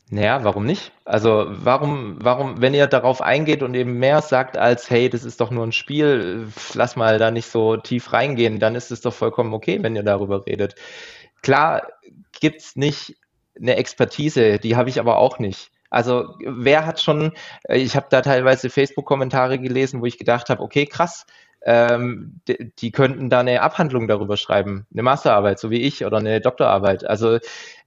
Naja, 0.10 0.44
warum 0.44 0.66
nicht? 0.66 0.92
Also 1.06 1.48
warum, 1.50 2.18
warum, 2.22 2.62
wenn 2.62 2.76
ihr 2.76 2.86
darauf 2.86 3.22
eingeht 3.22 3.64
und 3.64 3.74
eben 3.74 3.98
mehr 3.98 4.22
sagt 4.22 4.58
als, 4.58 4.90
hey, 4.92 5.10
das 5.10 5.24
ist 5.24 5.42
doch 5.42 5.50
nur 5.50 5.66
ein 5.66 5.72
Spiel, 5.72 6.48
lass 6.76 6.96
mal 6.96 7.18
da 7.18 7.32
nicht 7.32 7.48
so 7.50 7.78
tief 7.78 8.14
reingehen, 8.14 8.60
dann 8.60 8.76
ist 8.76 8.92
es 8.92 9.02
doch 9.02 9.14
vollkommen 9.14 9.54
okay, 9.56 9.82
wenn 9.82 9.96
ihr 9.96 10.04
darüber 10.04 10.46
redet. 10.46 10.76
Klar 11.42 11.88
gibt's 12.40 12.76
nicht 12.76 13.16
eine 13.60 13.76
Expertise, 13.78 14.60
die 14.60 14.76
habe 14.76 14.90
ich 14.90 15.00
aber 15.00 15.18
auch 15.18 15.40
nicht. 15.40 15.72
Also 15.94 16.36
wer 16.44 16.86
hat 16.86 17.00
schon, 17.00 17.34
äh, 17.64 17.78
ich 17.78 17.96
habe 17.96 18.08
da 18.10 18.22
teilweise 18.22 18.70
Facebook-Kommentare 18.70 19.60
gelesen, 19.60 20.02
wo 20.02 20.06
ich 20.06 20.18
gedacht 20.18 20.50
habe, 20.50 20.64
okay, 20.64 20.86
krass, 20.86 21.26
ähm, 21.66 22.42
die, 22.48 22.72
die 22.78 22.92
könnten 22.92 23.30
da 23.30 23.40
eine 23.40 23.62
Abhandlung 23.62 24.08
darüber 24.08 24.36
schreiben, 24.36 24.86
eine 24.92 25.04
Masterarbeit, 25.04 25.60
so 25.60 25.70
wie 25.70 25.82
ich, 25.82 26.04
oder 26.04 26.18
eine 26.18 26.42
Doktorarbeit. 26.42 27.06
Also 27.06 27.38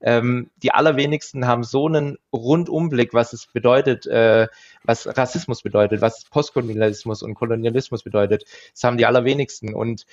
ähm, 0.01 0.51
die 0.63 0.73
allerwenigsten 0.73 1.47
haben 1.47 1.65
so 1.65 1.87
einen 1.87 2.17
Rundumblick, 2.33 3.13
was 3.13 3.33
es 3.33 3.47
bedeutet, 3.47 4.07
äh, 4.07 4.47
was 4.85 5.07
Rassismus 5.19 5.63
bedeutet, 5.63 6.01
was 6.01 6.25
Postkolonialismus 6.25 7.23
und 7.23 7.35
Kolonialismus 7.35 8.05
bedeutet. 8.05 8.45
Das 8.73 8.85
haben 8.85 8.99
die 8.99 9.07
allerwenigsten. 9.07 9.75
Und 9.75 10.07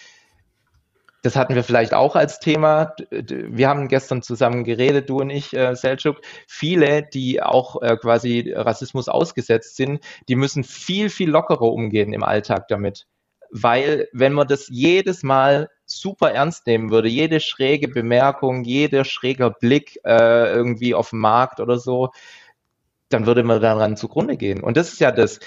das 1.24 1.38
hatten 1.38 1.56
wir 1.56 1.64
vielleicht 1.64 1.94
auch 1.94 2.18
als 2.18 2.40
Thema. 2.40 2.94
Wir 3.10 3.70
haben 3.70 3.88
gestern 3.88 4.22
zusammen 4.22 4.66
geredet, 4.66 5.10
du 5.10 5.22
und 5.22 5.30
ich, 5.30 5.54
äh, 5.54 5.74
Selçuk. 5.74 6.18
Viele, 6.48 7.02
die 7.02 7.42
auch 7.42 7.82
äh, 7.82 7.96
quasi 7.96 8.52
Rassismus 8.54 9.08
ausgesetzt 9.08 9.78
sind, 9.78 10.04
die 10.28 10.36
müssen 10.36 10.66
viel, 10.66 11.10
viel 11.10 11.30
lockerer 11.30 11.62
umgehen 11.62 12.12
im 12.12 12.24
Alltag 12.24 12.68
damit. 12.68 13.08
Weil 13.52 14.10
wenn 14.12 14.34
man 14.34 14.48
das 14.48 14.68
jedes 14.68 15.24
Mal 15.24 15.70
super 15.86 16.32
ernst 16.32 16.68
nehmen 16.68 16.92
würde, 16.92 17.08
jede 17.08 17.40
schräge 17.40 17.88
Bemerkung, 17.88 18.66
jeder 18.66 19.06
schräger 19.06 19.52
Blick 19.52 20.00
äh, 20.04 20.52
irgendwie 20.54 20.94
auf 20.94 21.12
den 21.12 21.20
Markt 21.20 21.62
oder 21.62 21.78
so, 21.80 22.12
dann 23.08 23.26
würde 23.26 23.44
man 23.44 23.62
daran 23.62 23.96
zugrunde 23.96 24.36
gehen. 24.36 24.62
Und 24.62 24.76
das 24.76 24.92
ist 24.92 25.00
ja 25.00 25.12
das, 25.12 25.40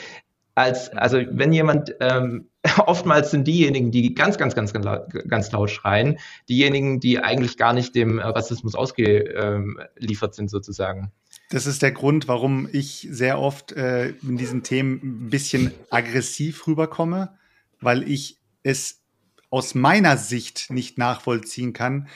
als, 0.54 0.88
also 0.90 1.18
wenn 1.28 1.52
jemand, 1.52 1.94
ähm, 2.00 2.48
oftmals 2.86 3.30
sind 3.30 3.46
diejenigen, 3.46 3.90
die 3.90 4.14
ganz, 4.14 4.38
ganz, 4.38 4.54
ganz, 4.54 4.72
ganz 4.72 4.84
laut, 4.84 5.08
ganz 5.28 5.52
laut 5.52 5.70
schreien, 5.70 6.18
diejenigen, 6.48 7.00
die 7.00 7.18
eigentlich 7.18 7.56
gar 7.56 7.72
nicht 7.72 7.94
dem 7.94 8.18
Rassismus 8.18 8.74
ausgeliefert 8.74 10.34
sind 10.34 10.50
sozusagen. 10.50 11.12
Das 11.50 11.66
ist 11.66 11.82
der 11.82 11.92
Grund, 11.92 12.28
warum 12.28 12.68
ich 12.72 13.06
sehr 13.10 13.38
oft 13.38 13.72
äh, 13.72 14.08
in 14.22 14.36
diesen 14.36 14.62
Themen 14.62 15.00
ein 15.02 15.30
bisschen 15.30 15.72
aggressiv 15.90 16.66
rüberkomme, 16.66 17.36
weil 17.80 18.08
ich 18.08 18.38
es 18.62 19.02
aus 19.50 19.74
meiner 19.74 20.16
Sicht 20.16 20.70
nicht 20.70 20.98
nachvollziehen 20.98 21.72
kann, 21.72 22.08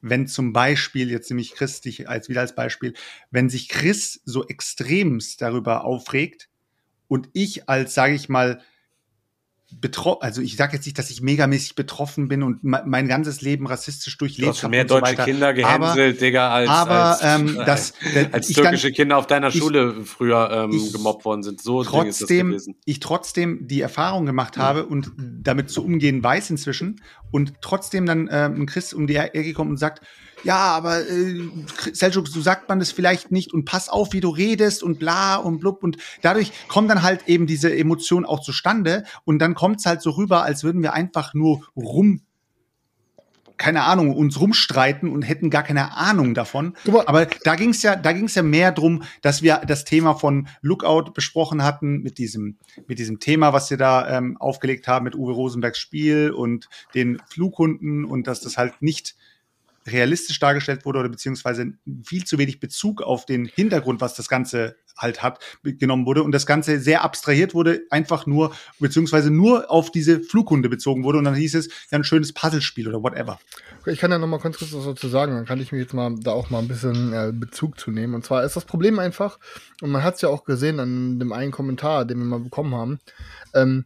wenn 0.00 0.28
zum 0.28 0.52
Beispiel, 0.52 1.10
jetzt 1.10 1.30
nehme 1.30 1.40
ich 1.40 1.54
Chris 1.54 1.80
dich 1.80 2.08
als 2.08 2.28
wieder 2.28 2.42
als 2.42 2.54
Beispiel, 2.54 2.94
wenn 3.30 3.50
sich 3.50 3.68
Chris 3.68 4.20
so 4.24 4.46
extremst 4.46 5.42
darüber 5.42 5.84
aufregt 5.84 6.48
und 7.08 7.28
ich 7.32 7.68
als, 7.68 7.94
sage 7.94 8.14
ich 8.14 8.28
mal, 8.28 8.62
betroffen, 9.72 10.22
also 10.22 10.42
ich 10.42 10.56
sage 10.56 10.74
jetzt 10.76 10.86
nicht, 10.86 10.96
dass 10.98 11.10
ich 11.10 11.20
megamäßig 11.22 11.74
betroffen 11.74 12.28
bin 12.28 12.42
und 12.44 12.62
me 12.62 12.82
mein 12.86 13.08
ganzes 13.08 13.40
Leben 13.40 13.66
rassistisch 13.66 14.16
Du 14.16 14.24
durchlebt 14.24 14.50
hast 14.50 14.60
schon 14.60 14.70
mehr 14.70 14.82
und 14.82 14.88
so 14.88 15.00
deutsche 15.00 15.12
weiter. 15.12 15.24
Kinder 15.24 15.48
Aber- 15.48 15.54
gehänselt, 15.54 16.20
Digga, 16.20 16.50
als, 16.50 16.68
aber, 16.70 16.94
als, 16.94 17.20
ähm, 17.22 17.56
das- 17.66 17.92
als, 18.14 18.30
das- 18.30 18.48
ich 18.50 18.56
türkische 18.56 18.88
kann- 18.88 18.94
Kinder 18.94 19.16
auf 19.18 19.26
deiner 19.26 19.48
ich- 19.48 19.56
Schule 19.58 20.04
früher 20.04 20.50
ähm, 20.52 20.70
ich 20.72 20.92
gemobbt 20.92 21.24
worden 21.24 21.42
sind. 21.42 21.60
So 21.60 21.82
trotzdem, 21.82 22.56
ich 22.84 23.00
trotzdem 23.00 23.66
die 23.66 23.80
Erfahrung 23.80 24.24
gemacht 24.24 24.56
habe 24.56 24.86
und 24.86 25.10
damit 25.16 25.70
zu 25.70 25.84
umgehen 25.84 26.22
weiß 26.22 26.50
inzwischen 26.50 27.00
und 27.32 27.54
trotzdem 27.60 28.06
dann 28.06 28.28
ähm, 28.30 28.62
ein 28.62 28.66
Chris 28.66 28.92
um 28.92 29.06
die 29.06 29.16
Ecke 29.16 29.52
kommt 29.52 29.70
und 29.70 29.76
sagt, 29.78 30.00
ja, 30.42 30.56
aber 30.56 31.08
äh, 31.08 31.48
Seljuk, 31.92 32.28
so 32.28 32.40
sagt 32.40 32.68
man 32.68 32.78
das 32.78 32.92
vielleicht 32.92 33.30
nicht 33.30 33.52
und 33.52 33.64
pass 33.64 33.88
auf, 33.88 34.12
wie 34.12 34.20
du 34.20 34.28
redest 34.28 34.82
und 34.82 34.98
bla 34.98 35.36
und 35.36 35.60
blub 35.60 35.82
und 35.82 35.96
dadurch 36.22 36.52
kommen 36.68 36.88
dann 36.88 37.02
halt 37.02 37.28
eben 37.28 37.46
diese 37.46 37.74
Emotionen 37.74 38.26
auch 38.26 38.40
zustande 38.40 39.04
und 39.24 39.38
dann 39.38 39.54
kommt 39.54 39.80
es 39.80 39.86
halt 39.86 40.02
so 40.02 40.10
rüber, 40.10 40.42
als 40.42 40.64
würden 40.64 40.82
wir 40.82 40.92
einfach 40.92 41.34
nur 41.34 41.66
rum 41.76 42.20
keine 43.58 43.84
Ahnung, 43.84 44.14
uns 44.14 44.40
rumstreiten 44.40 45.10
und 45.10 45.22
hätten 45.22 45.50
gar 45.50 45.62
keine 45.62 45.96
Ahnung 45.96 46.34
davon. 46.34 46.74
Aber 47.06 47.26
da 47.26 47.54
ging 47.54 47.70
es 47.70 47.82
ja, 47.82 47.96
da 47.96 48.12
ging 48.12 48.24
es 48.24 48.34
ja 48.34 48.42
mehr 48.42 48.72
drum, 48.72 49.02
dass 49.22 49.42
wir 49.42 49.62
das 49.66 49.84
Thema 49.84 50.14
von 50.14 50.48
Lookout 50.60 51.12
besprochen 51.14 51.62
hatten 51.62 52.02
mit 52.02 52.18
diesem, 52.18 52.58
mit 52.86 52.98
diesem 52.98 53.18
Thema, 53.18 53.52
was 53.52 53.70
wir 53.70 53.76
da 53.76 54.18
ähm, 54.18 54.36
aufgelegt 54.36 54.88
haben 54.88 55.04
mit 55.04 55.14
Uwe 55.14 55.32
Rosenbergs 55.32 55.78
Spiel 55.78 56.30
und 56.30 56.68
den 56.94 57.18
Flughunden 57.28 58.04
und 58.04 58.26
dass 58.26 58.40
das 58.40 58.58
halt 58.58 58.82
nicht 58.82 59.16
realistisch 59.86 60.38
dargestellt 60.38 60.84
wurde 60.84 60.98
oder 61.00 61.08
beziehungsweise 61.08 61.72
viel 62.04 62.24
zu 62.24 62.38
wenig 62.38 62.60
Bezug 62.60 63.02
auf 63.02 63.26
den 63.26 63.46
Hintergrund, 63.46 64.00
was 64.00 64.14
das 64.14 64.28
Ganze 64.28 64.76
halt 64.96 65.22
hat, 65.22 65.40
genommen 65.62 66.06
wurde 66.06 66.22
und 66.22 66.32
das 66.32 66.46
Ganze 66.46 66.80
sehr 66.80 67.04
abstrahiert 67.04 67.54
wurde, 67.54 67.82
einfach 67.90 68.26
nur, 68.26 68.54
beziehungsweise 68.78 69.30
nur 69.30 69.70
auf 69.70 69.90
diese 69.90 70.20
Flughunde 70.20 70.68
bezogen 70.68 71.04
wurde 71.04 71.18
und 71.18 71.24
dann 71.24 71.34
hieß 71.34 71.54
es 71.54 71.68
ja 71.90 71.98
ein 71.98 72.04
schönes 72.04 72.32
Puzzlespiel 72.32 72.88
oder 72.88 73.02
whatever. 73.02 73.38
Ich 73.84 73.98
kann 73.98 74.10
ja 74.10 74.18
noch 74.18 74.26
mal 74.26 74.38
ganz 74.38 74.58
kurz 74.58 74.72
was 74.72 74.84
dazu 74.84 75.08
sagen, 75.08 75.34
dann 75.34 75.44
kann 75.44 75.60
ich 75.60 75.70
mir 75.70 75.78
jetzt 75.78 75.94
mal 75.94 76.14
da 76.18 76.32
auch 76.32 76.50
mal 76.50 76.60
ein 76.60 76.68
bisschen 76.68 77.12
äh, 77.12 77.32
Bezug 77.32 77.78
zu 77.78 77.90
nehmen. 77.90 78.14
Und 78.14 78.24
zwar 78.24 78.44
ist 78.44 78.56
das 78.56 78.64
Problem 78.64 78.98
einfach, 78.98 79.38
und 79.82 79.90
man 79.90 80.02
hat 80.02 80.16
es 80.16 80.22
ja 80.22 80.28
auch 80.28 80.44
gesehen 80.44 80.80
an 80.80 81.18
dem 81.18 81.32
einen 81.32 81.52
Kommentar, 81.52 82.04
den 82.04 82.18
wir 82.18 82.24
mal 82.24 82.40
bekommen 82.40 82.74
haben, 82.74 82.98
ähm, 83.54 83.84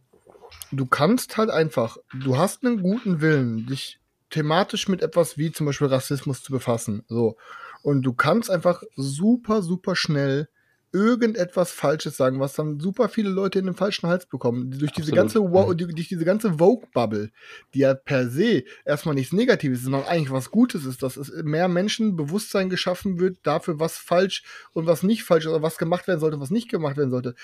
du 0.71 0.85
kannst 0.85 1.37
halt 1.37 1.49
einfach, 1.49 1.97
du 2.13 2.37
hast 2.37 2.65
einen 2.65 2.81
guten 2.81 3.21
Willen, 3.21 3.67
dich 3.67 4.00
thematisch 4.31 4.87
mit 4.87 5.01
etwas 5.01 5.37
wie 5.37 5.51
zum 5.51 5.67
Beispiel 5.67 5.87
Rassismus 5.87 6.41
zu 6.41 6.51
befassen. 6.51 7.03
So. 7.07 7.37
Und 7.83 8.01
du 8.03 8.13
kannst 8.13 8.49
einfach 8.49 8.81
super, 8.95 9.61
super 9.61 9.95
schnell 9.95 10.47
irgendetwas 10.93 11.71
Falsches 11.71 12.17
sagen, 12.17 12.41
was 12.41 12.53
dann 12.53 12.81
super 12.81 13.07
viele 13.07 13.29
Leute 13.29 13.59
in 13.59 13.65
den 13.65 13.75
falschen 13.75 14.09
Hals 14.09 14.25
bekommen. 14.25 14.71
Durch 14.71 14.91
diese 14.91 15.13
Absolut. 15.17 15.53
ganze, 15.53 15.75
die- 15.75 15.93
durch 15.95 16.09
diese 16.09 16.25
ganze 16.25 16.57
Vogue-Bubble, 16.57 17.31
die 17.73 17.79
ja 17.79 17.93
per 17.93 18.29
se 18.29 18.65
erstmal 18.83 19.15
nichts 19.15 19.31
Negatives 19.31 19.79
ist, 19.79 19.83
sondern 19.85 20.03
eigentlich 20.03 20.31
was 20.31 20.51
Gutes 20.51 20.83
ist, 20.83 21.01
dass 21.01 21.15
es 21.15 21.31
mehr 21.43 21.69
Menschen 21.69 22.17
Bewusstsein 22.17 22.69
geschaffen 22.69 23.19
wird 23.19 23.37
dafür, 23.43 23.79
was 23.79 23.97
falsch 23.97 24.43
und 24.73 24.85
was 24.85 25.01
nicht 25.01 25.23
falsch 25.23 25.45
ist, 25.45 25.51
oder 25.51 25.61
was 25.61 25.77
gemacht 25.77 26.09
werden 26.09 26.19
sollte, 26.19 26.41
was 26.41 26.51
nicht 26.51 26.69
gemacht 26.69 26.97
werden 26.97 27.09
sollte. 27.11 27.35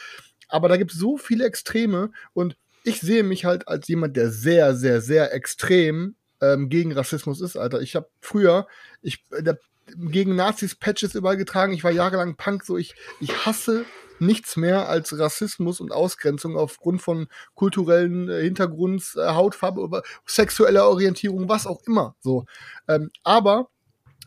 Aber 0.50 0.68
da 0.68 0.76
gibt 0.76 0.92
es 0.92 1.00
so 1.00 1.16
viele 1.18 1.46
Extreme 1.46 2.12
und 2.34 2.58
ich 2.84 3.00
sehe 3.00 3.24
mich 3.24 3.46
halt 3.46 3.70
als 3.70 3.88
jemand, 3.88 4.18
der 4.18 4.30
sehr, 4.30 4.76
sehr, 4.76 5.00
sehr 5.00 5.34
extrem 5.34 6.17
ähm, 6.42 6.70
gegen 6.70 6.92
Rassismus 6.92 7.42
ist, 7.42 7.58
Alter. 7.58 7.82
Ich 7.82 7.96
habe 7.96 8.10
früher, 8.22 8.68
ich 9.02 9.24
der, 9.32 9.60
gegen 9.96 10.36
Nazis 10.36 10.76
Patches 10.76 11.16
überall 11.16 11.38
getragen. 11.38 11.74
Ich 11.74 11.84
war 11.84 11.92
jahrelang 11.92 12.36
Punk, 12.36 12.64
so 12.64 12.78
ich, 12.78 12.96
ich 13.20 13.46
hasse 13.46 13.86
nichts 14.20 14.58
mehr 14.58 14.90
als 14.90 15.18
Rassismus 15.18 15.80
und 15.80 15.92
Ausgrenzung 15.92 16.58
aufgrund 16.58 17.02
von 17.02 17.28
kulturellen 17.56 18.30
äh, 18.30 18.42
Hintergrunds, 18.42 19.16
äh, 19.16 19.28
Hautfarbe, 19.28 20.02
sexueller 20.26 20.88
Orientierung, 20.88 21.50
was 21.50 21.68
auch 21.68 21.82
immer. 21.86 22.16
So, 22.20 22.46
ähm, 22.88 23.12
aber 23.24 23.70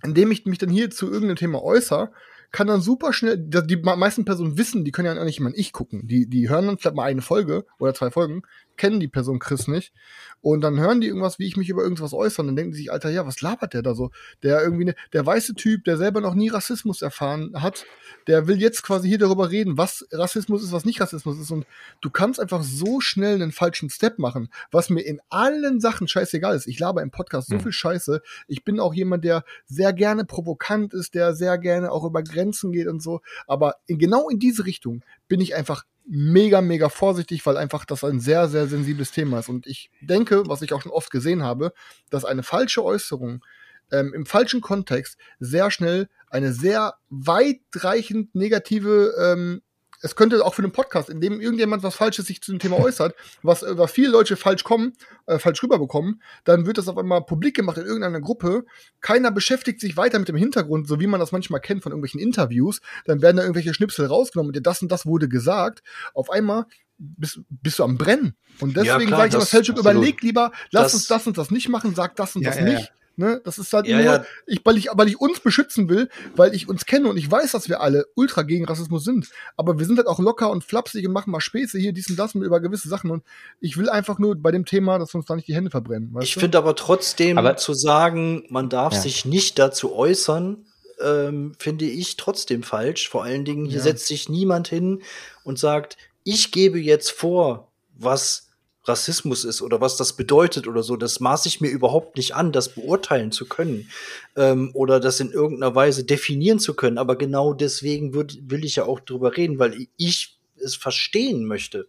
indem 0.02 0.30
ich 0.30 0.46
mich 0.46 0.58
dann 0.58 0.70
hier 0.70 0.90
zu 0.90 1.06
irgendeinem 1.06 1.36
Thema 1.36 1.62
äußere, 1.62 2.10
kann 2.52 2.66
dann 2.66 2.80
super 2.80 3.12
schnell, 3.12 3.36
die, 3.38 3.76
meisten 3.76 4.24
Personen 4.24 4.58
wissen, 4.58 4.84
die 4.84 4.90
können 4.90 5.06
ja 5.14 5.20
auch 5.20 5.24
nicht 5.24 5.40
mal 5.40 5.52
ich 5.54 5.72
gucken. 5.72 6.06
Die, 6.08 6.28
die 6.28 6.48
hören 6.48 6.66
dann 6.66 6.78
vielleicht 6.78 6.96
mal 6.96 7.04
eine 7.04 7.22
Folge 7.22 7.64
oder 7.78 7.94
zwei 7.94 8.10
Folgen, 8.10 8.42
kennen 8.80 8.98
die 8.98 9.08
Person 9.08 9.38
Chris 9.38 9.68
nicht. 9.68 9.92
Und 10.40 10.62
dann 10.62 10.80
hören 10.80 11.02
die 11.02 11.08
irgendwas, 11.08 11.38
wie 11.38 11.46
ich 11.46 11.58
mich 11.58 11.68
über 11.68 11.82
irgendwas 11.82 12.14
äußere. 12.14 12.40
Und 12.40 12.46
dann 12.48 12.56
denken 12.56 12.72
die 12.72 12.78
sich, 12.78 12.90
Alter, 12.90 13.10
ja, 13.10 13.26
was 13.26 13.42
labert 13.42 13.74
der 13.74 13.82
da 13.82 13.94
so? 13.94 14.10
Der 14.42 14.62
irgendwie, 14.62 14.86
ne, 14.86 14.94
der 15.12 15.26
weiße 15.26 15.54
Typ, 15.54 15.84
der 15.84 15.98
selber 15.98 16.22
noch 16.22 16.34
nie 16.34 16.48
Rassismus 16.48 17.02
erfahren 17.02 17.52
hat, 17.60 17.84
der 18.26 18.46
will 18.46 18.58
jetzt 18.58 18.82
quasi 18.82 19.06
hier 19.06 19.18
darüber 19.18 19.50
reden, 19.50 19.76
was 19.76 20.08
Rassismus 20.12 20.62
ist, 20.62 20.72
was 20.72 20.86
nicht 20.86 20.98
Rassismus 20.98 21.38
ist. 21.38 21.50
Und 21.50 21.66
du 22.00 22.08
kannst 22.08 22.40
einfach 22.40 22.62
so 22.62 23.00
schnell 23.00 23.34
einen 23.34 23.52
falschen 23.52 23.90
Step 23.90 24.18
machen, 24.18 24.48
was 24.70 24.88
mir 24.88 25.02
in 25.02 25.20
allen 25.28 25.78
Sachen 25.78 26.08
scheißegal 26.08 26.56
ist. 26.56 26.66
Ich 26.66 26.78
laber 26.78 27.02
im 27.02 27.10
Podcast 27.10 27.48
so 27.48 27.56
Hm. 27.56 27.60
viel 27.60 27.72
Scheiße. 27.72 28.22
Ich 28.48 28.64
bin 28.64 28.80
auch 28.80 28.94
jemand, 28.94 29.26
der 29.26 29.44
sehr 29.66 29.92
gerne 29.92 30.24
provokant 30.24 30.94
ist, 30.94 31.14
der 31.14 31.34
sehr 31.34 31.58
gerne 31.58 31.92
auch 31.92 32.04
über 32.04 32.22
Grenzen 32.22 32.72
geht 32.72 32.86
und 32.86 33.02
so. 33.02 33.20
Aber 33.46 33.74
in, 33.86 33.98
genau 33.98 34.30
in 34.30 34.38
diese 34.38 34.64
Richtung 34.64 35.02
bin 35.28 35.42
ich 35.42 35.54
einfach 35.54 35.84
mega, 36.12 36.60
mega 36.60 36.88
vorsichtig, 36.88 37.46
weil 37.46 37.56
einfach 37.56 37.84
das 37.84 38.02
ein 38.02 38.18
sehr, 38.18 38.48
sehr 38.48 38.66
sensibles 38.66 39.12
Thema 39.12 39.38
ist. 39.38 39.48
Und 39.48 39.66
ich 39.68 39.90
denke, 40.00 40.42
was 40.48 40.60
ich 40.60 40.72
auch 40.72 40.82
schon 40.82 40.90
oft 40.90 41.10
gesehen 41.10 41.44
habe, 41.44 41.72
dass 42.10 42.24
eine 42.24 42.42
falsche 42.42 42.84
Äußerung 42.84 43.44
ähm, 43.92 44.12
im 44.12 44.26
falschen 44.26 44.60
Kontext 44.60 45.18
sehr 45.38 45.70
schnell 45.70 46.08
eine 46.28 46.52
sehr 46.52 46.94
weitreichend 47.10 48.34
negative 48.34 49.14
ähm, 49.20 49.62
es 50.02 50.16
könnte 50.16 50.44
auch 50.44 50.54
für 50.54 50.62
einen 50.62 50.72
Podcast, 50.72 51.08
in 51.10 51.20
dem 51.20 51.40
irgendjemand 51.40 51.82
was 51.82 51.94
Falsches 51.94 52.26
sich 52.26 52.42
zu 52.42 52.52
dem 52.52 52.58
Thema 52.58 52.78
äußert, 52.80 53.14
was, 53.42 53.62
äh, 53.62 53.76
was 53.78 53.90
viele 53.92 54.08
Leute 54.08 54.36
falsch 54.36 54.64
kommen, 54.64 54.92
äh, 55.26 55.38
falsch 55.38 55.62
rüberbekommen, 55.62 56.22
dann 56.44 56.66
wird 56.66 56.78
das 56.78 56.88
auf 56.88 56.96
einmal 56.98 57.22
publik 57.24 57.56
gemacht 57.56 57.76
in 57.78 57.84
irgendeiner 57.84 58.20
Gruppe. 58.20 58.64
Keiner 59.00 59.30
beschäftigt 59.30 59.80
sich 59.80 59.96
weiter 59.96 60.18
mit 60.18 60.28
dem 60.28 60.36
Hintergrund, 60.36 60.88
so 60.88 61.00
wie 61.00 61.06
man 61.06 61.20
das 61.20 61.32
manchmal 61.32 61.60
kennt 61.60 61.82
von 61.82 61.92
irgendwelchen 61.92 62.20
Interviews. 62.20 62.80
Dann 63.04 63.22
werden 63.22 63.36
da 63.36 63.42
irgendwelche 63.42 63.74
Schnipsel 63.74 64.06
rausgenommen 64.06 64.48
und 64.50 64.56
dir 64.56 64.62
das 64.62 64.82
und 64.82 64.90
das 64.90 65.06
wurde 65.06 65.28
gesagt. 65.28 65.82
Auf 66.14 66.30
einmal 66.30 66.66
bist, 66.98 67.40
bist 67.48 67.78
du 67.78 67.84
am 67.84 67.96
Brennen. 67.96 68.34
Und 68.60 68.76
Ja, 68.76 68.82
deswegen 68.84 69.06
klar, 69.08 69.20
sage 69.20 69.28
ich 69.28 69.34
immer, 69.34 69.42
absolut. 69.60 69.78
überleg 69.80 70.22
lieber, 70.22 70.52
lass 70.70 70.84
Das- 70.84 70.94
uns 70.94 71.06
das 71.06 71.26
und 71.26 71.38
das 71.38 71.50
nicht 71.50 71.68
machen, 71.68 71.94
sag 71.94 72.16
das 72.16 72.36
und 72.36 72.42
Ja, 72.42 72.50
das 72.50 72.58
ja, 72.60 72.66
ja. 72.66 72.72
nicht. 72.78 72.92
Ne? 73.16 73.40
Das 73.44 73.58
ist 73.58 73.72
halt 73.72 73.86
Ja, 73.86 73.96
nur, 73.96 74.04
ja. 74.04 74.24
Ich, 74.46 74.60
weil, 74.64 74.78
ich, 74.78 74.88
weil 74.92 75.08
ich 75.08 75.20
uns 75.20 75.40
beschützen 75.40 75.88
will, 75.90 76.08
weil 76.36 76.54
ich 76.54 76.68
uns 76.68 76.86
kenne 76.86 77.08
und 77.08 77.16
ich 77.18 77.30
weiß, 77.30 77.52
dass 77.52 77.68
wir 77.68 77.80
alle 77.82 78.06
ultra 78.14 78.42
gegen 78.42 78.64
Rassismus 78.64 79.04
sind. 79.04 79.28
Aber 79.58 79.78
wir 79.78 79.84
sind 79.84 79.98
halt 79.98 80.06
auch 80.06 80.20
locker 80.20 80.50
und 80.50 80.64
flapsig 80.64 81.06
und 81.06 81.12
machen 81.12 81.30
mal 81.30 81.40
Späße 81.40 81.78
hier, 81.78 81.92
dies 81.92 82.08
und 82.08 82.16
das 82.18 82.34
und 82.34 82.42
über 82.42 82.60
gewisse 82.60 82.88
Sachen. 82.88 83.10
Und 83.10 83.22
ich 83.60 83.76
will 83.76 83.90
einfach 83.90 84.18
nur 84.18 84.36
bei 84.36 84.52
dem 84.52 84.64
Thema, 84.64 84.98
dass 84.98 85.12
wir 85.12 85.18
uns 85.18 85.26
da 85.26 85.36
nicht 85.36 85.48
die 85.48 85.54
Hände 85.54 85.70
verbrennen. 85.70 86.14
Weißt 86.14 86.24
Ich 86.26 86.34
finde 86.36 86.56
aber 86.56 86.74
trotzdem 86.76 87.36
Aber- 87.36 87.56
zu 87.56 87.74
sagen, 87.74 88.44
man 88.48 88.68
darf 88.70 88.94
Ja. 88.94 89.00
sich 89.00 89.24
nicht 89.26 89.58
dazu 89.58 89.94
äußern, 89.94 90.64
ähm, 91.02 91.52
finde 91.58 91.84
ich 91.86 92.16
trotzdem 92.16 92.62
falsch. 92.62 93.08
Vor 93.08 93.24
allen 93.24 93.44
Dingen, 93.44 93.64
hier 93.66 93.78
Ja. 93.78 93.82
setzt 93.84 94.06
sich 94.06 94.28
niemand 94.28 94.68
hin 94.68 95.02
und 95.44 95.58
sagt, 95.58 95.96
ich 96.24 96.52
gebe 96.52 96.78
jetzt 96.78 97.10
vor, 97.10 97.68
was 97.98 98.49
Rassismus 98.84 99.44
ist 99.44 99.62
oder 99.62 99.80
was 99.80 99.96
das 99.96 100.14
bedeutet 100.14 100.66
oder 100.66 100.82
so. 100.82 100.96
Das 100.96 101.20
maße 101.20 101.48
ich 101.48 101.60
mir 101.60 101.68
überhaupt 101.68 102.16
nicht 102.16 102.34
an, 102.34 102.52
das 102.52 102.70
beurteilen 102.70 103.30
zu 103.30 103.46
können 103.46 103.90
ähm, 104.36 104.70
oder 104.74 105.00
das 105.00 105.20
in 105.20 105.30
irgendeiner 105.30 105.74
Weise 105.74 106.04
definieren 106.04 106.58
zu 106.58 106.74
können. 106.74 106.98
Aber 106.98 107.16
genau 107.16 107.52
deswegen 107.52 108.14
würd, 108.14 108.38
will 108.50 108.64
ich 108.64 108.76
ja 108.76 108.84
auch 108.84 109.00
drüber 109.00 109.36
reden, 109.36 109.58
weil 109.58 109.88
ich 109.96 110.38
es 110.56 110.74
verstehen 110.74 111.44
möchte. 111.44 111.88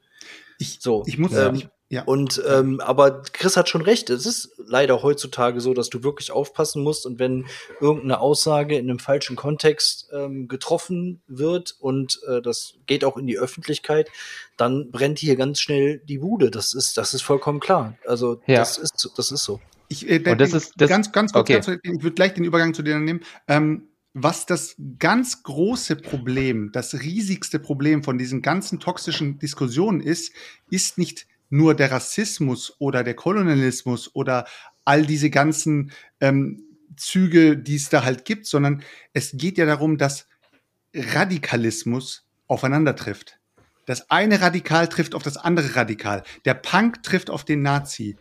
Ich, 0.59 0.79
So, 0.81 1.03
ich 1.07 1.17
muss, 1.17 1.33
ähm, 1.33 1.63
ja. 1.91 2.03
Und 2.03 2.41
ähm, 2.49 2.79
aber 2.79 3.21
Chris 3.21 3.57
hat 3.57 3.69
schon 3.69 3.81
recht. 3.81 4.09
Es 4.09 4.25
ist 4.25 4.49
leider 4.57 5.03
heutzutage 5.03 5.61
so, 5.61 5.73
dass 5.75 5.89
du 5.89 6.03
wirklich 6.03 6.31
aufpassen 6.31 6.81
musst 6.81 7.05
und 7.05 7.19
wenn 7.19 7.45
irgendeine 7.79 8.19
Aussage 8.19 8.77
in 8.77 8.89
einem 8.89 8.97
falschen 8.99 9.35
Kontext 9.35 10.07
ähm, 10.13 10.47
getroffen 10.47 11.21
wird 11.27 11.75
und 11.79 12.19
äh, 12.27 12.41
das 12.41 12.75
geht 12.87 13.03
auch 13.05 13.17
in 13.17 13.27
die 13.27 13.37
Öffentlichkeit, 13.37 14.09
dann 14.57 14.89
brennt 14.89 15.19
hier 15.19 15.35
ganz 15.35 15.59
schnell 15.59 15.99
die 15.99 16.17
Bude. 16.17 16.49
Das 16.49 16.73
ist 16.73 16.97
das 16.97 17.13
ist 17.13 17.21
vollkommen 17.21 17.59
klar. 17.59 17.97
Also 18.07 18.41
Ja. 18.47 18.59
das 18.59 18.77
ist 18.77 18.97
so- 18.99 19.09
das 19.15 19.31
ist 19.31 19.43
so. 19.43 19.59
Ich, 19.89 20.09
äh, 20.09 20.23
Und 20.25 20.39
das 20.39 20.53
ist- 20.53 20.73
das- 20.77 20.89
ganz, 20.89 21.11
ganz 21.11 21.33
kurz, 21.33 21.41
okay. 21.41 21.53
ganz, 21.59 21.67
ich 21.83 22.01
würde 22.03 22.15
gleich 22.15 22.33
den 22.33 22.45
Übergang 22.45 22.73
zu 22.73 22.81
dir 22.81 22.97
nehmen. 22.97 23.19
Ähm, 23.49 23.89
was 24.13 24.45
das 24.45 24.75
ganz 24.99 25.43
große 25.43 25.95
Problem, 25.97 26.71
das 26.73 26.93
riesigste 26.93 27.59
Problem 27.59 28.03
von 28.03 28.17
diesen 28.17 28.41
ganzen 28.41 28.79
toxischen 28.79 29.39
Diskussionen 29.39 30.01
ist, 30.01 30.33
ist 30.69 30.97
nicht 30.97 31.27
nur 31.51 31.75
der 31.75 31.91
Rassismus 31.91 32.75
oder 32.79 33.03
der 33.03 33.13
Kolonialismus 33.13 34.15
oder 34.15 34.47
all 34.85 35.05
diese 35.05 35.29
ganzen 35.29 35.91
ähm, 36.19 36.63
Züge, 36.97 37.57
die 37.57 37.75
es 37.75 37.89
da 37.89 38.03
halt 38.03 38.25
gibt, 38.25 38.47
sondern 38.47 38.83
es 39.13 39.31
geht 39.33 39.57
ja 39.57 39.65
darum, 39.65 39.97
dass 39.97 40.27
Radikalismus 40.95 42.27
aufeinander 42.47 42.95
trifft. 42.95 43.39
Das 43.85 44.09
eine 44.09 44.41
Radikal 44.41 44.87
trifft 44.87 45.15
auf 45.15 45.23
das 45.23 45.37
andere 45.37 45.75
Radikal. 45.75 46.23
Der 46.45 46.53
Punk 46.53 47.03
trifft 47.03 47.29
auf 47.29 47.43
den 47.45 47.61
Nazi. 47.61 48.17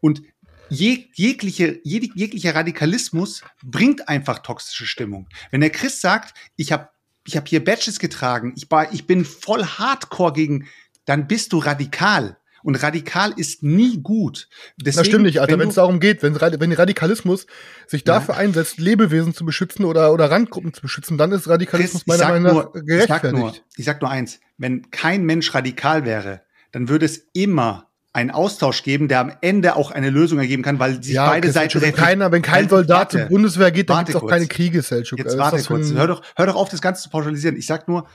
Und 0.00 0.22
jeg, 0.70 1.10
jegliche, 1.14 1.80
jeg, 1.84 2.10
jeglicher 2.14 2.54
Radikalismus 2.54 3.42
bringt 3.62 4.08
einfach 4.08 4.40
toxische 4.40 4.86
Stimmung. 4.86 5.28
Wenn 5.50 5.60
der 5.60 5.70
Chris 5.70 6.00
sagt, 6.00 6.36
ich 6.56 6.72
habe 6.72 6.88
ich 7.26 7.36
hab 7.36 7.48
hier 7.48 7.64
Badges 7.64 7.98
getragen, 7.98 8.52
ich, 8.56 8.70
war, 8.70 8.92
ich 8.92 9.06
bin 9.06 9.24
voll 9.24 9.64
hardcore 9.64 10.32
gegen, 10.32 10.68
dann 11.06 11.26
bist 11.26 11.52
du 11.52 11.58
radikal. 11.58 12.38
Und 12.64 12.76
radikal 12.82 13.32
ist 13.36 13.62
nie 13.62 13.98
gut. 14.02 14.48
Deswegen, 14.80 14.96
das 14.96 15.06
stimmt 15.06 15.24
nicht, 15.26 15.40
Alter. 15.40 15.58
wenn 15.58 15.68
es 15.68 15.74
darum 15.74 16.00
geht, 16.00 16.22
wenn, 16.22 16.34
wenn 16.40 16.72
Radikalismus 16.72 17.46
sich 17.86 18.00
Ja. 18.06 18.14
dafür 18.14 18.36
einsetzt, 18.36 18.78
Lebewesen 18.78 19.34
zu 19.34 19.44
beschützen 19.44 19.84
oder, 19.84 20.12
oder 20.12 20.30
Randgruppen 20.30 20.72
zu 20.72 20.80
beschützen, 20.80 21.18
dann 21.18 21.30
ist 21.32 21.46
Radikalismus 21.46 22.04
Chris, 22.04 22.18
meiner 22.18 22.30
Meinung 22.32 22.42
nach 22.42 22.52
nur, 22.52 22.62
ich 22.62 23.04
sag 23.06 23.22
nur, 23.24 23.32
gerechtfertigt. 23.32 23.64
ich 23.76 23.84
sag 23.84 24.00
nur 24.00 24.10
eins, 24.10 24.40
wenn 24.58 24.90
kein 24.90 25.24
Mensch 25.24 25.54
radikal 25.54 26.04
wäre, 26.06 26.40
dann 26.72 26.88
würde 26.88 27.04
es 27.04 27.28
immer 27.34 27.90
einen 28.14 28.30
Austausch 28.30 28.82
geben, 28.82 29.08
der 29.08 29.20
am 29.20 29.32
Ende 29.42 29.76
auch 29.76 29.90
eine 29.90 30.08
Lösung 30.08 30.38
ergeben 30.38 30.62
kann, 30.62 30.78
weil 30.78 31.02
sich 31.02 31.16
beide 31.16 31.48
Chris, 31.48 31.54
Seiten 31.54 31.80
wenn 31.82 31.94
keiner, 31.94 32.32
wenn 32.32 32.42
kein 32.42 32.54
Halt, 32.54 32.70
Soldat 32.70 32.98
warte. 33.12 33.18
zur 33.18 33.26
Bundeswehr 33.28 33.72
geht, 33.72 33.90
dann 33.90 33.98
gibt 33.98 34.10
es 34.10 34.16
auch 34.16 34.20
kurz. 34.20 34.30
keine 34.32 34.46
Kriege, 34.46 34.82
Selchuk. 34.82 35.18
Jetzt 35.18 35.26
Also, 35.32 35.38
warte 35.38 35.62
kurz. 35.64 35.90
Hör 35.92 36.06
doch, 36.06 36.22
hör 36.36 36.46
doch 36.46 36.54
auf, 36.54 36.68
das 36.68 36.80
Ganze 36.80 37.02
zu 37.02 37.10
pauschalisieren. 37.10 37.56
Ich 37.56 37.66
sag 37.66 37.88
nur, 37.88 38.06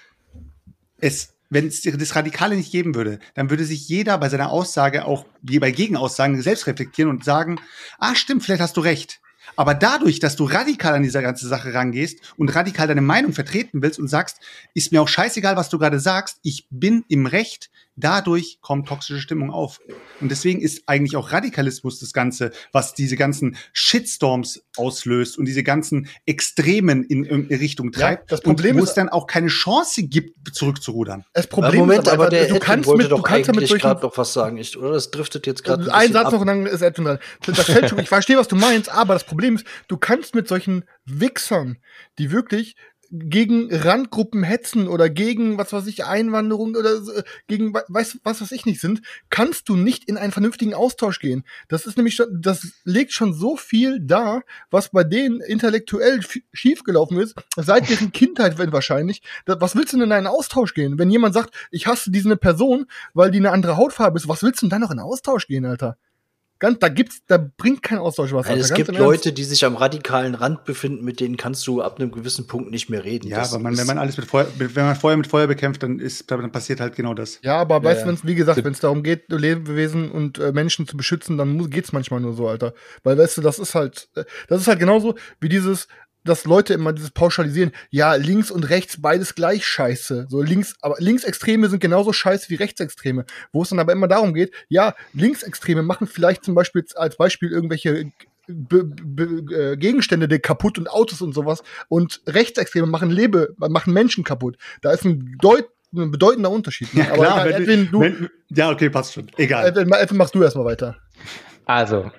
es, 1.01 1.33
wenn 1.49 1.67
es 1.67 1.81
das 1.81 2.15
Radikale 2.15 2.55
nicht 2.55 2.71
geben 2.71 2.95
würde, 2.95 3.19
dann 3.33 3.49
würde 3.49 3.65
sich 3.65 3.87
jeder 3.89 4.17
bei 4.17 4.29
seiner 4.29 4.51
Aussage 4.51 5.05
auch 5.05 5.25
wie 5.41 5.59
bei 5.59 5.71
Gegenaussagen 5.71 6.41
selbst 6.41 6.67
reflektieren 6.67 7.09
und 7.09 7.23
sagen, 7.23 7.59
ah, 7.97 8.15
stimmt, 8.15 8.43
vielleicht 8.43 8.61
hast 8.61 8.77
du 8.77 8.81
recht. 8.81 9.19
Aber 9.55 9.73
dadurch, 9.73 10.19
dass 10.19 10.35
du 10.35 10.45
radikal 10.45 10.93
an 10.93 11.03
diese 11.03 11.21
ganze 11.21 11.47
Sache 11.47 11.73
rangehst 11.73 12.33
und 12.37 12.53
radikal 12.53 12.87
deine 12.87 13.01
Meinung 13.01 13.33
vertreten 13.33 13.81
willst 13.81 13.99
und 13.99 14.07
sagst, 14.07 14.39
ist 14.75 14.91
mir 14.91 15.01
auch 15.01 15.07
scheißegal, 15.07 15.55
was 15.55 15.69
du 15.69 15.79
gerade 15.79 15.99
sagst, 15.99 16.37
ich 16.43 16.67
bin 16.69 17.03
im 17.09 17.25
Recht, 17.25 17.69
dadurch 17.99 18.59
kommt 18.61 18.87
toxische 18.87 19.19
Stimmung 19.21 19.51
auf. 19.51 19.79
Und 20.21 20.29
deswegen 20.31 20.61
ist 20.61 20.83
eigentlich 20.87 21.15
auch 21.15 21.31
Radikalismus 21.31 21.99
das 21.99 22.13
Ganze, 22.13 22.51
was 22.71 22.93
diese 22.93 23.15
ganzen 23.15 23.57
Shitstorms 23.73 24.63
auslöst 24.77 25.37
und 25.37 25.45
diese 25.45 25.63
ganzen 25.63 26.07
Extremen 26.25 27.03
in, 27.03 27.23
in 27.25 27.47
Richtung 27.47 27.91
treibt. 27.91 28.31
das 28.31 28.41
Problem 28.41 28.75
und 28.75 28.81
wo 28.81 28.83
ist- 28.83 28.89
es 28.89 28.95
dann 28.95 29.09
auch 29.09 29.27
keine 29.27 29.47
Chance 29.47 30.03
gibt, 30.03 30.55
zurückzurudern. 30.55 31.25
Das 31.33 31.45
Aber 31.45 31.55
Problem 31.61 31.79
Moment, 31.81 32.03
ist 32.03 32.07
aber, 32.09 32.23
einfach, 32.25 32.29
der 32.29 32.41
du 32.41 32.55
Edwin 32.55 32.59
kannst 32.61 32.87
wollte 32.87 33.03
mit, 33.03 33.11
du 33.11 33.15
doch 33.15 33.23
kannst 33.23 33.47
ja 33.47 33.53
eigentlich 33.53 33.81
gerade 33.81 34.01
noch 34.01 34.17
was 34.17 34.33
sagen, 34.33 34.57
ich, 34.57 34.77
oder? 34.77 34.91
Das 34.93 35.11
driftet 35.11 35.47
jetzt 35.47 35.63
gerade 35.63 35.83
ein, 35.83 35.89
ein 35.89 35.99
bisschen 35.99 36.13
Satz 36.13 36.25
ab. 36.27 36.33
noch 36.33 36.41
und 36.41 36.47
dann 36.47 36.65
ist 36.65 36.81
Edwin 36.81 37.05
dran. 37.05 37.19
Das 37.45 37.59
Feldschirm, 37.61 37.99
ich 37.99 38.09
verstehe, 38.09 38.37
was 38.37 38.47
du 38.47 38.55
meinst, 38.55 38.89
aber 38.89 39.13
das 39.13 39.23
Problem 39.25 39.55
ist, 39.55 39.65
du 39.87 39.97
kannst 39.97 40.35
mit 40.35 40.47
solchen 40.47 40.85
Wichsern, 41.05 41.77
die 42.17 42.31
wirklich 42.31 42.75
gegen 43.11 43.73
Randgruppen 43.73 44.43
hetzen 44.43 44.87
oder 44.87 45.09
gegen, 45.09 45.57
was 45.57 45.73
weiß 45.73 45.87
ich, 45.87 46.05
Einwanderung 46.05 46.75
oder 46.75 47.01
so, 47.01 47.11
gegen, 47.47 47.73
we- 47.73 47.83
weiß, 47.87 48.19
was 48.23 48.41
weiß 48.41 48.51
ich 48.51 48.65
nicht 48.65 48.79
sind, 48.81 49.01
kannst 49.29 49.67
du 49.69 49.75
nicht 49.75 50.05
in 50.07 50.17
einen 50.17 50.31
vernünftigen 50.31 50.73
Austausch 50.73 51.19
gehen. 51.19 51.43
Das 51.67 51.85
ist 51.85 51.97
nämlich 51.97 52.15
schon, 52.15 52.27
das 52.41 52.73
legt 52.83 53.11
schon 53.11 53.33
so 53.33 53.57
viel 53.57 53.99
da, 53.99 54.41
was 54.69 54.89
bei 54.89 55.03
denen 55.03 55.41
intellektuell 55.41 56.19
schiefgelaufen 56.53 57.19
ist, 57.19 57.35
seit 57.55 57.89
deren 57.89 58.11
Kindheit 58.11 58.57
wenn 58.57 58.71
wahrscheinlich. 58.71 59.21
Da, 59.45 59.59
was 59.59 59.75
willst 59.75 59.93
du 59.93 59.97
denn 59.97 60.07
in 60.07 60.11
einen 60.11 60.27
Austausch 60.27 60.73
gehen? 60.73 60.99
Wenn 60.99 61.09
jemand 61.09 61.33
sagt, 61.33 61.55
ich 61.71 61.87
hasse 61.87 62.11
diese 62.11 62.37
Person, 62.37 62.85
weil 63.13 63.31
die 63.31 63.39
eine 63.39 63.51
andere 63.51 63.77
Hautfarbe 63.77 64.17
ist, 64.17 64.27
was 64.27 64.43
willst 64.43 64.61
du 64.61 64.65
denn 64.65 64.71
dann 64.71 64.81
noch 64.81 64.91
in 64.91 64.99
Austausch 64.99 65.47
gehen, 65.47 65.65
Alter? 65.65 65.97
Ganz, 66.59 66.77
da 66.79 66.89
gibt's, 66.89 67.21
da 67.25 67.37
bringt 67.37 67.81
kein 67.81 67.99
Austausch 67.99 68.33
was. 68.33 68.47
Alter. 68.47 68.59
es 68.59 68.73
gibt. 68.73 68.89
Leute, 68.97 69.31
die 69.31 69.45
sich 69.45 69.63
am 69.63 69.77
radikalen 69.77 70.35
Rand 70.35 70.65
befinden, 70.65 71.05
mit 71.05 71.21
denen 71.21 71.37
kannst 71.37 71.65
du 71.67 71.81
ab 71.81 71.99
einem 71.99 72.11
gewissen 72.11 72.47
Punkt 72.47 72.69
nicht 72.69 72.89
mehr 72.89 73.05
reden. 73.05 73.29
Ja, 73.29 73.37
Das 73.37 73.53
aber 73.53 73.63
man, 73.63 73.77
wenn 73.77 73.87
man 73.87 73.97
alles 73.97 74.17
mit 74.17 74.25
Feuer, 74.25 74.45
mit- 74.57 74.75
wenn 74.75 74.85
man 74.85 74.95
Feuer 74.97 75.15
mit 75.15 75.27
Feuer 75.27 75.47
bekämpft, 75.47 75.83
dann 75.83 75.99
ist, 75.99 76.29
dann 76.29 76.51
passiert 76.51 76.81
halt 76.81 76.95
genau 76.95 77.13
das. 77.13 77.39
Ja, 77.43 77.57
aber 77.59 77.81
weißt 77.81 78.05
du, 78.05 78.11
ja. 78.11 78.17
wie 78.23 78.35
gesagt, 78.35 78.63
wenn 78.63 78.73
es 78.73 78.79
darum 78.81 79.03
geht, 79.03 79.31
Lebewesen 79.31 80.11
und 80.11 80.37
äh, 80.37 80.51
Menschen 80.51 80.85
zu 80.85 80.97
beschützen, 80.97 81.37
dann 81.37 81.49
muss, 81.49 81.69
geht's 81.69 81.93
manchmal 81.93 82.19
nur 82.19 82.33
so, 82.33 82.47
Alter. 82.49 82.73
Weil, 83.03 83.17
weißt 83.17 83.37
du, 83.37 83.41
das 83.41 83.57
ist 83.59 83.73
halt, 83.73 84.09
äh, 84.15 84.25
das 84.49 84.61
ist 84.61 84.67
halt 84.67 84.79
genauso 84.79 85.15
wie 85.39 85.47
dieses, 85.49 85.87
dass 86.23 86.45
Leute 86.45 86.73
immer 86.73 86.93
dieses 86.93 87.11
Pauschalisieren, 87.11 87.71
ja, 87.89 88.15
links 88.15 88.51
und 88.51 88.69
rechts 88.69 89.01
beides 89.01 89.35
gleich 89.35 89.65
scheiße. 89.65 90.27
So 90.29 90.41
links, 90.41 90.75
aber 90.81 90.95
Linksextreme 90.99 91.69
sind 91.69 91.79
genauso 91.79 92.13
scheiße 92.13 92.49
wie 92.49 92.55
Rechtsextreme. 92.55 93.25
Wo 93.51 93.61
es 93.61 93.69
dann 93.69 93.79
aber 93.79 93.93
immer 93.93 94.07
darum 94.07 94.33
geht, 94.33 94.53
ja, 94.67 94.95
Linksextreme 95.13 95.81
machen 95.81 96.07
vielleicht 96.07 96.43
zum 96.43 96.55
Beispiel 96.55 96.85
als 96.95 97.17
Beispiel 97.17 97.51
irgendwelche 97.51 98.11
Be 98.47 98.83
Be 98.83 99.23
äh, 99.55 99.77
Gegenstände 99.77 100.27
die 100.27 100.39
kaputt 100.39 100.79
und 100.79 100.89
Autos 100.89 101.21
und 101.21 101.33
sowas 101.33 101.61
und 101.87 102.21
Rechtsextreme 102.25 102.87
machen 102.87 103.11
Lebe, 103.11 103.53
machen 103.57 103.93
Menschen 103.93 104.23
kaputt. 104.23 104.57
Da 104.81 104.91
ist 104.91 105.05
ein, 105.05 105.37
deut 105.39 105.67
ein 105.95 106.11
bedeutender 106.11 106.49
Unterschied. 106.49 106.93
ne? 106.93 107.01
Ja, 107.01 107.11
klar, 107.11 107.45
egal, 107.45 107.49
wenn, 107.49 107.61
Edwin, 107.63 107.89
du, 107.91 108.01
wenn, 108.01 108.29
ja, 108.49 108.71
okay, 108.71 108.89
passt 108.89 109.13
schon. 109.13 109.29
Egal. 109.37 109.67
Edwin, 109.67 109.91
Edwin, 109.91 110.17
machst 110.17 110.35
du 110.35 110.43
erstmal 110.43 110.65
weiter. 110.65 110.97
Also, 111.65 112.11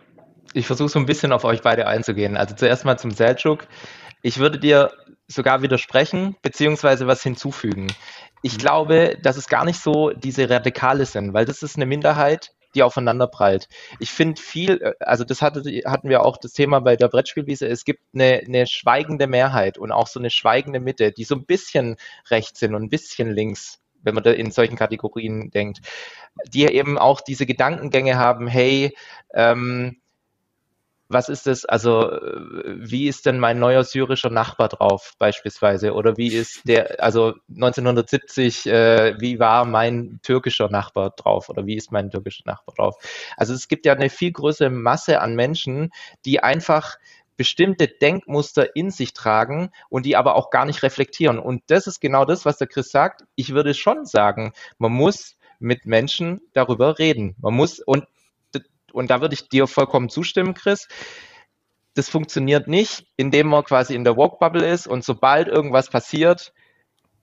ich 0.53 0.67
versuche 0.67 0.89
so 0.89 0.99
ein 0.99 1.07
bisschen 1.07 1.33
auf 1.33 1.45
euch 1.45 1.63
beide 1.63 1.87
einzugehen. 1.87 2.37
Also 2.37 2.55
zuerst 2.55 2.85
mal 2.85 2.99
zum 2.99 3.11
Selçuk. 3.11 3.67
Ich 4.23 4.39
würde 4.39 4.59
dir 4.59 4.93
sogar 5.29 5.63
widersprechen, 5.63 6.37
beziehungsweise 6.43 7.07
was 7.07 7.23
hinzufügen. 7.23 7.87
Ich 8.43 8.59
glaube, 8.59 9.17
dass 9.23 9.37
es 9.37 9.49
gar 9.49 9.65
nicht 9.65 9.81
so 9.81 10.11
diese 10.11 10.49
Radikale 10.51 11.07
sind, 11.07 11.33
weil 11.33 11.45
das 11.45 11.63
ist 11.63 11.77
eine 11.77 11.87
Minderheit, 11.87 12.53
die 12.75 12.83
aufeinander 12.83 13.27
prallt. 13.27 13.69
Ich 13.99 14.11
finde 14.11 14.41
viel, 14.41 14.95
also 15.01 15.25
das 15.25 15.43
hatte, 15.43 15.63
hatten 15.85 16.09
wir 16.09 16.25
auch 16.25 16.37
das 16.37 16.53
Thema 16.53 16.81
bei 16.81 16.97
der 16.97 17.09
Brettspielwiese, 17.09 17.67
es 17.67 17.85
gibt 17.85 18.03
eine, 18.15 18.43
eine 18.47 18.67
schweigende 18.67 19.27
Mehrheit 19.27 19.79
und 19.79 19.93
auch 19.93 20.07
so 20.07 20.21
eine 20.21 20.31
schweigende 20.31 20.81
Mitte, 20.81 21.13
die 21.13 21.25
so 21.25 21.35
ein 21.35 21.47
bisschen 21.47 21.97
rechts 22.31 22.61
sind 22.61 22.75
und 22.75 22.85
ein 22.85 22.91
bisschen 22.91 23.31
links, 23.31 23.81
wenn 24.03 24.15
man 24.15 24.25
da 24.25 24.31
in 24.31 24.51
solchen 24.51 24.77
Kategorien 24.77 25.51
denkt, 25.51 25.81
die 26.49 26.65
eben 26.65 26.97
auch 26.97 27.21
diese 27.21 27.45
Gedankengänge 27.45 28.17
haben, 28.17 28.47
hey, 28.47 28.97
ähm, 29.35 30.00
was 31.11 31.29
ist 31.29 31.47
das, 31.49 31.65
also 31.65 32.11
äh, 32.11 32.77
wie 32.79 33.09
ist 33.09 33.27
denn 33.27 33.39
mein 33.41 33.59
neuer 33.59 33.83
syrischer 33.83 34.31
Nachbar 34.31 34.69
drauf 34.69 35.15
beispielsweise 35.19 35.93
oder 35.93 36.17
wie 36.17 36.29
ist 36.29 36.67
der, 36.67 37.03
also 37.03 37.35
1970, 37.49 38.67
äh, 38.67 39.21
wie 39.21 39.41
war 39.41 39.65
mein 39.65 40.21
türkischer 40.23 40.71
Nachbar 40.71 41.11
drauf 41.11 41.49
oder 41.49 41.67
wie 41.67 41.75
ist 41.75 41.91
mein 41.91 42.11
türkischer 42.11 42.45
Nachbar 42.47 42.75
drauf? 42.77 42.97
Also 43.37 43.55
es 43.55 43.67
gibt 43.67 43.87
ja 43.87 43.93
eine 43.93 44.09
viel 44.09 44.31
größere 44.31 44.71
Masse 44.71 45.21
an 45.21 45.35
Menschen, 45.35 45.91
die 46.25 46.43
einfach 46.43 46.97
bestimmte 47.37 47.89
Denkmuster 47.89 48.77
in 48.77 48.91
sich 48.91 49.13
tragen 49.13 49.71
und 49.89 50.07
die 50.07 50.15
aber 50.15 50.37
auch 50.37 50.51
gar 50.51 50.65
nicht 50.65 50.83
reflektieren. 50.83 51.39
Und 51.39 51.63
das 51.69 51.89
ist 51.89 51.99
genau 51.99 52.25
das, 52.25 52.45
was 52.45 52.59
der 52.59 52.69
Chris 52.69 52.91
sagt. 52.91 53.25
Ich 53.35 53.53
würde 53.53 53.75
schon 53.75 54.05
sagen, 54.05 54.53
man 54.79 54.93
muss 54.93 55.37
mit 55.59 55.87
Menschen 55.87 56.41
darüber 56.53 56.99
reden. 56.99 57.35
Man 57.41 57.55
muss, 57.55 57.81
und 57.81 58.05
und 58.93 59.11
da 59.11 59.21
würde 59.21 59.35
ich 59.35 59.49
dir 59.49 59.67
vollkommen 59.67 60.09
zustimmen, 60.09 60.55
Chris. 60.55 60.89
Das 61.95 62.09
funktioniert 62.09 62.69
nicht, 62.69 63.07
indem 63.17 63.49
man 63.49 63.65
quasi 63.65 63.95
in 63.95 64.05
der 64.05 64.17
Woke-Bubble 64.17 64.67
ist 64.67 64.87
und 64.87 65.05
sobald 65.05 65.49
irgendwas 65.49 65.91
passiert, 65.91 66.53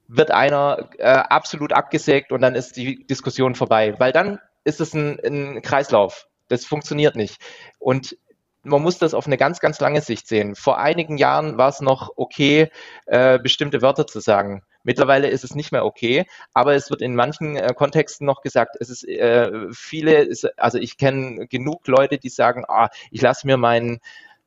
wird 0.08 0.32
einer 0.32 0.90
äh, 0.98 1.08
absolut 1.08 1.74
abgesägt 1.74 2.32
und 2.32 2.42
dann 2.42 2.56
ist 2.56 2.78
die 2.78 3.06
Diskussion 3.06 3.56
vorbei. 3.56 3.96
Weil 3.98 4.12
dann 4.12 4.40
ist 4.64 4.82
es 4.82 4.94
ein, 4.94 5.20
ein 5.26 5.62
Kreislauf. 5.62 6.28
Das 6.50 6.66
funktioniert 6.66 7.16
nicht. 7.16 7.42
Und 7.80 8.18
man 8.64 8.82
muss 8.82 8.98
das 8.98 9.14
auf 9.14 9.28
eine 9.28 9.38
ganz, 9.38 9.60
ganz 9.60 9.80
lange 9.80 10.02
Sicht 10.02 10.28
sehen. 10.28 10.56
Vor 10.56 10.78
einigen 10.78 11.18
Jahren 11.18 11.58
war 11.58 11.70
es 11.70 11.80
noch 11.80 12.12
okay, 12.16 12.70
äh, 13.06 13.40
bestimmte 13.40 13.82
Wörter 13.82 14.08
zu 14.08 14.20
sagen. 14.20 14.64
Mittlerweile 14.84 15.30
ist 15.30 15.44
es 15.44 15.56
nicht 15.56 15.72
mehr 15.72 15.86
okay, 15.86 16.26
aber 16.54 16.76
es 16.76 16.90
wird 16.90 17.02
in 17.02 17.16
manchen 17.16 17.56
äh, 17.56 17.74
Kontexten 17.76 18.26
noch 18.26 18.42
gesagt, 18.42 18.78
es 18.80 18.90
ist 18.90 19.08
äh, 19.08 19.52
viele, 19.72 20.24
ist, 20.24 20.46
also 20.60 20.78
ich 20.78 20.98
kenne 20.98 21.48
genug 21.48 21.88
Leute, 21.88 22.18
die 22.18 22.30
sagen, 22.30 22.64
ah, 22.68 22.90
ich 23.12 23.22
lasse 23.22 23.48
mir 23.48 23.58
meinen 23.58 24.00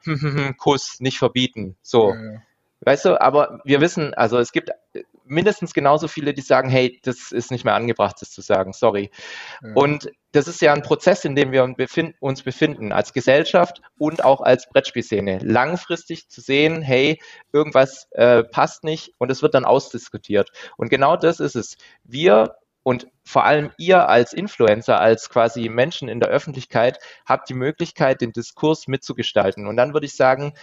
Kuss 0.58 1.00
nicht 1.00 1.18
verbieten. 1.18 1.76
So. 1.82 2.10
Ja, 2.14 2.32
ja. 2.32 2.42
Weißt 2.82 3.04
du, 3.04 3.20
aber 3.20 3.60
wir 3.64 3.80
wissen, 3.80 4.14
also 4.14 4.38
es 4.38 4.52
gibt 4.52 4.70
mindestens 5.24 5.74
genauso 5.74 6.08
viele, 6.08 6.32
die 6.32 6.40
sagen, 6.40 6.70
hey, 6.70 6.98
das 7.04 7.30
ist 7.30 7.50
nicht 7.50 7.64
mehr 7.64 7.74
angebracht, 7.74 8.16
das 8.20 8.30
zu 8.30 8.40
sagen, 8.40 8.72
sorry. 8.72 9.10
Ja. 9.62 9.72
Und 9.74 10.10
das 10.32 10.48
ist 10.48 10.60
ja 10.62 10.72
ein 10.72 10.82
Prozess, 10.82 11.24
in 11.24 11.34
dem 11.34 11.52
wir 11.52 11.62
uns 12.20 12.42
befinden, 12.42 12.92
als 12.92 13.12
Gesellschaft 13.12 13.82
und 13.98 14.24
auch 14.24 14.40
als 14.40 14.68
Brettspielszene. 14.68 15.40
Langfristig 15.42 16.28
zu 16.28 16.40
sehen, 16.40 16.82
hey, 16.82 17.20
irgendwas 17.52 18.08
äh, 18.12 18.44
passt 18.44 18.82
nicht 18.82 19.12
und 19.18 19.30
es 19.30 19.42
wird 19.42 19.54
dann 19.54 19.64
ausdiskutiert. 19.64 20.50
Und 20.76 20.88
genau 20.88 21.16
das 21.16 21.40
ist 21.40 21.56
es. 21.56 21.76
Wir 22.04 22.56
und 22.82 23.06
vor 23.24 23.44
allem 23.44 23.70
ihr 23.76 24.08
als 24.08 24.32
Influencer, 24.32 25.00
als 25.00 25.28
quasi 25.28 25.68
Menschen 25.68 26.08
in 26.08 26.18
der 26.18 26.30
Öffentlichkeit, 26.30 26.98
habt 27.26 27.48
die 27.48 27.54
Möglichkeit, 27.54 28.22
den 28.22 28.32
Diskurs 28.32 28.88
mitzugestalten. 28.88 29.66
Und 29.66 29.76
dann 29.76 29.92
würde 29.92 30.06
ich 30.06 30.16
sagen, 30.16 30.54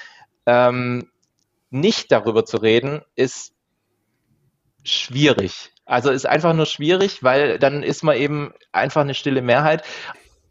ähm, 0.48 1.11
nicht 1.69 2.11
darüber 2.11 2.45
zu 2.45 2.57
reden, 2.57 3.02
ist 3.15 3.53
schwierig. 4.84 5.72
Also 5.85 6.11
ist 6.11 6.26
einfach 6.26 6.53
nur 6.53 6.65
schwierig, 6.65 7.23
weil 7.23 7.60
dann 7.60 7.84
ist 7.84 8.03
man 8.03 8.18
eben 8.18 8.53
einfach 8.72 9.02
eine 9.02 9.14
stille 9.14 9.41
Mehrheit. 9.41 9.84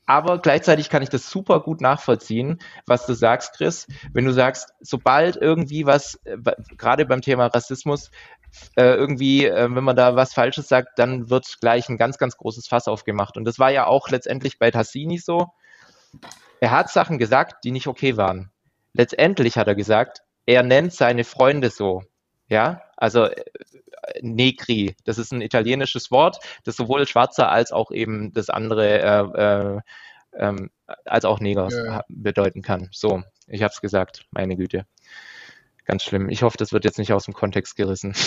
Aber 0.07 0.39
gleichzeitig 0.39 0.89
kann 0.89 1.03
ich 1.03 1.09
das 1.09 1.29
super 1.29 1.61
gut 1.61 1.81
nachvollziehen, 1.81 2.61
was 2.87 3.07
du 3.07 3.15
sagst, 3.15 3.55
Chris. 3.55 3.89
Wenn 4.13 4.25
du 4.25 4.33
sagst, 4.33 4.73
sobald 4.81 5.37
irgendwie 5.37 5.85
was, 5.85 6.21
äh, 6.25 6.39
gerade 6.79 7.07
beim 7.07 7.23
Thema 7.23 7.47
Rassismus, 7.47 8.13
äh, 8.77 8.95
irgendwie, 8.95 9.47
äh, 9.47 9.69
wenn 9.75 9.85
man 9.85 9.97
da 9.97 10.15
was 10.15 10.33
Falsches 10.33 10.69
sagt, 10.69 10.99
dann 10.99 11.29
wird 11.29 11.61
gleich 11.61 11.89
ein 11.89 11.99
ganz, 11.99 12.19
ganz 12.19 12.37
großes 12.37 12.69
Fass 12.69 12.87
aufgemacht. 12.87 13.37
Und 13.37 13.45
das 13.45 13.59
war 13.59 13.71
ja 13.71 13.87
auch 13.87 14.09
letztendlich 14.09 14.61
bei 14.61 14.71
Tassini 14.71 15.19
so. 15.19 15.49
Er 16.61 16.71
hat 16.71 16.89
Sachen 16.89 17.19
gesagt, 17.19 17.65
die 17.65 17.73
nicht 17.73 17.89
okay 17.89 18.17
waren. 18.17 18.53
Letztendlich 18.93 19.59
hat 19.59 19.67
er 19.67 19.75
gesagt, 19.75 20.23
er 20.47 20.63
nennt 20.63 20.93
seine 20.93 21.25
Freunde 21.25 21.71
so. 21.71 22.03
Ja, 22.49 22.83
also 22.97 23.25
äh, 23.25 23.45
Negri, 24.21 24.97
das 25.05 25.19
ist 25.19 25.33
ein 25.33 25.43
italienisches 25.43 26.11
Wort, 26.11 26.39
das 26.65 26.77
sowohl 26.77 27.07
Schwarzer 27.07 27.51
als 27.51 27.73
auch 27.73 27.91
eben 27.91 28.33
das 28.33 28.51
andere, 28.51 29.01
äh, 29.01 29.41
äh, 29.43 29.81
ähm, 30.39 30.71
als 31.05 31.25
auch 31.25 31.41
Neger 31.41 31.69
Ja, 31.71 32.05
bedeuten 32.09 32.63
kann. 32.63 32.89
So, 32.93 33.25
ich 33.49 33.63
habe 33.63 33.73
es 33.73 33.81
gesagt, 33.81 34.27
meine 34.31 34.57
Güte. 34.57 34.87
Ganz 35.85 36.03
schlimm. 36.03 36.29
Ich 36.29 36.43
hoffe, 36.43 36.57
das 36.57 36.73
wird 36.73 36.85
jetzt 36.85 36.99
nicht 36.99 37.13
aus 37.13 37.25
dem 37.25 37.35
Kontext 37.35 37.77
gerissen. 37.77 38.15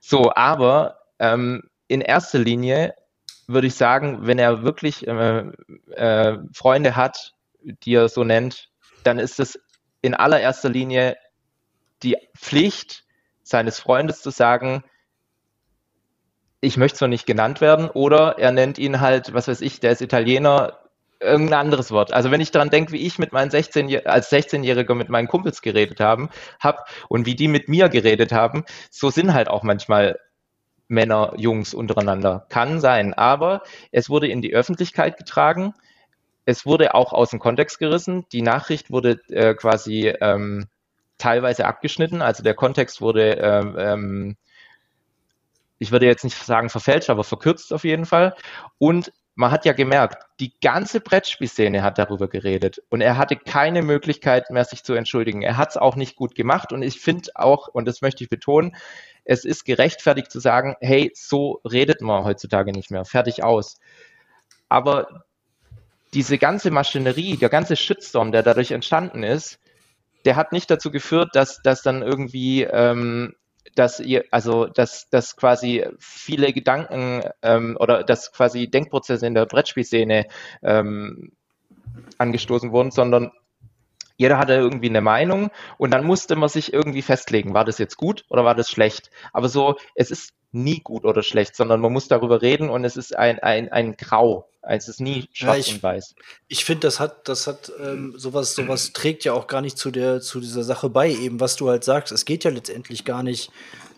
So, 0.00 0.34
aber 0.34 0.98
ähm, 1.18 1.62
in 1.88 2.02
erster 2.02 2.38
Linie 2.38 2.94
würde 3.46 3.66
ich 3.66 3.74
sagen, 3.74 4.26
wenn 4.26 4.38
er 4.38 4.62
wirklich 4.62 5.06
äh, 5.06 5.44
äh, 5.92 6.38
Freunde 6.52 6.94
hat, 6.94 7.34
die 7.62 7.94
er 7.94 8.10
so 8.10 8.22
nennt, 8.22 8.70
dann 9.02 9.18
ist 9.18 9.40
es 9.40 9.58
in 10.04 10.14
allererster 10.14 10.68
Linie 10.68 11.16
die 12.02 12.18
Pflicht 12.36 13.04
seines 13.42 13.80
Freundes 13.80 14.20
zu 14.20 14.28
sagen, 14.28 14.84
ich 16.60 16.76
möchte 16.76 16.98
so 16.98 17.06
nicht 17.06 17.24
genannt 17.24 17.62
werden, 17.62 17.88
oder 17.88 18.38
er 18.38 18.52
nennt 18.52 18.78
ihn 18.78 19.00
halt, 19.00 19.32
was 19.32 19.48
weiß 19.48 19.62
ich, 19.62 19.80
der 19.80 19.92
ist 19.92 20.02
Italiener, 20.02 20.78
irgendein 21.20 21.60
anderes 21.60 21.90
Wort. 21.90 22.12
Also 22.12 22.30
wenn 22.30 22.42
ich 22.42 22.50
daran 22.50 22.68
denke, 22.68 22.92
wie 22.92 23.06
ich 23.06 23.18
mit 23.18 23.32
meinen 23.32 23.50
16 23.50 24.06
als 24.06 24.30
16-Jähriger 24.30 24.94
mit 24.94 25.08
meinen 25.08 25.28
Kumpels 25.28 25.62
geredet 25.62 26.00
haben, 26.00 26.28
hab 26.60 26.86
und 27.08 27.24
wie 27.24 27.34
die 27.34 27.48
mit 27.48 27.70
mir 27.70 27.88
geredet 27.88 28.30
haben, 28.30 28.64
so 28.90 29.08
sind 29.08 29.32
halt 29.32 29.48
auch 29.48 29.62
manchmal 29.62 30.18
Männer, 30.86 31.32
Jungs 31.38 31.72
untereinander. 31.72 32.44
Kann 32.50 32.78
sein, 32.78 33.14
aber 33.14 33.62
es 33.90 34.10
wurde 34.10 34.28
in 34.28 34.42
die 34.42 34.54
Öffentlichkeit 34.54 35.16
getragen. 35.16 35.72
Es 36.44 36.66
wurde 36.66 36.94
auch 36.94 37.12
aus 37.12 37.30
dem 37.30 37.38
Kontext 37.38 37.78
gerissen. 37.78 38.26
Die 38.32 38.42
Nachricht 38.42 38.90
wurde 38.90 39.20
äh, 39.28 39.54
quasi 39.54 40.08
ähm, 40.20 40.66
teilweise 41.18 41.66
abgeschnitten. 41.66 42.22
Also 42.22 42.42
der 42.42 42.54
Kontext 42.54 43.00
wurde, 43.00 43.32
ähm, 43.34 43.76
ähm, 43.78 44.36
ich 45.78 45.90
würde 45.90 46.06
jetzt 46.06 46.24
nicht 46.24 46.36
sagen 46.36 46.68
verfälscht, 46.68 47.10
aber 47.10 47.24
verkürzt 47.24 47.72
auf 47.72 47.84
jeden 47.84 48.06
Fall. 48.06 48.34
Und 48.78 49.12
man 49.36 49.50
hat 49.50 49.64
ja 49.64 49.72
gemerkt, 49.72 50.24
die 50.38 50.52
ganze 50.60 51.00
Brettspielszene 51.00 51.82
hat 51.82 51.98
darüber 51.98 52.28
geredet 52.28 52.80
und 52.88 53.00
er 53.00 53.16
hatte 53.16 53.36
keine 53.36 53.82
Möglichkeit 53.82 54.50
mehr, 54.50 54.64
sich 54.64 54.84
zu 54.84 54.94
entschuldigen. 54.94 55.42
Er 55.42 55.56
hat 55.56 55.70
es 55.70 55.76
auch 55.76 55.96
nicht 55.96 56.14
gut 56.14 56.34
gemacht 56.36 56.72
und 56.72 56.82
ich 56.82 57.00
finde 57.00 57.30
auch, 57.34 57.66
und 57.68 57.86
das 57.86 58.00
möchte 58.00 58.22
ich 58.22 58.30
betonen, 58.30 58.76
es 59.24 59.44
ist 59.44 59.64
gerechtfertigt 59.64 60.30
zu 60.30 60.38
sagen, 60.38 60.76
hey, 60.80 61.10
so 61.14 61.60
redet 61.68 62.00
man 62.00 62.24
heutzutage 62.24 62.72
nicht 62.72 62.90
mehr, 62.90 63.04
fertig 63.04 63.42
aus. 63.42 63.78
Aber 64.68 65.24
diese 66.14 66.38
ganze 66.38 66.70
Maschinerie, 66.70 67.36
der 67.36 67.48
ganze 67.48 67.76
Shitstorm, 67.76 68.32
der 68.32 68.42
dadurch 68.42 68.70
entstanden 68.70 69.22
ist, 69.22 69.58
der 70.24 70.36
hat 70.36 70.52
nicht 70.52 70.70
dazu 70.70 70.90
geführt, 70.90 71.30
dass, 71.34 71.60
dass 71.62 71.82
dann 71.82 72.02
irgendwie 72.02 72.62
ähm, 72.62 73.34
dass 73.74 74.00
ihr, 74.00 74.24
also 74.30 74.66
dass, 74.66 75.08
dass 75.10 75.36
quasi 75.36 75.84
viele 75.98 76.52
Gedanken 76.52 77.22
ähm, 77.42 77.76
oder 77.80 78.04
dass 78.04 78.32
quasi 78.32 78.70
Denkprozesse 78.70 79.26
in 79.26 79.34
der 79.34 79.46
Brettspielszene 79.46 80.26
ähm, 80.62 81.32
angestoßen 82.18 82.72
wurden, 82.72 82.90
sondern 82.90 83.32
jeder 84.16 84.38
hatte 84.38 84.54
irgendwie 84.54 84.88
eine 84.88 85.00
Meinung 85.00 85.50
und 85.78 85.92
dann 85.92 86.04
musste 86.06 86.36
man 86.36 86.48
sich 86.48 86.72
irgendwie 86.72 87.02
festlegen, 87.02 87.54
war 87.54 87.64
das 87.64 87.78
jetzt 87.78 87.96
gut 87.96 88.24
oder 88.28 88.44
war 88.44 88.54
das 88.54 88.70
schlecht? 88.70 89.10
Aber 89.32 89.48
so, 89.48 89.76
es 89.94 90.10
ist 90.10 90.32
nie 90.52 90.80
gut 90.80 91.04
oder 91.04 91.22
schlecht, 91.22 91.56
sondern 91.56 91.80
man 91.80 91.92
muss 91.92 92.06
darüber 92.08 92.40
reden 92.40 92.70
und 92.70 92.84
es 92.84 92.96
ist 92.96 93.16
ein, 93.16 93.40
ein, 93.40 93.70
ein 93.72 93.96
Grau. 93.96 94.48
Es 94.62 94.88
ist 94.88 95.00
nie 95.00 95.28
schwarz 95.32 95.56
Ja, 95.56 95.60
ich- 95.60 95.74
und 95.74 95.82
weiß. 95.82 96.14
Ich 96.48 96.64
finde, 96.64 96.86
das 96.86 97.00
hat, 97.00 97.28
das 97.28 97.46
hat 97.46 97.72
ähm, 97.82 98.14
sowas, 98.16 98.54
sowas 98.54 98.92
trägt 98.92 99.24
ja 99.24 99.34
auch 99.34 99.46
gar 99.46 99.60
nicht 99.60 99.76
zu 99.76 99.90
der, 99.90 100.20
zu 100.20 100.40
dieser 100.40 100.62
Sache 100.62 100.88
bei, 100.88 101.10
eben 101.10 101.40
was 101.40 101.56
du 101.56 101.68
halt 101.68 101.84
sagst. 101.84 102.12
Es 102.12 102.24
geht 102.24 102.44
ja 102.44 102.50
letztendlich 102.50 103.04
gar 103.04 103.22
nicht, 103.22 103.50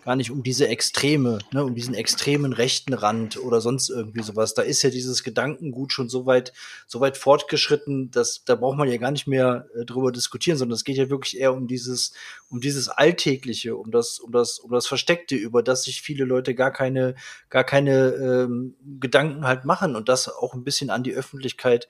gar 0.07 0.15
nicht 0.15 0.31
um 0.31 0.45
diese 0.45 0.69
Extreme, 0.69 1.41
ne, 1.53 1.65
um 1.65 1.75
diesen 1.75 1.93
extremen 1.93 2.53
rechten 2.53 2.95
Rand 2.95 3.39
oder 3.39 3.61
sonst 3.61 3.91
irgendwie 3.91 4.23
sowas. 4.23 4.55
Da 4.55 4.63
ist 4.63 4.83
ja 4.83 4.91
dieses 4.91 5.25
Gedankengut 5.25 5.93
schon 5.93 6.09
so 6.09 6.27
weit, 6.27 6.53
so 6.87 7.01
weit 7.01 7.17
fortgeschritten, 7.17 8.13
dass 8.13 8.45
da 8.45 8.55
braucht 8.55 8.79
man 8.79 8.89
ja 8.89 8.99
gar 8.99 9.11
nicht 9.11 9.27
mehr 9.27 9.67
äh, 9.75 9.85
drüber 9.85 10.13
diskutieren, 10.13 10.59
sondern 10.59 10.77
es 10.77 10.85
geht 10.85 10.97
ja 10.97 11.11
wirklich 11.11 11.41
eher 11.41 11.53
um 11.53 11.67
dieses, 11.67 12.13
um 12.49 12.61
dieses 12.61 12.89
Alltägliche, 12.89 13.75
um 13.75 13.91
das, 13.91 14.21
um 14.21 14.31
das, 14.31 14.61
um 14.61 14.71
das 14.71 14.87
Versteckte, 14.87 15.35
über 15.35 15.65
das 15.65 15.83
sich 15.83 16.03
viele 16.03 16.25
Leute 16.25 16.55
gar 16.55 16.71
keine, 16.71 17.17
gar 17.51 17.65
keine 17.65 18.11
ähm, 18.15 18.77
Gedanken 19.01 19.45
halt 19.45 19.65
machen 19.65 19.97
und 19.97 20.09
das 20.09 20.29
auch 20.29 20.55
ein 20.55 20.63
bisschen 20.63 20.89
an 20.89 21.03
die 21.03 21.15
Öffentlichkeit 21.15 21.89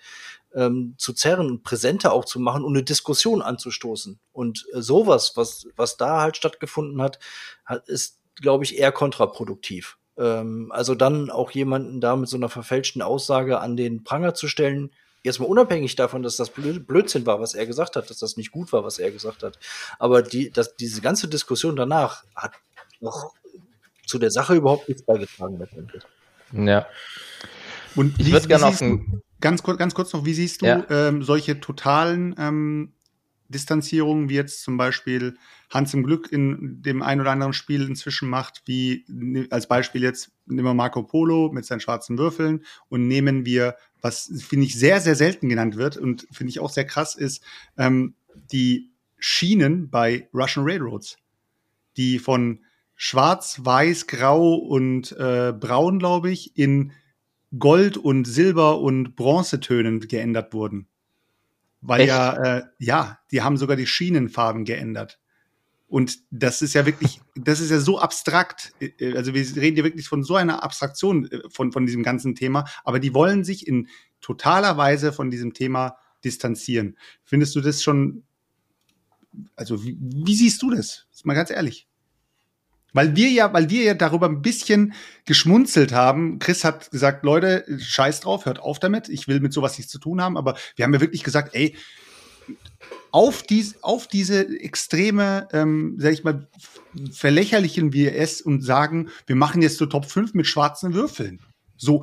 ähm, 0.56 0.94
zu 0.98 1.12
zerren 1.12 1.46
und 1.48 1.62
präsenter 1.62 2.12
auch 2.12 2.24
zu 2.24 2.40
machen 2.40 2.64
und 2.64 2.74
eine 2.74 2.82
Diskussion 2.82 3.42
anzustoßen. 3.42 4.18
Und 4.32 4.66
äh, 4.74 4.80
sowas, 4.82 5.32
was, 5.36 5.68
was 5.76 5.96
da 5.96 6.20
halt 6.22 6.36
stattgefunden 6.36 7.00
hat, 7.00 7.20
hat 7.64 7.86
ist, 7.88 8.18
glaube 8.36 8.64
ich, 8.64 8.76
eher 8.78 8.90
kontraproduktiv. 8.90 9.98
Ähm, 10.18 10.72
also 10.72 10.94
dann 10.94 11.30
auch 11.30 11.50
jemanden 11.52 12.00
da 12.00 12.16
mit 12.16 12.28
so 12.28 12.36
einer 12.38 12.48
verfälschten 12.48 13.02
Aussage 13.02 13.60
an 13.60 13.76
den 13.76 14.02
Pranger 14.02 14.34
zu 14.34 14.48
stellen, 14.48 14.90
jetzt 15.22 15.40
mal 15.40 15.46
unabhängig 15.46 15.94
davon, 15.96 16.22
dass 16.22 16.36
das 16.36 16.54
Blö- 16.54 16.78
Blödsinn 16.84 17.26
war, 17.26 17.40
was 17.40 17.54
er 17.54 17.66
gesagt 17.66 17.96
hat, 17.96 18.08
dass 18.08 18.18
das 18.18 18.36
nicht 18.36 18.50
gut 18.50 18.72
war, 18.72 18.82
was 18.84 18.98
er 18.98 19.10
gesagt 19.10 19.42
hat. 19.42 19.58
Aber 19.98 20.22
die, 20.22 20.50
dass 20.50 20.76
diese 20.76 21.00
ganze 21.02 21.28
Diskussion 21.28 21.76
danach 21.76 22.24
hat 22.34 22.52
noch 23.00 23.34
zu 24.06 24.18
der 24.18 24.30
Sache 24.30 24.54
überhaupt 24.54 24.88
nichts 24.88 25.02
beigetragen. 25.04 25.60
Ja. 26.52 26.86
Und 27.96 28.14
Ich 28.20 28.26
wie- 28.26 28.32
würd 28.32 28.44
wie 28.44 28.48
gern 28.48 28.62
auf 28.62 28.70
siehst 28.70 28.82
ein- 28.82 29.10
du- 29.10 29.20
ganz, 29.40 29.62
kurz, 29.62 29.78
ganz 29.78 29.94
kurz 29.94 30.12
noch, 30.12 30.24
wie 30.24 30.34
siehst 30.34 30.62
du 30.62 30.66
Ja. 30.66 30.86
ähm, 30.90 31.22
solche 31.22 31.60
totalen 31.60 32.34
ähm, 32.38 32.92
Distanzierungen, 33.48 34.28
wie 34.28 34.34
jetzt 34.34 34.62
zum 34.62 34.76
Beispiel 34.76 35.36
Hans 35.70 35.94
im 35.94 36.02
Glück 36.02 36.32
in 36.32 36.82
dem 36.82 37.02
ein 37.02 37.20
oder 37.20 37.30
anderen 37.30 37.52
Spiel 37.52 37.86
inzwischen 37.86 38.28
macht, 38.28 38.62
wie 38.66 39.04
ne- 39.08 39.46
als 39.50 39.68
Beispiel 39.68 40.02
jetzt 40.02 40.32
nehmen 40.46 40.66
wir 40.66 40.74
Marco 40.74 41.02
Polo 41.04 41.50
mit 41.52 41.64
seinen 41.64 41.80
schwarzen 41.80 42.18
Würfeln 42.18 42.64
und 42.88 43.06
nehmen 43.06 43.46
wir, 43.46 43.76
was 44.00 44.32
finde 44.46 44.66
ich 44.66 44.74
sehr, 44.78 45.00
sehr 45.00 45.14
selten 45.14 45.48
genannt 45.48 45.76
wird 45.76 45.96
und 45.96 46.26
finde 46.32 46.50
ich 46.50 46.60
auch 46.60 46.70
sehr 46.70 46.86
krass 46.86 47.14
ist, 47.14 47.42
ähm, 47.78 48.14
die 48.52 48.90
Schienen 49.18 49.90
bei 49.90 50.28
Russian 50.34 50.64
Railroads, 50.66 51.16
die 51.96 52.18
von 52.18 52.64
schwarz, 52.96 53.60
weiß, 53.62 54.06
grau 54.06 54.54
und 54.54 55.12
äh, 55.12 55.52
braun, 55.58 55.98
glaube 55.98 56.30
ich, 56.30 56.56
in 56.56 56.92
Gold 57.58 57.96
und 57.96 58.26
Silber 58.26 58.80
und 58.80 59.16
Bronzetönen 59.16 60.00
geändert 60.00 60.52
wurden. 60.52 60.88
Weil 61.80 62.00
Echt? 62.00 62.08
ja, 62.08 62.32
äh, 62.58 62.62
ja, 62.78 63.18
die 63.30 63.42
haben 63.42 63.56
sogar 63.56 63.76
die 63.76 63.86
Schienenfarben 63.86 64.64
geändert. 64.64 65.20
Und 65.88 66.18
das 66.30 66.62
ist 66.62 66.74
ja 66.74 66.84
wirklich, 66.84 67.20
das 67.36 67.60
ist 67.60 67.70
ja 67.70 67.78
so 67.78 67.98
abstrakt. 67.98 68.72
Äh, 68.80 69.14
Also 69.16 69.34
wir 69.34 69.56
reden 69.56 69.76
ja 69.76 69.84
wirklich 69.84 70.08
von 70.08 70.24
so 70.24 70.34
einer 70.34 70.64
Abstraktion 70.64 71.30
äh, 71.30 71.42
von, 71.48 71.72
von 71.72 71.86
diesem 71.86 72.02
ganzen 72.02 72.34
Thema, 72.34 72.64
aber 72.84 72.98
die 72.98 73.14
wollen 73.14 73.44
sich 73.44 73.66
in 73.66 73.88
totaler 74.20 74.76
Weise 74.76 75.12
von 75.12 75.30
diesem 75.30 75.52
Thema 75.52 75.96
distanzieren. 76.24 76.96
Findest 77.24 77.54
du 77.54 77.60
das 77.60 77.82
schon, 77.82 78.24
also 79.54 79.84
wie, 79.84 79.96
wie 80.00 80.34
siehst 80.34 80.62
du 80.62 80.70
das? 80.70 81.06
Ist 81.12 81.24
mal 81.24 81.34
ganz 81.34 81.50
ehrlich. 81.50 81.86
Weil 82.96 83.14
wir 83.14 83.28
ja, 83.28 83.52
weil 83.52 83.68
wir 83.68 83.82
ja 83.82 83.92
darüber 83.92 84.26
ein 84.26 84.40
bisschen 84.40 84.94
geschmunzelt 85.26 85.92
haben. 85.92 86.38
Chris 86.38 86.64
hat 86.64 86.90
gesagt, 86.90 87.24
Leute, 87.24 87.66
scheiß 87.78 88.20
drauf, 88.20 88.46
hört 88.46 88.58
auf 88.58 88.78
damit. 88.78 89.10
Ich 89.10 89.28
will 89.28 89.40
mit 89.40 89.52
sowas 89.52 89.76
nichts 89.76 89.92
zu 89.92 89.98
tun 89.98 90.22
haben. 90.22 90.38
Aber 90.38 90.56
wir 90.76 90.84
haben 90.86 90.94
ja 90.94 91.00
wirklich 91.02 91.22
gesagt, 91.22 91.54
ey, 91.54 91.76
auf, 93.10 93.42
dies, 93.42 93.82
auf 93.82 94.06
diese 94.08 94.48
extreme, 94.60 95.46
ähm, 95.52 95.96
sag 95.98 96.14
ich 96.14 96.24
mal, 96.24 96.48
verlächerlichen 97.12 97.92
wir 97.92 98.16
es 98.16 98.40
und 98.40 98.62
sagen, 98.62 99.10
wir 99.26 99.36
machen 99.36 99.60
jetzt 99.60 99.76
so 99.76 99.84
Top 99.84 100.06
5 100.06 100.32
mit 100.32 100.46
schwarzen 100.46 100.94
Würfeln. 100.94 101.40
So, 101.76 102.02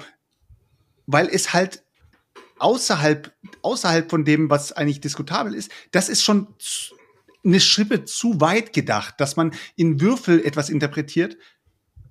weil 1.07 1.27
es 1.27 1.53
halt 1.53 1.83
außerhalb, 2.59 3.33
außerhalb 3.63 4.11
von 4.11 4.25
dem, 4.25 4.51
was 4.51 4.71
eigentlich 4.71 5.01
diskutabel 5.01 5.55
ist, 5.55 5.71
das 5.89 6.07
ist 6.07 6.23
schon 6.23 6.49
eine 7.45 7.59
Schippe 7.59 8.05
zu 8.05 8.39
weit 8.41 8.73
gedacht, 8.73 9.15
dass 9.19 9.35
man 9.35 9.51
in 9.75 9.99
Würfel 10.01 10.43
etwas 10.45 10.69
interpretiert, 10.69 11.37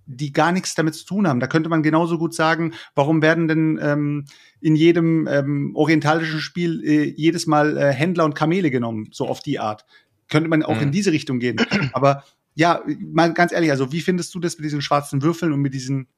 die 0.06 0.32
gar 0.32 0.52
nichts 0.52 0.74
damit 0.74 0.94
zu 0.94 1.06
tun 1.06 1.28
haben. 1.28 1.40
Da 1.40 1.46
könnte 1.46 1.68
man 1.68 1.82
genauso 1.82 2.18
gut 2.18 2.34
sagen, 2.34 2.74
warum 2.94 3.22
werden 3.22 3.48
denn 3.48 3.78
ähm, 3.80 4.24
in 4.60 4.74
jedem 4.76 5.26
ähm, 5.28 5.72
orientalischen 5.74 6.40
Spiel 6.40 6.82
äh, 6.84 7.04
jedes 7.16 7.46
Mal 7.46 7.76
äh, 7.78 7.92
Händler 7.92 8.24
und 8.24 8.34
Kamele 8.34 8.70
genommen, 8.70 9.08
so 9.12 9.26
auf 9.28 9.40
die 9.40 9.58
Art. 9.58 9.86
Könnte 10.28 10.50
man 10.50 10.62
auch 10.62 10.76
Mhm. 10.76 10.82
in 10.82 10.92
diese 10.92 11.12
Richtung 11.12 11.38
gehen. 11.38 11.56
Aber 11.92 12.24
ja, 12.54 12.82
mal 13.00 13.32
ganz 13.32 13.52
ehrlich, 13.52 13.70
also 13.70 13.92
wie 13.92 14.00
findest 14.00 14.34
du 14.34 14.40
das 14.40 14.56
mit 14.58 14.64
diesen 14.64 14.82
schwarzen 14.82 15.22
Würfeln 15.22 15.52
und 15.52 15.60
mit 15.60 15.72
diesen 15.72 16.08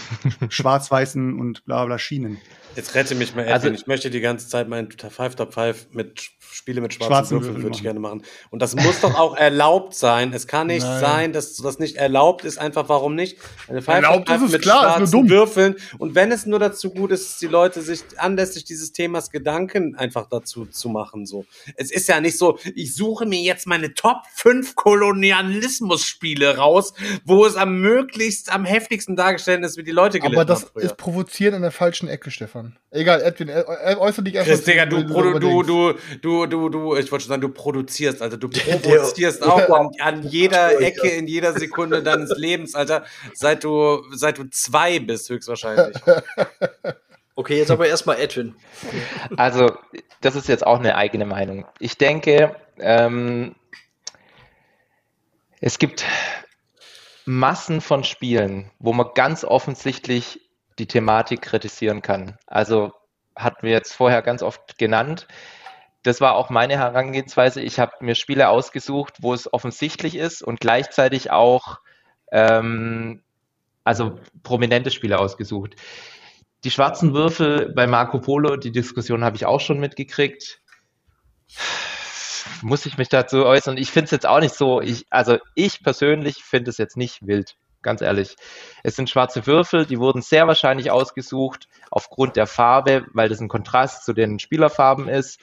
schwarz-weißen 0.48 1.38
und 1.38 1.64
bla 1.64 1.84
bla 1.84 1.98
Schienen? 1.98 2.38
Jetzt 2.74 2.94
rette 2.94 3.14
mich 3.14 3.34
mal, 3.34 3.42
Edwin. 3.42 3.52
Also- 3.54 3.68
ich 3.70 3.86
möchte 3.86 4.08
die 4.10 4.20
ganze 4.20 4.48
Zeit 4.48 4.68
meinen 4.68 4.88
Five 4.90 5.34
Top 5.36 5.52
5 5.54 5.88
mit 5.92 6.30
Spiele 6.54 6.80
mit 6.82 6.92
schwarzen, 6.92 7.10
Schwarzen 7.10 7.30
Würfeln, 7.32 7.48
Würfeln 7.54 7.62
würde 7.64 7.76
ich 7.76 7.82
machen. 7.82 7.84
gerne 7.84 8.00
machen. 8.00 8.22
Und 8.50 8.60
das 8.62 8.74
muss 8.76 9.00
doch 9.00 9.18
auch 9.18 9.36
erlaubt 9.36 9.94
sein. 9.94 10.32
Es 10.34 10.46
kann 10.46 10.66
nicht 10.66 10.82
Nein. 10.82 11.00
sein, 11.00 11.32
dass 11.32 11.56
das 11.56 11.78
nicht 11.78 11.96
erlaubt 11.96 12.44
ist. 12.44 12.58
Einfach 12.58 12.88
warum 12.90 13.14
nicht? 13.14 13.38
Eine 13.68 13.80
Five 13.82 13.96
Erlaubt 14.04 14.28
Top 14.28 14.36
ist 14.36 14.40
5 14.40 14.44
es, 14.44 14.52
mit 14.52 14.62
klar, 14.62 14.76
ist 14.80 14.84
nur 14.84 14.96
schwarzen 14.98 15.12
dumm. 15.12 15.30
Würfeln. 15.30 15.76
Und 15.98 16.14
wenn 16.14 16.30
es 16.30 16.44
nur 16.46 16.58
dazu 16.58 16.90
gut 16.90 17.10
ist, 17.10 17.28
dass 17.30 17.38
die 17.38 17.46
Leute 17.46 17.80
sich 17.82 18.02
anlässlich 18.18 18.64
dieses 18.64 18.92
Themas 18.92 19.30
Gedanken 19.30 19.96
einfach 19.96 20.26
dazu 20.28 20.66
zu 20.66 20.88
machen. 20.90 21.24
So, 21.26 21.46
Es 21.76 21.90
ist 21.90 22.06
ja 22.08 22.20
nicht 22.20 22.36
so, 22.38 22.58
ich 22.74 22.94
suche 22.94 23.24
mir 23.26 23.40
jetzt 23.40 23.66
meine 23.66 23.94
Top 23.94 24.18
5 24.34 24.74
Kolonialismus-Spiele 24.76 26.56
raus, 26.58 26.92
wo 27.24 27.44
es 27.46 27.56
am 27.56 27.80
möglichst, 27.80 28.52
am 28.52 28.64
heftigsten 28.66 29.16
dargestellt 29.16 29.64
ist, 29.64 29.76
wie 29.82 29.86
die 29.86 29.90
Leute 29.92 30.18
gelitten 30.20 30.36
Aber 30.38 30.44
das 30.44 30.64
ist 30.76 30.96
provozieren 30.96 31.54
in 31.54 31.62
der 31.62 31.70
falschen 31.72 32.08
Ecke, 32.08 32.30
Stefan. 32.30 32.78
Egal, 32.90 33.20
Edwin, 33.22 33.50
ä- 33.50 33.64
ä- 33.66 33.96
äußere 33.98 34.22
dich 34.24 34.34
erstmal. 34.36 34.56
Chris, 34.56 34.64
Digga, 34.64 34.86
du, 34.86 35.02
du, 35.04 35.12
überdenkst. 35.20 35.66
du, 35.66 35.92
du, 36.22 36.46
du, 36.46 36.68
du, 36.68 36.96
ich 36.96 37.10
wollte 37.10 37.24
schon 37.24 37.28
sagen, 37.30 37.42
du 37.42 37.48
produzierst, 37.48 38.22
Alter. 38.22 38.36
Du 38.36 38.48
Der- 38.48 38.60
provozierst 38.76 39.42
auch 39.42 39.68
an, 39.70 39.90
an 40.00 40.22
jeder 40.22 40.80
Ecke, 40.80 41.08
in 41.08 41.26
jeder 41.26 41.52
Sekunde 41.52 42.02
deines 42.02 42.36
Lebens, 42.36 42.74
Alter, 42.74 43.04
seit 43.34 43.64
du, 43.64 44.02
seit 44.12 44.38
du 44.38 44.44
zwei 44.50 44.98
bist, 45.00 45.28
höchstwahrscheinlich. 45.28 45.96
Okay, 47.34 47.56
jetzt 47.56 47.70
aber 47.70 47.86
erstmal 47.86 48.20
Edwin. 48.20 48.54
Also, 49.38 49.72
das 50.20 50.36
ist 50.36 50.48
jetzt 50.48 50.66
auch 50.66 50.78
eine 50.78 50.96
eigene 50.96 51.24
Meinung. 51.24 51.64
Ich 51.78 51.96
denke, 51.96 52.54
ähm, 52.78 53.54
es 55.62 55.78
gibt 55.78 56.04
Massen 57.24 57.80
von 57.80 58.04
Spielen, 58.04 58.70
wo 58.78 58.92
man 58.92 59.10
ganz 59.14 59.44
offensichtlich 59.44 60.40
die 60.78 60.86
Thematik 60.86 61.42
kritisieren 61.42 62.02
kann. 62.02 62.38
Also 62.46 62.92
hatten 63.36 63.62
wir 63.62 63.72
jetzt 63.72 63.94
vorher 63.94 64.22
ganz 64.22 64.42
oft 64.42 64.78
genannt. 64.78 65.28
Das 66.02 66.20
war 66.20 66.34
auch 66.34 66.50
meine 66.50 66.76
Herangehensweise. 66.78 67.60
Ich 67.60 67.78
habe 67.78 67.92
mir 68.00 68.14
Spiele 68.14 68.48
ausgesucht, 68.48 69.18
wo 69.20 69.32
es 69.34 69.52
offensichtlich 69.52 70.16
ist 70.16 70.42
und 70.42 70.60
gleichzeitig 70.60 71.30
auch 71.30 71.78
ähm, 72.32 73.22
also 73.84 74.18
prominente 74.42 74.90
Spiele 74.90 75.18
ausgesucht. 75.18 75.76
Die 76.64 76.70
schwarzen 76.70 77.14
Würfel 77.14 77.72
bei 77.74 77.86
Marco 77.86 78.20
Polo, 78.20 78.56
die 78.56 78.72
Diskussion 78.72 79.24
habe 79.24 79.36
ich 79.36 79.46
auch 79.46 79.60
schon 79.60 79.80
mitgekriegt. 79.80 80.60
Muss 82.62 82.86
ich 82.86 82.98
mich 82.98 83.08
dazu 83.08 83.44
äußern? 83.44 83.76
Ich 83.76 83.90
finde 83.90 84.06
es 84.06 84.10
jetzt 84.10 84.26
auch 84.26 84.40
nicht 84.40 84.54
so, 84.54 84.80
ich, 84.80 85.06
also 85.10 85.38
ich 85.54 85.82
persönlich 85.82 86.44
finde 86.44 86.70
es 86.70 86.78
jetzt 86.78 86.96
nicht 86.96 87.26
wild. 87.26 87.56
ganz 87.82 88.00
ehrlich. 88.00 88.36
Es 88.82 88.96
sind 88.96 89.10
schwarze 89.10 89.46
Würfel, 89.46 89.86
die 89.86 89.98
wurden 89.98 90.22
sehr 90.22 90.46
wahrscheinlich 90.46 90.90
ausgesucht 90.90 91.68
aufgrund 91.90 92.36
der 92.36 92.46
Farbe, 92.46 93.06
weil 93.12 93.28
das 93.28 93.40
ein 93.40 93.48
Kontrast 93.48 94.04
zu 94.04 94.12
den 94.12 94.38
Spielerfarben 94.38 95.08
ist. 95.08 95.40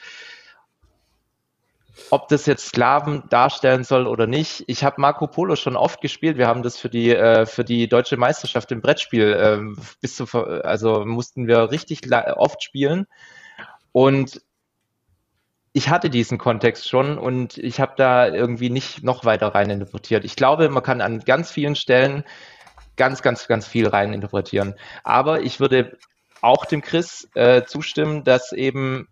Ob 2.12 2.30
das 2.30 2.46
jetzt 2.46 2.68
Sklaven 2.68 3.24
darstellen 3.30 3.84
soll 3.84 4.08
oder 4.08 4.26
nicht, 4.26 4.64
ich 4.68 4.86
habe 4.86 5.02
Marco 5.02 5.28
Polo 5.28 5.58
schon 5.58 5.76
oft 5.76 6.00
gespielt. 6.00 6.38
Wir 6.38 6.48
haben 6.48 6.64
das 6.64 6.78
für 6.78 6.90
die 6.90 7.14
äh, 7.14 7.46
für 7.46 7.66
die 7.66 7.90
deutsche 7.90 8.16
Meisterschaft 8.16 8.72
im 8.72 8.82
Brettspiel 8.82 9.38
ähm, 9.38 9.78
bis 10.00 10.16
zu 10.16 10.26
also 10.34 11.06
mussten 11.06 11.46
wir 11.48 11.72
richtig 11.72 12.10
oft 12.12 12.64
spielen 12.64 13.06
und 13.92 14.42
ich 15.80 15.88
hatte 15.88 16.10
diesen 16.10 16.38
Kontext 16.38 16.90
schon 16.90 17.18
und 17.18 17.58
ich 17.58 17.80
habe 17.80 17.94
da 17.96 18.28
irgendwie 18.28 18.70
nicht 18.70 19.02
noch 19.02 19.24
weiter 19.24 19.56
rein 19.56 19.70
interpretiert. 19.70 20.26
Ich 20.26 20.36
glaube, 20.36 20.68
man 20.68 20.84
kann 20.84 21.00
an 21.00 21.22
ganz 21.22 21.52
vielen 21.52 21.78
Stellen 21.78 22.26
ganz, 22.98 23.22
ganz, 23.22 23.48
ganz 23.48 23.66
viel 23.66 23.88
rein 23.88 24.12
interpretieren. 24.12 24.76
Aber 25.06 25.40
ich 25.40 25.62
würde 25.62 25.98
auch 26.42 26.66
dem 26.66 26.82
Chris 26.82 27.30
äh, 27.34 27.64
zustimmen, 27.64 28.26
dass 28.26 28.52
eben, 28.52 29.08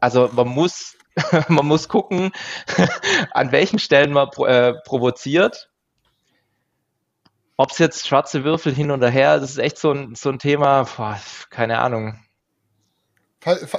also 0.00 0.28
man 0.32 0.48
muss, 0.48 0.96
man 1.48 1.66
muss 1.66 1.88
gucken, 1.88 2.32
an 3.30 3.52
welchen 3.52 3.78
Stellen 3.78 4.12
man 4.12 4.28
äh, 4.44 4.74
provoziert. 4.84 5.70
Ob 7.56 7.70
es 7.70 7.78
jetzt 7.78 8.08
schwarze 8.08 8.42
Würfel 8.42 8.74
hin 8.74 8.90
oder 8.90 9.08
her, 9.08 9.38
das 9.38 9.50
ist 9.50 9.58
echt 9.58 9.78
so 9.78 9.92
ein, 9.92 10.16
so 10.16 10.30
ein 10.30 10.40
Thema, 10.40 10.82
boah, 10.82 11.20
keine 11.48 11.78
Ahnung. 11.78 12.18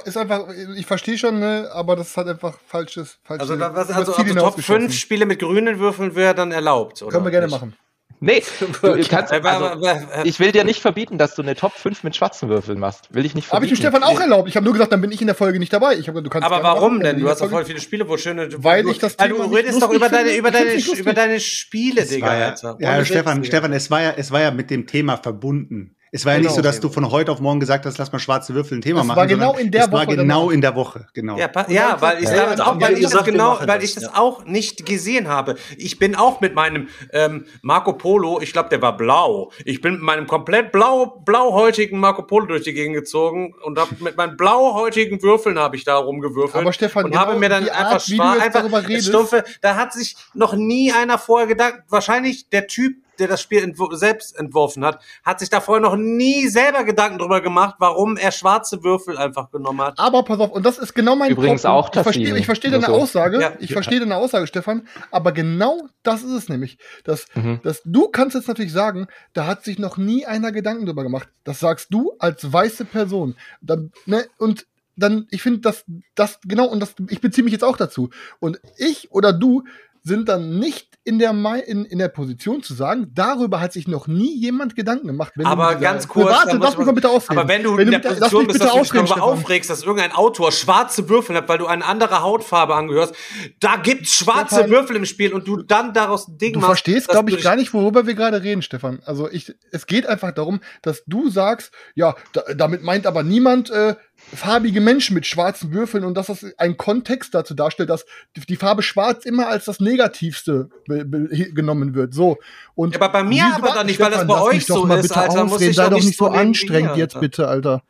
Ist 0.04 0.16
einfach, 0.18 0.46
ich 0.76 0.84
verstehe 0.84 1.16
schon, 1.16 1.38
ne, 1.38 1.70
aber 1.72 1.96
das 1.96 2.08
ist 2.08 2.16
halt 2.16 2.28
einfach 2.28 2.58
falsches. 2.66 3.18
falsches 3.24 3.50
also, 3.50 3.60
was, 3.74 3.90
also, 3.90 4.12
also 4.14 4.34
Top 4.34 4.60
5 4.60 4.92
Spiele 4.92 5.24
mit 5.24 5.38
grünen 5.38 5.78
Würfeln 5.78 6.14
wäre 6.14 6.34
dann 6.34 6.52
erlaubt, 6.52 7.02
oder? 7.02 7.12
Können 7.12 7.24
wir 7.24 7.30
gerne 7.30 7.46
nicht? 7.46 7.54
machen. 7.54 7.74
Nee, 8.20 8.42
du 8.82 9.08
kannst, 9.08 9.32
also, 9.32 9.86
ich 10.24 10.40
will 10.40 10.52
dir 10.52 10.64
nicht 10.64 10.80
verbieten, 10.80 11.18
dass 11.18 11.34
du 11.34 11.42
eine 11.42 11.54
Top 11.54 11.72
5 11.72 12.04
mit 12.04 12.16
schwarzen 12.16 12.48
Würfeln 12.48 12.78
machst. 12.78 13.12
Will 13.12 13.24
ich 13.24 13.34
nicht 13.34 13.48
verbieten. 13.48 13.56
Habe 13.56 13.64
ich 13.66 13.72
dem 13.72 13.76
Stefan 13.76 14.02
auch 14.02 14.18
erlaubt. 14.18 14.48
Ich 14.48 14.56
habe 14.56 14.64
nur 14.64 14.72
gesagt, 14.72 14.92
dann 14.92 15.00
bin 15.00 15.12
ich 15.12 15.20
in 15.20 15.26
der 15.26 15.36
Folge 15.36 15.58
nicht 15.58 15.72
dabei. 15.72 15.96
Ich 15.96 16.08
hab, 16.08 16.14
du 16.14 16.30
kannst 16.30 16.46
aber 16.46 16.62
warum 16.62 17.00
denn? 17.00 17.20
Du 17.20 17.28
hast 17.28 17.40
doch 17.40 17.50
voll 17.50 17.64
viele 17.64 17.80
Spiele, 17.80 18.08
wo 18.08 18.16
schöne. 18.16 18.48
Weil 18.62 18.88
ich 18.88 18.98
das 18.98 19.16
Thema 19.16 19.46
Du 19.46 19.54
redest 19.54 19.82
doch 19.82 19.92
über 19.92 20.08
deine, 20.08 20.34
über, 20.36 20.50
deine, 20.50 20.74
über 20.74 21.12
deine 21.12 21.40
Spiele, 21.40 22.06
Digga. 22.06 22.54
Ja, 22.54 22.76
ja 22.78 23.04
Stefan, 23.04 23.44
Stefan, 23.44 23.72
es 23.72 23.90
war 23.90 24.02
ja, 24.02 24.14
es 24.16 24.30
war 24.30 24.40
ja 24.40 24.50
mit 24.50 24.70
dem 24.70 24.86
Thema 24.86 25.16
verbunden. 25.16 25.93
Es 26.14 26.24
war 26.24 26.34
ja 26.34 26.38
genau. 26.38 26.50
nicht 26.50 26.54
so, 26.54 26.62
dass 26.62 26.78
du 26.78 26.88
von 26.90 27.10
heute 27.10 27.32
auf 27.32 27.40
morgen 27.40 27.58
gesagt 27.58 27.86
hast, 27.86 27.98
lass 27.98 28.12
mal 28.12 28.20
schwarze 28.20 28.54
Würfel 28.54 28.78
ein 28.78 28.82
Thema 28.82 29.00
das 29.00 29.08
machen. 29.08 29.16
War 29.16 29.26
genau 29.26 29.56
in 29.56 29.72
der 29.72 29.86
es 29.86 29.90
Woche. 29.90 30.06
War 30.06 30.06
genau 30.06 30.50
in 30.50 30.60
der 30.60 30.76
Woche, 30.76 31.08
genau. 31.12 31.36
Ja, 31.36 31.50
ja 31.66 32.00
weil 32.00 32.22
ich, 32.22 32.30
ja, 32.30 32.52
auch, 32.52 32.80
weil 32.80 32.96
ich 32.96 33.08
das 33.08 33.24
genau, 33.24 33.58
weil 33.66 33.82
ich 33.82 33.94
das 33.94 34.04
ja. 34.04 34.10
auch 34.14 34.44
nicht 34.44 34.86
gesehen 34.86 35.26
habe. 35.26 35.56
Ich 35.76 35.98
bin 35.98 36.14
auch 36.14 36.40
mit 36.40 36.54
meinem 36.54 36.86
ähm, 37.12 37.46
Marco 37.62 37.94
Polo, 37.94 38.40
ich 38.40 38.52
glaube, 38.52 38.68
der 38.68 38.80
war 38.80 38.96
blau. 38.96 39.50
Ich 39.64 39.80
bin 39.80 39.94
mit 39.94 40.02
meinem 40.02 40.28
komplett 40.28 40.70
blau, 40.70 41.20
blauhäutigen 41.24 41.98
Marco 41.98 42.22
Polo 42.22 42.46
durch 42.46 42.62
die 42.62 42.74
Gegend 42.74 42.94
gezogen 42.94 43.52
und 43.64 43.76
hab 43.76 44.00
mit 44.00 44.16
meinen 44.16 44.36
blauhäutigen 44.36 45.20
Würfeln 45.20 45.58
habe 45.58 45.74
ich 45.74 45.82
da 45.82 45.96
rumgewürfelt. 45.96 46.62
Aber 46.62 46.72
Stefan, 46.72 47.06
und 47.06 47.10
genau 47.10 47.22
habe 47.22 47.40
mir 47.40 47.48
dann 47.48 47.68
einfach 47.68 48.00
schwarz, 48.00 48.40
einfach 48.40 48.88
stumpfe, 49.00 49.42
da 49.62 49.74
hat 49.74 49.92
sich 49.92 50.14
noch 50.32 50.54
nie 50.54 50.92
einer 50.92 51.18
vorher 51.18 51.48
gedacht, 51.48 51.80
wahrscheinlich 51.88 52.48
der 52.50 52.68
Typ, 52.68 52.98
der 53.18 53.28
das 53.28 53.40
Spiel 53.40 53.62
entw 53.62 53.94
selbst 53.94 54.38
entworfen 54.38 54.84
hat, 54.84 55.00
hat 55.24 55.40
sich 55.40 55.50
da 55.50 55.60
vorher 55.60 55.82
noch 55.82 55.96
nie 55.96 56.48
selber 56.48 56.84
Gedanken 56.84 57.18
drüber 57.18 57.40
gemacht, 57.40 57.76
warum 57.78 58.16
er 58.16 58.32
schwarze 58.32 58.82
Würfel 58.82 59.16
einfach 59.16 59.50
genommen 59.50 59.80
hat. 59.80 59.98
Aber 59.98 60.24
pass 60.24 60.38
auf, 60.38 60.50
und 60.50 60.64
das 60.64 60.78
ist 60.78 60.94
genau 60.94 61.16
mein 61.16 61.30
Übrigens 61.30 61.62
Problem. 61.62 61.78
auch 61.78 61.94
Ich 61.94 62.02
verstehe 62.02 62.36
ich 62.36 62.46
versteh 62.46 62.70
deine 62.70 62.86
so. 62.86 62.94
Aussage, 62.94 63.40
ja. 63.40 63.52
ich 63.58 63.72
verstehe 63.72 64.00
deine 64.00 64.16
Aussage, 64.16 64.46
Stefan, 64.46 64.86
aber 65.10 65.32
genau 65.32 65.88
das 66.02 66.22
ist 66.22 66.32
es 66.32 66.48
nämlich. 66.48 66.78
Dass, 67.04 67.26
mhm. 67.34 67.60
dass 67.62 67.82
du 67.84 68.08
kannst 68.08 68.34
jetzt 68.34 68.48
natürlich 68.48 68.72
sagen, 68.72 69.06
da 69.32 69.46
hat 69.46 69.64
sich 69.64 69.78
noch 69.78 69.96
nie 69.96 70.26
einer 70.26 70.52
Gedanken 70.52 70.86
drüber 70.86 71.02
gemacht. 71.02 71.28
Das 71.44 71.60
sagst 71.60 71.88
du 71.90 72.12
als 72.18 72.52
weiße 72.52 72.84
Person. 72.84 73.36
Dann, 73.60 73.92
ne, 74.06 74.26
und 74.38 74.66
dann, 74.96 75.26
ich 75.30 75.42
finde, 75.42 75.60
dass 75.60 75.84
das, 76.14 76.38
genau, 76.44 76.66
und 76.66 76.80
das, 76.80 76.94
ich 77.08 77.20
beziehe 77.20 77.44
mich 77.44 77.52
jetzt 77.52 77.64
auch 77.64 77.76
dazu. 77.76 78.10
Und 78.38 78.60
ich 78.76 79.10
oder 79.10 79.32
du 79.32 79.64
sind 80.04 80.28
dann 80.28 80.58
nicht 80.58 80.98
in 81.02 81.18
der, 81.18 81.32
in, 81.66 81.84
in 81.86 81.98
der 81.98 82.08
Position 82.08 82.62
zu 82.62 82.74
sagen, 82.74 83.10
darüber 83.14 83.60
hat 83.60 83.72
sich 83.72 83.88
noch 83.88 84.06
nie 84.06 84.38
jemand 84.38 84.76
Gedanken 84.76 85.06
gemacht. 85.06 85.32
aber 85.42 85.74
ganz 85.76 86.08
kurz, 86.08 86.30
warte, 86.30 86.58
lass 86.58 86.76
mich 86.76 86.86
mal 86.86 86.92
bitte 86.92 87.08
ausreden. 87.08 87.38
Aber 87.38 87.48
wenn 87.48 87.62
du 87.62 87.76
wenn 87.76 87.86
in 87.86 87.90
der 87.90 88.00
du, 88.00 88.08
Position 88.08 88.46
bist, 88.46 88.60
dass 88.60 88.72
du 88.72 88.80
dich 88.80 88.90
darüber 88.90 89.22
aufregst, 89.22 89.70
dass 89.70 89.82
irgendein 89.82 90.12
Autor 90.12 90.52
schwarze 90.52 91.08
Würfel 91.08 91.36
hat, 91.36 91.48
weil 91.48 91.58
du 91.58 91.66
eine 91.66 91.84
andere 91.84 92.22
Hautfarbe 92.22 92.74
angehörst, 92.74 93.14
da 93.60 93.76
gibt's 93.76 94.14
schwarze 94.14 94.56
Stefan, 94.56 94.70
Würfel 94.70 94.96
im 94.96 95.06
Spiel 95.06 95.32
und 95.32 95.48
du 95.48 95.62
dann 95.62 95.94
daraus 95.94 96.28
ein 96.28 96.36
Ding 96.36 96.52
du 96.52 96.60
machst. 96.60 96.86
Du 96.86 96.90
verstehst, 96.90 97.08
glaube 97.08 97.30
ich, 97.30 97.42
gar 97.42 97.56
nicht, 97.56 97.72
worüber 97.72 98.06
wir 98.06 98.14
gerade 98.14 98.42
reden, 98.42 98.60
Stefan. 98.60 99.00
Also 99.06 99.30
ich, 99.30 99.54
es 99.72 99.86
geht 99.86 100.06
einfach 100.06 100.32
darum, 100.32 100.60
dass 100.82 101.02
du 101.06 101.30
sagst, 101.30 101.72
ja, 101.94 102.14
da, 102.32 102.42
damit 102.54 102.82
meint 102.82 103.06
aber 103.06 103.22
niemand, 103.22 103.70
äh, 103.70 103.94
farbige 104.34 104.80
Menschen 104.80 105.14
mit 105.14 105.26
schwarzen 105.26 105.72
Würfeln 105.72 106.04
und 106.04 106.14
dass 106.14 106.26
das 106.26 106.44
einen 106.58 106.76
Kontext 106.76 107.34
dazu 107.34 107.54
darstellt, 107.54 107.90
dass 107.90 108.04
die 108.36 108.56
Farbe 108.56 108.82
Schwarz 108.82 109.24
immer 109.24 109.48
als 109.48 109.64
das 109.64 109.80
Negativste 109.80 110.68
genommen 110.86 111.94
wird. 111.94 112.14
So. 112.14 112.38
Und 112.74 112.94
ja, 112.94 113.00
aber 113.00 113.12
bei 113.12 113.24
mir 113.24 113.44
aber 113.54 113.68
dann 113.68 113.86
nicht, 113.86 114.00
weil 114.00 114.10
das 114.10 114.26
bei 114.26 114.40
euch 114.40 114.66
so 114.66 114.86
ist, 114.86 115.16
Alter. 115.16 115.44
Muss 115.44 115.60
ich 115.60 115.76
Sei 115.76 115.88
doch 115.88 115.96
nicht 115.96 116.16
so 116.16 116.26
anstrengend 116.26 116.96
jetzt 116.96 117.18
bitte, 117.20 117.48
Alter. 117.48 117.82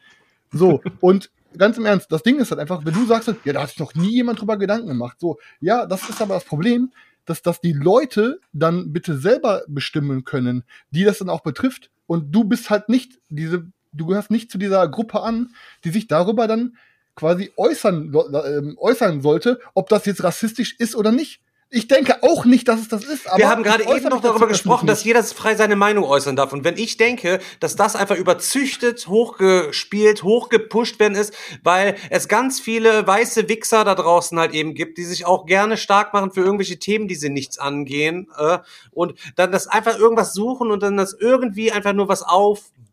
So. 0.52 0.82
Und 1.01 1.31
ganz 1.56 1.78
im 1.78 1.86
Ernst, 1.86 2.11
das 2.11 2.23
Ding 2.23 2.39
ist 2.39 2.51
halt 2.51 2.61
einfach, 2.61 2.85
wenn 2.85 2.94
du 2.94 3.06
sagst, 3.06 3.32
ja, 3.44 3.52
da 3.52 3.62
hat 3.62 3.70
sich 3.70 3.78
noch 3.78 3.94
nie 3.94 4.11
jemand 4.11 4.40
drüber 4.40 4.56
Gedanken 4.56 4.89
gemacht. 4.89 5.19
So. 5.20 5.39
Ja, 5.61 5.86
das 5.86 6.09
ist 6.09 6.20
aber 6.20 6.35
das 6.35 6.44
Problem, 6.44 6.93
dass 7.27 7.43
das 7.43 7.61
die 7.61 7.73
Leute 7.73 8.40
dann 8.52 8.93
bitte 8.93 9.16
selber 9.16 9.62
bestimmen 9.66 10.24
können, 10.24 10.65
die 10.90 11.05
das 11.05 11.19
dann 11.19 11.31
auch 11.31 11.40
betrifft. 11.40 11.90
Und 12.06 12.32
du 12.35 12.44
bist 12.44 12.70
halt 12.70 12.89
nicht 12.89 13.19
diese 13.28 13.66
du 13.95 14.07
gehörst 14.07 14.31
nicht 14.31 14.51
zu 14.51 14.59
dieser 14.59 14.87
Gruppe 14.89 15.21
an, 15.23 15.55
die 15.85 15.91
sich 15.91 16.07
darüber 16.07 16.47
dann 16.47 16.77
quasi 17.15 17.53
äußern, 17.57 18.12
äh, 18.12 18.77
äußern 18.77 19.23
sollte, 19.23 19.61
ob 19.75 19.89
das 19.89 20.07
jetzt 20.07 20.25
rassistisch 20.25 20.75
ist 20.79 20.97
oder 20.97 21.12
nicht. 21.12 21.41
Ich 21.71 21.89
denke 21.89 22.23
auch 22.23 22.45
nicht, 22.45 22.69
dass 22.69 22.81
es 22.81 22.89
das 22.89 23.03
ist. 23.03 23.25
Wir 23.37 23.49
haben 23.49 23.65
gerade 23.65 23.83
eben 23.83 24.09
noch 24.09 24.21
darüber 24.21 24.47
gesprochen, 24.47 24.87
dass 24.87 25.03
jeder 25.03 25.25
frei 25.25 25.57
seine 25.57 25.75
Meinung 25.75 26.05
äußern 26.05 26.37
darf. 26.37 26.53
Und 26.53 26.62
wenn 26.62 26.77
ich 26.77 26.99
denke, 26.99 27.41
dass 27.59 27.75
das 27.75 27.97
einfach 27.97 28.15
überzüchtet, 28.16 29.09
hochgespielt, 29.09 30.23
hochgepusht 30.23 31.01
werden 31.01 31.16
ist, 31.16 31.35
weil 31.65 31.97
es 32.11 32.29
ganz 32.29 32.61
viele 32.61 33.05
weiße 33.09 33.49
Wichser 33.49 33.83
da 33.83 33.97
draußen 33.97 34.39
halt 34.39 34.55
eben 34.55 34.75
gibt, 34.75 34.99
die 34.99 35.05
sich 35.05 35.27
auch 35.27 35.47
gerne 35.47 35.77
stark 35.77 36.12
machen 36.12 36.31
für 36.31 36.43
irgendwelche 36.43 36.79
Themen, 36.79 37.09
die 37.09 37.16
sie 37.16 37.31
nichts 37.31 37.59
angehen, 37.59 38.29
äh, 38.39 38.59
und 38.93 39.19
dann 39.35 39.51
das 39.51 39.66
einfach 39.66 39.99
irgendwas 39.99 40.33
suchen 40.33 40.71
und 40.71 40.81
dann 40.81 40.97
das 40.97 41.12
irgendwie 41.19 41.73
einfach 41.73 41.93
nur 41.93 42.07
was 42.07 42.23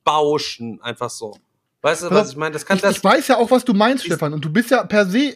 aufbauschen, 0.05 0.81
einfach 0.81 1.09
so. 1.09 1.37
Weißt 1.81 2.03
du, 2.03 2.11
was 2.11 2.31
ich 2.31 2.35
meine? 2.37 2.53
Das 2.53 2.65
kann 2.65 2.77
ich, 2.77 2.83
das. 2.83 2.97
Ich 2.97 3.03
weiß 3.03 3.27
ja 3.27 3.37
auch, 3.37 3.49
was 3.49 3.65
du 3.65 3.73
meinst, 3.73 4.05
Stefan. 4.05 4.33
Und 4.33 4.45
du 4.45 4.51
bist 4.51 4.69
ja 4.69 4.83
per 4.83 5.05
se 5.05 5.35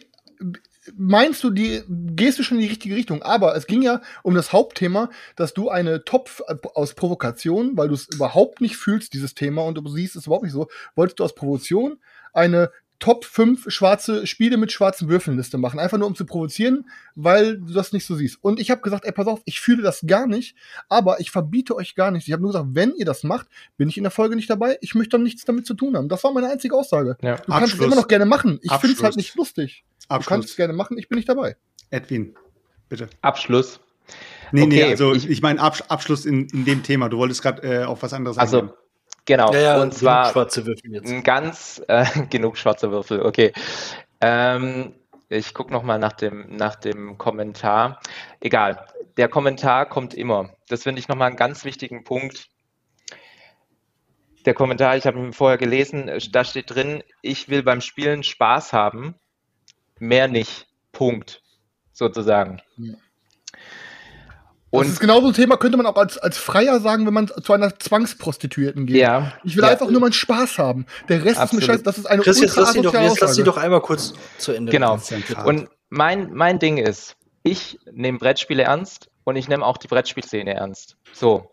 meinst 0.96 1.42
du, 1.42 1.50
die 1.50 1.82
gehst 1.88 2.38
du 2.38 2.44
schon 2.44 2.58
in 2.58 2.62
die 2.62 2.68
richtige 2.68 2.94
Richtung. 2.94 3.20
Aber 3.22 3.56
es 3.56 3.66
ging 3.66 3.82
ja 3.82 4.02
um 4.22 4.36
das 4.36 4.52
Hauptthema, 4.52 5.10
dass 5.34 5.52
du 5.52 5.68
eine 5.68 6.04
Top 6.04 6.30
aus 6.74 6.94
Provokation, 6.94 7.76
weil 7.76 7.88
du 7.88 7.94
es 7.94 8.06
überhaupt 8.06 8.60
nicht 8.60 8.76
fühlst, 8.76 9.12
dieses 9.12 9.34
Thema, 9.34 9.62
und 9.62 9.74
du 9.74 9.88
siehst 9.88 10.14
es 10.14 10.26
überhaupt 10.26 10.44
nicht 10.44 10.52
so, 10.52 10.68
wolltest 10.94 11.18
du 11.18 11.24
aus 11.24 11.34
Provokation 11.34 11.98
eine 12.32 12.70
Top 12.98 13.24
5 13.24 13.70
schwarze 13.70 14.26
Spiele 14.26 14.56
mit 14.56 14.72
schwarzen 14.72 15.08
Würfeln 15.08 15.36
Liste 15.36 15.58
machen. 15.58 15.78
Einfach 15.78 15.98
nur 15.98 16.06
um 16.06 16.14
zu 16.14 16.24
provozieren, 16.24 16.88
weil 17.14 17.58
du 17.58 17.72
das 17.72 17.92
nicht 17.92 18.06
so 18.06 18.14
siehst. 18.14 18.38
Und 18.42 18.58
ich 18.58 18.70
habe 18.70 18.80
gesagt, 18.80 19.04
ey, 19.04 19.12
pass 19.12 19.26
auf, 19.26 19.42
ich 19.44 19.60
fühle 19.60 19.82
das 19.82 20.04
gar 20.06 20.26
nicht, 20.26 20.56
aber 20.88 21.20
ich 21.20 21.30
verbiete 21.30 21.76
euch 21.76 21.94
gar 21.94 22.10
nichts. 22.10 22.26
Ich 22.26 22.32
habe 22.32 22.42
nur 22.42 22.52
gesagt, 22.52 22.68
wenn 22.72 22.94
ihr 22.94 23.04
das 23.04 23.22
macht, 23.22 23.48
bin 23.76 23.88
ich 23.88 23.96
in 23.96 24.04
der 24.04 24.10
Folge 24.10 24.36
nicht 24.36 24.48
dabei. 24.48 24.78
Ich 24.80 24.94
möchte 24.94 25.10
dann 25.10 25.22
nichts 25.22 25.44
damit 25.44 25.66
zu 25.66 25.74
tun 25.74 25.96
haben. 25.96 26.08
Das 26.08 26.24
war 26.24 26.32
meine 26.32 26.50
einzige 26.50 26.74
Aussage. 26.74 27.16
Ja. 27.22 27.36
Du 27.36 27.42
Abschluss. 27.42 27.58
kannst 27.58 27.74
es 27.74 27.80
immer 27.80 27.96
noch 27.96 28.08
gerne 28.08 28.26
machen. 28.26 28.58
Ich 28.62 28.72
finde 28.72 28.96
es 28.96 29.02
halt 29.02 29.16
nicht 29.16 29.34
lustig. 29.36 29.84
Abschluss. 30.08 30.24
Du 30.24 30.28
kannst 30.28 30.48
es 30.50 30.56
gerne 30.56 30.72
machen, 30.72 30.98
ich 30.98 31.08
bin 31.08 31.16
nicht 31.16 31.28
dabei. 31.28 31.56
Edwin, 31.90 32.34
bitte. 32.88 33.08
Abschluss. 33.22 33.80
Nee, 34.52 34.62
okay, 34.62 34.68
nee, 34.68 34.82
also 34.84 35.12
ich, 35.14 35.28
ich 35.28 35.42
meine 35.42 35.60
Abs 35.60 35.82
Abschluss 35.82 36.24
in, 36.24 36.48
in 36.48 36.64
dem 36.64 36.82
Thema. 36.82 37.08
Du 37.08 37.18
wolltest 37.18 37.42
gerade 37.42 37.62
äh, 37.62 37.84
auf 37.84 38.02
was 38.02 38.12
anderes 38.12 38.38
also, 38.38 38.60
eingehen. 38.60 38.76
Genau. 39.26 39.52
Ja, 39.52 39.60
ja, 39.60 39.82
und 39.82 39.92
zwar 39.92 40.30
schwarze 40.30 40.64
Würfel 40.64 40.94
jetzt. 40.94 41.24
Ganz 41.24 41.82
äh, 41.88 42.04
genug 42.30 42.56
schwarze 42.56 42.90
Würfel. 42.90 43.22
Okay. 43.22 43.52
Ähm, 44.20 44.94
ich 45.28 45.52
gucke 45.52 45.72
noch 45.72 45.82
mal 45.82 45.98
nach 45.98 46.12
dem 46.12 46.56
nach 46.56 46.76
dem 46.76 47.18
Kommentar. 47.18 48.00
Egal. 48.40 48.86
Der 49.16 49.28
Kommentar 49.28 49.86
kommt 49.86 50.14
immer. 50.14 50.50
Das 50.68 50.84
finde 50.84 51.00
ich 51.00 51.08
noch 51.08 51.16
mal 51.16 51.26
einen 51.26 51.36
ganz 51.36 51.64
wichtigen 51.64 52.04
Punkt. 52.04 52.48
Der 54.44 54.54
Kommentar, 54.54 54.96
ich 54.96 55.06
habe 55.06 55.18
ihn 55.18 55.32
vorher 55.32 55.58
gelesen, 55.58 56.08
da 56.30 56.44
steht 56.44 56.70
drin, 56.70 57.02
ich 57.20 57.48
will 57.48 57.64
beim 57.64 57.80
Spielen 57.80 58.22
Spaß 58.22 58.72
haben 58.72 59.16
mehr 59.98 60.28
nicht. 60.28 60.68
Punkt. 60.92 61.42
Sozusagen. 61.92 62.60
Und 64.70 64.84
das 64.84 64.94
ist 64.94 65.00
genau 65.00 65.20
so 65.20 65.28
ein 65.28 65.32
Thema, 65.32 65.56
könnte 65.56 65.76
man 65.76 65.86
auch 65.86 65.96
als, 65.96 66.18
als 66.18 66.38
Freier 66.38 66.80
sagen, 66.80 67.06
wenn 67.06 67.14
man 67.14 67.28
zu 67.28 67.52
einer 67.52 67.78
Zwangsprostituierten 67.78 68.86
geht. 68.86 68.96
Ja. 68.96 69.32
Ich 69.44 69.56
will 69.56 69.62
ja. 69.62 69.70
einfach 69.70 69.88
nur 69.88 70.00
meinen 70.00 70.12
Spaß 70.12 70.58
haben. 70.58 70.86
Der 71.08 71.24
Rest 71.24 71.38
Absolut. 71.38 71.62
ist 71.62 71.68
mir 71.68 71.74
scheiße. 71.74 71.82
Das 71.84 71.98
ist 71.98 72.06
eine 72.06 72.22
Chris, 72.22 72.40
jetzt 72.40 72.56
lass, 72.56 72.72
sie 72.72 72.82
doch, 72.82 72.92
jetzt 72.92 73.20
lass 73.20 73.34
sie 73.36 73.44
doch 73.44 73.56
einmal 73.56 73.80
kurz 73.80 74.14
zu 74.38 74.52
Ende. 74.52 74.72
Genau. 74.72 74.98
Und 75.44 75.68
mein, 75.88 76.32
mein 76.32 76.58
Ding 76.58 76.78
ist, 76.78 77.16
ich 77.44 77.78
nehme 77.92 78.18
Brettspiele 78.18 78.64
ernst 78.64 79.08
und 79.24 79.36
ich 79.36 79.48
nehme 79.48 79.64
auch 79.64 79.76
die 79.76 79.86
Brettspielszene 79.86 80.54
ernst. 80.54 80.96
So. 81.12 81.48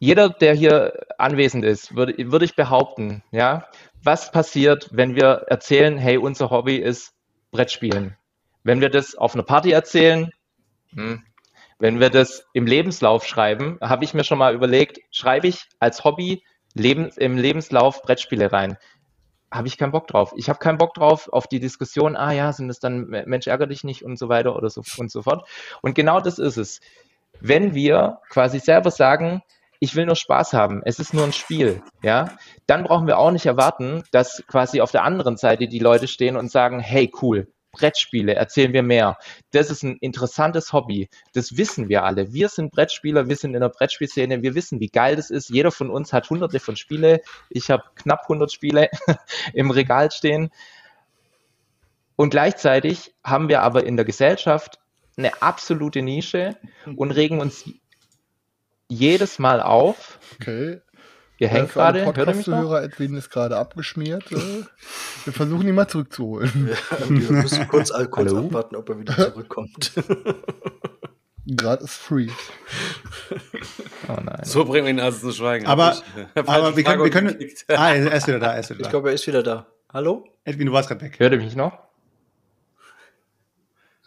jeder, 0.00 0.30
der 0.30 0.54
hier 0.54 0.94
anwesend 1.18 1.64
ist, 1.64 1.94
würde, 1.94 2.14
würde 2.32 2.44
ich 2.44 2.56
behaupten, 2.56 3.22
ja, 3.30 3.66
was 4.02 4.32
passiert, 4.32 4.88
wenn 4.92 5.14
wir 5.14 5.44
erzählen, 5.48 5.96
hey, 5.98 6.16
unser 6.16 6.50
Hobby 6.50 6.76
ist 6.76 7.12
Brettspielen? 7.52 8.16
Wenn 8.64 8.80
wir 8.80 8.88
das 8.88 9.14
auf 9.14 9.34
einer 9.34 9.42
Party 9.42 9.70
erzählen, 9.70 10.30
wenn 10.92 12.00
wir 12.00 12.10
das 12.10 12.44
im 12.52 12.66
Lebenslauf 12.66 13.26
schreiben, 13.26 13.78
habe 13.80 14.04
ich 14.04 14.14
mir 14.14 14.24
schon 14.24 14.38
mal 14.38 14.54
überlegt, 14.54 15.00
schreibe 15.10 15.48
ich 15.48 15.66
als 15.78 16.04
Hobby 16.04 16.42
Leben, 16.74 17.10
im 17.16 17.36
Lebenslauf 17.36 18.02
Brettspiele 18.02 18.52
rein? 18.52 18.76
Habe 19.50 19.66
ich 19.66 19.78
keinen 19.78 19.90
Bock 19.90 20.06
drauf. 20.06 20.32
Ich 20.36 20.48
habe 20.48 20.60
keinen 20.60 20.78
Bock 20.78 20.94
drauf 20.94 21.28
auf 21.32 21.48
die 21.48 21.58
Diskussion, 21.58 22.16
ah 22.16 22.32
ja, 22.32 22.52
sind 22.52 22.70
es 22.70 22.78
dann 22.78 23.06
Mensch 23.08 23.48
ärger 23.48 23.66
dich 23.66 23.82
nicht 23.82 24.04
und 24.04 24.18
so 24.18 24.28
weiter 24.28 24.54
oder 24.54 24.70
so 24.70 24.82
und 24.98 25.10
so 25.10 25.22
fort. 25.22 25.48
Und 25.82 25.94
genau 25.94 26.20
das 26.20 26.38
ist 26.38 26.56
es. 26.56 26.80
Wenn 27.40 27.74
wir 27.74 28.20
quasi 28.28 28.60
selber 28.60 28.90
sagen, 28.90 29.42
ich 29.80 29.96
will 29.96 30.06
nur 30.06 30.14
Spaß 30.14 30.52
haben, 30.52 30.82
es 30.84 30.98
ist 30.98 31.14
nur 31.14 31.24
ein 31.24 31.32
Spiel, 31.32 31.82
ja, 32.02 32.36
dann 32.66 32.84
brauchen 32.84 33.06
wir 33.06 33.18
auch 33.18 33.30
nicht 33.30 33.46
erwarten, 33.46 34.04
dass 34.12 34.44
quasi 34.46 34.82
auf 34.82 34.92
der 34.92 35.04
anderen 35.04 35.38
Seite 35.38 35.66
die 35.66 35.78
Leute 35.78 36.06
stehen 36.06 36.36
und 36.36 36.50
sagen, 36.50 36.78
hey, 36.78 37.10
cool, 37.22 37.48
Brettspiele, 37.72 38.34
erzählen 38.34 38.72
wir 38.72 38.82
mehr. 38.82 39.16
Das 39.52 39.70
ist 39.70 39.82
ein 39.82 39.96
interessantes 40.00 40.72
Hobby. 40.72 41.08
Das 41.32 41.56
wissen 41.56 41.88
wir 41.88 42.04
alle. 42.04 42.32
Wir 42.32 42.48
sind 42.48 42.72
Brettspieler, 42.72 43.28
wir 43.28 43.36
sind 43.36 43.54
in 43.54 43.60
der 43.60 43.68
Brettspielszene, 43.68 44.42
wir 44.42 44.54
wissen, 44.54 44.80
wie 44.80 44.88
geil 44.88 45.16
das 45.16 45.30
ist. 45.30 45.50
Jeder 45.50 45.70
von 45.70 45.90
uns 45.90 46.12
hat 46.12 46.28
hunderte 46.30 46.60
von 46.60 46.76
Spiele. 46.76 47.20
Ich 47.48 47.70
habe 47.70 47.84
knapp 47.94 48.22
100 48.22 48.52
Spiele 48.52 48.88
im 49.54 49.70
Regal 49.70 50.10
stehen. 50.10 50.50
Und 52.16 52.30
gleichzeitig 52.30 53.14
haben 53.24 53.48
wir 53.48 53.62
aber 53.62 53.84
in 53.84 53.96
der 53.96 54.04
Gesellschaft 54.04 54.78
eine 55.16 55.42
absolute 55.42 56.02
Nische 56.02 56.56
und 56.96 57.12
regen 57.12 57.40
uns 57.40 57.64
jedes 58.88 59.38
Mal 59.38 59.60
auf. 59.62 60.18
Okay. 60.40 60.80
Ihr 61.40 61.48
hängt 61.48 61.70
Für 61.70 61.82
alle 61.82 62.04
gerade? 62.04 62.12
Podcast-Zuhörer, 62.12 62.82
Edwin 62.84 63.16
ist 63.16 63.30
gerade 63.30 63.56
abgeschmiert. 63.56 64.30
äh. 64.30 64.36
Wir 65.24 65.32
versuchen 65.32 65.66
ihn 65.66 65.74
mal 65.74 65.88
zurückzuholen. 65.88 66.70
Wir 67.08 67.32
müssen 67.32 67.66
kurz, 67.66 67.90
kurz 68.10 68.30
Hallo? 68.30 68.44
abwarten, 68.46 68.76
ob 68.76 68.88
er 68.90 68.98
wieder 69.00 69.16
zurückkommt. 69.16 69.92
Gerade 71.46 71.84
ist 71.84 71.94
free. 71.96 72.28
Oh 74.08 74.16
nein. 74.22 74.40
So 74.44 74.64
bringen 74.66 74.84
wir 74.86 74.90
ihn 74.92 75.00
also 75.00 75.30
zu 75.30 75.34
schweigen. 75.36 75.66
Aber, 75.66 75.96
ich- 76.34 76.46
aber 76.48 76.76
wir 76.76 76.84
können, 76.84 77.02
wir 77.04 77.10
können. 77.10 77.36
Ah, 77.68 77.90
er 77.94 78.12
ist 78.12 78.26
wieder 78.28 78.38
da, 78.38 78.52
er 78.52 78.60
ist 78.60 78.70
wieder 78.70 78.80
Ich 78.80 78.84
da. 78.86 78.90
glaube, 78.90 79.08
er 79.08 79.14
ist 79.14 79.26
wieder 79.26 79.42
da. 79.42 79.66
Hallo? 79.92 80.24
Edwin, 80.44 80.66
du 80.66 80.72
warst 80.72 80.88
gerade 80.88 81.00
weg. 81.00 81.18
Hört 81.18 81.32
ihr 81.32 81.38
mich 81.38 81.56
noch? 81.56 81.72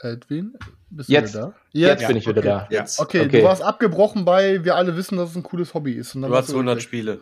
Edwin, 0.04 0.54
bist 0.90 1.10
Jetzt. 1.10 1.34
du 1.36 1.40
wieder 1.40 1.48
da? 1.48 1.54
Jetzt 1.72 2.08
bin 2.08 2.18
ich 2.18 2.28
wieder 2.28 2.40
okay. 2.40 2.48
da. 2.48 2.68
Jetzt. 2.70 3.00
Okay, 3.00 3.22
Okay. 3.22 3.40
du 3.40 3.46
warst 3.46 3.62
abgebrochen 3.62 4.26
bei, 4.26 4.64
wir 4.64 4.76
alle 4.76 4.96
wissen, 4.98 5.18
dass 5.18 5.32
es 5.32 5.36
ein 5.36 5.44
cooles 5.44 5.74
Hobby 5.74 5.94
ist. 5.94 6.16
Und 6.16 6.22
dann 6.24 6.32
Du 6.32 6.36
warst 6.36 6.50
hast 6.50 6.54
100 6.56 6.76
weg. 6.78 6.84
Spiele. 6.84 7.20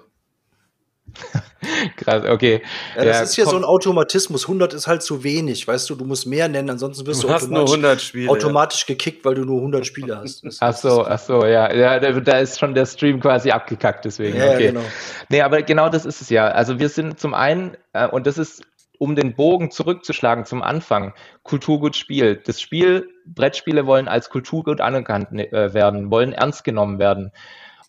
Krass, 1.98 2.24
okay. 2.26 2.62
Ja, 2.96 3.04
das 3.06 3.18
Ja, 3.18 3.24
ist 3.24 3.36
hier 3.36 3.46
so 3.46 3.58
ein 3.58 3.64
Automatismus. 3.64 4.44
100 4.46 4.74
ist 4.74 4.88
halt 4.88 5.02
zu 5.04 5.24
wenig, 5.24 5.68
weißt 5.68 5.90
du, 5.90 5.96
du 5.96 6.06
musst 6.06 6.26
mehr 6.26 6.48
nennen, 6.48 6.70
ansonsten 6.70 7.06
wirst 7.06 7.24
du, 7.24 7.28
Du 7.28 7.34
hast 7.34 7.50
nur 7.50 7.60
automatisch, 7.62 7.74
100 7.84 8.02
Spiele. 8.02 8.30
automatisch 8.30 8.86
gekickt, 8.86 9.26
weil 9.26 9.36
du 9.36 9.44
nur 9.44 9.58
100 9.58 9.86
Spiele 9.86 10.18
hast. 10.18 10.46
Das, 10.46 10.58
Ach 10.62 10.74
so, 10.76 11.06
ach 11.06 11.20
so, 11.20 11.46
ja. 11.46 11.74
ja 11.74 12.00
da, 12.00 12.12
da 12.20 12.38
ist 12.40 12.60
schon 12.60 12.74
der 12.74 12.86
Stream 12.86 13.20
quasi 13.20 13.52
abgekackt, 13.52 14.06
deswegen. 14.06 14.38
Ja, 14.38 14.46
ja, 14.46 14.54
okay. 14.54 14.68
genau. 14.68 14.84
Nee, 15.30 15.42
aber 15.42 15.62
genau 15.64 15.90
das 15.90 16.06
ist 16.06 16.22
es 16.22 16.30
ja. 16.30 16.48
Also 16.48 16.80
wir 16.80 16.88
sind 16.90 17.20
zum 17.20 17.34
einen, 17.34 17.76
äh, 17.94 18.08
und 18.08 18.26
das 18.26 18.38
ist, 18.38 18.64
um 19.02 19.16
den 19.16 19.34
Bogen 19.34 19.72
zurückzuschlagen 19.72 20.46
zum 20.46 20.62
Anfang, 20.62 21.16
Kulturgut 21.42 21.96
Spiel. 21.96 22.36
Das 22.36 22.62
Spiel, 22.62 23.10
Brettspiele 23.26 23.88
wollen 23.88 24.08
als 24.08 24.30
Kulturgut 24.30 24.80
anerkannt 24.80 25.32
äh, 25.32 25.74
werden, 25.74 26.12
wollen 26.12 26.34
ernst 26.34 26.64
genommen 26.64 27.00
werden. 27.00 27.32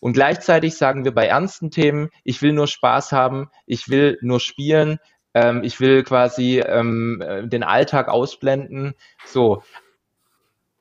Und 0.01 0.15
gleichzeitig 0.15 0.75
sagen 0.75 1.05
wir 1.05 1.13
bei 1.13 1.27
ernsten 1.27 1.71
Themen, 1.71 2.09
ich 2.25 2.41
will 2.41 2.55
nur 2.55 2.67
Spaß 2.67 3.13
haben, 3.13 3.51
ich 3.67 3.91
will 3.91 4.17
nur 4.23 4.41
spielen, 4.41 5.01
ähm, 5.35 5.63
ich 5.63 5.81
will 5.81 6.03
quasi 6.03 6.61
ähm, 6.61 7.21
äh, 7.21 7.47
den 7.47 7.63
Alltag 7.63 8.09
ausblenden. 8.09 8.95
So. 9.27 9.63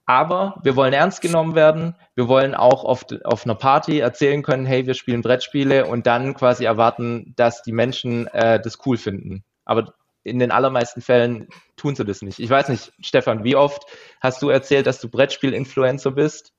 Aber 0.05 0.61
wir 0.63 0.77
wollen 0.77 0.93
ernst 0.93 1.21
genommen 1.21 1.55
werden. 1.55 1.97
Wir 2.15 2.29
wollen 2.29 2.55
auch 2.55 2.85
auf, 2.85 3.05
auf 3.25 3.43
einer 3.43 3.55
Party 3.55 3.99
erzählen 3.99 4.43
können, 4.43 4.65
hey, 4.65 4.87
wir 4.87 4.93
spielen 4.93 5.23
Brettspiele 5.23 5.87
und 5.87 6.07
dann 6.07 6.35
quasi 6.35 6.63
erwarten, 6.63 7.33
dass 7.35 7.63
die 7.63 7.73
Menschen 7.73 8.27
äh, 8.27 8.61
das 8.61 8.77
cool 8.85 8.95
finden. 8.95 9.43
Aber 9.65 9.93
in 10.23 10.39
den 10.39 10.51
allermeisten 10.51 11.01
Fällen 11.01 11.47
tun 11.75 11.95
sie 11.95 12.05
das 12.05 12.21
nicht. 12.21 12.39
Ich 12.39 12.49
weiß 12.49 12.69
nicht, 12.69 12.93
Stefan, 13.01 13.43
wie 13.43 13.55
oft 13.55 13.83
hast 14.19 14.41
du 14.41 14.49
erzählt, 14.49 14.87
dass 14.87 14.99
du 15.01 15.09
Brettspiel-Influencer 15.09 16.11
bist? 16.11 16.53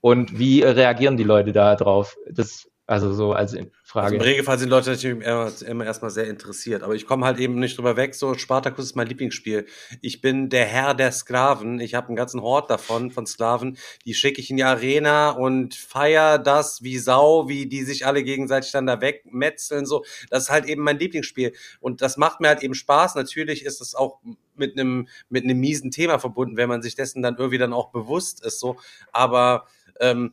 Und 0.00 0.38
wie 0.38 0.62
reagieren 0.62 1.16
die 1.16 1.24
Leute 1.24 1.52
da 1.52 1.76
drauf? 1.76 2.16
Das, 2.28 2.68
also 2.92 3.14
so 3.14 3.32
als 3.32 3.54
Also 3.54 3.70
Frage. 3.84 4.16
Im 4.16 4.20
Regelfall 4.20 4.58
sind 4.58 4.68
Leute 4.68 4.90
natürlich 4.90 5.24
immer, 5.24 5.50
immer 5.66 5.86
erstmal 5.86 6.10
sehr 6.10 6.28
interessiert. 6.28 6.82
Aber 6.82 6.94
ich 6.94 7.06
komme 7.06 7.24
halt 7.24 7.38
eben 7.38 7.58
nicht 7.58 7.78
drüber 7.78 7.96
weg. 7.96 8.14
So, 8.14 8.34
Spartacus 8.34 8.84
ist 8.84 8.96
mein 8.96 9.06
Lieblingsspiel. 9.06 9.64
Ich 10.02 10.20
bin 10.20 10.50
der 10.50 10.66
Herr 10.66 10.92
der 10.92 11.10
Sklaven. 11.10 11.80
Ich 11.80 11.94
habe 11.94 12.08
einen 12.08 12.16
ganzen 12.16 12.42
Hort 12.42 12.68
davon, 12.70 13.10
von 13.10 13.26
Sklaven. 13.26 13.78
Die 14.04 14.12
schicke 14.12 14.42
ich 14.42 14.50
in 14.50 14.58
die 14.58 14.64
Arena 14.64 15.30
und 15.30 15.74
feier 15.74 16.38
das 16.38 16.82
wie 16.82 16.98
Sau, 16.98 17.48
wie 17.48 17.66
die 17.66 17.82
sich 17.82 18.04
alle 18.04 18.22
gegenseitig 18.24 18.72
dann 18.72 18.86
da 18.86 19.00
wegmetzeln. 19.00 19.86
So, 19.86 20.04
das 20.28 20.44
ist 20.44 20.50
halt 20.50 20.66
eben 20.66 20.82
mein 20.82 20.98
Lieblingsspiel. 20.98 21.54
Und 21.80 22.02
das 22.02 22.18
macht 22.18 22.40
mir 22.40 22.48
halt 22.48 22.62
eben 22.62 22.74
Spaß. 22.74 23.14
Natürlich 23.14 23.64
ist 23.64 23.80
es 23.80 23.94
auch 23.94 24.20
mit 24.54 24.78
einem, 24.78 25.08
mit 25.30 25.44
einem 25.44 25.58
miesen 25.58 25.90
Thema 25.90 26.18
verbunden, 26.18 26.58
wenn 26.58 26.68
man 26.68 26.82
sich 26.82 26.94
dessen 26.94 27.22
dann 27.22 27.36
irgendwie 27.38 27.58
dann 27.58 27.72
auch 27.72 27.90
bewusst 27.90 28.44
ist. 28.44 28.60
So, 28.60 28.76
aber 29.12 29.66
ähm, 30.00 30.32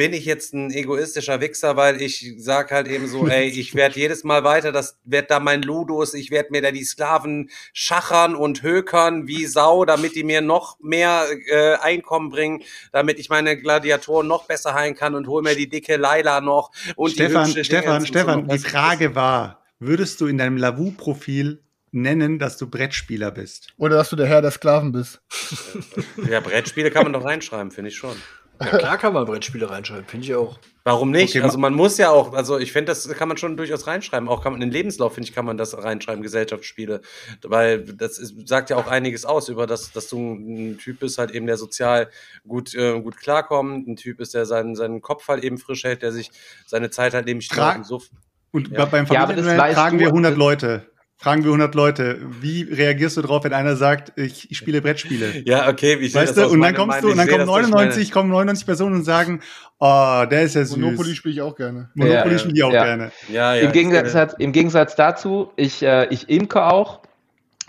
bin 0.00 0.14
ich 0.14 0.24
jetzt 0.24 0.54
ein 0.54 0.70
egoistischer 0.70 1.42
Wichser, 1.42 1.76
weil 1.76 2.00
ich 2.00 2.32
sag 2.38 2.70
halt 2.70 2.88
eben 2.88 3.06
so, 3.06 3.28
ey, 3.28 3.48
ich 3.48 3.74
werde 3.74 4.00
jedes 4.00 4.24
Mal 4.24 4.44
weiter, 4.44 4.72
das 4.72 4.98
wird 5.04 5.30
da 5.30 5.40
mein 5.40 5.60
Ludus, 5.60 6.14
ich 6.14 6.30
werde 6.30 6.52
mir 6.52 6.62
da 6.62 6.70
die 6.70 6.84
Sklaven 6.84 7.50
schachern 7.74 8.34
und 8.34 8.62
hökern 8.62 9.26
wie 9.26 9.44
Sau, 9.44 9.84
damit 9.84 10.14
die 10.14 10.24
mir 10.24 10.40
noch 10.40 10.80
mehr 10.80 11.26
äh, 11.50 11.74
Einkommen 11.82 12.30
bringen, 12.30 12.62
damit 12.92 13.18
ich 13.18 13.28
meine 13.28 13.58
Gladiatoren 13.58 14.26
noch 14.26 14.46
besser 14.46 14.72
heilen 14.72 14.94
kann 14.94 15.14
und 15.14 15.26
hol 15.26 15.42
mir 15.42 15.54
die 15.54 15.68
dicke 15.68 15.98
Laila 15.98 16.40
noch 16.40 16.70
und 16.96 17.10
Stefan, 17.10 17.44
die 17.44 17.50
hübsche 17.50 17.64
Stefan, 17.64 18.06
Stefan, 18.06 18.48
die 18.48 18.58
Frage 18.58 19.14
war, 19.14 19.62
würdest 19.80 20.18
du 20.22 20.28
in 20.28 20.38
deinem 20.38 20.56
Lavu-Profil 20.56 21.62
nennen, 21.92 22.38
dass 22.38 22.56
du 22.56 22.70
Brettspieler 22.70 23.32
bist? 23.32 23.74
Oder 23.76 23.96
dass 23.96 24.08
du 24.08 24.16
der 24.16 24.26
Herr 24.26 24.40
der 24.40 24.50
Sklaven 24.50 24.92
bist. 24.92 25.20
Ja, 26.26 26.40
Brettspiele 26.40 26.90
kann 26.90 27.02
man 27.02 27.12
doch 27.12 27.24
reinschreiben, 27.24 27.70
finde 27.70 27.90
ich 27.90 27.96
schon. 27.96 28.16
Ja, 28.60 28.66
klar 28.78 28.98
kann 28.98 29.12
man 29.14 29.24
Brettspiele 29.24 29.70
reinschreiben, 29.70 30.04
finde 30.06 30.26
ich 30.26 30.34
auch. 30.34 30.58
Warum 30.84 31.10
nicht? 31.10 31.34
Okay, 31.34 31.42
also 31.44 31.58
man 31.58 31.74
muss 31.74 31.98
ja 31.98 32.10
auch, 32.10 32.32
also 32.34 32.58
ich 32.58 32.72
finde, 32.72 32.86
das 32.92 33.08
kann 33.08 33.28
man 33.28 33.36
schon 33.36 33.56
durchaus 33.56 33.86
reinschreiben. 33.86 34.28
Auch 34.28 34.42
kann 34.42 34.52
man 34.52 34.60
in 34.62 34.68
den 34.68 34.72
Lebenslauf, 34.72 35.14
finde 35.14 35.28
ich, 35.28 35.34
kann 35.34 35.44
man 35.44 35.56
das 35.56 35.76
reinschreiben, 35.76 36.22
Gesellschaftsspiele. 36.22 37.00
Weil 37.42 37.82
das 37.84 38.18
ist, 38.18 38.48
sagt 38.48 38.70
ja 38.70 38.76
auch 38.76 38.86
einiges 38.86 39.24
aus 39.24 39.48
über 39.48 39.66
das, 39.66 39.92
dass 39.92 40.08
du 40.08 40.18
ein 40.34 40.78
Typ 40.78 41.00
bist, 41.00 41.18
halt 41.18 41.30
eben, 41.30 41.46
der 41.46 41.56
sozial 41.56 42.08
gut, 42.46 42.74
äh, 42.74 43.00
gut 43.00 43.16
klarkommt, 43.18 43.88
ein 43.88 43.96
Typ 43.96 44.20
ist, 44.20 44.34
der 44.34 44.46
seinen, 44.46 44.74
seinen 44.76 45.00
Kopf 45.00 45.28
halt 45.28 45.44
eben 45.44 45.58
frisch 45.58 45.84
hält, 45.84 46.02
der 46.02 46.12
sich 46.12 46.30
seine 46.66 46.90
Zeit 46.90 47.14
halt 47.14 47.28
eben 47.28 47.38
nicht 47.38 47.52
Tra- 47.52 47.76
und 47.76 47.86
so. 47.86 48.02
Und 48.52 48.68
Ja. 48.70 48.84
beim 48.86 49.06
Ja, 49.06 49.26
Familienduell 49.26 49.74
fragen 49.74 49.98
du- 49.98 50.04
wir 50.04 50.10
100 50.12 50.36
Leute. 50.36 50.89
Fragen 51.20 51.44
wir 51.44 51.50
100 51.50 51.74
Leute. 51.74 52.18
Wie 52.40 52.62
reagierst 52.62 53.18
du 53.18 53.20
drauf, 53.22 53.44
wenn 53.44 53.52
einer 53.52 53.76
sagt, 53.76 54.18
ich, 54.18 54.50
ich 54.50 54.56
spiele 54.56 54.80
Brettspiele? 54.80 55.42
Ja, 55.44 55.68
okay, 55.68 55.94
ich 56.00 56.14
Weißt 56.14 56.34
das 56.34 56.48
du, 56.48 56.54
und 56.54 56.62
dann 56.62 56.74
kommst 56.74 57.02
Meinung, 57.02 57.02
du, 57.02 57.12
und 57.12 57.18
dann 57.18 57.28
kommen 57.28 57.46
das 57.46 57.54
durch 57.54 57.68
99, 57.68 58.10
kommen 58.10 58.30
99 58.30 58.64
Personen 58.64 58.94
und 58.96 59.04
sagen, 59.04 59.40
oh, 59.78 60.24
der 60.30 60.42
ist 60.42 60.54
ja 60.54 60.64
süß. 60.64 60.78
Monopoly 60.78 61.14
spiele 61.14 61.34
ich 61.34 61.42
auch 61.42 61.54
gerne. 61.54 61.90
Monopoly 61.94 62.32
Ja, 62.32 62.38
spiele 62.38 62.54
ich 62.56 62.64
auch 62.64 62.72
ja. 62.72 62.84
gerne. 62.84 63.12
Ja, 63.28 63.54
ja, 63.54 63.62
Im, 63.66 63.72
Gegensatz, 63.72 64.12
sehe- 64.12 64.34
Im 64.38 64.52
Gegensatz 64.52 64.96
dazu, 64.96 65.52
ich, 65.56 65.82
äh, 65.82 66.06
ich 66.08 66.30
imke 66.30 66.64
auch, 66.64 67.00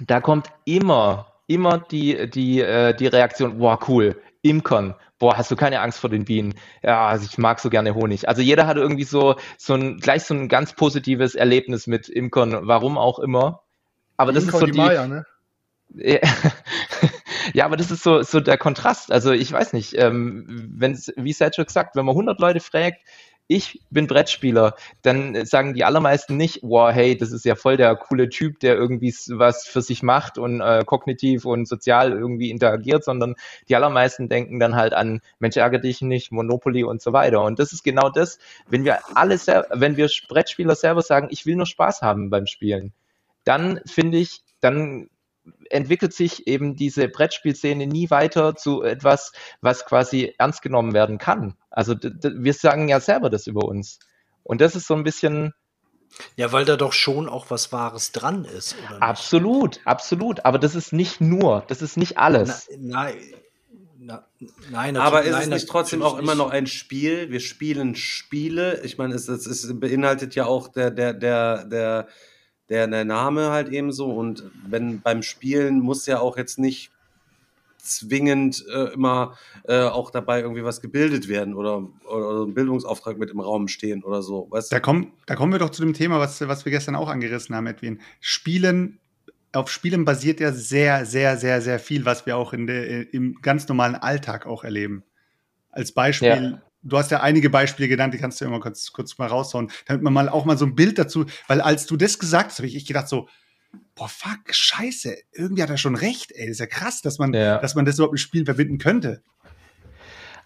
da 0.07 0.21
kommt 0.21 0.47
immer, 0.63 1.27
immer 1.47 1.79
die, 1.91 2.29
die, 2.29 2.61
äh, 2.61 2.93
die 2.95 3.07
Reaktion, 3.07 3.57
boah, 3.57 3.77
cool, 3.89 4.15
Imkern, 4.43 4.95
boah, 5.21 5.37
hast 5.37 5.51
du 5.51 5.55
keine 5.55 5.81
Angst 5.81 5.99
vor 5.99 6.09
den 6.09 6.25
Bienen? 6.25 6.55
Ja, 6.81 7.07
also 7.07 7.27
ich 7.29 7.37
mag 7.37 7.59
so 7.59 7.69
gerne 7.69 7.93
Honig. 7.93 8.27
Also 8.27 8.41
jeder 8.41 8.65
hat 8.65 8.77
irgendwie 8.77 9.03
so, 9.03 9.35
so 9.55 9.75
ein, 9.75 9.99
gleich 9.99 10.23
so 10.23 10.33
ein 10.33 10.49
ganz 10.49 10.73
positives 10.73 11.35
Erlebnis 11.35 11.85
mit 11.85 12.09
Imkern, 12.09 12.67
warum 12.67 12.97
auch 12.97 13.19
immer. 13.19 13.61
Aber 14.17 14.33
das 14.33 14.43
ist 14.43 14.49
Inka 14.49 14.59
so 14.59 14.65
die, 14.65 14.77
Maya, 14.77 15.07
ne? 15.07 15.25
ja, 17.53 17.65
aber 17.65 17.77
das 17.77 17.91
ist 17.91 18.01
so, 18.01 18.23
so 18.23 18.39
der 18.39 18.57
Kontrast. 18.57 19.11
Also 19.11 19.31
ich 19.31 19.51
weiß 19.51 19.73
nicht, 19.73 19.95
ähm, 19.95 20.45
wenn 20.75 20.97
wie 21.15 21.33
Sergio 21.33 21.65
gesagt, 21.65 21.95
wenn 21.95 22.05
man 22.05 22.13
100 22.13 22.39
Leute 22.39 22.59
fragt, 22.59 23.01
ich 23.51 23.81
bin 23.89 24.07
Brettspieler, 24.07 24.75
dann 25.01 25.45
sagen 25.45 25.73
die 25.73 25.83
allermeisten 25.83 26.37
nicht, 26.37 26.59
wow, 26.61 26.89
hey, 26.89 27.17
das 27.17 27.33
ist 27.33 27.43
ja 27.43 27.55
voll 27.55 27.75
der 27.75 27.97
coole 27.97 28.29
Typ, 28.29 28.61
der 28.61 28.75
irgendwie 28.75 29.13
was 29.27 29.67
für 29.67 29.81
sich 29.81 30.03
macht 30.03 30.37
und 30.37 30.61
äh, 30.61 30.83
kognitiv 30.85 31.43
und 31.43 31.67
sozial 31.67 32.13
irgendwie 32.13 32.49
interagiert, 32.49 33.03
sondern 33.03 33.35
die 33.67 33.75
allermeisten 33.75 34.29
denken 34.29 34.57
dann 34.61 34.77
halt 34.77 34.93
an 34.93 35.19
Mensch, 35.39 35.57
ärgere 35.57 35.81
dich 35.81 36.01
nicht, 36.01 36.31
Monopoly 36.31 36.85
und 36.85 37.01
so 37.01 37.11
weiter. 37.11 37.43
Und 37.43 37.59
das 37.59 37.73
ist 37.73 37.83
genau 37.83 38.09
das, 38.09 38.39
wenn 38.69 38.85
wir 38.85 38.99
alle, 39.15 39.35
wenn 39.71 39.97
wir 39.97 40.09
Brettspieler 40.29 40.75
selber 40.75 41.01
sagen, 41.01 41.27
ich 41.29 41.45
will 41.45 41.57
nur 41.57 41.65
Spaß 41.65 42.01
haben 42.01 42.29
beim 42.29 42.47
Spielen, 42.47 42.93
dann 43.43 43.81
finde 43.85 44.17
ich, 44.17 44.43
dann 44.61 45.09
entwickelt 45.69 46.13
sich 46.13 46.47
eben 46.47 46.75
diese 46.75 47.07
Brettspielszene 47.07 47.87
nie 47.87 48.09
weiter 48.09 48.55
zu 48.55 48.83
etwas, 48.83 49.31
was 49.61 49.85
quasi 49.85 50.33
ernst 50.37 50.61
genommen 50.61 50.93
werden 50.93 51.17
kann. 51.17 51.55
Also 51.69 51.95
wir 51.95 52.53
sagen 52.53 52.87
ja 52.87 52.99
selber 52.99 53.29
das 53.29 53.47
über 53.47 53.65
uns. 53.65 53.99
Und 54.43 54.61
das 54.61 54.75
ist 54.75 54.87
so 54.87 54.93
ein 54.95 55.03
bisschen, 55.03 55.53
Ja, 56.35 56.51
weil 56.51 56.65
da 56.65 56.77
doch 56.77 56.93
schon 56.93 57.29
auch 57.29 57.49
was 57.49 57.71
Wahres 57.71 58.11
dran 58.11 58.45
ist. 58.45 58.75
Oder 58.77 58.91
nicht? 58.91 59.01
absolut, 59.01 59.79
absolut. 59.85 60.45
Aber 60.45 60.59
das 60.59 60.75
ist 60.75 60.93
nicht 60.93 61.21
nur, 61.21 61.63
das 61.67 61.81
ist 61.81 61.97
nicht 61.97 62.17
alles. 62.17 62.69
Nein, 62.77 63.15
na, 64.03 64.25
nein, 64.71 64.97
Aber 64.97 65.21
ist 65.23 65.31
nein, 65.31 65.43
es 65.43 65.49
nicht 65.49 65.69
trotzdem 65.69 66.01
auch 66.01 66.17
immer 66.17 66.33
noch 66.33 66.49
ein 66.49 66.65
Spiel? 66.65 67.29
Wir 67.29 67.39
spielen 67.39 67.95
Spiele. 67.95 68.81
Ich 68.83 68.97
meine, 68.97 69.13
es, 69.13 69.27
es, 69.27 69.45
es 69.45 69.79
beinhaltet 69.79 70.33
ja 70.33 70.45
auch 70.45 70.69
der, 70.69 70.89
der, 70.89 71.13
der, 71.13 71.65
der, 71.65 72.07
der, 72.71 72.87
der 72.87 73.05
Name 73.05 73.51
halt 73.51 73.69
eben 73.69 73.91
so. 73.91 74.09
Und 74.11 74.43
wenn 74.65 75.01
beim 75.01 75.21
Spielen 75.21 75.81
muss 75.81 76.05
ja 76.05 76.19
auch 76.19 76.37
jetzt 76.37 76.57
nicht 76.57 76.91
zwingend 77.77 78.63
äh, 78.73 78.93
immer 78.93 79.37
äh, 79.67 79.81
auch 79.83 80.09
dabei 80.09 80.39
irgendwie 80.39 80.63
was 80.63 80.81
gebildet 80.81 81.27
werden 81.27 81.53
oder, 81.53 81.83
oder, 82.09 82.29
oder 82.29 82.45
ein 82.45 82.53
Bildungsauftrag 82.53 83.17
mit 83.17 83.29
im 83.29 83.41
Raum 83.41 83.67
stehen 83.67 84.03
oder 84.03 84.21
so. 84.21 84.47
Weißt 84.49 84.71
Da, 84.71 84.79
komm, 84.79 85.11
da 85.25 85.35
kommen 85.35 85.51
wir 85.51 85.59
doch 85.59 85.71
zu 85.71 85.81
dem 85.81 85.93
Thema, 85.93 86.19
was, 86.19 86.39
was 86.47 86.63
wir 86.63 86.71
gestern 86.71 86.95
auch 86.95 87.09
angerissen 87.09 87.55
haben, 87.55 87.67
Edwin. 87.67 87.99
Spielen, 88.21 88.99
auf 89.51 89.69
Spielen 89.69 90.05
basiert 90.05 90.39
ja 90.39 90.53
sehr, 90.53 91.05
sehr, 91.05 91.37
sehr, 91.37 91.61
sehr 91.61 91.79
viel, 91.79 92.05
was 92.05 92.25
wir 92.25 92.37
auch 92.37 92.53
in 92.53 92.67
der, 92.67 93.13
im 93.13 93.41
ganz 93.41 93.67
normalen 93.67 93.95
Alltag 93.95 94.45
auch 94.45 94.63
erleben. 94.63 95.03
Als 95.71 95.91
Beispiel, 95.91 96.29
Ja. 96.29 96.61
Du 96.83 96.97
hast 96.97 97.11
ja 97.11 97.21
einige 97.21 97.49
Beispiele 97.49 97.87
genannt, 97.89 98.13
die 98.13 98.17
kannst 98.17 98.41
du 98.41 98.45
immer 98.45 98.59
kurz, 98.59 98.91
kurz 98.91 99.17
mal 99.17 99.27
raushauen, 99.27 99.71
damit 99.85 100.03
man 100.03 100.13
mal 100.13 100.29
auch 100.29 100.45
mal 100.45 100.57
so 100.57 100.65
ein 100.65 100.75
Bild 100.75 100.97
dazu, 100.97 101.25
weil 101.47 101.61
als 101.61 101.85
du 101.85 101.95
das 101.97 102.19
gesagt 102.19 102.51
hast, 102.51 102.57
habe 102.59 102.67
ich 102.67 102.75
echt 102.75 102.87
gedacht 102.87 103.07
so, 103.07 103.27
boah, 103.95 104.09
fuck, 104.09 104.39
scheiße, 104.49 105.15
irgendwie 105.33 105.63
hat 105.63 105.69
er 105.69 105.77
schon 105.77 105.95
recht, 105.95 106.31
ey, 106.33 106.47
das 106.47 106.53
ist 106.55 106.59
ja 106.59 106.65
krass, 106.65 107.01
dass 107.01 107.19
man, 107.19 107.33
Ja. 107.33 107.59
dass 107.59 107.75
man 107.75 107.85
das 107.85 107.95
überhaupt 107.95 108.13
mit 108.13 108.19
Spielen 108.21 108.45
verbinden 108.45 108.77
könnte. 108.77 109.21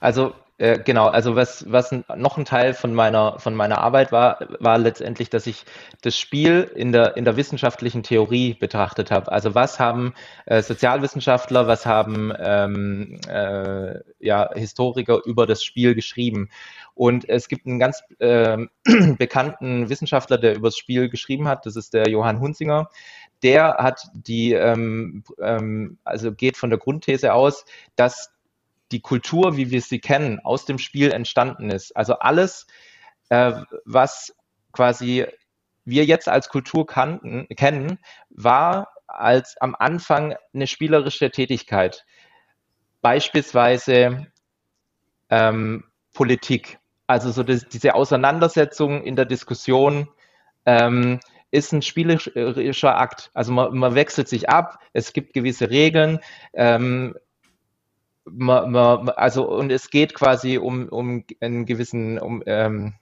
Also 0.06 0.36
äh, 0.60 0.78
genau, 0.78 1.08
also 1.08 1.36
was, 1.36 1.66
was 1.72 1.92
noch 2.16 2.38
ein 2.38 2.46
Teil 2.46 2.76
von 2.76 2.94
meiner, 2.94 3.40
von 3.40 3.56
meiner 3.56 3.80
Arbeit 3.80 4.12
war, 4.12 4.38
war 4.60 4.78
letztendlich, 4.78 5.32
dass 5.32 5.48
ich 5.48 5.66
das 6.02 6.16
Spiel 6.16 6.72
in 6.76 6.92
der, 6.92 7.18
in 7.18 7.26
der 7.26 7.38
wissenschaftlichen 7.38 8.04
Theorie 8.04 8.54
betrachtet 8.54 9.10
habe. 9.10 9.32
Also 9.32 9.56
was 9.56 9.80
haben 9.80 10.14
äh, 10.46 10.62
Sozialwissenschaftler, 10.62 11.66
was 11.66 11.88
haben 11.88 12.32
ähm, 12.38 13.20
äh, 13.28 13.96
ja, 14.20 14.54
Historiker 14.54 15.22
über 15.26 15.48
das 15.48 15.64
Spiel 15.64 15.96
geschrieben. 15.96 16.50
Und 16.94 17.28
es 17.28 17.48
gibt 17.48 17.66
einen 17.66 17.80
ganz 17.80 18.04
ähm, 18.20 18.70
bekannten 19.18 19.90
Wissenschaftler, 19.90 20.38
der 20.38 20.56
über 20.56 20.68
das 20.68 20.78
Spiel 20.78 21.10
geschrieben 21.10 21.48
hat, 21.48 21.66
das 21.66 21.76
ist 21.76 21.96
der 21.96 22.08
Johann 22.10 22.40
Hunzinger. 22.40 22.92
Der 23.42 23.78
hat 23.80 24.08
die, 24.14 24.54
ähm, 24.54 25.24
ähm, 25.42 25.98
also 26.04 26.32
geht 26.32 26.58
von 26.58 26.70
der 26.70 26.80
Grundthese 26.80 27.34
aus, 27.34 27.66
dass 27.96 28.35
die 28.92 29.02
Kultur, 29.02 29.58
wie 29.58 29.72
wir 29.72 29.82
sie 29.82 30.00
kennen, 30.00 30.40
aus 30.40 30.66
dem 30.66 30.78
Spiel 30.78 31.12
entstanden 31.12 31.70
ist. 31.70 31.96
Also 31.96 32.16
alles, 32.20 32.68
äh, 33.30 33.54
was 33.86 34.36
quasi 34.72 35.26
wir 35.86 36.06
jetzt 36.06 36.28
als 36.28 36.50
Kultur 36.50 36.86
kannten, 36.86 37.48
kennen, 37.56 38.00
war 38.30 38.90
als 39.08 39.58
am 39.58 39.76
Anfang 39.78 40.36
eine 40.54 40.68
spielerische 40.68 41.30
Tätigkeit. 41.32 42.06
Beispielsweise 43.02 44.28
ähm, 45.30 45.86
Politik. 46.14 46.80
Also 47.08 47.32
so 47.32 47.44
das, 47.44 47.68
diese 47.68 47.94
Auseinandersetzung 47.94 49.04
in 49.04 49.16
der 49.16 49.26
Diskussion 49.26 50.10
ähm, 50.66 51.20
ist 51.52 51.72
ein 51.72 51.84
spielerischer 51.84 52.98
Akt. 52.98 53.30
Also 53.34 53.52
man, 53.52 53.78
man 53.78 53.96
wechselt 53.96 54.28
sich 54.28 54.50
ab, 54.50 54.80
es 54.94 55.14
gibt 55.14 55.34
gewisse 55.34 55.70
Regeln, 55.70 56.20
ähm, 56.54 57.16
also 58.26 59.50
und 59.50 59.72
es 59.72 59.90
geht 59.90 60.14
quasi 60.14 60.58
um, 60.58 60.90
um 60.90 61.24
einen 61.42 61.66
gewissen, 61.66 62.20
um, 62.20 62.44
ähm, 62.46 62.96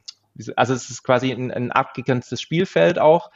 also 0.56 0.74
es 0.74 0.90
ist 0.90 1.04
quasi 1.04 1.32
ein, 1.32 1.52
ein 1.52 1.72
abgegrenztes 1.72 2.42
Spielfeld 2.42 3.00
auch. 3.00 3.32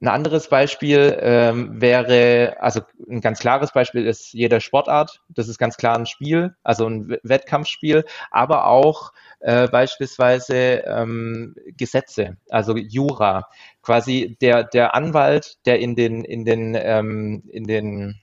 Ein 0.00 0.08
anderes 0.08 0.48
Beispiel 0.48 1.16
ähm, 1.20 1.80
wäre, 1.80 2.56
also 2.60 2.82
ein 3.08 3.22
ganz 3.22 3.38
klares 3.38 3.72
Beispiel 3.72 4.06
ist 4.06 4.34
jede 4.34 4.60
Sportart. 4.60 5.22
Das 5.30 5.48
ist 5.48 5.56
ganz 5.56 5.78
klar 5.78 5.96
ein 5.96 6.04
Spiel, 6.04 6.54
also 6.62 6.86
ein 6.86 7.16
Wettkampfspiel, 7.22 8.04
aber 8.30 8.66
auch 8.66 9.12
äh, 9.40 9.66
beispielsweise 9.68 10.82
ähm, 10.84 11.54
Gesetze, 11.78 12.36
also 12.50 12.76
Jura. 12.76 13.48
Quasi 13.82 14.36
der, 14.42 14.64
der 14.64 14.94
Anwalt, 14.94 15.56
der 15.64 15.78
in 15.78 15.96
den, 15.96 16.24
in 16.24 16.44
den, 16.44 16.76
ähm, 16.78 17.44
in 17.50 17.64
den 17.64 18.20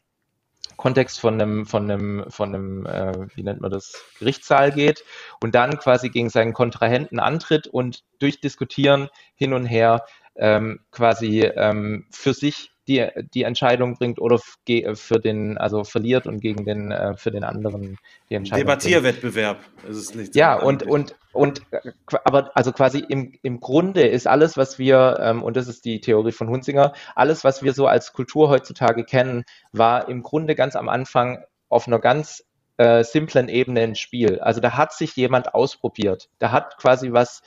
Kontext 0.82 1.20
von 1.20 1.40
einem, 1.40 1.68
von 1.68 1.92
einem, 1.92 2.26
von 2.30 2.56
einem, 2.56 2.86
äh, 2.88 3.28
wie 3.36 3.44
nennt 3.44 3.62
man 3.62 3.70
das, 3.70 4.04
Gerichtssaal 4.18 4.72
geht 4.72 5.06
und 5.40 5.54
dann 5.54 5.78
quasi 5.78 6.10
gegen 6.10 6.30
seinen 6.32 6.54
Kontrahenten 6.54 7.20
antritt 7.20 7.68
und 7.68 8.04
durch 8.18 8.42
Diskutieren 8.42 9.08
hin 9.36 9.54
und 9.54 9.68
her 9.68 10.04
ähm, 10.36 10.80
quasi 10.90 11.42
ähm, 11.42 12.08
für 12.10 12.34
sich 12.34 12.72
die, 12.92 13.08
die 13.34 13.44
Entscheidung 13.44 13.96
bringt 13.96 14.20
oder 14.20 14.40
ge- 14.66 14.96
für 14.96 15.20
den, 15.20 15.58
also 15.58 15.84
verliert 15.84 16.28
und 16.28 16.42
gegen 16.42 16.66
den, 16.66 16.92
äh, 16.92 17.16
für 17.16 17.32
den 17.32 17.44
anderen 17.44 17.98
die 18.30 18.36
Entscheidung 18.36 18.66
bringt. 18.66 18.84
Debattierwettbewerb 18.84 19.60
ist 19.90 19.98
es 19.98 20.16
nicht. 20.16 20.36
Ja, 20.36 20.56
und, 20.56 20.84
und, 20.84 21.16
und, 21.34 21.62
äh, 21.72 21.92
aber 22.26 22.52
also 22.56 22.72
quasi 22.72 23.00
im, 23.00 23.34
im 23.42 23.60
Grunde 23.60 24.02
ist 24.02 24.28
alles, 24.28 24.58
was 24.58 24.78
wir, 24.78 25.18
ähm, 25.22 25.44
und 25.44 25.56
das 25.56 25.68
ist 25.68 25.86
die 25.86 26.02
Theorie 26.02 26.32
von 26.34 26.50
Hunzinger, 26.50 26.94
alles, 27.16 27.44
was 27.44 27.64
wir 27.64 27.74
so 27.74 27.88
als 27.88 28.14
Kultur 28.14 28.50
heutzutage 28.50 29.04
kennen, 29.04 29.44
war 29.72 30.10
im 30.10 30.24
Grunde 30.24 30.56
ganz 30.56 30.76
am 30.76 30.90
Anfang 30.90 31.44
auf 31.70 31.88
einer 31.88 32.00
ganz 32.00 32.44
äh, 32.78 33.04
simplen 33.04 33.48
Ebene 33.48 33.82
ein 33.82 33.96
Spiel. 33.96 34.40
Also 34.40 34.60
da 34.60 34.76
hat 34.76 34.94
sich 34.94 35.16
jemand 35.16 35.54
ausprobiert. 35.54 36.30
Da 36.40 36.52
hat 36.52 36.78
quasi 36.78 37.14
was 37.14 37.42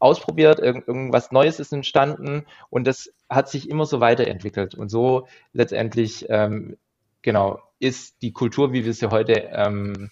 ausprobiert, 0.00 0.58
irgend, 0.58 0.88
irgendwas 0.88 1.30
Neues 1.30 1.60
ist 1.60 1.72
entstanden 1.72 2.44
und 2.70 2.86
das 2.86 3.12
hat 3.28 3.48
sich 3.48 3.70
immer 3.70 3.86
so 3.86 4.00
weiterentwickelt. 4.00 4.74
Und 4.74 4.88
so 4.88 5.28
letztendlich, 5.52 6.26
ähm, 6.28 6.76
genau, 7.22 7.62
ist 7.78 8.20
die 8.22 8.32
Kultur, 8.32 8.72
wie 8.72 8.84
wir 8.84 8.92
sie 8.92 9.10
heute 9.10 9.50
ähm, 9.52 10.10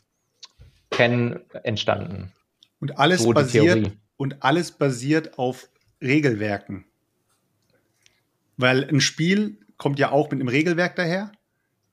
kennen, 0.90 1.40
entstanden. 1.64 2.32
Und 2.80 2.98
alles 2.98 3.22
So 3.22 3.32
basiert 3.32 3.92
und 4.16 4.42
alles 4.42 4.72
basiert 4.72 5.38
auf 5.38 5.68
Regelwerken. 6.00 6.84
Weil 8.56 8.84
ein 8.84 9.00
Spiel 9.00 9.58
kommt 9.76 9.98
ja 9.98 10.10
auch 10.10 10.30
mit 10.30 10.40
einem 10.40 10.48
Regelwerk 10.48 10.96
daher. 10.96 11.32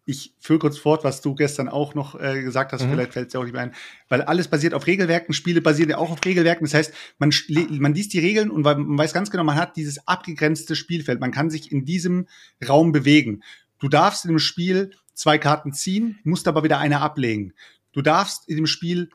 Ich 0.08 0.36
führe 0.40 0.60
kurz 0.60 0.78
fort, 0.78 1.04
was 1.04 1.22
du 1.22 1.34
gestern 1.34 1.68
auch 1.68 1.96
noch 1.96 2.20
äh, 2.20 2.42
gesagt 2.44 2.72
hast, 2.74 2.84
Mhm. 2.86 2.92
vielleicht 2.92 3.14
fällt 3.14 3.28
es 3.28 3.32
dir 3.32 3.40
auch 3.40 3.44
nicht 3.44 3.54
mehr 3.54 3.64
ein. 3.64 3.74
Weil 4.08 4.22
alles 4.22 4.48
basiert 4.48 4.76
auf 4.76 4.86
Regelwerken, 4.86 5.34
Spiele 5.34 5.62
basieren 5.62 5.90
ja 5.90 5.98
auch 5.98 6.12
auf 6.12 6.24
Regelwerken. 6.24 6.64
Das 6.66 6.76
heißt, 6.76 6.94
man, 7.18 7.34
man 7.72 7.94
liest 7.96 8.14
die 8.14 8.20
Regeln 8.20 8.52
und 8.52 8.62
man 8.62 8.98
weiß 8.98 9.14
ganz 9.14 9.32
genau, 9.32 9.44
man 9.44 9.56
hat 9.56 9.76
dieses 9.76 10.08
abgegrenzte 10.08 10.76
Spielfeld. 10.76 11.20
Man 11.20 11.32
kann 11.32 11.50
sich 11.50 11.72
in 11.72 11.86
diesem 11.86 12.28
Raum 12.68 12.92
bewegen. 12.92 13.42
Du 13.80 13.88
darfst 13.90 14.26
in 14.26 14.30
dem 14.30 14.40
Spiel 14.40 14.92
zwei 15.16 15.38
Karten 15.40 15.74
ziehen, 15.74 16.20
musst 16.24 16.48
aber 16.48 16.64
wieder 16.64 16.78
eine 16.78 17.02
ablegen. 17.02 17.54
Du 17.92 18.02
darfst 18.02 18.48
in 18.48 18.58
dem 18.58 18.68
Spiel 18.68 19.10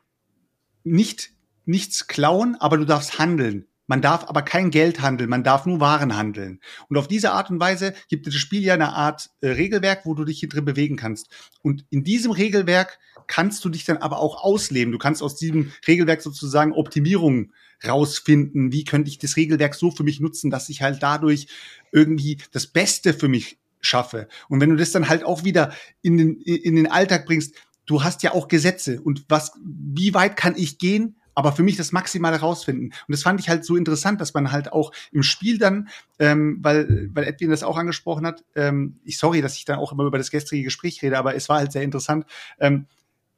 nicht 0.83 1.31
nichts 1.67 2.09
klauen, 2.09 2.57
aber 2.59 2.79
du 2.79 2.85
darfst 2.85 3.19
handeln. 3.19 3.67
Man 3.91 4.03
darf 4.03 4.29
aber 4.29 4.43
kein 4.43 4.71
Geld 4.71 5.01
handeln, 5.01 5.29
man 5.29 5.43
darf 5.43 5.67
nur 5.67 5.81
Waren 5.81 6.17
handeln. 6.17 6.61
Und 6.89 6.97
auf 6.97 7.09
diese 7.09 7.33
Art 7.33 7.51
und 7.51 7.59
Weise 7.59 7.93
gibt 8.09 8.25
das 8.25 8.37
Spiel 8.37 8.63
ja 8.63 8.75
eine 8.75 8.93
Art 8.93 9.31
äh, 9.41 9.49
Regelwerk, 9.49 10.07
wo 10.07 10.15
du 10.15 10.25
dich 10.25 10.39
hier 10.39 10.49
drin 10.49 10.65
bewegen 10.65 10.95
kannst. 10.95 11.29
Und 11.63 11.85
in 11.91 12.05
diesem 12.05 12.31
Regelwerk 12.31 13.01
kannst 13.27 13.65
du 13.65 13.69
dich 13.69 13.85
dann 13.85 13.97
aber 13.97 14.21
auch 14.21 14.45
ausleben. 14.45 14.93
Du 14.93 14.99
kannst 14.99 15.25
aus 15.25 15.35
diesem 15.35 15.73
Regelwerk 15.89 16.23
sozusagen 16.23 16.73
Optimierungen 16.73 17.53
rausfinden. 17.85 18.71
Wie 18.71 18.85
könnte 18.85 19.11
ich 19.11 19.19
das 19.19 19.37
Regelwerk 19.37 19.75
so 19.75 19.91
für 19.91 20.05
mich 20.05 20.21
nutzen, 20.21 20.53
dass 20.53 20.69
ich 20.69 20.83
halt 20.83 21.03
dadurch 21.03 21.49
irgendwie 21.91 22.39
das 22.53 22.69
Beste 22.69 23.13
für 23.13 23.27
mich 23.27 23.59
schaffe. 23.81 24.29
Und 24.49 24.61
wenn 24.61 24.71
du 24.71 24.77
das 24.77 24.93
dann 24.93 25.09
halt 25.09 25.25
auch 25.25 25.43
wieder 25.43 25.75
in 26.01 26.17
den, 26.17 26.41
in 26.43 26.77
den 26.77 26.87
Alltag 26.87 27.27
bringst, 27.27 27.57
du 27.87 28.05
hast 28.05 28.23
ja 28.23 28.35
auch 28.35 28.47
Gesetze 28.47 29.01
und 29.01 29.25
was, 29.29 29.51
wie 29.65 30.15
weit 30.15 30.37
kann 30.37 30.55
ich 30.57 30.79
gehen, 30.79 31.17
aber 31.41 31.53
für 31.53 31.63
mich 31.63 31.77
das 31.77 31.91
Maximale 31.91 32.39
rausfinden. 32.39 32.89
Und 32.89 33.13
das 33.13 33.23
fand 33.23 33.41
ich 33.41 33.49
halt 33.49 33.65
so 33.65 33.75
interessant, 33.75 34.21
dass 34.21 34.35
man 34.35 34.53
halt 34.53 34.75
auch 34.75 34.93
im 35.11 35.23
Spiel 35.23 35.57
dann, 35.57 35.89
ähm, 36.19 36.59
weil, 36.61 37.09
weil 37.15 37.25
Edwin 37.25 37.49
das 37.49 37.63
auch 37.63 37.79
angesprochen 37.79 38.27
hat, 38.27 38.45
ähm, 38.55 39.01
ich 39.05 39.17
sorry, 39.17 39.41
dass 39.41 39.57
ich 39.57 39.65
dann 39.65 39.79
auch 39.79 39.91
immer 39.91 40.05
über 40.05 40.19
das 40.19 40.31
gestrige 40.31 40.65
Gespräch 40.65 41.01
rede, 41.03 41.17
aber 41.17 41.35
es 41.35 41.49
war 41.49 41.57
halt 41.57 41.73
sehr 41.73 41.83
interessant, 41.83 42.27
ähm, 42.59 42.87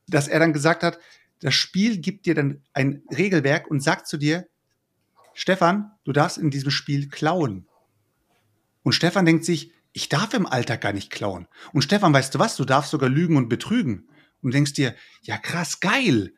dass 0.08 0.26
er 0.26 0.40
dann 0.40 0.52
gesagt 0.52 0.82
hat, 0.82 0.98
das 1.38 1.54
Spiel 1.54 1.98
gibt 1.98 2.26
dir 2.26 2.34
dann 2.34 2.60
ein 2.72 3.02
Regelwerk 3.16 3.70
und 3.70 3.80
sagt 3.80 4.08
zu 4.08 4.16
dir, 4.16 4.48
Stefan, 5.32 5.92
du 6.02 6.12
darfst 6.12 6.38
in 6.38 6.50
diesem 6.50 6.72
Spiel 6.72 7.08
klauen. 7.08 7.68
Und 8.82 8.94
Stefan 8.94 9.26
denkt 9.26 9.44
sich, 9.44 9.72
ich 9.92 10.08
darf 10.08 10.34
im 10.34 10.46
Alltag 10.46 10.80
gar 10.80 10.92
nicht 10.92 11.10
klauen. 11.10 11.46
Und 11.72 11.82
Stefan, 11.82 12.12
weißt 12.12 12.34
du 12.34 12.40
was, 12.40 12.56
du 12.56 12.64
darfst 12.64 12.90
sogar 12.90 13.08
lügen 13.08 13.36
und 13.36 13.48
betrügen. 13.48 14.08
Und 14.42 14.54
denkst 14.54 14.72
dir, 14.72 14.96
ja 15.22 15.38
krass, 15.38 15.78
geil. 15.78 16.34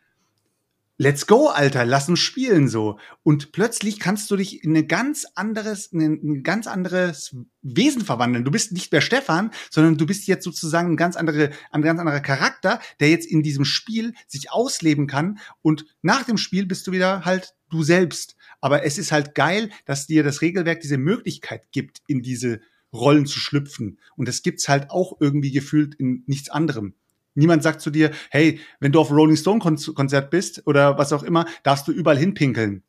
Let's 0.96 1.26
go, 1.26 1.48
Alter, 1.48 1.84
lass 1.84 2.08
uns 2.08 2.20
spielen 2.20 2.68
so. 2.68 3.00
Und 3.24 3.50
plötzlich 3.50 3.98
kannst 3.98 4.30
du 4.30 4.36
dich 4.36 4.62
in 4.62 4.76
ein 4.76 4.86
ganz 4.86 5.26
anderes, 5.34 5.86
in 5.86 6.00
ein 6.00 6.42
ganz 6.44 6.68
anderes 6.68 7.34
Wesen 7.62 8.04
verwandeln. 8.04 8.44
Du 8.44 8.52
bist 8.52 8.70
nicht 8.70 8.92
mehr 8.92 9.00
Stefan, 9.00 9.50
sondern 9.70 9.98
du 9.98 10.06
bist 10.06 10.28
jetzt 10.28 10.44
sozusagen 10.44 10.92
ein 10.92 10.96
ganz, 10.96 11.16
andere, 11.16 11.50
ein 11.72 11.82
ganz 11.82 11.98
anderer 11.98 12.20
Charakter, 12.20 12.78
der 13.00 13.10
jetzt 13.10 13.26
in 13.26 13.42
diesem 13.42 13.64
Spiel 13.64 14.14
sich 14.28 14.52
ausleben 14.52 15.08
kann. 15.08 15.40
Und 15.62 15.84
nach 16.02 16.22
dem 16.22 16.38
Spiel 16.38 16.64
bist 16.64 16.86
du 16.86 16.92
wieder 16.92 17.24
halt 17.24 17.56
du 17.70 17.82
selbst. 17.82 18.36
Aber 18.60 18.84
es 18.84 18.96
ist 18.96 19.10
halt 19.10 19.34
geil, 19.34 19.70
dass 19.86 20.06
dir 20.06 20.22
das 20.22 20.42
Regelwerk 20.42 20.80
diese 20.80 20.96
Möglichkeit 20.96 21.72
gibt, 21.72 22.02
in 22.06 22.22
diese 22.22 22.60
Rollen 22.92 23.26
zu 23.26 23.40
schlüpfen. 23.40 23.98
Und 24.14 24.28
das 24.28 24.42
gibt's 24.42 24.68
halt 24.68 24.90
auch 24.90 25.16
irgendwie 25.18 25.50
gefühlt 25.50 25.96
in 25.96 26.22
nichts 26.26 26.50
anderem. 26.50 26.94
Niemand 27.34 27.62
sagt 27.62 27.80
zu 27.80 27.90
dir, 27.90 28.10
hey, 28.30 28.60
wenn 28.80 28.92
du 28.92 29.00
auf 29.00 29.10
Rolling 29.10 29.36
Stone 29.36 29.60
Konzert 29.60 30.30
bist 30.30 30.62
oder 30.66 30.98
was 30.98 31.12
auch 31.12 31.22
immer, 31.22 31.46
darfst 31.62 31.88
du 31.88 31.92
überall 31.92 32.18
hinpinkeln. 32.18 32.82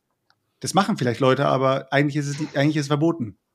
Das 0.59 0.73
machen 0.73 0.97
vielleicht 0.97 1.19
Leute, 1.19 1.45
aber 1.45 1.91
eigentlich 1.91 2.15
ist 2.15 2.27
es, 2.27 2.55
eigentlich 2.55 2.77
ist 2.77 2.83
es 2.83 2.87
verboten. 2.87 3.37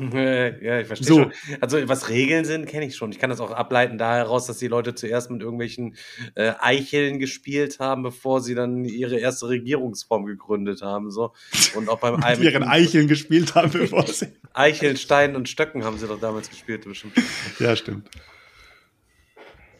Ja, 0.00 0.78
ich 0.80 0.86
verstehe 0.86 1.08
So. 1.08 1.22
schon. 1.22 1.32
Also 1.60 1.88
was 1.88 2.08
Regeln 2.08 2.44
sind, 2.44 2.66
kenne 2.66 2.86
ich 2.86 2.94
schon. 2.96 3.10
Ich 3.10 3.18
kann 3.18 3.30
das 3.30 3.40
auch 3.40 3.50
ableiten 3.50 3.98
da 3.98 4.14
heraus, 4.14 4.46
dass 4.46 4.58
die 4.58 4.68
Leute 4.68 4.94
zuerst 4.94 5.30
mit 5.30 5.42
irgendwelchen 5.42 5.96
äh, 6.36 6.52
Eicheln 6.60 7.18
gespielt 7.18 7.80
haben, 7.80 8.04
bevor 8.04 8.40
sie 8.40 8.54
dann 8.54 8.84
ihre 8.84 9.18
erste 9.18 9.48
Regierungsform 9.48 10.24
gegründet 10.26 10.82
haben. 10.82 11.10
So. 11.10 11.32
Und 11.74 11.88
auch 11.88 11.98
beim 11.98 12.20
Mit 12.38 12.40
ihren 12.40 12.62
Eicheln 12.62 13.08
gespielt 13.08 13.54
haben, 13.56 13.72
bevor 13.72 14.06
sie. 14.06 14.28
Eicheln, 14.54 14.96
Steinen 14.96 15.34
und 15.34 15.48
Stöcken 15.48 15.84
haben 15.84 15.98
sie 15.98 16.06
doch 16.06 16.20
damals 16.20 16.48
gespielt, 16.48 16.84
bestimmt. 16.84 17.14
Ja, 17.58 17.74
stimmt. 17.74 18.08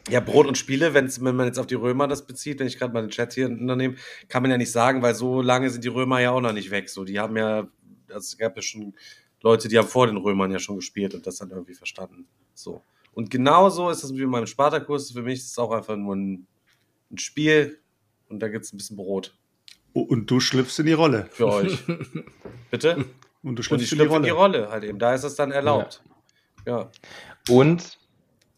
Ja, 0.09 0.19
Brot 0.19 0.47
und 0.47 0.57
Spiele, 0.57 0.93
wenn's, 0.93 1.23
wenn 1.23 1.35
man 1.35 1.45
jetzt 1.47 1.59
auf 1.59 1.67
die 1.67 1.75
Römer 1.75 2.07
das 2.07 2.25
bezieht, 2.25 2.59
wenn 2.59 2.67
ich 2.67 2.77
gerade 2.77 2.93
mal 2.93 3.01
den 3.01 3.09
Chat 3.11 3.33
hier 3.33 3.47
unternehme, 3.47 3.95
kann 4.27 4.41
man 4.41 4.51
ja 4.51 4.57
nicht 4.57 4.71
sagen, 4.71 5.01
weil 5.01 5.15
so 5.15 5.41
lange 5.41 5.69
sind 5.69 5.83
die 5.83 5.89
Römer 5.89 6.19
ja 6.19 6.31
auch 6.31 6.41
noch 6.41 6.53
nicht 6.53 6.71
weg. 6.71 6.89
So, 6.89 7.03
die 7.03 7.19
haben 7.19 7.37
ja, 7.37 7.67
also 8.07 8.19
es 8.19 8.37
gab 8.37 8.55
ja 8.55 8.61
schon 8.61 8.93
Leute, 9.41 9.67
die 9.67 9.77
haben 9.77 9.87
vor 9.87 10.07
den 10.07 10.17
Römern 10.17 10.51
ja 10.51 10.59
schon 10.59 10.75
gespielt 10.75 11.13
und 11.13 11.25
das 11.27 11.37
dann 11.37 11.51
irgendwie 11.51 11.75
verstanden. 11.75 12.27
So. 12.53 12.81
Und 13.13 13.29
genauso 13.29 13.89
ist 13.89 14.03
es 14.03 14.13
wie 14.15 14.21
in 14.23 14.29
meinem 14.29 14.47
Spartakus. 14.47 15.11
Für 15.11 15.21
mich 15.21 15.39
ist 15.39 15.51
es 15.51 15.57
auch 15.59 15.71
einfach 15.71 15.95
nur 15.95 16.15
ein, 16.15 16.47
ein 17.11 17.17
Spiel 17.17 17.79
und 18.29 18.39
da 18.39 18.47
gibt's 18.47 18.73
ein 18.73 18.77
bisschen 18.77 18.97
Brot 18.97 19.37
Und 19.93 20.29
du 20.29 20.39
schlüpfst 20.39 20.79
in 20.79 20.85
die 20.87 20.93
Rolle. 20.93 21.27
für 21.31 21.47
euch. 21.47 21.77
Bitte? 22.71 23.05
Und 23.43 23.59
du 23.59 23.59
Und 23.59 23.59
ich 23.59 23.65
schlüpfst 23.65 23.71
in 23.71 23.79
die 23.79 23.85
schlüpfe 23.87 24.05
in 24.05 24.11
Rolle. 24.11 24.23
die 24.25 24.29
Rolle 24.29 24.69
halt 24.69 24.83
eben. 24.83 24.99
Da 24.99 25.13
ist 25.13 25.23
es 25.23 25.35
dann 25.35 25.51
erlaubt. 25.51 26.01
Ja. 26.65 26.89
Und 27.49 27.98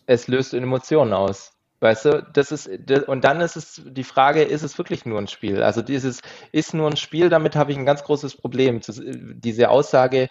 es 0.05 0.27
löst 0.27 0.53
Emotionen 0.53 1.13
aus. 1.13 1.53
Weißt 1.79 2.05
du, 2.05 2.23
das 2.33 2.51
ist, 2.51 2.69
das, 2.85 3.03
und 3.05 3.23
dann 3.23 3.41
ist 3.41 3.55
es 3.55 3.81
die 3.85 4.03
Frage, 4.03 4.43
ist 4.43 4.61
es 4.61 4.77
wirklich 4.77 5.05
nur 5.05 5.17
ein 5.19 5.27
Spiel? 5.27 5.63
Also 5.63 5.81
dieses 5.81 6.21
ist 6.51 6.73
nur 6.75 6.87
ein 6.89 6.97
Spiel, 6.97 7.29
damit 7.29 7.55
habe 7.55 7.71
ich 7.71 7.77
ein 7.77 7.85
ganz 7.87 8.03
großes 8.03 8.37
Problem. 8.37 8.81
Das- 8.85 9.01
Diese 9.03 9.69
Aussage, 9.69 10.29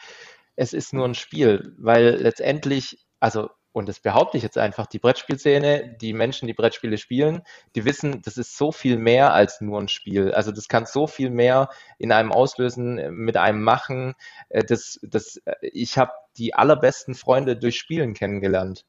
es 0.56 0.72
ist 0.72 0.92
nur 0.92 1.06
ein 1.06 1.14
Spiel, 1.14 1.74
weil 1.78 2.16
letztendlich, 2.16 2.98
also, 3.20 3.50
und 3.72 3.88
das 3.88 4.00
behaupte 4.00 4.36
ich 4.36 4.42
jetzt 4.42 4.58
einfach, 4.58 4.86
die 4.86 4.98
Brettspielszene, 4.98 5.96
die 6.00 6.12
Menschen, 6.12 6.46
die 6.48 6.54
Brettspiele 6.54 6.98
spielen, 6.98 7.42
die 7.76 7.84
wissen, 7.84 8.20
das 8.22 8.36
ist 8.36 8.56
so 8.56 8.72
viel 8.72 8.96
mehr 8.98 9.32
als 9.32 9.60
nur 9.60 9.80
ein 9.80 9.88
Spiel. 9.88 10.32
Also 10.32 10.52
das 10.52 10.68
kann 10.68 10.86
so 10.86 11.06
viel 11.06 11.30
mehr 11.30 11.68
in 11.98 12.12
einem 12.12 12.32
auslösen, 12.32 12.96
mit 13.14 13.36
einem 13.36 13.62
machen. 13.62 14.14
Äh, 14.48 14.64
Das, 14.64 14.98
das, 15.02 15.36
äh, 15.44 15.54
ich 15.62 15.98
habe 15.98 16.12
die 16.36 16.54
allerbesten 16.54 17.14
Freunde 17.14 17.56
durch 17.56 17.78
Spielen 17.78 18.14
kennengelernt. 18.14 18.84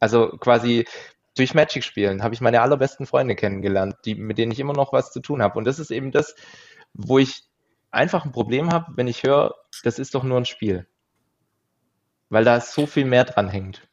Also 0.00 0.30
quasi 0.38 0.86
durch 1.36 1.54
Magic 1.54 1.84
spielen 1.84 2.22
habe 2.22 2.34
ich 2.34 2.40
meine 2.40 2.60
allerbesten 2.60 3.06
Freunde 3.06 3.36
kennengelernt, 3.36 3.96
die, 4.04 4.14
mit 4.14 4.38
denen 4.38 4.52
ich 4.52 4.58
immer 4.58 4.72
noch 4.72 4.92
was 4.92 5.12
zu 5.12 5.20
tun 5.20 5.42
habe. 5.42 5.58
Und 5.58 5.64
das 5.64 5.78
ist 5.78 5.90
eben 5.90 6.10
das, 6.10 6.34
wo 6.92 7.18
ich 7.18 7.44
einfach 7.90 8.24
ein 8.24 8.32
Problem 8.32 8.72
habe, 8.72 8.92
wenn 8.96 9.06
ich 9.06 9.22
höre, 9.22 9.54
das 9.84 9.98
ist 9.98 10.14
doch 10.14 10.24
nur 10.24 10.38
ein 10.38 10.46
Spiel. 10.46 10.86
Weil 12.28 12.44
da 12.44 12.60
so 12.60 12.86
viel 12.86 13.04
mehr 13.04 13.24
dran 13.24 13.48
hängt. 13.48 13.88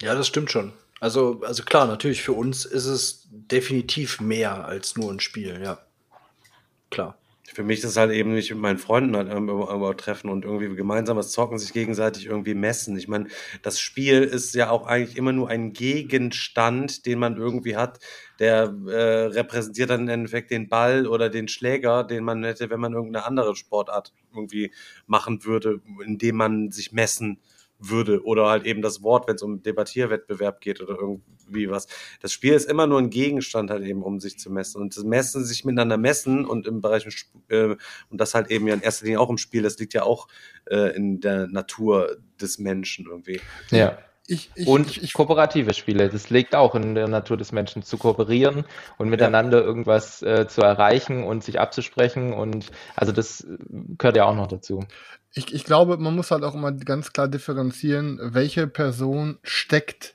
Ja, 0.00 0.14
das 0.14 0.26
stimmt 0.26 0.50
schon. 0.50 0.72
Also, 1.00 1.40
also 1.44 1.62
klar, 1.62 1.86
natürlich 1.86 2.22
für 2.22 2.32
uns 2.32 2.64
ist 2.64 2.86
es 2.86 3.28
definitiv 3.30 4.20
mehr 4.20 4.64
als 4.64 4.96
nur 4.96 5.12
ein 5.12 5.20
Spiel, 5.20 5.60
ja. 5.62 5.78
Klar. 6.90 7.18
Für 7.54 7.62
mich 7.62 7.78
ist 7.78 7.84
es 7.86 7.96
halt 7.96 8.12
eben 8.12 8.34
nicht 8.34 8.50
mit 8.50 8.60
meinen 8.60 8.78
Freunden 8.78 9.16
halt 9.16 9.28
irgendwo, 9.28 9.92
treffen 9.94 10.30
und 10.30 10.44
irgendwie 10.44 10.74
gemeinsam 10.76 11.16
was 11.16 11.32
zocken, 11.32 11.58
sich 11.58 11.72
gegenseitig 11.72 12.26
irgendwie 12.26 12.54
messen. 12.54 12.96
Ich 12.96 13.08
meine, 13.08 13.28
das 13.62 13.80
Spiel 13.80 14.22
ist 14.22 14.54
ja 14.54 14.70
auch 14.70 14.86
eigentlich 14.86 15.16
immer 15.16 15.32
nur 15.32 15.48
ein 15.48 15.72
Gegenstand, 15.72 17.06
den 17.06 17.18
man 17.18 17.36
irgendwie 17.36 17.76
hat, 17.76 18.00
der 18.38 18.74
äh, 18.86 19.26
repräsentiert 19.26 19.90
dann 19.90 20.02
im 20.02 20.08
Endeffekt 20.08 20.50
den 20.50 20.68
Ball 20.68 21.06
oder 21.06 21.30
den 21.30 21.48
Schläger, 21.48 22.04
den 22.04 22.24
man 22.24 22.44
hätte, 22.44 22.70
wenn 22.70 22.80
man 22.80 22.92
irgendeine 22.92 23.24
andere 23.24 23.56
Sportart 23.56 24.12
irgendwie 24.34 24.72
machen 25.06 25.44
würde, 25.44 25.80
indem 26.04 26.36
man 26.36 26.70
sich 26.70 26.92
messen 26.92 27.40
würde 27.78 28.24
oder 28.24 28.48
halt 28.48 28.64
eben 28.66 28.82
das 28.82 29.02
Wort, 29.02 29.28
wenn 29.28 29.36
es 29.36 29.42
um 29.42 29.62
Debattierwettbewerb 29.62 30.60
geht 30.60 30.80
oder 30.80 30.98
irgendwie 30.98 31.70
was. 31.70 31.86
Das 32.20 32.32
Spiel 32.32 32.54
ist 32.54 32.68
immer 32.68 32.86
nur 32.86 32.98
ein 32.98 33.10
Gegenstand 33.10 33.70
halt 33.70 33.84
eben, 33.84 34.02
um 34.02 34.20
sich 34.20 34.38
zu 34.38 34.50
messen 34.50 34.80
und 34.80 34.96
das 34.96 35.04
Messen, 35.04 35.44
sich 35.44 35.64
miteinander 35.64 35.96
messen 35.96 36.44
und 36.44 36.66
im 36.66 36.80
Bereich 36.80 37.06
äh, 37.48 37.76
und 38.10 38.20
das 38.20 38.34
halt 38.34 38.50
eben 38.50 38.66
ja 38.66 38.74
in 38.74 38.82
erster 38.82 39.04
Linie 39.04 39.20
auch 39.20 39.30
im 39.30 39.38
Spiel, 39.38 39.62
das 39.62 39.78
liegt 39.78 39.94
ja 39.94 40.02
auch 40.02 40.28
äh, 40.66 40.94
in 40.96 41.20
der 41.20 41.46
Natur 41.46 42.18
des 42.40 42.58
Menschen 42.58 43.06
irgendwie. 43.06 43.40
Ja. 43.70 43.98
Ich, 44.30 44.50
ich, 44.54 44.66
Und 44.68 44.98
ich, 44.98 45.14
kooperative 45.14 45.72
Spiele, 45.72 46.10
das 46.10 46.28
liegt 46.28 46.54
auch 46.54 46.74
in 46.74 46.94
der 46.94 47.08
Natur 47.08 47.38
des 47.38 47.50
Menschen, 47.50 47.82
zu 47.82 47.96
kooperieren 47.96 48.64
und 48.98 49.08
miteinander 49.08 49.64
irgendwas 49.64 50.20
äh, 50.20 50.46
zu 50.46 50.60
erreichen 50.60 51.24
und 51.24 51.42
sich 51.42 51.58
abzusprechen. 51.58 52.34
Und 52.34 52.70
also 52.94 53.10
das 53.12 53.46
gehört 53.96 54.16
ja 54.18 54.26
auch 54.26 54.34
noch 54.34 54.46
dazu. 54.46 54.86
ich, 55.32 55.54
ich 55.54 55.64
glaube, 55.64 55.96
man 55.98 56.14
muss 56.14 56.30
halt 56.30 56.42
auch 56.44 56.54
immer 56.54 56.72
ganz 56.72 57.12
klar 57.12 57.28
differenzieren, 57.28 58.18
welche 58.22 58.66
Person 58.66 59.38
steckt, 59.42 60.14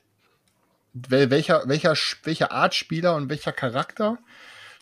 wel- 0.94 1.30
welcher, 1.30 1.62
welcher, 1.66 1.94
welcher 2.24 2.52
Art 2.52 2.74
Spieler 2.74 3.16
und 3.16 3.28
welcher 3.28 3.52
Charakter 3.52 4.18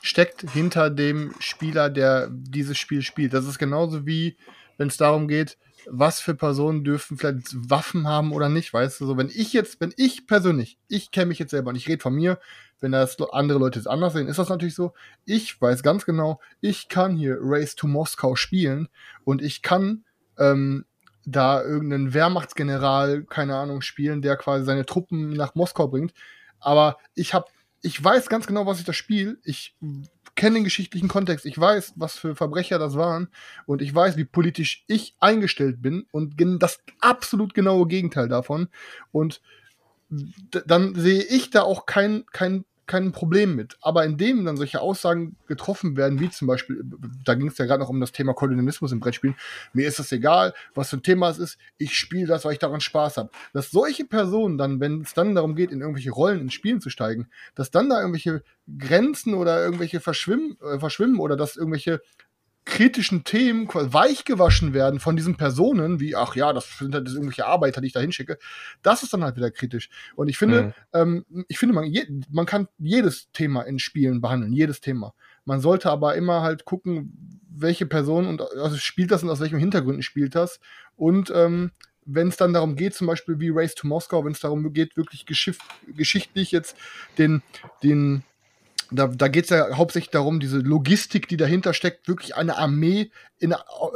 steckt 0.02 0.50
hinter 0.50 0.90
dem 0.90 1.34
Spieler, 1.38 1.88
der 1.90 2.28
dieses 2.30 2.76
Spiel 2.78 3.02
spielt. 3.02 3.34
Das 3.34 3.46
ist 3.46 3.58
genauso 3.58 4.04
wie, 4.06 4.36
wenn 4.78 4.88
es 4.88 4.96
darum 4.96 5.28
geht, 5.28 5.58
was 5.86 6.20
für 6.20 6.34
Personen 6.34 6.84
dürfen 6.84 7.18
vielleicht 7.18 7.70
Waffen 7.70 8.06
haben 8.06 8.32
oder 8.32 8.48
nicht, 8.48 8.72
weißt 8.72 9.00
du, 9.00 9.06
so 9.06 9.16
wenn 9.16 9.28
ich 9.28 9.52
jetzt, 9.52 9.80
wenn 9.80 9.92
ich 9.96 10.26
persönlich, 10.26 10.78
ich 10.88 11.10
kenne 11.10 11.26
mich 11.26 11.38
jetzt 11.38 11.50
selber 11.50 11.70
und 11.70 11.76
ich 11.76 11.88
rede 11.88 12.02
von 12.02 12.14
mir, 12.14 12.38
wenn 12.80 12.92
das 12.92 13.16
andere 13.32 13.58
Leute 13.58 13.78
es 13.78 13.86
anders 13.86 14.12
sehen, 14.12 14.26
ist 14.26 14.38
das 14.38 14.48
natürlich 14.48 14.74
so. 14.74 14.92
Ich 15.24 15.60
weiß 15.60 15.82
ganz 15.82 16.04
genau, 16.04 16.40
ich 16.60 16.88
kann 16.88 17.16
hier 17.16 17.38
Race 17.40 17.76
to 17.76 17.86
Moskau 17.86 18.34
spielen 18.34 18.88
und 19.24 19.40
ich 19.40 19.62
kann 19.62 20.04
ähm, 20.38 20.84
da 21.24 21.62
irgendeinen 21.62 22.14
Wehrmachtsgeneral, 22.14 23.22
keine 23.24 23.56
Ahnung, 23.56 23.82
spielen, 23.82 24.22
der 24.22 24.36
quasi 24.36 24.64
seine 24.64 24.84
Truppen 24.84 25.30
nach 25.30 25.54
Moskau 25.54 25.88
bringt. 25.88 26.12
Aber 26.58 26.96
ich 27.14 27.34
habe, 27.34 27.46
ich 27.82 28.02
weiß 28.02 28.28
ganz 28.28 28.46
genau, 28.46 28.64
was 28.64 28.78
ich 28.78 28.84
da 28.84 28.92
spiele. 28.92 29.38
Ich 29.44 29.76
kenne 30.34 30.54
den 30.54 30.64
geschichtlichen 30.64 31.08
Kontext. 31.08 31.44
Ich 31.44 31.58
weiß, 31.58 31.94
was 31.96 32.16
für 32.16 32.36
Verbrecher 32.36 32.78
das 32.78 32.94
waren. 32.94 33.28
Und 33.66 33.82
ich 33.82 33.94
weiß, 33.94 34.16
wie 34.16 34.24
politisch 34.24 34.84
ich 34.86 35.16
eingestellt 35.20 35.82
bin. 35.82 36.06
Und 36.12 36.34
das 36.60 36.80
absolut 37.00 37.54
genaue 37.54 37.86
Gegenteil 37.86 38.28
davon. 38.28 38.68
Und 39.10 39.42
dann 40.66 40.94
sehe 40.94 41.22
ich 41.22 41.50
da 41.50 41.62
auch 41.62 41.86
kein, 41.86 42.24
kein, 42.32 42.64
kein 42.92 43.10
Problem 43.10 43.56
mit. 43.56 43.78
Aber 43.80 44.04
indem 44.04 44.44
dann 44.44 44.58
solche 44.58 44.82
Aussagen 44.82 45.36
getroffen 45.46 45.96
werden, 45.96 46.20
wie 46.20 46.28
zum 46.28 46.46
Beispiel, 46.46 46.84
da 47.24 47.32
ging 47.32 47.46
es 47.46 47.56
ja 47.56 47.64
gerade 47.64 47.80
noch 47.80 47.88
um 47.88 48.00
das 48.00 48.12
Thema 48.12 48.34
Kolonialismus 48.34 48.92
im 48.92 49.00
Brettspielen, 49.00 49.34
mir 49.72 49.88
ist 49.88 49.98
es 49.98 50.12
egal, 50.12 50.52
was 50.74 50.90
für 50.90 50.98
ein 50.98 51.02
Thema 51.02 51.30
es 51.30 51.38
ist, 51.38 51.58
ich 51.78 51.96
spiele 51.96 52.26
das, 52.26 52.44
weil 52.44 52.52
ich 52.52 52.58
daran 52.58 52.82
Spaß 52.82 53.16
habe. 53.16 53.30
Dass 53.54 53.70
solche 53.70 54.04
Personen 54.04 54.58
dann, 54.58 54.78
wenn 54.78 55.00
es 55.00 55.14
dann 55.14 55.34
darum 55.34 55.54
geht, 55.54 55.72
in 55.72 55.80
irgendwelche 55.80 56.10
Rollen 56.10 56.40
in 56.40 56.50
Spielen 56.50 56.82
zu 56.82 56.90
steigen, 56.90 57.28
dass 57.54 57.70
dann 57.70 57.88
da 57.88 57.98
irgendwelche 57.98 58.42
Grenzen 58.78 59.32
oder 59.32 59.64
irgendwelche 59.64 60.00
verschwimmen, 60.00 60.58
äh, 60.60 60.78
verschwimmen 60.78 61.18
oder 61.18 61.34
dass 61.34 61.56
irgendwelche 61.56 62.02
kritischen 62.64 63.24
Themen 63.24 63.66
quasi 63.66 63.92
weich 63.92 64.24
gewaschen 64.24 64.72
werden 64.72 65.00
von 65.00 65.16
diesen 65.16 65.36
Personen, 65.36 65.98
wie, 66.00 66.14
ach 66.14 66.36
ja, 66.36 66.52
das 66.52 66.78
sind 66.78 66.94
halt 66.94 67.08
irgendwelche 67.08 67.46
Arbeiter, 67.46 67.80
die 67.80 67.88
ich 67.88 67.92
da 67.92 68.00
hinschicke, 68.00 68.38
das 68.82 69.02
ist 69.02 69.12
dann 69.12 69.24
halt 69.24 69.36
wieder 69.36 69.50
kritisch. 69.50 69.90
Und 70.14 70.28
ich 70.28 70.38
finde, 70.38 70.74
ähm, 70.92 71.24
ich 71.48 71.58
finde, 71.58 71.74
man, 71.74 71.84
je, 71.84 72.06
man 72.30 72.46
kann 72.46 72.68
jedes 72.78 73.30
Thema 73.32 73.62
in 73.62 73.78
Spielen 73.78 74.20
behandeln, 74.20 74.52
jedes 74.52 74.80
Thema. 74.80 75.14
Man 75.44 75.60
sollte 75.60 75.90
aber 75.90 76.14
immer 76.14 76.42
halt 76.42 76.64
gucken, 76.64 77.40
welche 77.48 77.86
Person 77.86 78.26
und 78.26 78.40
also 78.40 78.76
spielt 78.76 79.10
das 79.10 79.22
und 79.22 79.30
aus 79.30 79.40
welchen 79.40 79.58
Hintergründen 79.58 80.02
spielt 80.02 80.34
das. 80.34 80.60
Und 80.96 81.32
ähm, 81.34 81.72
wenn 82.04 82.28
es 82.28 82.36
dann 82.36 82.52
darum 82.52 82.76
geht, 82.76 82.94
zum 82.94 83.06
Beispiel 83.06 83.40
wie 83.40 83.50
Race 83.50 83.74
to 83.74 83.86
Moskau, 83.86 84.24
wenn 84.24 84.32
es 84.32 84.40
darum 84.40 84.72
geht, 84.72 84.96
wirklich 84.96 85.26
geschichtlich 85.26 86.52
jetzt 86.52 86.76
den, 87.18 87.42
den 87.82 88.24
da, 88.92 89.06
da 89.06 89.28
geht 89.28 89.44
es 89.44 89.50
ja 89.50 89.76
hauptsächlich 89.76 90.10
darum, 90.10 90.40
diese 90.40 90.58
Logistik, 90.58 91.28
die 91.28 91.36
dahinter 91.36 91.74
steckt, 91.74 92.08
wirklich 92.08 92.36
eine 92.36 92.56
Armee 92.58 93.10
in, 93.38 93.54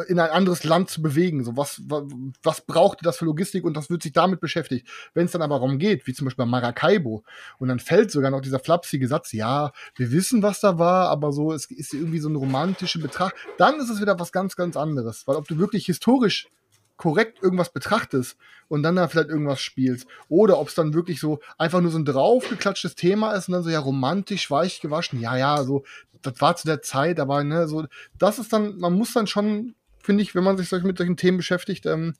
in 0.08 0.18
ein 0.18 0.30
anderes 0.30 0.64
Land 0.64 0.90
zu 0.90 1.02
bewegen. 1.02 1.44
So, 1.44 1.56
was, 1.56 1.82
was, 1.86 2.04
was 2.42 2.60
braucht 2.62 3.04
das 3.04 3.18
für 3.18 3.24
Logistik 3.24 3.64
und 3.64 3.76
das 3.76 3.90
wird 3.90 4.02
sich 4.02 4.12
damit 4.12 4.40
beschäftigt. 4.40 4.88
Wenn 5.14 5.26
es 5.26 5.32
dann 5.32 5.42
aber 5.42 5.56
darum 5.56 5.78
geht, 5.78 6.06
wie 6.06 6.12
zum 6.12 6.26
Beispiel 6.26 6.44
bei 6.44 6.50
Maracaibo, 6.50 7.24
und 7.58 7.68
dann 7.68 7.78
fällt 7.78 8.10
sogar 8.10 8.30
noch 8.30 8.40
dieser 8.40 8.58
flapsige 8.58 9.08
Satz, 9.08 9.32
ja, 9.32 9.72
wir 9.94 10.10
wissen, 10.10 10.42
was 10.42 10.60
da 10.60 10.78
war, 10.78 11.08
aber 11.10 11.32
so, 11.32 11.52
es 11.52 11.70
ist 11.70 11.94
irgendwie 11.94 12.18
so 12.18 12.28
ein 12.28 12.36
romantischer 12.36 13.00
Betrag, 13.00 13.34
dann 13.58 13.78
ist 13.80 13.90
es 13.90 14.00
wieder 14.00 14.18
was 14.18 14.32
ganz, 14.32 14.56
ganz 14.56 14.76
anderes. 14.76 15.26
Weil 15.26 15.36
ob 15.36 15.46
du 15.46 15.58
wirklich 15.58 15.86
historisch 15.86 16.48
korrekt 16.96 17.42
irgendwas 17.42 17.72
betrachtest 17.72 18.36
und 18.68 18.82
dann 18.82 18.96
da 18.96 19.08
vielleicht 19.08 19.28
irgendwas 19.28 19.60
spielst. 19.60 20.06
Oder 20.28 20.58
ob 20.58 20.68
es 20.68 20.74
dann 20.74 20.94
wirklich 20.94 21.20
so 21.20 21.40
einfach 21.58 21.80
nur 21.80 21.90
so 21.90 21.98
ein 21.98 22.04
draufgeklatschtes 22.04 22.94
Thema 22.94 23.32
ist 23.32 23.48
und 23.48 23.52
dann 23.52 23.62
so 23.62 23.70
ja 23.70 23.80
romantisch 23.80 24.50
weich 24.50 24.80
gewaschen. 24.80 25.20
Ja, 25.20 25.36
ja, 25.36 25.62
so, 25.62 25.84
das 26.22 26.40
war 26.40 26.56
zu 26.56 26.66
der 26.66 26.82
Zeit, 26.82 27.20
aber 27.20 27.44
ne, 27.44 27.68
so, 27.68 27.86
das 28.18 28.38
ist 28.38 28.52
dann, 28.52 28.78
man 28.78 28.94
muss 28.94 29.12
dann 29.12 29.26
schon, 29.26 29.74
finde 30.02 30.22
ich, 30.22 30.34
wenn 30.34 30.44
man 30.44 30.56
sich 30.56 30.70
mit 30.82 30.98
solchen 30.98 31.16
Themen 31.16 31.36
beschäftigt, 31.36 31.86
ähm, 31.86 32.14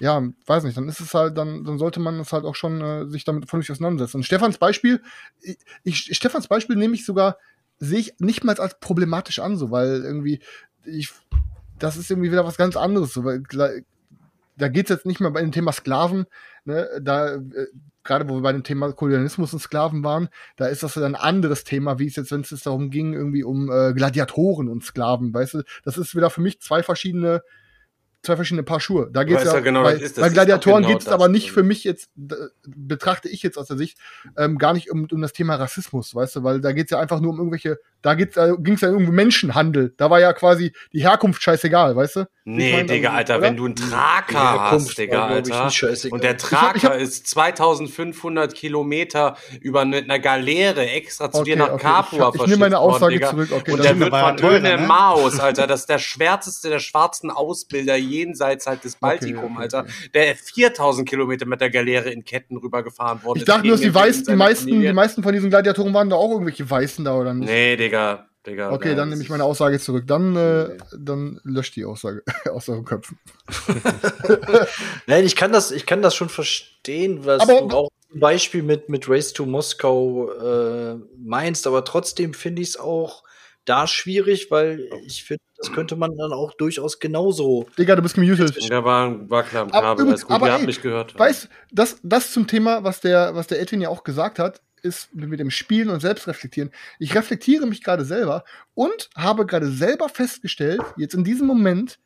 ja, 0.00 0.22
weiß 0.46 0.62
nicht, 0.64 0.76
dann 0.76 0.88
ist 0.88 1.00
es 1.00 1.12
halt, 1.12 1.36
dann, 1.36 1.64
dann 1.64 1.78
sollte 1.78 1.98
man 1.98 2.20
es 2.20 2.32
halt 2.32 2.44
auch 2.44 2.54
schon 2.54 2.80
äh, 2.80 3.06
sich 3.06 3.24
damit 3.24 3.48
vernünftig 3.48 3.74
auseinandersetzen. 3.74 4.18
Und 4.18 4.22
Stefans 4.22 4.58
Beispiel, 4.58 5.02
ich, 5.42 5.58
ich, 5.82 6.16
Stefans 6.16 6.46
Beispiel 6.46 6.76
nehme 6.76 6.94
ich 6.94 7.04
sogar, 7.04 7.36
sehe 7.78 7.98
ich 7.98 8.14
nicht 8.18 8.44
mal 8.44 8.58
als 8.58 8.78
problematisch 8.78 9.40
an, 9.40 9.56
so, 9.56 9.70
weil 9.70 10.02
irgendwie, 10.04 10.40
ich, 10.84 11.10
das 11.78 11.96
ist 11.96 12.10
irgendwie 12.10 12.30
wieder 12.30 12.44
was 12.44 12.56
ganz 12.56 12.76
anderes, 12.76 13.12
so, 13.12 13.24
weil 13.24 13.42
da 14.58 14.68
geht's 14.68 14.90
jetzt 14.90 15.06
nicht 15.06 15.20
mehr 15.20 15.30
bei 15.30 15.40
dem 15.40 15.52
Thema 15.52 15.72
Sklaven, 15.72 16.26
ne, 16.64 16.88
da, 17.00 17.36
äh, 17.36 17.40
gerade 18.04 18.28
wo 18.28 18.36
wir 18.36 18.42
bei 18.42 18.52
dem 18.52 18.64
Thema 18.64 18.92
Kolonialismus 18.92 19.52
und 19.52 19.60
Sklaven 19.60 20.04
waren, 20.04 20.28
da 20.56 20.66
ist 20.66 20.82
das 20.82 20.94
ja 20.94 21.04
ein 21.04 21.14
anderes 21.14 21.64
Thema, 21.64 21.98
wie 21.98 22.06
es 22.06 22.16
jetzt, 22.16 22.32
wenn 22.32 22.40
es 22.40 22.50
jetzt 22.50 22.66
darum 22.66 22.90
ging, 22.90 23.14
irgendwie 23.14 23.44
um 23.44 23.70
äh, 23.70 23.92
Gladiatoren 23.92 24.68
und 24.68 24.84
Sklaven, 24.84 25.32
weißt 25.32 25.54
du, 25.54 25.62
das 25.84 25.98
ist 25.98 26.14
wieder 26.14 26.30
für 26.30 26.40
mich 26.40 26.60
zwei 26.60 26.82
verschiedene 26.82 27.42
zwei 28.22 28.36
verschiedene 28.36 28.62
Paar 28.62 28.80
Schuhe. 28.80 29.08
Da 29.12 29.24
geht's 29.24 29.44
ja, 29.44 29.54
du 29.54 29.62
genau, 29.62 29.82
bei, 29.82 29.96
bei 30.16 30.28
Gladiatoren 30.28 30.82
genau 30.82 30.92
geht's 30.92 31.04
das. 31.04 31.14
aber 31.14 31.28
nicht 31.28 31.52
für 31.52 31.62
mich 31.62 31.84
jetzt, 31.84 32.10
betrachte 32.66 33.28
ich 33.28 33.42
jetzt 33.42 33.56
aus 33.56 33.68
der 33.68 33.76
Sicht, 33.76 33.98
ähm, 34.36 34.58
gar 34.58 34.72
nicht 34.72 34.90
um, 34.90 35.06
um 35.10 35.22
das 35.22 35.32
Thema 35.32 35.54
Rassismus, 35.54 36.14
weißt 36.14 36.36
du, 36.36 36.42
weil 36.42 36.60
da 36.60 36.72
geht's 36.72 36.90
ja 36.90 36.98
einfach 36.98 37.20
nur 37.20 37.32
um 37.32 37.38
irgendwelche, 37.38 37.78
da 38.02 38.14
geht's, 38.14 38.34
da 38.36 38.54
ging's 38.56 38.80
ja 38.80 38.90
um 38.90 39.04
Menschenhandel. 39.10 39.92
Da 39.96 40.08
war 40.10 40.20
ja 40.20 40.32
quasi 40.32 40.72
die 40.92 41.00
Herkunft 41.02 41.42
scheißegal, 41.42 41.96
weißt 41.96 42.16
du? 42.16 42.24
Nee, 42.44 42.68
Ich 42.70 42.76
mein, 42.76 42.86
Digga, 42.86 43.08
also, 43.10 43.18
Alter, 43.18 43.36
oder? 43.38 43.42
wenn 43.46 43.56
du 43.56 43.64
einen 43.66 43.76
Traker 43.76 44.70
hast, 44.70 44.96
Digga, 44.96 45.38
ich, 45.38 45.52
Alter, 45.52 45.70
und 46.10 46.22
der 46.24 46.36
Ich 46.36 46.44
hab- 46.52 46.76
ich 46.76 46.82
Traker 46.82 46.94
hab- 46.94 47.00
ist 47.00 47.26
2500 47.26 48.54
Kilometer 48.54 49.36
über 49.60 49.84
mit 49.84 50.04
einer 50.04 50.18
Galeere 50.18 50.88
extra 50.88 51.30
zu 51.30 51.40
Okay, 51.40 51.50
dir 51.52 51.56
nach 51.58 51.72
okay, 51.72 51.82
Capua 51.82 52.30
ich- 52.34 52.40
ich 52.40 52.46
nehme 52.46 52.56
meine 52.58 52.76
worden, 52.76 52.94
Aussage 52.94 53.14
Digga. 53.14 53.30
zurück, 53.30 53.48
okay, 53.52 53.70
und 53.72 53.78
das 53.78 53.86
der 53.86 53.98
wird 54.00 54.10
von 54.16 54.42
Höhne 54.42 54.76
ne? 54.78 54.86
Maus, 54.86 55.38
Alter, 55.40 55.66
das 55.66 55.80
ist 55.80 55.88
der 55.88 55.98
schwärzeste 55.98 56.68
der 56.70 56.78
schwarzen 56.78 57.30
Ausbilder 57.30 57.96
jenseits 57.96 58.66
halt 58.66 58.84
des 58.84 58.96
Baltikum, 58.96 59.54
okay, 59.56 59.62
Alter, 59.64 59.86
der 60.14 60.34
4000 60.36 61.08
Kilometer 61.08 61.46
mit 61.46 61.60
der 61.60 61.70
Galeere 61.70 62.10
in 62.10 62.24
Ketten 62.24 62.56
rübergefahren 62.56 63.22
worden 63.24 63.38
Ich 63.38 63.42
ist. 63.42 63.48
dachte 63.48 63.66
nur, 63.66 63.72
dass 63.76 63.80
die, 63.82 63.88
die, 63.88 64.36
meisten, 64.36 64.80
die 64.80 64.92
meisten 64.92 65.22
von 65.22 65.32
diesen 65.32 65.50
Gladiatoren 65.50 65.92
waren 65.92 66.08
da 66.10 66.16
auch 66.16 66.30
irgendwelche 66.30 66.68
Weißen 66.68 67.04
da, 67.04 67.14
oder 67.14 67.34
nicht? 67.34 67.48
Nee, 67.48 67.76
Digga, 67.76 67.87
Digga. 68.46 68.70
Okay, 68.72 68.90
ja, 68.90 68.94
dann 68.94 69.08
nehme 69.10 69.20
ich 69.22 69.28
meine 69.28 69.44
Aussage 69.44 69.78
zurück. 69.78 70.04
Dann, 70.06 70.34
äh, 70.36 70.78
dann 70.96 71.40
löscht 71.44 71.76
die 71.76 71.84
Aussage 71.84 72.22
aus 72.52 72.68
euren 72.68 72.84
Köpfen. 72.84 73.18
Nein, 75.06 75.24
ich 75.24 75.36
kann 75.36 75.52
das, 75.52 75.70
ich 75.70 75.86
kann 75.86 76.02
das 76.02 76.14
schon 76.14 76.28
verstehen, 76.28 77.24
was 77.24 77.42
Aber- 77.42 77.68
du 77.68 77.76
auch 77.76 77.88
zum 78.10 78.20
Beispiel 78.20 78.62
mit, 78.62 78.88
mit 78.88 79.08
Race 79.08 79.32
to 79.34 79.44
Moskau 79.44 80.30
äh, 80.32 80.96
meinst, 81.18 81.66
aber 81.66 81.84
trotzdem 81.84 82.32
finde 82.32 82.62
ich 82.62 82.68
es 82.68 82.76
auch 82.78 83.22
da 83.66 83.86
schwierig, 83.86 84.50
weil 84.50 84.88
ich 85.04 85.24
finde, 85.24 85.42
das 85.58 85.70
könnte 85.72 85.94
man 85.94 86.16
dann 86.16 86.32
auch 86.32 86.54
durchaus 86.54 87.00
genauso. 87.00 87.66
Digga, 87.76 87.96
du 87.96 88.02
bist 88.02 88.14
gemutet. 88.14 88.56
Ja, 88.62 88.82
war, 88.82 89.28
war 89.28 89.42
klar 89.42 89.64
im 89.66 89.72
Aber 89.72 89.92
übrigens- 89.92 90.08
alles 90.10 90.22
gut, 90.22 90.30
aber 90.36 90.46
ihr 90.46 90.52
ey, 90.52 90.56
habt 90.56 90.66
mich 90.66 90.80
gehört. 90.80 91.18
Weißt 91.18 91.48
das, 91.70 91.98
das 92.02 92.32
zum 92.32 92.46
Thema, 92.46 92.82
was 92.82 93.00
der, 93.00 93.34
was 93.34 93.46
der 93.48 93.60
Edwin 93.60 93.82
ja 93.82 93.90
auch 93.90 94.04
gesagt 94.04 94.38
hat, 94.38 94.62
ist 94.78 95.14
mit 95.14 95.40
dem 95.40 95.50
Spielen 95.50 95.90
und 95.90 96.00
Selbstreflektieren. 96.00 96.70
Ich 96.98 97.14
reflektiere 97.14 97.66
mich 97.66 97.82
gerade 97.82 98.04
selber 98.04 98.44
und 98.74 99.10
habe 99.16 99.46
gerade 99.46 99.70
selber 99.70 100.08
festgestellt, 100.08 100.80
jetzt 100.96 101.14
in 101.14 101.24
diesem 101.24 101.46
Moment, 101.46 101.98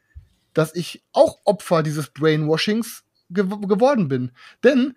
dass 0.55 0.75
ich 0.75 1.03
auch 1.13 1.39
Opfer 1.45 1.83
dieses 1.83 2.11
Brainwashings 2.11 3.05
gew 3.31 3.61
geworden 3.61 4.09
bin. 4.09 4.33
Denn 4.63 4.95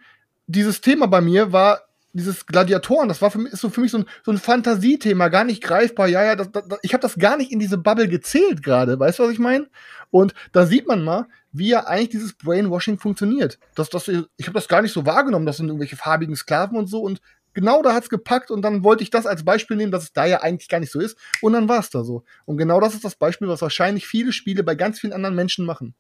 dieses 0.48 0.82
Thema 0.82 1.08
bei 1.08 1.22
mir 1.22 1.52
war 1.52 1.82
dieses 2.16 2.46
Gladiatoren, 2.46 3.10
das 3.10 3.22
war 3.22 3.30
für 3.30 3.40
mich, 3.40 3.52
ist 3.52 3.60
so 3.60 3.70
für 3.70 3.82
mich 3.82 3.92
so 3.92 3.98
ein, 4.00 4.06
so 4.24 4.32
ein 4.32 4.38
Fantasiethema, 4.38 5.28
gar 5.28 5.44
nicht 5.44 5.62
greifbar. 5.62 6.08
Ja, 6.08 6.24
ja, 6.24 6.36
das, 6.38 6.50
das, 6.50 6.64
ich 6.82 6.94
habe 6.94 7.02
das 7.02 7.18
gar 7.18 7.36
nicht 7.36 7.52
in 7.52 7.60
diese 7.60 7.78
Bubble 7.78 8.08
gezählt 8.08 8.64
gerade. 8.64 8.98
Weißt 8.98 9.20
du, 9.20 9.24
was 9.24 9.32
ich 9.32 9.40
meine? 9.40 9.68
Und 10.12 10.34
da 10.54 10.66
sieht 10.66 10.88
man 10.88 11.04
mal, 11.04 11.28
wie 11.52 11.70
ja 11.70 11.88
eigentlich 11.88 12.10
dieses 12.10 12.34
Brainwashing 12.34 13.00
funktioniert. 13.00 13.60
Das, 13.76 13.90
das, 13.90 14.08
ich 14.08 14.48
habe 14.48 14.54
das 14.54 14.70
gar 14.70 14.82
nicht 14.82 14.94
so 14.94 15.06
wahrgenommen, 15.06 15.46
das 15.46 15.58
sind 15.58 15.68
irgendwelche 15.68 15.98
farbigen 15.98 16.38
Sklaven 16.38 16.78
und 16.78 16.88
so. 16.88 17.02
Und 17.02 17.22
genau 17.56 17.82
da 17.82 17.94
hat's 17.94 18.10
gepackt 18.10 18.52
und 18.52 18.62
dann 18.62 18.84
wollte 18.84 19.02
ich 19.02 19.10
das 19.10 19.26
als 19.26 19.44
Beispiel 19.44 19.78
nehmen, 19.78 19.92
dass 19.92 20.04
es 20.04 20.14
da 20.14 20.26
ja 20.26 20.42
eigentlich 20.42 20.70
gar 20.70 20.80
nicht 20.80 20.92
so 20.92 21.00
ist. 21.00 21.18
Und 21.42 21.54
dann 21.54 21.68
war 21.68 21.80
es 21.80 21.90
da 21.90 22.04
so. 22.04 22.24
Und 22.46 22.58
genau 22.58 22.80
das 22.80 22.94
ist 22.94 23.04
das 23.04 23.16
Beispiel, 23.16 23.48
was 23.48 23.62
wahrscheinlich 23.64 24.06
viele 24.06 24.32
Spiele 24.32 24.64
bei 24.64 24.76
ganz 24.76 25.00
vielen 25.00 25.14
anderen 25.14 25.36
Menschen 25.36 25.66
machen. 25.66 25.96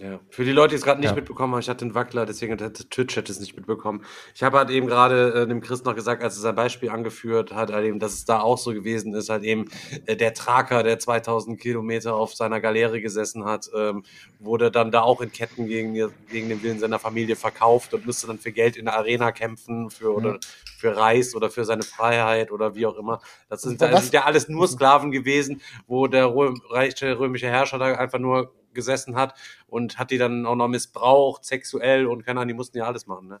Ja, 0.00 0.20
für 0.30 0.44
die 0.44 0.52
Leute, 0.52 0.70
die 0.70 0.76
es 0.76 0.82
gerade 0.82 1.00
nicht 1.00 1.10
Ja. 1.10 1.14
mitbekommen 1.14 1.52
haben, 1.52 1.60
ich 1.60 1.68
hatte 1.68 1.84
einen 1.84 1.94
Wackler, 1.94 2.24
deswegen 2.24 2.52
hat 2.52 2.60
der 2.60 2.72
Twitch-Chat 2.72 3.28
es 3.28 3.38
nicht 3.38 3.54
mitbekommen. 3.56 4.02
Ich 4.34 4.42
habe 4.42 4.56
halt 4.58 4.70
eben 4.70 4.86
gerade 4.86 5.32
äh, 5.34 5.46
dem 5.46 5.60
Chris 5.60 5.84
noch 5.84 5.94
gesagt, 5.94 6.22
als 6.22 6.36
er 6.36 6.40
sein 6.40 6.54
Beispiel 6.54 6.90
angeführt 6.90 7.52
hat, 7.52 7.72
halt 7.72 7.84
eben, 7.84 7.98
dass 7.98 8.14
es 8.14 8.24
da 8.24 8.40
auch 8.40 8.56
so 8.58 8.72
gewesen 8.72 9.14
ist, 9.14 9.28
halt 9.28 9.42
eben 9.44 9.66
äh, 10.06 10.16
der 10.16 10.32
Traker, 10.32 10.82
der 10.82 10.98
2000 10.98 11.60
Kilometer 11.60 12.14
auf 12.14 12.34
seiner 12.34 12.60
Galeere 12.60 13.00
gesessen 13.00 13.44
hat, 13.44 13.70
ähm, 13.76 14.04
wurde 14.38 14.70
dann 14.70 14.90
da 14.90 15.02
auch 15.02 15.20
in 15.20 15.32
Ketten 15.32 15.66
gegen, 15.66 15.92
gegen 16.30 16.48
den 16.48 16.62
Willen 16.62 16.78
seiner 16.78 16.98
Familie 16.98 17.36
verkauft 17.36 17.92
und 17.92 18.06
musste 18.06 18.26
dann 18.26 18.38
für 18.38 18.52
Geld 18.52 18.76
in 18.76 18.86
der 18.86 18.94
Arena 18.96 19.32
kämpfen, 19.32 19.90
für, 19.90 20.14
oder 20.14 20.38
für 20.78 20.96
Reis 20.96 21.34
oder 21.34 21.50
für 21.50 21.64
seine 21.64 21.82
Freiheit 21.82 22.50
oder 22.50 22.74
wie 22.74 22.86
auch 22.86 22.96
immer. 22.96 23.20
Das 23.50 23.62
sind, 23.62 23.82
das 23.82 24.04
sind 24.04 24.14
ja 24.14 24.24
alles 24.24 24.48
nur 24.48 24.66
Sklaven 24.66 25.10
gewesen, 25.10 25.60
wo 25.86 26.06
der 26.06 26.34
Röm, 26.34 26.60
reiche 26.70 27.18
römische 27.18 27.48
Herrscher 27.48 27.78
da 27.78 27.94
einfach 27.96 28.18
nur 28.18 28.54
gesessen 28.74 29.16
hat 29.16 29.34
und 29.66 29.98
hat 29.98 30.10
die 30.10 30.18
dann 30.18 30.46
auch 30.46 30.56
noch 30.56 30.68
missbraucht, 30.68 31.44
sexuell 31.44 32.06
und 32.06 32.24
keine 32.24 32.40
Ahnung, 32.40 32.48
die 32.48 32.54
mussten 32.54 32.78
ja 32.78 32.84
alles 32.84 33.06
machen, 33.06 33.28
ne? 33.28 33.40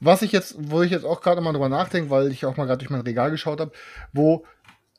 Was 0.00 0.22
ich 0.22 0.32
jetzt, 0.32 0.56
wo 0.58 0.82
ich 0.82 0.90
jetzt 0.90 1.04
auch 1.04 1.20
gerade 1.20 1.40
mal 1.40 1.52
drüber 1.52 1.68
nachdenke, 1.68 2.10
weil 2.10 2.30
ich 2.32 2.46
auch 2.46 2.56
mal 2.56 2.66
gerade 2.66 2.78
durch 2.78 2.90
mein 2.90 3.02
Regal 3.02 3.30
geschaut 3.30 3.60
habe, 3.60 3.72
wo, 4.12 4.44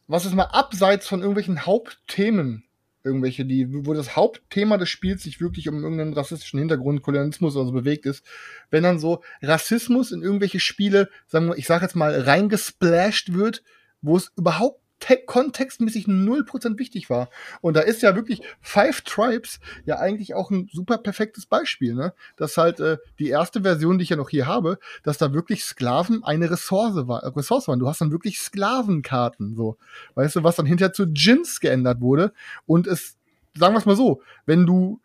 was 0.08 0.26
ist 0.26 0.36
mal 0.36 0.44
abseits 0.44 1.08
von 1.08 1.20
irgendwelchen 1.20 1.66
Hauptthemen, 1.66 2.64
irgendwelche, 3.04 3.46
die, 3.46 3.86
wo 3.86 3.94
das 3.94 4.16
Hauptthema 4.16 4.78
des 4.78 4.90
Spiels 4.90 5.24
sich 5.24 5.42
wirklich 5.42 5.70
um 5.70 5.82
irgendeinen 5.82 6.14
rassistischen 6.14 6.60
Hintergrund, 6.60 7.02
Kolonialismus 7.02 7.56
oder 7.56 7.66
so 7.66 7.72
bewegt 7.72 8.06
ist, 8.06 8.26
wenn 8.70 8.84
dann 8.84 9.00
so 9.00 9.24
Rassismus 9.42 10.12
in 10.12 10.22
irgendwelche 10.22 10.60
Spiele, 10.60 11.10
sagen 11.28 11.48
wir, 11.48 11.58
ich 11.58 11.68
sag 11.68 11.82
jetzt 11.82 11.96
mal, 11.96 12.20
reingesplasht 12.20 13.34
wird, 13.34 13.64
wo 14.02 14.18
es 14.18 14.32
überhaupt 14.36 14.82
kontextmäßig 15.26 16.06
0% 16.06 16.78
wichtig 16.78 17.10
war. 17.10 17.30
Und 17.62 17.76
da 17.76 17.82
ist 17.82 18.02
ja 18.02 18.16
wirklich 18.16 18.42
Five 18.62 19.02
Tribes 19.02 19.60
ja 19.86 19.98
eigentlich 19.98 20.34
auch 20.34 20.52
ein 20.52 20.70
super 20.72 20.98
perfektes 20.98 21.46
Beispiel, 21.46 21.96
ne? 21.96 22.14
Dass 22.36 22.58
halt 22.58 22.80
äh, 22.80 22.98
die 23.18 23.30
erste 23.30 23.62
Version, 23.62 23.98
die 23.98 24.04
ich 24.04 24.10
ja 24.10 24.18
noch 24.18 24.30
hier 24.30 24.48
habe, 24.48 24.80
dass 25.04 25.18
da 25.18 25.34
wirklich 25.34 25.64
Sklaven 25.64 26.24
eine 26.24 26.52
Ressource, 26.52 27.08
war, 27.08 27.36
Ressource 27.36 27.68
waren. 27.68 27.80
Du 27.80 27.88
hast 27.88 28.02
dann 28.02 28.12
wirklich 28.12 28.40
Sklavenkarten, 28.40 29.56
so. 29.56 29.78
Weißt 30.16 30.36
du, 30.36 30.44
was 30.44 30.56
dann 30.56 30.66
hinterher 30.66 30.94
zu 30.94 31.08
Gins 31.08 31.60
geändert 31.60 32.02
wurde. 32.02 32.34
Und 32.66 32.88
es, 32.88 33.18
sagen 33.58 33.74
wir 33.74 33.80
es 33.80 33.86
mal 33.86 33.96
so, 33.96 34.22
wenn 34.46 34.66
du 34.66 35.00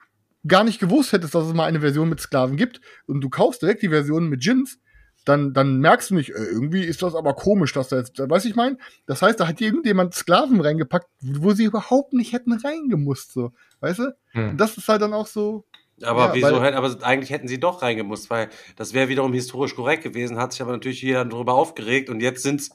gar 0.47 0.65
nicht 0.65 0.79
gewusst 0.79 1.13
hättest, 1.13 1.35
dass 1.35 1.47
es 1.47 1.55
mal 1.55 1.65
eine 1.65 1.81
Version 1.81 2.09
mit 2.09 2.21
Sklaven 2.21 2.57
gibt 2.57 2.81
und 3.07 3.21
du 3.21 3.31
kaufst 3.31 3.63
direkt 3.63 3.83
die 3.83 3.89
Version 3.89 4.29
mit 4.29 4.43
Gins, 4.43 4.79
dann, 5.25 5.53
dann 5.55 5.79
merkst 5.79 6.11
du 6.11 6.15
nicht, 6.15 6.31
äh, 6.31 6.45
irgendwie 6.45 6.85
ist 6.85 7.03
das 7.03 7.15
aber 7.15 7.35
komisch, 7.35 7.73
dass 7.73 7.89
da 7.89 7.97
jetzt, 7.97 8.19
weißt 8.19 8.45
du, 8.45 8.49
ich 8.49 8.57
meine? 8.57 8.79
Das 9.07 9.23
heißt, 9.23 9.41
da 9.41 9.49
hat 9.49 9.61
irgendjemand 9.61 10.15
Sklaven 10.15 10.61
reingepackt, 10.61 11.09
wo 11.21 11.53
sie 11.53 11.65
überhaupt 11.65 12.13
nicht 12.13 12.33
hätten 12.33 12.53
reingemusst, 12.53 13.33
so. 13.33 13.53
Weißt 13.81 14.01
du? 14.01 14.17
Hm. 14.33 14.51
Und 14.51 14.57
das 14.59 14.77
ist 14.77 14.89
halt 14.89 15.03
dann 15.03 15.13
auch 15.15 15.27
so. 15.27 15.65
Aber 16.03 16.27
Ja, 16.27 16.35
wieso 16.35 16.61
weil- 16.61 16.75
aber 16.75 16.97
eigentlich 17.03 17.31
hätten 17.31 17.47
sie 17.49 17.61
doch 17.61 17.81
reingemusst, 17.83 18.29
weil 18.29 18.49
das 18.77 18.93
wäre 18.95 19.09
wiederum 19.09 19.33
historisch 19.33 19.77
korrekt 19.77 20.03
gewesen, 20.03 20.39
hat 20.39 20.53
sich 20.53 20.61
aber 20.61 20.73
natürlich 20.73 21.01
jeder 21.03 21.25
darüber 21.25 21.55
aufgeregt 21.55 22.11
und 22.11 22.21
jetzt 22.21 22.43
sind's 22.43 22.71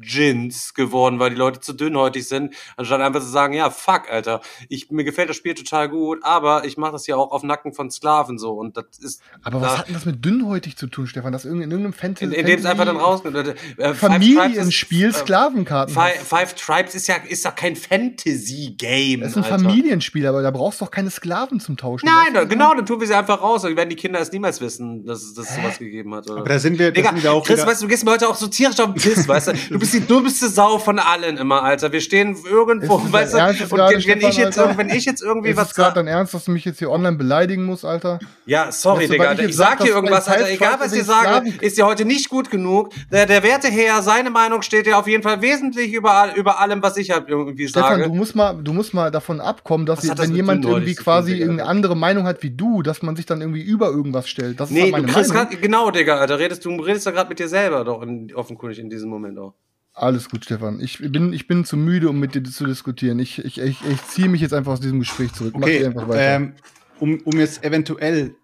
Gins 0.00 0.74
geworden, 0.74 1.18
weil 1.18 1.30
die 1.30 1.36
Leute 1.36 1.60
zu 1.60 1.72
dünnhäutig 1.72 2.26
sind, 2.28 2.54
anstatt 2.76 3.00
einfach 3.00 3.20
zu 3.20 3.28
sagen, 3.28 3.54
ja, 3.54 3.70
fuck, 3.70 4.10
Alter, 4.10 4.40
ich, 4.68 4.90
mir 4.90 5.04
gefällt 5.04 5.28
das 5.28 5.36
Spiel 5.36 5.54
total 5.54 5.88
gut, 5.88 6.18
aber 6.22 6.64
ich 6.64 6.76
mache 6.76 6.92
das 6.92 7.06
ja 7.06 7.16
auch 7.16 7.30
auf 7.32 7.42
Nacken 7.42 7.72
von 7.74 7.90
Sklaven 7.90 8.38
so 8.38 8.52
und 8.52 8.76
das 8.76 8.84
ist 9.00 9.22
Aber 9.42 9.60
was 9.60 9.72
da- 9.72 9.78
hat 9.78 9.88
denn 9.88 9.94
das 9.94 10.04
mit 10.06 10.24
dünnhäutig 10.24 10.76
zu 10.76 10.86
tun, 10.86 11.06
Stefan? 11.06 11.32
Das 11.32 11.44
irgend- 11.44 11.64
in 11.64 11.70
irgendeinem 11.70 11.92
Fantasy. 11.94 12.24
in, 12.26 12.32
in 12.32 12.46
dem 12.46 12.58
es 12.60 12.64
einfach 12.64 12.84
dann 12.84 12.96
rausnimmt. 12.96 13.54
Äh, 13.76 13.94
Familienspiel, 13.94 15.08
ist- 15.08 15.16
äh, 15.16 15.20
Sklavenkarten. 15.20 15.94
Five, 15.94 16.22
Five 16.26 16.54
Tribes 16.54 16.94
ist 16.94 17.08
ja, 17.08 17.16
ist 17.16 17.44
doch 17.44 17.54
kein 17.54 17.76
Fantasy-Game. 17.76 19.20
das 19.20 19.30
ist 19.30 19.36
ein 19.38 19.44
Alter. 19.44 19.58
Familienspiel, 19.60 20.26
aber 20.26 20.42
da 20.42 20.50
brauchst 20.50 20.80
du 20.80 20.84
doch 20.84 20.90
keine 20.90 21.10
Sklaven 21.10 21.60
zum 21.60 21.76
Tauschen. 21.76 22.06
Nein, 22.06 22.34
da, 22.34 22.44
genau, 22.44 22.74
dann 22.74 22.86
tun 22.86 23.00
wir 23.00 23.06
sie 23.06 23.14
einfach 23.14 23.40
raus. 23.40 23.62
Dann 23.62 23.76
werden 23.76 23.90
die 23.90 23.96
Kinder 23.96 24.20
es 24.20 24.32
niemals 24.32 24.60
wissen, 24.60 25.04
dass 25.04 25.22
es 25.22 25.34
dass 25.34 25.50
es 25.50 25.56
sowas 25.56 25.78
gegeben 25.78 26.14
hat. 26.14 26.28
Oder? 26.30 26.40
Aber 26.40 26.48
da 26.48 26.58
sind 26.58 26.78
wir, 26.78 26.86
da 26.86 26.92
Digga, 26.92 27.10
sind 27.10 27.22
wir 27.22 27.32
auch 27.32 27.44
Chris, 27.44 27.58
wieder, 27.58 27.66
weißt 27.66 27.82
du, 27.82 27.86
du 27.86 27.90
gehst 27.90 28.04
mir 28.04 28.10
heute 28.12 28.28
auch 28.28 28.34
so 28.34 28.46
tierisch 28.48 28.78
auf 28.80 28.92
den 28.92 28.94
Piss, 29.02 29.26
weißt 29.26 29.48
du? 29.48 29.52
Du 29.70 29.78
bist 29.78 29.87
bist 29.92 30.02
die 30.02 30.06
dummste 30.06 30.48
Sau 30.48 30.78
von 30.78 30.98
allen 30.98 31.36
immer, 31.36 31.62
Alter. 31.62 31.92
Wir 31.92 32.00
stehen 32.00 32.36
irgendwo, 32.48 32.98
Ist 32.98 33.12
weißt 33.12 33.34
du, 33.34 33.38
Ernst 33.38 33.60
und 33.72 33.78
wenn, 33.78 34.00
Stefan, 34.00 34.30
ich 34.30 34.36
jetzt, 34.36 34.58
Alter? 34.58 34.78
wenn 34.78 34.88
ich 34.90 35.04
jetzt 35.04 35.22
irgendwie 35.22 35.50
Ist 35.50 35.56
was 35.56 35.68
es 35.68 35.74
gerade 35.74 35.94
dein 35.94 36.06
Ernst, 36.06 36.34
dass 36.34 36.44
du 36.44 36.50
mich 36.50 36.64
jetzt 36.64 36.78
hier 36.78 36.90
online 36.90 37.16
beleidigen 37.16 37.64
musst, 37.64 37.84
Alter? 37.84 38.18
ja, 38.46 38.70
sorry, 38.72 39.00
Weißt 39.00 39.08
du, 39.10 39.12
Digga, 39.14 39.32
ich 39.32 39.40
ich, 39.50 39.56
sag 39.56 39.78
sag, 39.78 39.86
dir 39.86 39.94
irgendwas, 39.94 40.28
Alter, 40.28 40.50
egal 40.50 40.76
was 40.78 40.92
ich 40.92 41.04
sage, 41.04 41.52
ist 41.60 41.76
dir 41.78 41.86
heute 41.86 42.04
nicht 42.04 42.28
gut 42.28 42.50
genug. 42.50 42.90
Der, 43.12 43.26
der 43.26 43.42
werte 43.42 43.68
Herr, 43.68 44.02
seine 44.02 44.30
Meinung 44.30 44.62
steht 44.62 44.86
ja 44.86 44.98
auf 44.98 45.06
jeden 45.06 45.22
Fall 45.22 45.40
wesentlich 45.42 45.92
über, 45.92 46.32
über 46.36 46.60
allem, 46.60 46.82
was 46.82 46.96
ich 46.96 47.10
halt 47.10 47.28
irgendwie 47.28 47.68
Stefan, 47.68 47.90
sage. 47.98 48.04
du 48.08 48.14
musst 48.14 48.34
mal, 48.36 48.54
du 48.62 48.72
musst 48.72 48.94
mal 48.94 49.10
davon 49.10 49.40
abkommen, 49.40 49.86
dass 49.86 50.00
das 50.02 50.18
wenn 50.18 50.34
jemand 50.34 50.64
irgendwie 50.64 50.94
tun, 50.94 51.04
quasi 51.04 51.32
Digga? 51.32 51.44
irgendeine 51.44 51.68
andere 51.70 51.96
Meinung 51.96 52.26
hat 52.26 52.42
wie 52.42 52.50
du, 52.50 52.82
dass 52.82 53.02
man 53.02 53.16
sich 53.16 53.26
dann 53.26 53.40
irgendwie 53.40 53.62
über 53.62 53.88
irgendwas 53.90 54.28
stellt. 54.28 54.60
Das 54.60 54.70
ist 54.70 54.74
Nee, 54.74 54.80
halt 54.82 54.88
du 54.88 54.92
meine 55.02 55.12
kriegst 55.12 55.32
Meinung. 55.32 55.48
grad, 55.50 55.62
genau, 55.62 55.90
Digga, 55.90 56.16
Alter, 56.18 56.38
redest, 56.38 56.64
du 56.64 56.70
redest 56.76 57.06
ja 57.06 57.12
gerade 57.12 57.28
mit 57.28 57.38
dir 57.38 57.48
selber 57.48 57.84
doch 57.84 58.02
in, 58.02 58.34
offenkundig 58.34 58.78
in 58.78 58.90
diesem 58.90 59.08
Moment 59.10 59.38
auch. 59.38 59.54
Alles 59.98 60.28
gut, 60.28 60.44
Stefan. 60.44 60.80
Ich 60.80 60.98
bin, 60.98 61.32
ich 61.32 61.48
bin 61.48 61.64
zu 61.64 61.76
müde, 61.76 62.08
um 62.08 62.20
mit 62.20 62.34
dir 62.34 62.44
zu 62.44 62.66
diskutieren. 62.66 63.18
Ich, 63.18 63.44
ich, 63.44 63.58
ich, 63.58 63.78
ich 63.84 64.04
ziehe 64.04 64.28
mich 64.28 64.40
jetzt 64.40 64.54
einfach 64.54 64.72
aus 64.72 64.80
diesem 64.80 65.00
Gespräch 65.00 65.32
zurück. 65.32 65.54
Okay, 65.56 65.84
einfach 65.84 66.08
weiter. 66.08 66.36
ähm, 66.36 66.52
um, 67.00 67.20
um 67.24 67.38
jetzt 67.38 67.64
eventuell 67.64 68.36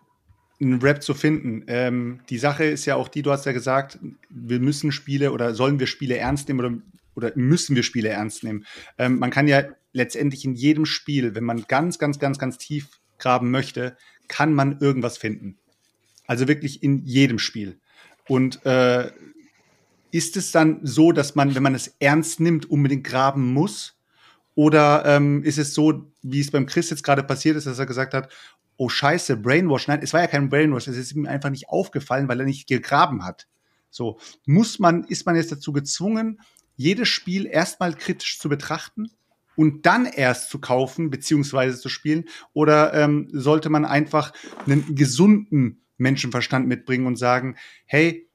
einen 0.60 0.80
Rap 0.80 1.02
zu 1.02 1.14
finden. 1.14 1.64
Ähm, 1.68 2.20
die 2.28 2.38
Sache 2.38 2.64
ist 2.64 2.86
ja 2.86 2.96
auch 2.96 3.08
die, 3.08 3.22
du 3.22 3.30
hast 3.30 3.46
ja 3.46 3.52
gesagt, 3.52 3.98
wir 4.30 4.58
müssen 4.58 4.90
Spiele 4.90 5.30
oder 5.30 5.54
sollen 5.54 5.78
wir 5.78 5.86
Spiele 5.86 6.16
ernst 6.16 6.48
nehmen 6.48 6.60
oder, 6.60 6.74
oder 7.14 7.32
müssen 7.36 7.76
wir 7.76 7.84
Spiele 7.84 8.08
ernst 8.08 8.42
nehmen. 8.42 8.64
Ähm, 8.98 9.20
man 9.20 9.30
kann 9.30 9.46
ja 9.46 9.62
letztendlich 9.92 10.44
in 10.44 10.54
jedem 10.54 10.86
Spiel, 10.86 11.36
wenn 11.36 11.44
man 11.44 11.64
ganz, 11.68 12.00
ganz, 12.00 12.18
ganz, 12.18 12.38
ganz 12.38 12.58
tief 12.58 13.00
graben 13.18 13.52
möchte, 13.52 13.96
kann 14.26 14.54
man 14.54 14.80
irgendwas 14.80 15.18
finden. 15.18 15.56
Also 16.26 16.48
wirklich 16.48 16.82
in 16.82 17.04
jedem 17.04 17.38
Spiel. 17.38 17.78
Und 18.26 18.64
äh, 18.66 19.10
ist 20.14 20.36
es 20.36 20.52
dann 20.52 20.78
so, 20.84 21.10
dass 21.10 21.34
man, 21.34 21.56
wenn 21.56 21.64
man 21.64 21.74
es 21.74 21.96
ernst 21.98 22.38
nimmt, 22.38 22.70
unbedingt 22.70 23.02
graben 23.02 23.52
muss? 23.52 23.98
Oder 24.54 25.04
ähm, 25.06 25.42
ist 25.42 25.58
es 25.58 25.74
so, 25.74 26.12
wie 26.22 26.38
es 26.38 26.52
beim 26.52 26.66
Chris 26.66 26.88
jetzt 26.90 27.02
gerade 27.02 27.24
passiert 27.24 27.56
ist, 27.56 27.66
dass 27.66 27.80
er 27.80 27.86
gesagt 27.86 28.14
hat, 28.14 28.32
oh 28.76 28.88
scheiße, 28.88 29.36
Brainwash. 29.36 29.88
Nein, 29.88 29.98
es 30.04 30.12
war 30.12 30.20
ja 30.20 30.28
kein 30.28 30.50
Brainwash, 30.50 30.86
es 30.86 30.96
ist 30.96 31.16
ihm 31.16 31.26
einfach 31.26 31.50
nicht 31.50 31.68
aufgefallen, 31.68 32.28
weil 32.28 32.38
er 32.38 32.46
nicht 32.46 32.68
gegraben 32.68 33.24
hat. 33.24 33.48
So, 33.90 34.20
muss 34.46 34.78
man, 34.78 35.02
ist 35.02 35.26
man 35.26 35.34
jetzt 35.34 35.50
dazu 35.50 35.72
gezwungen, 35.72 36.40
jedes 36.76 37.08
Spiel 37.08 37.46
erstmal 37.46 37.92
kritisch 37.92 38.38
zu 38.38 38.48
betrachten 38.48 39.10
und 39.56 39.84
dann 39.84 40.06
erst 40.06 40.48
zu 40.48 40.60
kaufen 40.60 41.10
beziehungsweise 41.10 41.80
zu 41.80 41.88
spielen? 41.88 42.26
Oder 42.52 42.94
ähm, 42.94 43.30
sollte 43.32 43.68
man 43.68 43.84
einfach 43.84 44.32
einen 44.64 44.94
gesunden 44.94 45.82
Menschenverstand 45.96 46.68
mitbringen 46.68 47.08
und 47.08 47.16
sagen, 47.16 47.56
hey, 47.84 48.28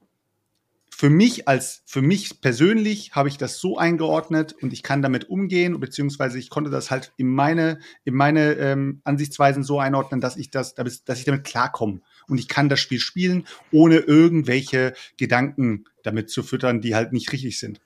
für 1.00 1.08
mich 1.08 1.48
als 1.48 1.82
für 1.86 2.02
mich 2.02 2.42
persönlich 2.42 3.12
habe 3.12 3.30
ich 3.30 3.38
das 3.38 3.58
so 3.58 3.78
eingeordnet 3.78 4.54
und 4.60 4.74
ich 4.74 4.82
kann 4.82 5.00
damit 5.00 5.30
umgehen 5.30 5.80
beziehungsweise 5.80 6.38
ich 6.38 6.50
konnte 6.50 6.68
das 6.68 6.90
halt 6.90 7.14
in 7.16 7.28
meine 7.28 7.78
in 8.04 8.12
meine 8.12 8.52
ähm, 8.56 9.00
Ansichtsweisen 9.04 9.62
so 9.62 9.80
einordnen, 9.80 10.20
dass 10.20 10.36
ich 10.36 10.50
das 10.50 10.74
dass 10.74 11.18
ich 11.18 11.24
damit 11.24 11.44
klarkomme 11.44 12.02
und 12.28 12.36
ich 12.36 12.48
kann 12.48 12.68
das 12.68 12.80
Spiel 12.80 12.98
spielen 12.98 13.46
ohne 13.72 13.96
irgendwelche 13.96 14.92
Gedanken 15.16 15.86
damit 16.02 16.28
zu 16.28 16.42
füttern, 16.42 16.82
die 16.82 16.94
halt 16.94 17.14
nicht 17.14 17.32
richtig 17.32 17.58
sind. 17.58 17.80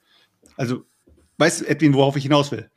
Also 0.56 0.84
weißt 1.38 1.60
du, 1.60 1.68
Edwin, 1.68 1.94
worauf 1.94 2.16
ich 2.16 2.24
hinaus 2.24 2.50
will? 2.50 2.68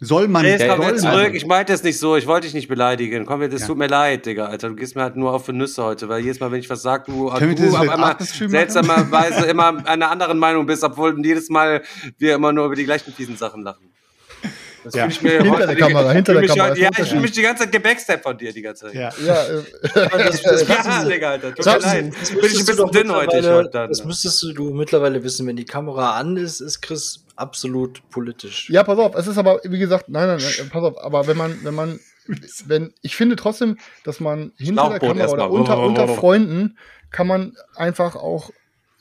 Soll 0.00 0.28
man 0.28 0.44
Jetzt 0.44 0.60
Ja, 0.62 0.76
komm 0.76 0.82
jetzt 0.86 1.04
also- 1.04 1.18
zurück. 1.18 1.34
Ich 1.34 1.44
meinte 1.46 1.72
es 1.72 1.82
nicht 1.82 1.98
so. 1.98 2.16
Ich 2.16 2.26
wollte 2.28 2.46
dich 2.46 2.54
nicht 2.54 2.68
beleidigen. 2.68 3.26
Komm, 3.26 3.40
das 3.50 3.62
Ja. 3.62 3.66
tut 3.66 3.78
mir 3.78 3.88
leid, 3.88 4.26
Digga, 4.26 4.46
Alter. 4.46 4.68
Du 4.68 4.76
gehst 4.76 4.94
mir 4.94 5.02
halt 5.02 5.16
nur 5.16 5.32
auf 5.32 5.44
die 5.46 5.52
Nüsse 5.52 5.82
heute, 5.82 6.08
weil 6.08 6.20
jedes 6.22 6.38
Mal, 6.38 6.52
wenn 6.52 6.60
ich 6.60 6.70
was 6.70 6.82
sag, 6.82 7.06
du, 7.06 7.28
Können 7.30 7.56
du 7.56 7.68
auf 7.76 7.88
einmal 7.88 8.16
seltsamerweise 8.20 9.46
immer 9.46 9.84
einer 9.86 10.10
anderen 10.10 10.38
Meinung 10.38 10.66
bist, 10.66 10.84
obwohl 10.84 11.16
jedes 11.24 11.48
Mal 11.48 11.82
wir 12.18 12.34
immer 12.34 12.52
nur 12.52 12.66
über 12.66 12.76
die 12.76 12.84
gleichen 12.84 13.12
fiesen 13.12 13.36
Sachen 13.36 13.62
lachen. 13.62 13.90
Das 14.84 14.94
Ja. 14.94 15.06
ich 15.08 15.20
mir 15.20 15.42
Hinter 15.42 15.50
heute 15.50 15.66
der 15.66 15.76
Kamera, 15.76 16.12
hinter 16.12 16.32
der 16.34 16.42
mich 16.42 16.50
Kamera, 16.54 16.76
Ja, 16.76 16.88
ich 16.96 17.08
fühle 17.08 17.20
mich 17.20 17.32
die 17.32 17.42
ganze 17.42 17.64
Zeit 17.64 17.72
gebackstab 17.72 18.22
von 18.22 18.38
dir 18.38 18.52
die 18.52 18.62
ganze 18.62 18.86
Zeit. 18.86 18.94
ja. 18.94 19.10
ja, 19.26 19.42
äh, 19.44 19.62
Das, 19.92 20.42
das, 20.42 20.68
Ja, 20.68 21.04
Digga, 21.04 21.30
Alter. 21.30 21.48
Tut 21.54 21.66
mir 21.66 21.72
Das, 21.72 21.82
leid. 21.84 22.12
das 22.20 22.30
Bin 22.30 22.38
ich 22.44 22.58
ein 22.60 22.66
bisschen 22.66 22.90
dünn 22.92 23.12
heute. 23.12 23.26
Ich 23.26 23.34
mittlerweile- 23.34 23.54
heute 23.56 23.70
dann. 23.70 23.88
Das 23.88 24.04
müsstest 24.04 24.40
du, 24.44 24.52
du 24.52 24.70
mittlerweile 24.72 25.22
wissen, 25.24 25.46
wenn 25.48 25.56
die 25.56 25.64
Kamera 25.64 26.12
an 26.16 26.36
ist, 26.36 26.60
ist 26.60 26.80
Chris 26.80 27.24
absolut 27.38 28.08
politisch. 28.10 28.68
ja, 28.70 28.82
pass 28.82 28.98
auf, 28.98 29.14
es 29.14 29.26
ist 29.26 29.38
aber, 29.38 29.60
wie 29.64 29.78
gesagt, 29.78 30.08
nein, 30.08 30.26
nein, 30.26 30.38
nein, 30.40 30.68
pass 30.70 30.82
auf, 30.82 31.02
aber 31.02 31.26
wenn 31.26 31.36
man, 31.36 31.58
wenn 31.62 31.74
man, 31.74 32.00
wenn, 32.66 32.92
ich 33.02 33.16
finde 33.16 33.36
trotzdem, 33.36 33.78
dass 34.04 34.20
man 34.20 34.52
hinter 34.56 34.90
der 34.90 34.98
Kamera 34.98 35.30
oder 35.30 35.50
unter, 35.50 35.78
unter 35.78 36.08
Freunden 36.08 36.78
kann 37.10 37.26
man 37.26 37.56
einfach 37.76 38.16
auch 38.16 38.50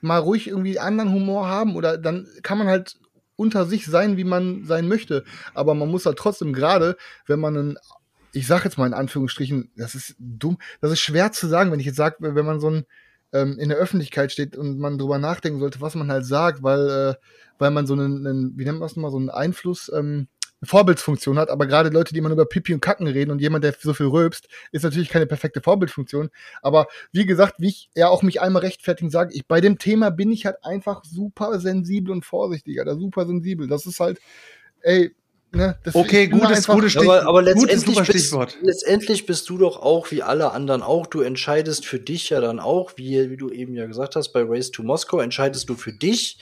mal 0.01 0.19
ruhig 0.19 0.47
irgendwie 0.47 0.79
anderen 0.79 1.11
Humor 1.11 1.47
haben 1.47 1.75
oder 1.75 1.97
dann 1.97 2.27
kann 2.43 2.57
man 2.57 2.67
halt 2.67 2.97
unter 3.35 3.65
sich 3.65 3.85
sein, 3.85 4.17
wie 4.17 4.23
man 4.23 4.65
sein 4.65 4.87
möchte. 4.87 5.23
Aber 5.53 5.73
man 5.73 5.89
muss 5.89 6.05
halt 6.05 6.17
trotzdem 6.17 6.53
gerade, 6.53 6.97
wenn 7.25 7.39
man 7.39 7.57
einen, 7.57 7.77
ich 8.31 8.47
sag 8.47 8.63
jetzt 8.63 8.77
mal 8.77 8.87
in 8.87 8.93
Anführungsstrichen, 8.93 9.71
das 9.75 9.95
ist 9.95 10.15
dumm, 10.19 10.57
das 10.81 10.91
ist 10.91 11.01
schwer 11.01 11.31
zu 11.31 11.47
sagen, 11.47 11.71
wenn 11.71 11.79
ich 11.79 11.85
jetzt 11.85 11.97
sage, 11.97 12.15
wenn 12.19 12.45
man 12.45 12.59
so 12.59 12.69
ein 12.69 12.85
ähm, 13.33 13.57
in 13.59 13.69
der 13.69 13.77
Öffentlichkeit 13.77 14.31
steht 14.31 14.55
und 14.55 14.79
man 14.79 14.97
drüber 14.97 15.17
nachdenken 15.17 15.59
sollte, 15.59 15.81
was 15.81 15.95
man 15.95 16.11
halt 16.11 16.25
sagt, 16.25 16.63
weil, 16.63 16.89
äh, 16.89 17.15
weil 17.59 17.71
man 17.71 17.87
so 17.87 17.93
einen, 17.93 18.25
einen 18.25 18.57
wie 18.57 18.63
nennt 18.65 18.79
man 18.79 18.87
das 18.87 18.95
nochmal, 18.95 19.11
so 19.11 19.17
einen 19.17 19.29
Einfluss, 19.29 19.91
ähm, 19.93 20.27
eine 20.59 20.67
Vorbildsfunktion 20.69 21.37
hat, 21.37 21.51
aber 21.51 21.67
gerade 21.67 21.89
Leute, 21.89 22.13
die 22.13 22.19
immer 22.19 22.29
nur 22.29 22.35
über 22.37 22.45
Pipi 22.47 22.73
und 22.73 22.81
Kacken 22.81 23.05
reden 23.05 23.29
und 23.29 23.39
jemand, 23.41 23.63
der 23.63 23.75
so 23.79 23.93
viel 23.93 24.07
rülpst, 24.07 24.47
ist 24.71 24.81
natürlich 24.83 25.09
keine 25.09 25.27
perfekte 25.27 25.61
Vorbildfunktion. 25.61 26.31
Aber 26.63 26.87
wie 27.11 27.27
gesagt, 27.27 27.55
wie 27.59 27.67
ich 27.67 27.91
ja 27.95 28.07
auch 28.09 28.23
mich 28.23 28.41
einmal 28.41 28.63
rechtfertigen 28.63 29.11
sage, 29.11 29.33
ich, 29.35 29.45
bei 29.47 29.61
dem 29.61 29.77
Thema 29.77 30.09
bin 30.09 30.31
ich 30.31 30.47
halt 30.47 30.55
einfach 30.63 31.03
super 31.03 31.59
sensibel 31.59 32.11
und 32.11 32.25
vorsichtig, 32.25 32.79
Alter, 32.79 32.95
super 32.97 33.27
sensibel. 33.27 33.67
Das 33.67 33.85
ist 33.85 33.99
halt, 33.99 34.19
ey, 34.81 35.13
ne, 35.51 35.77
das 35.83 35.93
Okay, 35.93 36.27
gutes- 36.27 36.65
gutes 36.65 36.95
Ja, 36.95 37.01
aber, 37.01 37.27
aber 37.27 37.43
Gutes, 37.53 37.55
letztendlich, 37.75 37.95
super 37.95 38.11
bist, 38.11 38.25
Stichwort. 38.25 38.57
letztendlich 38.63 39.25
bist 39.27 39.49
du 39.51 39.59
doch 39.59 39.77
auch 39.77 40.09
wie 40.09 40.23
alle 40.23 40.53
anderen 40.53 40.81
auch. 40.81 41.05
Du 41.05 41.21
entscheidest 41.21 41.85
für 41.85 41.99
dich 41.99 42.31
ja 42.31 42.41
dann 42.41 42.59
auch, 42.59 42.93
wie, 42.95 43.29
wie 43.29 43.37
du 43.37 43.51
eben 43.51 43.75
ja 43.75 43.85
gesagt 43.85 44.15
hast, 44.15 44.29
bei 44.33 44.41
Race 44.43 44.71
to 44.71 44.81
Moscow 44.81 45.21
entscheidest 45.21 45.69
du 45.69 45.75
für 45.75 45.93
dich, 45.93 46.39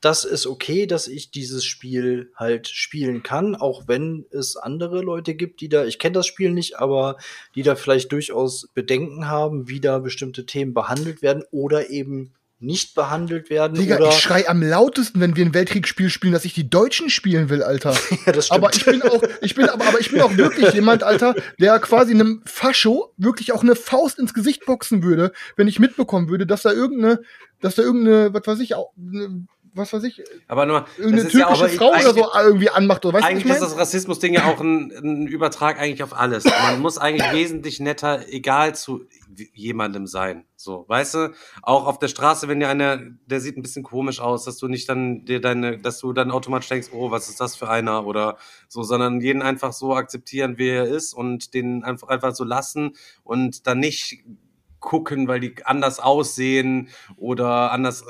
das 0.00 0.24
ist 0.24 0.46
okay, 0.46 0.86
dass 0.86 1.08
ich 1.08 1.30
dieses 1.30 1.64
Spiel 1.64 2.30
halt 2.36 2.68
spielen 2.68 3.22
kann, 3.22 3.56
auch 3.56 3.88
wenn 3.88 4.26
es 4.30 4.56
andere 4.56 5.02
Leute 5.02 5.34
gibt, 5.34 5.60
die 5.60 5.68
da, 5.68 5.84
ich 5.84 5.98
kenne 5.98 6.14
das 6.14 6.26
Spiel 6.26 6.52
nicht, 6.52 6.78
aber 6.78 7.16
die 7.54 7.62
da 7.62 7.74
vielleicht 7.74 8.12
durchaus 8.12 8.68
Bedenken 8.74 9.26
haben, 9.26 9.68
wie 9.68 9.80
da 9.80 9.98
bestimmte 9.98 10.46
Themen 10.46 10.72
behandelt 10.72 11.22
werden 11.22 11.42
oder 11.50 11.90
eben 11.90 12.32
nicht 12.60 12.94
behandelt 12.94 13.50
werden. 13.50 13.78
Digga, 13.78 14.08
ich 14.08 14.18
schrei 14.18 14.48
am 14.48 14.62
lautesten, 14.62 15.20
wenn 15.20 15.36
wir 15.36 15.44
ein 15.44 15.54
Weltkriegsspiel 15.54 16.10
spielen, 16.10 16.32
dass 16.32 16.44
ich 16.44 16.54
die 16.54 16.68
Deutschen 16.68 17.08
spielen 17.08 17.50
will, 17.50 17.62
Alter. 17.62 17.96
Ja, 18.26 18.32
das 18.32 18.46
stimmt. 18.46 18.64
Aber 18.64 18.74
ich 18.74 18.84
bin 18.84 19.02
auch, 19.02 19.22
ich 19.40 19.54
bin 19.54 19.68
aber, 19.68 19.86
aber 19.86 20.00
ich 20.00 20.10
bin 20.10 20.20
auch 20.20 20.36
wirklich 20.36 20.72
jemand, 20.72 21.02
Alter, 21.02 21.34
der 21.60 21.78
quasi 21.78 22.12
einem 22.12 22.42
Fascho 22.44 23.14
wirklich 23.16 23.52
auch 23.52 23.62
eine 23.62 23.76
Faust 23.76 24.18
ins 24.18 24.34
Gesicht 24.34 24.66
boxen 24.66 25.02
würde, 25.02 25.32
wenn 25.56 25.68
ich 25.68 25.78
mitbekommen 25.78 26.28
würde, 26.28 26.46
dass 26.46 26.62
da 26.62 26.72
irgendeine, 26.72 27.22
dass 27.60 27.76
da 27.76 27.82
irgendeine, 27.82 28.34
was 28.34 28.46
weiß 28.46 28.60
ich, 28.60 28.74
auch, 28.74 28.92
ne, 28.96 29.46
was 29.74 29.92
weiß 29.92 30.04
ich, 30.04 30.22
Aber 30.46 30.66
nur, 30.66 30.86
das 30.98 31.06
ist 31.06 31.34
ja 31.34 31.46
türkische 31.46 31.64
aber 31.64 31.68
Frau 31.68 31.88
oder 31.90 32.14
so 32.14 32.30
irgendwie 32.34 32.70
anmacht 32.70 33.04
oder 33.04 33.18
weißt 33.18 33.26
Eigentlich 33.26 33.52
ist 33.52 33.62
das 33.62 33.76
Rassismus-Ding 33.76 34.34
ja 34.34 34.46
auch 34.46 34.60
ein, 34.60 34.92
ein 34.92 35.26
Übertrag 35.26 35.78
eigentlich 35.78 36.02
auf 36.02 36.16
alles. 36.16 36.44
Man 36.44 36.80
muss 36.80 36.98
eigentlich 36.98 37.32
wesentlich 37.32 37.80
netter, 37.80 38.28
egal 38.28 38.74
zu 38.74 39.04
jemandem 39.54 40.06
sein. 40.06 40.44
So, 40.56 40.84
weißt 40.88 41.14
du? 41.14 41.34
Auch 41.62 41.86
auf 41.86 41.98
der 41.98 42.08
Straße, 42.08 42.48
wenn 42.48 42.60
dir 42.60 42.68
einer, 42.68 42.98
der 43.26 43.40
sieht 43.40 43.56
ein 43.56 43.62
bisschen 43.62 43.82
komisch 43.82 44.20
aus, 44.20 44.44
dass 44.44 44.56
du 44.56 44.68
nicht 44.68 44.88
dann 44.88 45.24
dir 45.24 45.40
deine, 45.40 45.78
dass 45.78 45.98
du 45.98 46.12
dann 46.12 46.30
automatisch 46.30 46.68
denkst, 46.68 46.88
oh, 46.92 47.10
was 47.10 47.28
ist 47.28 47.40
das 47.40 47.56
für 47.56 47.68
einer 47.68 48.06
oder 48.06 48.36
so, 48.68 48.82
sondern 48.82 49.20
jeden 49.20 49.42
einfach 49.42 49.72
so 49.72 49.94
akzeptieren, 49.94 50.58
wie 50.58 50.68
er 50.68 50.86
ist 50.86 51.14
und 51.14 51.54
den 51.54 51.84
einfach 51.84 52.08
einfach 52.08 52.34
so 52.34 52.44
lassen 52.44 52.96
und 53.22 53.66
dann 53.66 53.78
nicht 53.78 54.24
gucken, 54.80 55.28
weil 55.28 55.40
die 55.40 55.54
anders 55.64 56.00
aussehen 56.00 56.88
oder 57.16 57.72
anders 57.72 58.04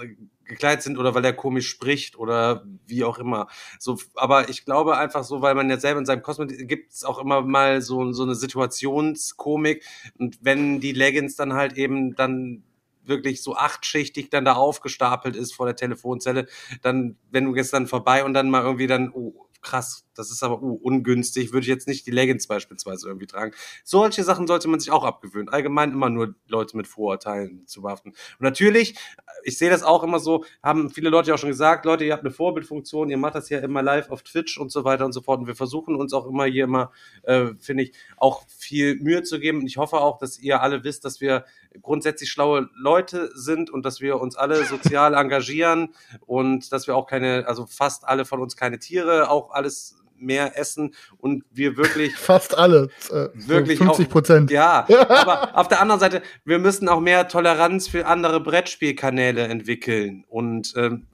gekleidet 0.49 0.83
sind 0.83 0.99
oder 0.99 1.15
weil 1.15 1.25
er 1.25 1.33
komisch 1.33 1.69
spricht 1.69 2.19
oder 2.19 2.65
wie 2.87 3.05
auch 3.05 3.19
immer. 3.19 3.49
So, 3.79 3.99
aber 4.15 4.49
ich 4.49 4.65
glaube 4.65 4.97
einfach 4.97 5.25
so, 5.25 5.43
weil 5.43 5.55
man 5.55 5.71
ja 5.71 5.79
selber 5.79 6.01
in 6.01 6.07
seinem 6.07 6.23
Kosmos 6.23 6.49
gibt 6.49 6.93
es 6.93 7.05
auch 7.05 7.19
immer 7.19 7.43
mal 7.43 7.81
so, 7.83 8.13
so 8.13 8.25
eine 8.25 8.35
Situationskomik 8.35 9.85
und 10.19 10.39
wenn 10.43 10.81
die 10.81 10.93
Leggings 10.93 11.37
dann 11.37 11.53
halt 11.53 11.75
eben 11.75 12.15
dann 12.17 12.65
wirklich 13.09 13.43
so 13.43 13.57
achtschichtig 13.57 14.31
dann 14.31 14.45
da 14.45 14.55
aufgestapelt 14.55 15.35
ist 15.35 15.55
vor 15.55 15.67
der 15.67 15.77
Telefonzelle, 15.77 16.47
dann, 16.83 17.17
wenn 17.31 17.45
du 17.45 17.53
gestern 17.53 17.87
vorbei 17.87 18.25
und 18.25 18.35
dann 18.35 18.51
mal 18.51 18.63
irgendwie 18.63 18.87
dann, 18.87 19.11
oh, 19.13 19.48
krass, 19.61 20.07
das 20.15 20.31
ist 20.31 20.43
aber 20.43 20.61
uh, 20.63 20.75
ungünstig, 20.75 21.53
würde 21.53 21.63
ich 21.63 21.69
jetzt 21.69 21.87
nicht 21.87 22.07
die 22.07 22.11
Leggings 22.11 22.47
beispielsweise 22.47 23.07
irgendwie 23.07 23.27
tragen. 23.27 23.55
Solche 23.85 24.25
Sachen 24.25 24.47
sollte 24.47 24.69
man 24.69 24.81
sich 24.81 24.91
auch 24.91 25.05
abgewöhnen. 25.05 25.49
Allgemein 25.49 25.93
immer 25.93 26.11
nur 26.11 26.35
Leute 26.49 26.77
mit 26.77 26.89
Vorurteilen 26.89 27.67
zu 27.67 27.83
behaften. 27.83 28.11
Und 28.11 28.41
natürlich, 28.41 28.97
ich 29.45 29.59
sehe 29.59 29.71
das 29.71 29.83
auch 29.83 30.03
immer 30.03 30.19
so, 30.19 30.45
haben 30.63 30.91
viele 30.91 31.11
Leute 31.11 31.33
auch 31.33 31.39
schon 31.39 31.51
gesagt, 31.51 31.85
Leute, 31.85 32.05
ihr 32.05 32.13
habt 32.13 32.25
eine 32.25 32.33
Vorbildfunktion, 32.33 33.11
ihr 33.11 33.17
macht 33.17 33.37
das 33.37 33.49
ja 33.49 33.61
immer 33.61 33.83
live 33.83 34.11
auf 34.11 34.23
Twitch 34.23 34.59
und 34.59 34.73
so 34.73 34.85
weiter 34.85 35.05
und 35.05 35.13
so 35.13 35.21
fort. 35.21 35.41
Und 35.41 35.47
wir 35.47 35.57
versuchen 35.57 35.95
uns 35.95 36.13
auch 36.13 36.27
immer 36.27 36.47
hier 36.47 36.65
immer, 36.65 36.91
äh, 37.23 37.51
finde 37.59 37.85
ich, 37.85 37.93
auch 38.17 38.43
viel 38.49 38.97
Mühe 38.97 39.23
zu 39.23 39.39
geben. 39.39 39.61
Und 39.61 39.67
ich 39.67 39.77
hoffe 39.77 39.99
auch, 39.99 40.19
dass 40.19 40.39
ihr 40.39 40.63
alle 40.63 40.83
wisst, 40.85 41.05
dass 41.05 41.21
wir 41.21 41.45
grundsätzlich 41.81 42.31
schlaue 42.31 42.69
Leute 42.75 43.31
sind 43.35 43.71
und 43.71 43.85
dass 43.85 44.01
wir 44.01 44.21
uns 44.21 44.37
alle 44.37 44.65
sozial 44.65 45.15
engagieren 45.15 45.95
und 46.27 46.73
dass 46.73 46.87
wir 46.87 46.97
auch 46.97 47.07
keine, 47.07 47.47
also 47.47 47.67
fast 47.67 48.07
alle 48.07 48.25
von 48.25 48.41
uns 48.41 48.57
keine 48.57 48.79
Tiere, 48.79 49.31
auch 49.31 49.51
alles 49.51 49.97
mehr 50.21 50.59
essen 50.59 50.95
und 51.19 51.45
wir 51.51 51.77
wirklich 51.77 52.17
Fast 52.17 52.57
alle. 52.57 52.89
Äh, 53.11 53.29
wirklich 53.35 53.79
50 53.79 54.09
Prozent. 54.09 54.51
Ja, 54.51 54.87
aber 55.09 55.57
auf 55.57 55.69
der 55.69 55.81
anderen 55.81 56.01
Seite, 56.01 56.23
wir 56.45 56.59
müssen 56.59 56.89
auch 56.89 57.01
mehr 57.01 57.29
Toleranz 57.29 57.89
für 57.89 58.07
andere 58.07 58.41
Brettspielkanäle 58.41 59.47
entwickeln 59.47 60.25
und 60.29 60.75
ähm, 60.77 61.07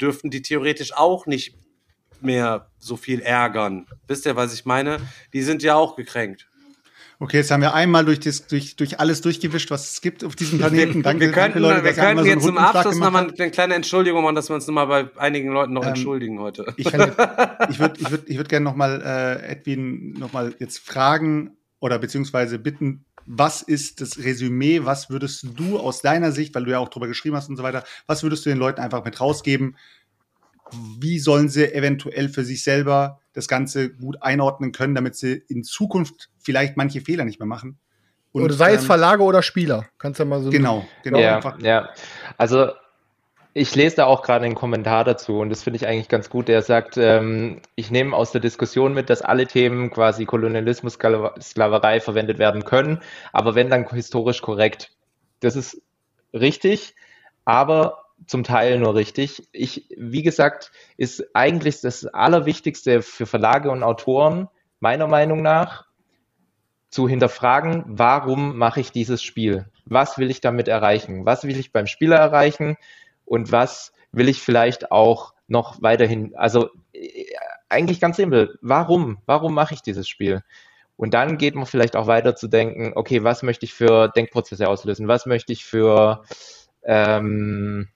dürften 0.00 0.30
die 0.30 0.42
theoretisch 0.42 0.96
auch 0.96 1.26
nicht 1.26 1.56
mehr 2.20 2.70
so 2.78 2.96
viel 2.96 3.20
ärgern. 3.20 3.86
Wisst 4.06 4.26
ihr, 4.26 4.36
was 4.36 4.52
ich 4.52 4.64
meine? 4.64 4.98
Die 5.32 5.42
sind 5.42 5.62
ja 5.62 5.76
auch 5.76 5.96
gekränkt. 5.96 6.49
Okay, 7.22 7.36
jetzt 7.36 7.50
haben 7.50 7.60
wir 7.60 7.74
einmal 7.74 8.06
durch, 8.06 8.18
das, 8.18 8.46
durch, 8.46 8.76
durch 8.76 8.98
alles 8.98 9.20
durchgewischt, 9.20 9.70
was 9.70 9.92
es 9.92 10.00
gibt 10.00 10.24
auf 10.24 10.36
diesem 10.36 10.58
Planeten. 10.58 11.02
Danke, 11.02 11.26
wir 11.26 11.32
könnten, 11.32 11.52
danke 11.52 11.58
Leute, 11.58 11.84
wir 11.84 11.92
könnten 11.92 12.22
so 12.22 12.24
jetzt 12.24 12.44
zum 12.44 12.56
Rundumschlag 12.56 12.74
Abschluss 12.76 12.96
nochmal 12.96 13.30
eine 13.38 13.50
kleine 13.50 13.74
Entschuldigung 13.74 14.22
machen, 14.22 14.36
dass 14.36 14.48
wir 14.48 14.54
uns 14.54 14.66
nochmal 14.66 14.86
bei 14.86 15.10
einigen 15.18 15.52
Leuten 15.52 15.74
noch 15.74 15.82
Ähm, 15.82 15.90
entschuldigen 15.90 16.40
heute. 16.40 16.72
Ich, 16.78 16.86
kann 16.86 17.00
ich 17.68 17.78
würde 17.78 18.00
ich 18.00 18.10
würd, 18.10 18.22
ich 18.26 18.38
würd 18.38 18.48
gerne 18.48 18.64
nochmal 18.64 19.02
äh, 19.04 19.52
Edwin 19.52 20.14
nochmal 20.14 20.54
jetzt 20.60 20.78
fragen 20.78 21.58
oder 21.78 21.98
beziehungsweise 21.98 22.58
bitten, 22.58 23.04
was 23.26 23.60
ist 23.60 24.00
das 24.00 24.16
Resümee, 24.16 24.86
was 24.86 25.10
würdest 25.10 25.46
du 25.56 25.78
aus 25.78 26.00
deiner 26.00 26.32
Sicht, 26.32 26.54
weil 26.54 26.64
du 26.64 26.70
ja 26.70 26.78
auch 26.78 26.88
drüber 26.88 27.06
geschrieben 27.06 27.36
hast 27.36 27.50
und 27.50 27.58
so 27.58 27.62
weiter, 27.62 27.84
was 28.06 28.22
würdest 28.22 28.46
du 28.46 28.48
den 28.48 28.58
Leuten 28.58 28.80
einfach 28.80 29.04
mit 29.04 29.20
rausgeben? 29.20 29.76
Wie 30.98 31.18
sollen 31.18 31.50
sie 31.50 31.70
eventuell 31.74 32.30
für 32.30 32.44
sich 32.46 32.64
selber 32.64 33.19
das 33.32 33.48
Ganze 33.48 33.90
gut 33.92 34.22
einordnen 34.22 34.72
können, 34.72 34.94
damit 34.94 35.16
sie 35.16 35.42
in 35.48 35.64
Zukunft 35.64 36.30
vielleicht 36.38 36.76
manche 36.76 37.00
Fehler 37.00 37.24
nicht 37.24 37.38
mehr 37.38 37.46
machen? 37.46 37.78
Und, 38.32 38.44
Oder 38.44 38.54
sei 38.54 38.74
es 38.74 38.82
ähm, 38.82 38.86
Verlage 38.86 39.22
oder 39.22 39.42
Spieler. 39.42 39.86
Kannst 39.98 40.20
du 40.20 40.24
ja 40.24 40.28
mal 40.28 40.42
so. 40.42 40.50
Genau, 40.50 40.86
genau. 41.02 41.18
ja, 41.18 41.36
einfach. 41.36 41.60
ja. 41.60 41.90
Also 42.36 42.70
ich 43.52 43.74
lese 43.74 43.96
da 43.96 44.04
auch 44.04 44.22
gerade 44.22 44.44
einen 44.44 44.54
Kommentar 44.54 45.02
dazu 45.02 45.40
und 45.40 45.50
das 45.50 45.64
finde 45.64 45.78
ich 45.78 45.86
eigentlich 45.86 46.08
ganz 46.08 46.30
gut. 46.30 46.46
Der 46.46 46.62
sagt, 46.62 46.96
ähm, 46.96 47.60
ich 47.74 47.90
nehme 47.90 48.14
aus 48.14 48.30
der 48.30 48.40
Diskussion 48.40 48.94
mit, 48.94 49.10
dass 49.10 49.22
alle 49.22 49.46
Themen 49.46 49.90
quasi 49.90 50.24
Kolonialismus, 50.24 50.96
Skla- 50.98 51.40
Sklaverei 51.40 52.00
verwendet 52.00 52.38
werden 52.38 52.64
können, 52.64 53.00
aber 53.32 53.56
wenn 53.56 53.68
dann 53.68 53.88
historisch 53.88 54.40
korrekt. 54.42 54.92
Das 55.40 55.56
ist 55.56 55.82
richtig, 56.32 56.94
aber 57.44 58.04
zum 58.26 58.44
Teil 58.44 58.78
nur 58.78 58.94
richtig. 58.94 59.48
Ich, 59.52 59.86
wie 59.96 60.22
gesagt, 60.22 60.72
ist 60.96 61.34
eigentlich 61.34 61.80
das 61.80 62.06
Allerwichtigste 62.06 63.02
für 63.02 63.26
Verlage 63.26 63.70
und 63.70 63.82
Autoren, 63.82 64.48
meiner 64.80 65.06
Meinung 65.06 65.42
nach, 65.42 65.86
zu 66.90 67.08
hinterfragen, 67.08 67.84
warum 67.86 68.56
mache 68.56 68.80
ich 68.80 68.90
dieses 68.90 69.22
Spiel? 69.22 69.66
Was 69.84 70.18
will 70.18 70.30
ich 70.30 70.40
damit 70.40 70.66
erreichen? 70.66 71.24
Was 71.24 71.44
will 71.44 71.56
ich 71.56 71.72
beim 71.72 71.86
Spieler 71.86 72.16
erreichen? 72.16 72.76
Und 73.24 73.52
was 73.52 73.92
will 74.10 74.28
ich 74.28 74.42
vielleicht 74.42 74.90
auch 74.90 75.34
noch 75.46 75.80
weiterhin, 75.82 76.34
also 76.36 76.70
äh, 76.92 77.26
eigentlich 77.68 78.00
ganz 78.00 78.16
simpel, 78.16 78.58
warum? 78.60 79.18
Warum 79.26 79.54
mache 79.54 79.74
ich 79.74 79.82
dieses 79.82 80.08
Spiel? 80.08 80.42
Und 80.96 81.14
dann 81.14 81.38
geht 81.38 81.54
man 81.54 81.64
vielleicht 81.64 81.96
auch 81.96 82.08
weiter 82.08 82.34
zu 82.34 82.48
denken, 82.48 82.92
okay, 82.94 83.24
was 83.24 83.42
möchte 83.42 83.64
ich 83.64 83.72
für 83.72 84.08
Denkprozesse 84.08 84.68
auslösen? 84.68 85.08
Was 85.08 85.26
möchte 85.26 85.52
ich 85.52 85.64
für 85.64 86.24
ähm, 86.82 87.88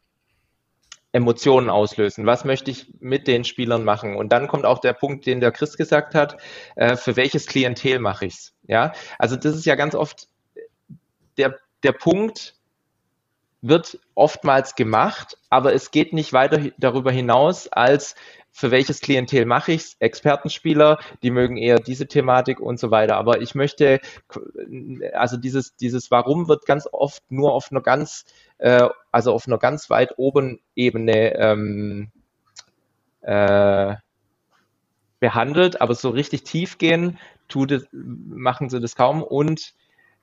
Emotionen 1.15 1.71
auslösen? 1.71 2.27
Was 2.27 2.45
möchte 2.45 2.73
ich 2.73 2.93
mit 2.99 3.29
den 3.29 3.45
Spielern 3.45 3.85
machen? 3.85 4.17
Und 4.17 4.33
dann 4.33 4.49
kommt 4.49 4.67
auch 4.67 4.81
der 4.81 4.95
Punkt, 4.95 5.27
den 5.27 5.41
der 5.41 5.53
Chris 5.53 5.77
gesagt 5.77 6.15
hat, 6.15 6.37
äh, 6.75 6.97
für 6.97 7.15
welches 7.15 7.47
Klientel 7.47 8.01
mache 8.01 8.27
ich's? 8.27 8.53
Ja, 8.67 8.93
also 9.17 9.37
das 9.37 9.55
ist 9.55 9.65
ja 9.65 9.77
ganz 9.77 9.95
oft 9.95 10.29
der, 11.39 11.57
der 11.85 11.93
Punkt, 11.93 12.57
wird 13.63 13.99
oftmals 14.15 14.75
gemacht, 14.75 15.39
aber 15.51 15.73
es 15.73 15.93
geht 15.93 16.13
nicht 16.13 16.33
weiter 16.33 16.61
darüber 16.79 17.13
hinaus, 17.13 17.69
als 17.69 18.17
für 18.51 18.71
welches 18.71 19.01
Klientel 19.01 19.47
mache 19.47 19.73
ich's? 19.73 19.97
Expertenspieler, 20.01 20.99
die 21.23 21.31
mögen 21.31 21.57
eher 21.57 21.79
diese 21.79 22.07
Thematik 22.07 22.61
und 22.61 22.79
so 22.79 22.91
weiter. 22.91 23.17
Aber 23.17 23.41
ich 23.41 23.55
möchte, 23.55 24.01
also 25.13 25.37
dieses, 25.37 25.77
dieses 25.77 26.11
Warum 26.11 26.49
wird 26.49 26.67
ganz 26.67 26.89
oft 26.91 27.23
nur 27.31 27.53
auf 27.53 27.71
einer 27.71 27.81
ganz, 27.81 28.25
äh, 28.59 28.89
also 29.13 29.33
auf 29.33 29.47
einer 29.47 29.59
ganz 29.59 29.91
weit 29.91 30.15
oben 30.17 30.61
Ebene 30.75 31.35
ähm, 31.37 32.11
äh, 33.23 33.95
behandelt, 35.21 35.81
aber 35.81 35.95
so 35.95 36.11
richtig 36.11 36.45
tief 36.45 36.79
gehen 36.79 37.19
tut 37.49 37.73
es, 37.73 37.87
machen 37.93 38.69
sie 38.69 38.81
das 38.81 38.97
kaum 38.97 39.23
und 39.23 39.75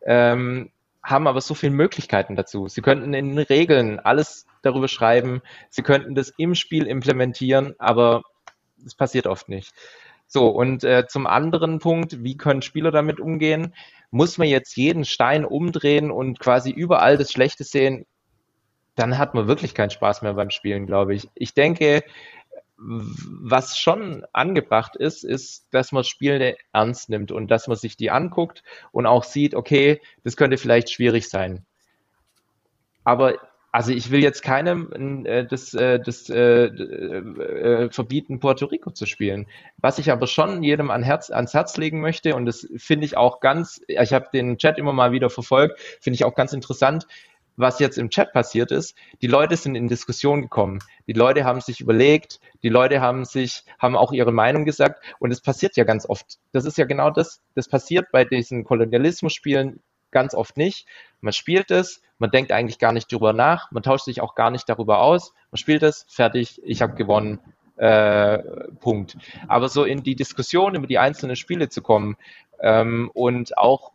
ähm, 0.05 0.71
haben 1.03 1.27
aber 1.27 1.41
so 1.41 1.55
viele 1.55 1.73
Möglichkeiten 1.73 2.35
dazu. 2.35 2.67
Sie 2.67 2.81
könnten 2.81 3.13
in 3.13 3.29
den 3.29 3.37
Regeln 3.39 3.99
alles 3.99 4.45
darüber 4.61 4.87
schreiben, 4.87 5.41
sie 5.69 5.81
könnten 5.81 6.13
das 6.13 6.33
im 6.37 6.55
Spiel 6.55 6.85
implementieren, 6.85 7.73
aber 7.79 8.21
das 8.77 8.95
passiert 8.95 9.27
oft 9.27 9.49
nicht. 9.49 9.73
So, 10.27 10.47
und 10.47 10.83
äh, 10.83 11.07
zum 11.07 11.27
anderen 11.27 11.79
Punkt, 11.79 12.23
wie 12.23 12.37
können 12.37 12.61
Spieler 12.61 12.91
damit 12.91 13.19
umgehen? 13.19 13.73
Muss 14.11 14.37
man 14.37 14.47
jetzt 14.47 14.77
jeden 14.77 15.03
Stein 15.03 15.43
umdrehen 15.45 16.09
und 16.11 16.39
quasi 16.39 16.71
überall 16.71 17.17
das 17.17 17.31
Schlechte 17.31 17.63
sehen? 17.63 18.05
Dann 18.95 19.17
hat 19.17 19.33
man 19.33 19.47
wirklich 19.47 19.73
keinen 19.73 19.89
Spaß 19.89 20.21
mehr 20.21 20.33
beim 20.33 20.49
Spielen, 20.49 20.85
glaube 20.85 21.15
ich. 21.15 21.29
Ich 21.35 21.53
denke, 21.53 22.03
was 22.77 23.77
schon 23.77 24.25
angebracht 24.33 24.95
ist, 24.95 25.23
ist, 25.23 25.67
dass 25.71 25.91
man 25.91 26.03
Spiele 26.03 26.57
ernst 26.73 27.09
nimmt 27.09 27.31
und 27.31 27.49
dass 27.49 27.67
man 27.67 27.77
sich 27.77 27.95
die 27.95 28.09
anguckt 28.09 28.63
und 28.91 29.05
auch 29.05 29.23
sieht, 29.23 29.53
okay, 29.53 30.01
das 30.23 30.35
könnte 30.35 30.57
vielleicht 30.57 30.89
schwierig 30.89 31.29
sein. 31.29 31.65
Aber 33.03 33.35
also 33.71 33.93
ich 33.93 34.11
will 34.11 34.21
jetzt 34.21 34.41
keinem 34.43 35.25
äh, 35.25 35.45
das, 35.45 35.73
äh, 35.73 35.99
das 35.99 36.29
äh, 36.29 36.65
äh, 36.65 37.89
verbieten, 37.89 38.39
Puerto 38.39 38.65
Rico 38.65 38.91
zu 38.91 39.05
spielen. 39.05 39.47
Was 39.77 39.97
ich 39.97 40.11
aber 40.11 40.27
schon 40.27 40.61
jedem 40.61 40.91
an 40.91 41.03
Herz, 41.03 41.29
ans 41.29 41.53
Herz 41.53 41.77
legen 41.77 42.01
möchte, 42.01 42.35
und 42.35 42.45
das 42.45 42.67
finde 42.75 43.05
ich 43.05 43.15
auch 43.15 43.39
ganz, 43.39 43.81
ich 43.87 44.11
habe 44.11 44.27
den 44.33 44.57
Chat 44.57 44.77
immer 44.77 44.91
mal 44.91 45.13
wieder 45.13 45.29
verfolgt, 45.29 45.79
finde 46.01 46.15
ich 46.15 46.25
auch 46.25 46.35
ganz 46.35 46.51
interessant, 46.51 47.07
was 47.57 47.79
jetzt 47.79 47.97
im 47.97 48.09
Chat 48.09 48.33
passiert 48.33 48.71
ist. 48.71 48.95
Die 49.21 49.27
Leute 49.27 49.55
sind 49.57 49.75
in 49.75 49.87
Diskussion 49.87 50.41
gekommen. 50.41 50.79
Die 51.07 51.13
Leute 51.13 51.43
haben 51.43 51.61
sich 51.61 51.81
überlegt, 51.81 52.39
die 52.63 52.69
Leute 52.69 53.01
haben 53.01 53.25
sich, 53.25 53.63
haben 53.79 53.95
auch 53.95 54.11
ihre 54.11 54.31
Meinung 54.31 54.65
gesagt. 54.65 55.03
Und 55.19 55.31
es 55.31 55.41
passiert 55.41 55.75
ja 55.77 55.83
ganz 55.83 56.07
oft. 56.07 56.39
Das 56.51 56.65
ist 56.65 56.77
ja 56.77 56.85
genau 56.85 57.09
das, 57.09 57.41
das 57.55 57.67
passiert 57.67 58.07
bei 58.11 58.25
diesen 58.25 58.63
Kolonialismus-Spielen 58.63 59.81
ganz 60.11 60.35
oft 60.35 60.57
nicht. 60.57 60.87
Man 61.21 61.33
spielt 61.33 61.71
es, 61.71 62.01
man 62.19 62.31
denkt 62.31 62.51
eigentlich 62.51 62.79
gar 62.79 62.91
nicht 62.91 63.11
drüber 63.11 63.33
nach, 63.33 63.71
man 63.71 63.83
tauscht 63.83 64.05
sich 64.05 64.21
auch 64.21 64.35
gar 64.35 64.51
nicht 64.51 64.67
darüber 64.67 64.99
aus, 64.99 65.33
man 65.51 65.57
spielt 65.57 65.83
es, 65.83 66.05
fertig, 66.09 66.61
ich 66.63 66.81
habe 66.81 66.95
gewonnen, 66.95 67.39
äh, 67.77 68.39
Punkt. 68.79 69.17
Aber 69.47 69.69
so 69.69 69.83
in 69.83 70.03
die 70.03 70.15
Diskussion 70.15 70.75
über 70.75 70.87
die 70.87 70.99
einzelnen 70.99 71.35
Spiele 71.35 71.69
zu 71.69 71.81
kommen 71.81 72.17
ähm, 72.59 73.09
und 73.13 73.57
auch 73.57 73.91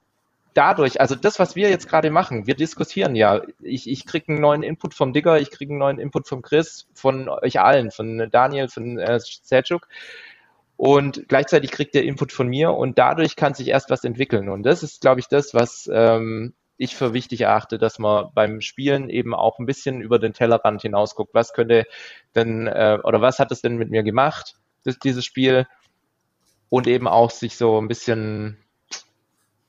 dadurch, 0.57 1.01
also 1.01 1.15
das, 1.15 1.39
was 1.39 1.55
wir 1.55 1.69
jetzt 1.69 1.89
gerade 1.89 2.11
machen, 2.11 2.47
wir 2.47 2.55
diskutieren 2.55 3.15
ja. 3.15 3.43
Ich, 3.61 3.89
ich 3.89 4.07
kriege 4.07 4.29
einen 4.29 4.41
neuen 4.41 4.63
Input 4.63 4.95
vom 4.95 5.13
Digger, 5.13 5.39
ich 5.39 5.51
kriege 5.51 5.73
einen 5.73 5.79
neuen 5.79 5.99
Input 5.99 6.27
vom 6.27 6.41
Chris, 6.43 6.89
von 6.95 7.29
euch 7.29 7.61
allen, 7.61 7.91
von 7.91 8.29
Daniel, 8.31 8.69
von 8.69 8.99
äh, 8.99 9.19
Selçuk. 9.21 9.83
Und 10.77 11.29
gleichzeitig 11.29 11.71
kriegt 11.71 11.95
der 11.95 12.05
Input 12.05 12.33
von 12.33 12.49
mir 12.49 12.73
und 12.73 12.99
dadurch 12.99 13.37
kann 13.37 13.55
sich 13.55 13.69
erst 13.69 13.91
was 13.91 14.05
entwickeln. 14.05 14.49
Und 14.49 14.63
das 14.63 14.83
ist, 14.83 15.01
glaube 15.01 15.21
ich, 15.21 15.29
das, 15.29 15.55
was 15.55 15.91
ähm, 15.93 16.55
ich 16.79 16.97
für 16.97 17.15
wichtig 17.15 17.43
erachte, 17.43 17.79
dass 17.79 17.99
man 17.99 18.29
beim 18.35 18.61
Spielen 18.61 19.09
eben 19.09 19.35
auch 19.35 19.59
ein 19.59 19.67
bisschen 19.67 20.01
über 20.01 20.19
den 20.19 20.33
Tellerrand 20.33 20.83
hinausguckt. 20.83 21.35
Was 21.35 21.53
könnte 21.53 21.87
denn, 22.35 22.67
äh, 22.67 22.99
oder 23.03 23.21
was 23.21 23.39
hat 23.39 23.53
es 23.53 23.63
denn 23.63 23.77
mit 23.77 23.91
mir 23.91 24.03
gemacht, 24.03 24.57
das, 24.85 24.99
dieses 24.99 25.25
Spiel? 25.25 25.67
Und 26.69 26.87
eben 26.89 27.07
auch 27.07 27.31
sich 27.31 27.57
so 27.57 27.81
ein 27.81 27.89
bisschen, 27.89 28.59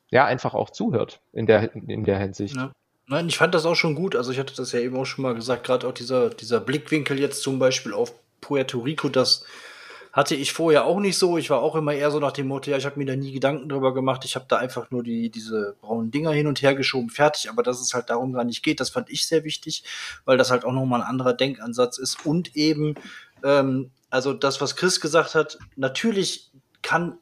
ja, 0.09 0.25
einfach 0.25 0.53
auch 0.53 0.69
zuhört 0.69 1.19
in 1.33 1.45
der, 1.45 1.73
in 1.75 2.03
der 2.03 2.19
Hinsicht. 2.19 2.55
Ja. 2.55 2.71
Nein, 3.07 3.27
ich 3.27 3.37
fand 3.37 3.55
das 3.55 3.65
auch 3.65 3.75
schon 3.75 3.95
gut. 3.95 4.15
Also 4.15 4.31
ich 4.31 4.39
hatte 4.39 4.55
das 4.55 4.71
ja 4.73 4.79
eben 4.79 4.97
auch 4.97 5.05
schon 5.05 5.23
mal 5.23 5.33
gesagt, 5.33 5.63
gerade 5.63 5.87
auch 5.87 5.93
dieser, 5.93 6.29
dieser 6.29 6.59
Blickwinkel 6.59 7.19
jetzt 7.19 7.41
zum 7.41 7.57
Beispiel 7.57 7.93
auf 7.93 8.13
Puerto 8.41 8.79
Rico, 8.79 9.09
das 9.09 9.45
hatte 10.11 10.35
ich 10.35 10.51
vorher 10.51 10.85
auch 10.85 10.99
nicht 10.99 11.17
so. 11.17 11.37
Ich 11.37 11.49
war 11.49 11.61
auch 11.61 11.75
immer 11.75 11.93
eher 11.93 12.11
so 12.11 12.19
nach 12.19 12.31
dem 12.31 12.47
Motto, 12.47 12.71
ja, 12.71 12.77
ich 12.77 12.85
habe 12.85 12.97
mir 12.97 13.05
da 13.05 13.15
nie 13.15 13.31
Gedanken 13.31 13.69
drüber 13.69 13.93
gemacht. 13.93 14.25
Ich 14.25 14.35
habe 14.35 14.45
da 14.47 14.57
einfach 14.57 14.89
nur 14.91 15.03
die, 15.03 15.29
diese 15.29 15.75
braunen 15.79 16.11
Dinger 16.11 16.31
hin 16.31 16.47
und 16.47 16.61
her 16.61 16.75
geschoben, 16.75 17.09
fertig. 17.09 17.49
Aber 17.49 17.63
dass 17.63 17.79
es 17.79 17.93
halt 17.93 18.09
darum 18.09 18.33
gar 18.33 18.43
nicht 18.43 18.63
geht, 18.63 18.79
das 18.79 18.89
fand 18.89 19.09
ich 19.09 19.27
sehr 19.27 19.43
wichtig, 19.43 19.83
weil 20.25 20.37
das 20.37 20.51
halt 20.51 20.65
auch 20.65 20.73
nochmal 20.73 21.01
ein 21.01 21.07
anderer 21.07 21.33
Denkansatz 21.33 21.97
ist 21.97 22.25
und 22.25 22.55
eben 22.55 22.95
ähm, 23.43 23.91
also 24.09 24.33
das, 24.33 24.61
was 24.61 24.75
Chris 24.75 25.01
gesagt 25.01 25.35
hat, 25.35 25.59
natürlich 25.75 26.51
kann 26.81 27.17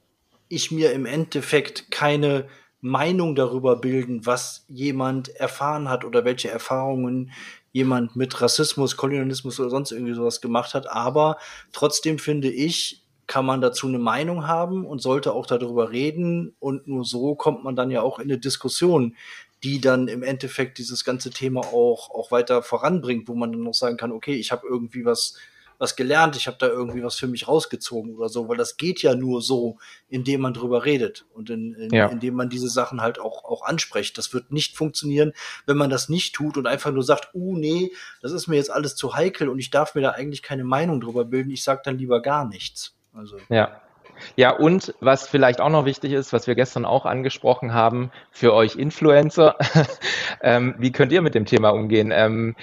ich 0.47 0.71
mir 0.71 0.91
im 0.91 1.05
Endeffekt 1.05 1.91
keine 1.91 2.47
Meinung 2.85 3.33
darüber 3.33 3.77
bilden, 3.77 4.27
was 4.27 4.63
jemand 4.67 5.29
erfahren 5.29 5.89
hat 5.89 6.05
oder 6.05 6.23
welche 6.23 6.51
Erfahrungen 6.51 7.31
jemand 7.71 8.15
mit 8.15 8.39
Rassismus, 8.39 8.95
Kolonialismus 8.95 9.59
oder 9.59 9.71
sonst 9.71 9.91
irgendwie 9.91 10.13
sowas 10.13 10.39
gemacht 10.39 10.75
hat. 10.75 10.87
Aber 10.91 11.37
trotzdem 11.71 12.19
finde 12.19 12.51
ich, 12.51 13.03
kann 13.25 13.43
man 13.43 13.59
dazu 13.59 13.87
eine 13.87 13.97
Meinung 13.97 14.45
haben 14.45 14.85
und 14.85 15.01
sollte 15.01 15.33
auch 15.33 15.47
darüber 15.47 15.91
reden. 15.91 16.55
Und 16.59 16.87
nur 16.87 17.05
so 17.05 17.33
kommt 17.33 17.63
man 17.63 17.75
dann 17.75 17.89
ja 17.89 18.03
auch 18.03 18.19
in 18.19 18.25
eine 18.25 18.37
Diskussion, 18.37 19.15
die 19.63 19.81
dann 19.81 20.07
im 20.07 20.21
Endeffekt 20.21 20.77
dieses 20.77 21.03
ganze 21.03 21.31
Thema 21.31 21.61
auch, 21.61 22.11
auch 22.11 22.29
weiter 22.29 22.61
voranbringt, 22.61 23.27
wo 23.27 23.33
man 23.33 23.51
dann 23.51 23.63
noch 23.63 23.73
sagen 23.73 23.97
kann, 23.97 24.11
okay, 24.11 24.35
ich 24.35 24.51
habe 24.51 24.67
irgendwie 24.69 25.05
was 25.05 25.39
was 25.77 25.95
gelernt, 25.95 26.35
ich 26.35 26.47
habe 26.47 26.57
da 26.59 26.67
irgendwie 26.67 27.03
was 27.03 27.15
für 27.15 27.27
mich 27.27 27.47
rausgezogen 27.47 28.15
oder 28.15 28.29
so, 28.29 28.47
weil 28.47 28.57
das 28.57 28.77
geht 28.77 29.01
ja 29.01 29.15
nur 29.15 29.41
so, 29.41 29.77
indem 30.09 30.41
man 30.41 30.53
drüber 30.53 30.85
redet 30.85 31.25
und 31.33 31.49
in, 31.49 31.73
in, 31.75 31.93
Ja. 31.93 32.07
indem 32.07 32.35
man 32.35 32.49
diese 32.49 32.69
Sachen 32.69 33.01
halt 33.01 33.19
auch, 33.19 33.43
auch 33.43 33.63
anspricht. 33.65 34.17
Das 34.17 34.33
wird 34.33 34.51
nicht 34.51 34.75
funktionieren, 34.75 35.33
wenn 35.65 35.77
man 35.77 35.89
das 35.89 36.09
nicht 36.09 36.35
tut 36.35 36.57
und 36.57 36.67
einfach 36.67 36.91
nur 36.91 37.03
sagt, 37.03 37.29
uh, 37.33 37.57
nee, 37.57 37.91
das 38.21 38.31
ist 38.31 38.47
mir 38.47 38.55
jetzt 38.55 38.71
alles 38.71 38.95
zu 38.95 39.15
heikel 39.15 39.49
und 39.49 39.59
ich 39.59 39.69
darf 39.69 39.95
mir 39.95 40.01
da 40.01 40.11
eigentlich 40.11 40.41
keine 40.43 40.63
Meinung 40.63 41.01
drüber 41.01 41.25
bilden, 41.25 41.51
ich 41.51 41.63
sag 41.63 41.83
dann 41.83 41.97
lieber 41.97 42.21
gar 42.21 42.45
nichts. 42.47 42.95
Also. 43.13 43.37
Ja. 43.49 43.81
Ja, 44.37 44.51
und 44.51 44.93
was 45.01 45.27
vielleicht 45.27 45.59
auch 45.59 45.69
noch 45.69 45.83
wichtig 45.83 46.13
ist, 46.13 46.31
was 46.31 46.47
wir 46.47 46.55
gestern 46.55 46.85
auch 46.85 47.05
angesprochen 47.05 47.73
haben, 47.73 48.11
für 48.31 48.53
euch 48.53 48.77
Influencer, 48.77 49.57
ähm, 50.41 50.75
wie 50.77 50.93
könnt 50.93 51.11
ihr 51.11 51.21
mit 51.21 51.35
dem 51.35 51.45
Thema 51.45 51.69
umgehen? 51.71 52.11
Ähm, 52.13 52.55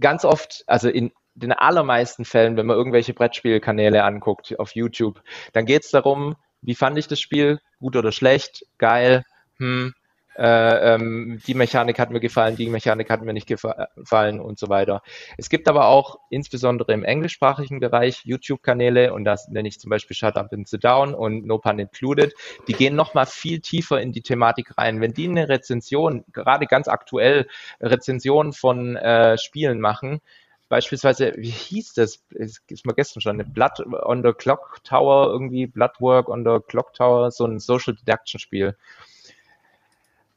ganz 0.00 0.24
oft, 0.24 0.64
also 0.66 0.88
in 0.88 1.12
den 1.40 1.52
allermeisten 1.52 2.24
Fällen, 2.24 2.56
wenn 2.56 2.66
man 2.66 2.76
irgendwelche 2.76 3.14
Brettspielkanäle 3.14 4.04
anguckt 4.04 4.58
auf 4.58 4.74
YouTube, 4.74 5.22
dann 5.52 5.66
geht 5.66 5.84
es 5.84 5.90
darum, 5.90 6.36
wie 6.62 6.74
fand 6.74 6.98
ich 6.98 7.08
das 7.08 7.20
Spiel, 7.20 7.60
gut 7.80 7.96
oder 7.96 8.12
schlecht, 8.12 8.66
geil, 8.78 9.24
hm, 9.58 9.94
äh, 10.40 10.94
ähm, 10.94 11.40
die 11.46 11.54
Mechanik 11.54 11.98
hat 11.98 12.10
mir 12.10 12.20
gefallen, 12.20 12.56
die 12.56 12.68
Mechanik 12.68 13.10
hat 13.10 13.20
mir 13.20 13.32
nicht 13.32 13.48
gefa- 13.48 13.88
gefallen 13.96 14.40
und 14.40 14.58
so 14.58 14.68
weiter. 14.68 15.02
Es 15.36 15.50
gibt 15.50 15.68
aber 15.68 15.86
auch 15.86 16.18
insbesondere 16.30 16.92
im 16.92 17.04
englischsprachigen 17.04 17.80
Bereich 17.80 18.22
YouTube-Kanäle 18.24 19.12
und 19.12 19.24
das 19.24 19.48
nenne 19.48 19.68
ich 19.68 19.80
zum 19.80 19.90
Beispiel 19.90 20.16
Shut 20.16 20.36
Up 20.36 20.52
and 20.52 20.68
Sit 20.68 20.84
Down 20.84 21.14
und 21.14 21.46
No 21.46 21.58
Pun 21.58 21.78
Included. 21.78 22.32
Die 22.68 22.72
gehen 22.72 22.94
nochmal 22.94 23.26
viel 23.26 23.60
tiefer 23.60 24.00
in 24.00 24.12
die 24.12 24.22
Thematik 24.22 24.78
rein. 24.78 25.00
Wenn 25.00 25.12
die 25.12 25.28
eine 25.28 25.48
Rezension, 25.48 26.24
gerade 26.32 26.66
ganz 26.66 26.88
aktuell 26.88 27.46
Rezensionen 27.80 28.52
von 28.52 28.96
äh, 28.96 29.36
Spielen 29.36 29.80
machen, 29.80 30.20
beispielsweise, 30.70 31.34
wie 31.36 31.50
hieß 31.50 31.92
das? 31.92 32.22
Es 32.30 32.62
ist 32.68 32.86
mir 32.86 32.94
gestern 32.94 33.20
schon, 33.20 33.36
Blood 33.52 33.80
on 33.80 34.22
the 34.22 34.32
Clock 34.32 34.82
Tower, 34.84 35.26
irgendwie 35.26 35.66
Bloodwork 35.66 36.30
on 36.30 36.44
the 36.44 36.60
Clock 36.66 36.94
Tower, 36.94 37.30
so 37.30 37.44
ein 37.44 37.58
Social 37.58 37.94
Deduction 37.94 38.40
Spiel 38.40 38.74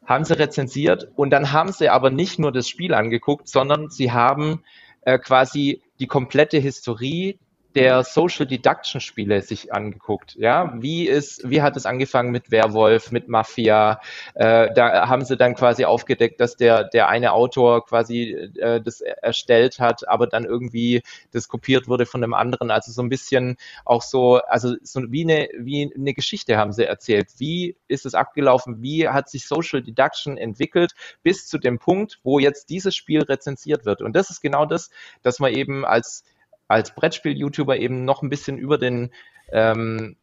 haben 0.06 0.26
sie 0.26 0.38
rezensiert 0.38 1.08
und 1.16 1.30
dann 1.30 1.52
haben 1.52 1.72
sie 1.72 1.90
aber 1.90 2.10
nicht 2.10 2.40
nur 2.40 2.52
das 2.52 2.68
Spiel 2.68 2.94
angeguckt, 2.94 3.48
sondern 3.48 3.90
sie 3.90 4.12
haben 4.12 4.62
äh, 5.02 5.18
quasi 5.18 5.82
die 6.00 6.08
komplette 6.08 6.58
Historie 6.58 7.40
der 7.76 8.04
Social 8.04 8.46
Deduction 8.46 9.02
Spiele 9.02 9.42
sich 9.42 9.74
angeguckt. 9.74 10.36
Ja, 10.36 10.74
wie 10.82 11.08
ist, 11.08 11.50
wie 11.50 11.62
hat 11.62 11.76
es 11.76 11.86
angefangen 11.86 12.32
mit 12.32 12.52
Werwolf, 12.52 13.12
mit 13.12 13.28
Mafia? 13.28 14.00
Äh, 14.36 14.74
da 14.74 15.08
haben 15.08 15.26
sie 15.26 15.38
dann 15.38 15.56
quasi 15.56 15.86
aufgedeckt, 15.86 16.40
dass 16.40 16.56
der 16.56 16.84
der 16.84 17.08
eine 17.10 17.34
Autor 17.34 17.86
quasi 17.86 18.32
äh, 18.32 18.82
das 18.82 19.02
erstellt 19.02 19.80
hat, 19.80 20.08
aber 20.08 20.28
dann 20.28 20.46
irgendwie 20.46 21.02
das 21.32 21.48
kopiert 21.48 21.88
wurde 21.88 22.06
von 22.06 22.24
einem 22.24 22.34
anderen. 22.34 22.72
Also 22.72 22.92
so 22.92 23.02
ein 23.02 23.10
bisschen 23.10 23.58
auch 23.86 24.02
so, 24.02 24.36
also 24.48 24.76
so 24.84 25.02
wie 25.12 25.24
eine 25.24 25.50
wie 25.58 25.92
eine 25.96 26.14
Geschichte 26.14 26.58
haben 26.58 26.74
sie 26.74 26.86
erzählt. 26.86 27.30
Wie 27.38 27.76
ist 27.88 28.06
es 28.06 28.14
abgelaufen? 28.14 28.82
Wie 28.82 29.08
hat 29.10 29.30
sich 29.30 29.48
Social 29.48 29.82
Deduction 29.82 30.38
entwickelt 30.38 30.94
bis 31.24 31.48
zu 31.48 31.58
dem 31.58 31.80
Punkt, 31.80 32.20
wo 32.24 32.40
jetzt 32.40 32.70
dieses 32.70 32.96
Spiel 32.96 33.22
rezensiert 33.24 33.86
wird? 33.86 34.02
Und 34.02 34.16
das 34.16 34.30
ist 34.30 34.42
genau 34.42 34.66
das, 34.66 34.90
dass 35.24 35.40
man 35.40 35.54
eben 35.54 35.86
als 35.86 36.24
als 36.68 36.96
Brettspiel-YouTuber 36.96 37.78
eben 37.78 38.06
noch 38.06 38.22
ein 38.22 38.30
bisschen 38.30 38.58
über 38.58 38.78
den 38.78 39.12
ähm, 39.52 40.16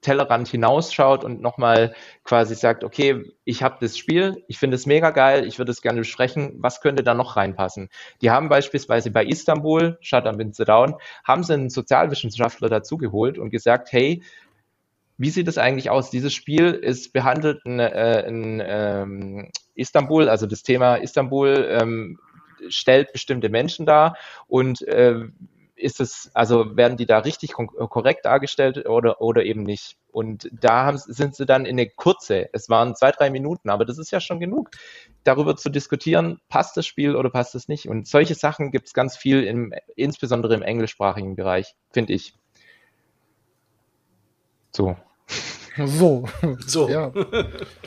Tellerrand 0.00 0.48
hinausschaut 0.48 1.24
und 1.24 1.40
nochmal 1.40 1.94
quasi 2.22 2.54
sagt, 2.54 2.84
okay, 2.84 3.24
ich 3.44 3.62
habe 3.62 3.78
das 3.80 3.98
Spiel, 3.98 4.44
ich 4.46 4.58
finde 4.58 4.76
es 4.76 4.86
mega 4.86 5.10
geil, 5.10 5.46
ich 5.46 5.58
würde 5.58 5.72
es 5.72 5.82
gerne 5.82 5.98
besprechen, 5.98 6.56
was 6.58 6.80
könnte 6.80 7.02
da 7.02 7.14
noch 7.14 7.36
reinpassen? 7.36 7.88
Die 8.20 8.30
haben 8.30 8.48
beispielsweise 8.48 9.10
bei 9.10 9.24
Istanbul, 9.24 9.98
Shut 10.00 10.26
and 10.26 10.54
Sit 10.54 10.68
Down, 10.68 10.94
haben 11.24 11.42
sie 11.42 11.54
einen 11.54 11.70
Sozialwissenschaftler 11.70 12.68
dazugeholt 12.68 13.38
und 13.38 13.50
gesagt, 13.50 13.90
hey, 13.90 14.22
wie 15.18 15.30
sieht 15.30 15.48
es 15.48 15.58
eigentlich 15.58 15.90
aus? 15.90 16.10
Dieses 16.10 16.34
Spiel 16.34 16.72
ist 16.72 17.12
behandelt 17.12 17.62
in, 17.64 17.80
äh, 17.80 18.20
in 18.28 18.62
ähm, 18.64 19.50
Istanbul, 19.74 20.28
also 20.28 20.46
das 20.46 20.62
Thema 20.62 20.96
Istanbul 20.96 21.66
ähm, 21.68 22.18
stellt 22.68 23.12
bestimmte 23.12 23.48
Menschen 23.48 23.86
dar 23.86 24.16
und 24.46 24.86
äh, 24.86 25.20
ist 25.76 26.00
es, 26.00 26.30
also 26.34 26.76
werden 26.76 26.96
die 26.96 27.06
da 27.06 27.18
richtig 27.18 27.52
kon- 27.52 27.68
korrekt 27.68 28.24
dargestellt 28.24 28.88
oder, 28.88 29.20
oder 29.20 29.44
eben 29.44 29.62
nicht? 29.62 29.96
Und 30.10 30.48
da 30.52 30.86
haben, 30.86 30.98
sind 30.98 31.36
sie 31.36 31.46
dann 31.46 31.66
in 31.66 31.78
eine 31.78 31.88
kurze, 31.88 32.48
es 32.52 32.68
waren 32.68 32.96
zwei, 32.96 33.12
drei 33.12 33.30
Minuten, 33.30 33.68
aber 33.68 33.84
das 33.84 33.98
ist 33.98 34.10
ja 34.10 34.20
schon 34.20 34.40
genug, 34.40 34.70
darüber 35.24 35.56
zu 35.56 35.68
diskutieren, 35.68 36.40
passt 36.48 36.76
das 36.76 36.86
Spiel 36.86 37.14
oder 37.14 37.30
passt 37.30 37.54
es 37.54 37.68
nicht? 37.68 37.88
Und 37.88 38.08
solche 38.08 38.34
Sachen 38.34 38.70
gibt 38.70 38.86
es 38.86 38.94
ganz 38.94 39.16
viel, 39.16 39.44
im, 39.44 39.74
insbesondere 39.94 40.54
im 40.54 40.62
englischsprachigen 40.62 41.36
Bereich, 41.36 41.74
finde 41.92 42.14
ich. 42.14 42.34
So. 44.74 44.96
So. 45.84 46.28
So. 46.66 46.88
Ja. 46.88 47.12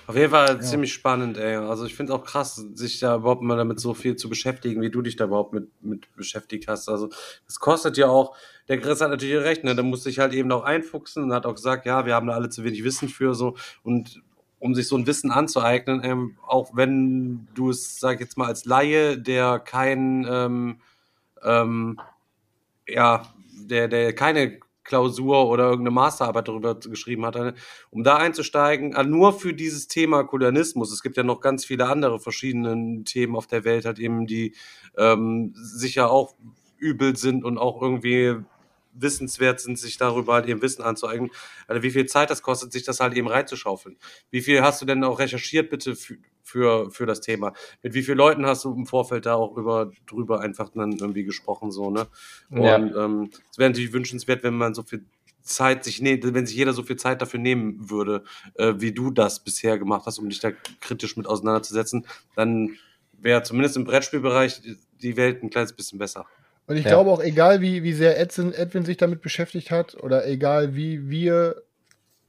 Auf 0.08 0.16
jeden 0.16 0.32
Fall 0.32 0.62
ziemlich 0.62 0.94
spannend, 0.94 1.38
ey. 1.38 1.56
Also 1.56 1.86
ich 1.86 1.96
finde 1.96 2.14
auch 2.14 2.24
krass, 2.24 2.56
sich 2.74 3.00
da 3.00 3.16
überhaupt 3.16 3.42
mal 3.42 3.58
damit 3.58 3.80
so 3.80 3.94
viel 3.94 4.16
zu 4.16 4.30
beschäftigen, 4.30 4.82
wie 4.82 4.90
du 4.90 5.02
dich 5.02 5.16
da 5.16 5.26
überhaupt 5.26 5.54
mit, 5.54 5.70
mit 5.82 6.16
beschäftigt 6.16 6.68
hast. 6.68 6.90
Also 6.90 7.10
es 7.48 7.60
kostet 7.60 7.98
ja 7.98 8.08
auch, 8.08 8.36
der 8.68 8.80
Chris 8.80 9.02
hat 9.02 9.10
natürlich 9.10 9.44
recht, 9.44 9.64
ne? 9.64 9.76
Der 9.76 9.84
muss 9.84 10.04
sich 10.04 10.20
halt 10.20 10.34
eben 10.34 10.52
auch 10.52 10.64
einfuchsen 10.64 11.24
und 11.24 11.34
hat 11.34 11.46
auch 11.46 11.56
gesagt, 11.56 11.86
ja, 11.86 12.06
wir 12.06 12.14
haben 12.14 12.28
da 12.28 12.34
alle 12.34 12.50
zu 12.50 12.64
wenig 12.64 12.84
Wissen 12.84 13.10
für 13.10 13.34
so 13.34 13.56
und 13.84 14.22
um 14.60 14.76
sich 14.76 14.88
so 14.88 14.98
ein 14.98 15.08
Wissen 15.08 15.32
anzueignen, 15.32 16.02
ähm, 16.04 16.38
auch 16.46 16.76
wenn 16.76 17.48
du 17.56 17.70
es, 17.70 18.00
sag 18.00 18.16
ich 18.16 18.20
jetzt 18.20 18.38
mal, 18.38 18.48
als 18.48 18.66
Laie, 18.66 19.18
der 19.18 19.58
kein, 19.60 20.28
ähm, 20.30 20.82
ähm, 21.44 22.00
ja, 22.88 23.24
der, 23.54 23.88
der 23.88 24.14
keine 24.14 24.60
Klausur 24.90 25.48
oder 25.48 25.66
irgendeine 25.66 25.92
Masterarbeit 25.92 26.48
darüber 26.48 26.76
geschrieben 26.76 27.26
hat, 27.26 27.56
um 27.92 28.04
da 28.04 28.18
einzusteigen, 28.18 28.94
äh, 28.94 29.04
nur 29.04 29.32
für 29.34 29.54
dieses 29.54 29.88
Thema 29.88 30.24
Kolonialismus. 30.24 30.92
Es 30.92 31.04
gibt 31.04 31.16
ja 31.16 31.24
noch 31.24 31.40
ganz 31.40 31.64
viele 31.64 31.88
andere 31.88 32.20
verschiedene 32.20 33.04
Themen 33.04 33.36
auf 33.36 33.48
der 33.48 33.64
Welt, 33.64 33.86
halt 33.86 34.00
eben, 34.00 34.26
die 34.26 34.56
ähm, 34.98 35.54
sicher 35.56 36.10
auch 36.10 36.36
übel 36.78 37.16
sind 37.16 37.44
und 37.46 37.58
auch 37.58 37.82
irgendwie 37.82 38.38
wissenswert 38.94 39.60
sind, 39.60 39.78
sich 39.78 39.98
darüber 39.98 40.34
halt 40.34 40.48
eben 40.48 40.62
Wissen 40.62 40.82
anzueignen. 40.82 41.32
Also 41.68 41.84
wie 41.84 41.92
viel 41.92 42.08
Zeit 42.08 42.30
das 42.30 42.42
kostet, 42.42 42.72
sich 42.72 42.84
das 42.84 43.00
halt 43.00 43.14
eben 43.16 43.28
reinzuschaufeln. 43.28 43.98
Wie 44.32 44.42
viel 44.42 44.62
hast 44.62 44.82
du 44.82 44.86
denn 44.86 45.04
auch 45.04 45.20
recherchiert 45.20 45.70
bitte 45.70 45.96
für, 45.96 46.18
für, 46.50 46.92
für 46.92 47.06
das 47.06 47.22
Thema? 47.22 47.54
Mit 47.84 47.94
wie 47.94 48.04
vielen 48.04 48.18
Leuten 48.18 48.46
hast 48.46 48.66
du 48.66 48.74
im 48.74 48.86
Vorfeld 48.86 49.26
da 49.26 49.36
auch 49.36 49.56
über, 49.56 49.92
drüber 50.08 50.42
einfach 50.42 50.70
dann 50.74 50.94
irgendwie 50.94 51.24
gesprochen, 51.24 51.72
so, 51.72 51.90
ne? 51.90 52.08
Und 52.52 52.64
Ja. 52.66 52.76
ähm, 52.78 53.30
es 53.52 53.58
wäre 53.58 53.70
natürlich 53.70 53.94
wünschenswert, 53.94 54.44
wenn 54.44 54.56
man 54.56 54.74
so 54.74 54.84
viel 54.84 55.06
Zeit 55.42 55.84
sich 55.84 56.02
ne, 56.02 56.20
wenn 56.22 56.46
sich 56.46 56.58
jeder 56.58 56.74
so 56.74 56.84
viel 56.84 56.96
Zeit 56.98 57.22
dafür 57.22 57.40
nehmen 57.40 57.90
würde, 57.90 58.24
äh, 58.56 58.74
wie 58.78 58.92
du 58.92 59.12
das 59.12 59.44
bisher 59.44 59.78
gemacht 59.80 60.06
hast, 60.06 60.20
um 60.20 60.30
dich 60.30 60.40
da 60.40 60.52
kritisch 60.80 61.18
mit 61.18 61.28
auseinanderzusetzen, 61.28 62.06
dann 62.36 62.78
wäre 63.14 63.44
zumindest 63.44 63.78
im 63.78 63.84
Brettspielbereich 63.86 64.62
die 65.02 65.18
Welt 65.18 65.44
ein 65.44 65.50
kleines 65.50 65.74
bisschen 65.74 66.00
besser. 66.00 66.26
Und 66.68 66.78
ich 66.78 66.84
Ja. 66.84 66.90
glaube 66.92 67.10
auch, 67.10 67.22
egal 67.22 67.62
wie, 67.62 67.84
wie 67.84 67.94
sehr 67.94 68.20
Edwin, 68.20 68.54
Edwin 68.54 68.86
sich 68.86 68.98
damit 68.98 69.22
beschäftigt 69.22 69.72
hat 69.72 69.96
oder 70.04 70.28
egal 70.28 70.76
wie 70.76 71.10
wir, 71.10 71.64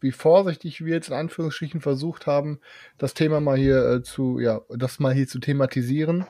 wie 0.00 0.12
vorsichtig 0.12 0.84
wir 0.84 0.94
jetzt 0.94 1.08
in 1.08 1.14
Anführungsstrichen 1.14 1.80
versucht 1.80 2.26
haben, 2.26 2.60
das 2.98 3.14
Thema 3.14 3.40
mal 3.40 3.56
hier 3.56 3.84
äh, 3.84 4.02
zu, 4.02 4.38
ja, 4.38 4.60
das 4.70 4.98
mal 4.98 5.14
hier 5.14 5.28
zu 5.28 5.38
thematisieren, 5.38 6.26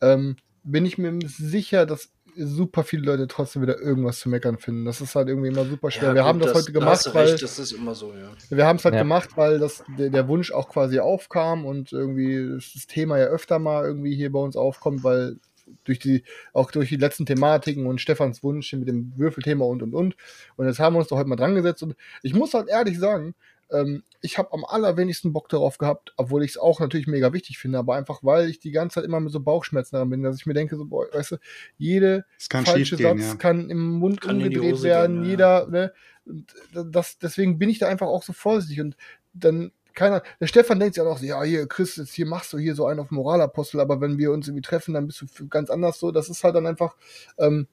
ähm, 0.00 0.36
bin 0.62 0.86
ich 0.86 0.98
mir 0.98 1.18
sicher, 1.26 1.86
dass 1.86 2.10
super 2.36 2.82
viele 2.82 3.04
Leute 3.04 3.28
trotzdem 3.28 3.62
wieder 3.62 3.78
irgendwas 3.78 4.18
zu 4.18 4.28
meckern 4.28 4.58
finden. 4.58 4.84
Das 4.84 5.00
ist 5.00 5.14
halt 5.14 5.28
irgendwie 5.28 5.48
immer 5.48 5.64
super 5.64 5.90
schwer. 5.90 6.14
wir 6.14 6.22
gut, 6.22 6.28
haben 6.28 6.40
das, 6.40 6.54
heute 6.54 6.72
da 6.72 6.80
gemacht, 6.80 7.06
du 7.06 7.14
weil 7.14 7.36
das 7.36 7.58
ist 7.58 7.72
immer 7.72 7.94
so, 7.94 8.12
ja. 8.12 8.30
wir 8.50 8.66
haben 8.66 8.76
es 8.76 8.84
halt 8.84 8.94
Ja. 8.94 9.02
gemacht, 9.02 9.30
weil 9.36 9.58
das, 9.58 9.84
der, 9.98 10.10
der 10.10 10.28
Wunsch 10.28 10.52
auch 10.52 10.68
quasi 10.68 10.98
aufkam 10.98 11.64
und 11.64 11.92
irgendwie 11.92 12.54
das 12.54 12.86
Thema 12.86 13.18
ja 13.18 13.26
öfter 13.26 13.58
mal 13.58 13.84
irgendwie 13.84 14.16
hier 14.16 14.32
bei 14.32 14.40
uns 14.40 14.56
aufkommt, 14.56 15.04
weil 15.04 15.36
durch 15.84 15.98
die, 15.98 16.24
auch 16.52 16.70
durch 16.70 16.88
die 16.88 16.96
letzten 16.96 17.26
Thematiken 17.26 17.86
und 17.86 18.00
Stefans 18.00 18.42
Wunsch 18.42 18.72
mit 18.72 18.88
dem 18.88 19.12
Würfelthema 19.16 19.64
und 19.64 19.82
und 19.82 19.94
und. 19.94 20.16
Und 20.56 20.66
jetzt 20.66 20.78
haben 20.78 20.94
wir 20.94 21.00
uns 21.00 21.08
doch 21.08 21.16
heute 21.16 21.28
mal 21.28 21.36
dran 21.36 21.54
gesetzt 21.54 21.82
und 21.82 21.96
ich 22.22 22.34
muss 22.34 22.54
halt 22.54 22.68
ehrlich 22.68 22.98
sagen, 22.98 23.34
ähm, 23.70 24.02
ich 24.20 24.38
habe 24.38 24.52
am 24.52 24.64
allerwenigsten 24.64 25.32
Bock 25.32 25.48
darauf 25.48 25.78
gehabt, 25.78 26.12
obwohl 26.16 26.44
ich 26.44 26.52
es 26.52 26.58
auch 26.58 26.80
natürlich 26.80 27.06
mega 27.06 27.32
wichtig 27.32 27.58
finde, 27.58 27.78
aber 27.78 27.94
einfach, 27.94 28.20
weil 28.22 28.48
ich 28.48 28.58
die 28.60 28.70
ganze 28.70 28.94
Zeit 28.94 29.04
immer 29.04 29.20
mit 29.20 29.32
so 29.32 29.40
Bauchschmerzen 29.40 29.96
daran 29.96 30.10
bin, 30.10 30.22
dass 30.22 30.36
ich 30.36 30.46
mir 30.46 30.54
denke, 30.54 30.76
so, 30.76 30.86
boah, 30.86 31.06
weißt 31.12 31.32
du, 31.32 31.36
jede 31.76 32.24
falsche 32.38 32.96
Satz 32.96 33.20
ja. 33.20 33.34
kann 33.36 33.70
im 33.70 33.98
Mund 33.98 34.20
Kann 34.20 34.36
umgedreht 34.36 34.82
werden, 34.82 35.16
gehen, 35.16 35.24
ja. 35.24 35.30
jeder, 35.30 35.66
ne? 35.68 35.92
Und 36.26 36.54
das, 36.72 37.18
deswegen 37.18 37.58
bin 37.58 37.68
ich 37.68 37.78
da 37.78 37.88
einfach 37.88 38.06
auch 38.06 38.22
so 38.22 38.32
vorsichtig 38.32 38.80
und 38.80 38.96
dann 39.34 39.72
keiner, 39.94 40.22
der 40.40 40.46
Stefan 40.46 40.80
denkt 40.80 40.94
sich 40.94 41.02
auch 41.02 41.08
noch, 41.08 41.18
so, 41.18 41.26
ja, 41.26 41.42
hier, 41.42 41.66
Chris, 41.66 41.96
jetzt 41.96 42.14
hier 42.14 42.26
machst 42.26 42.52
du 42.52 42.58
hier 42.58 42.74
so 42.74 42.86
einen 42.86 43.00
auf 43.00 43.10
Moralapostel, 43.10 43.80
aber 43.80 44.00
wenn 44.00 44.18
wir 44.18 44.32
uns 44.32 44.48
irgendwie 44.48 44.62
treffen, 44.62 44.94
dann 44.94 45.06
bist 45.06 45.22
du 45.22 45.48
ganz 45.48 45.70
anders 45.70 45.98
so. 45.98 46.10
Das 46.10 46.28
ist 46.28 46.44
halt 46.44 46.54
dann 46.54 46.66
einfach, 46.66 46.96
ähm, 47.38 47.68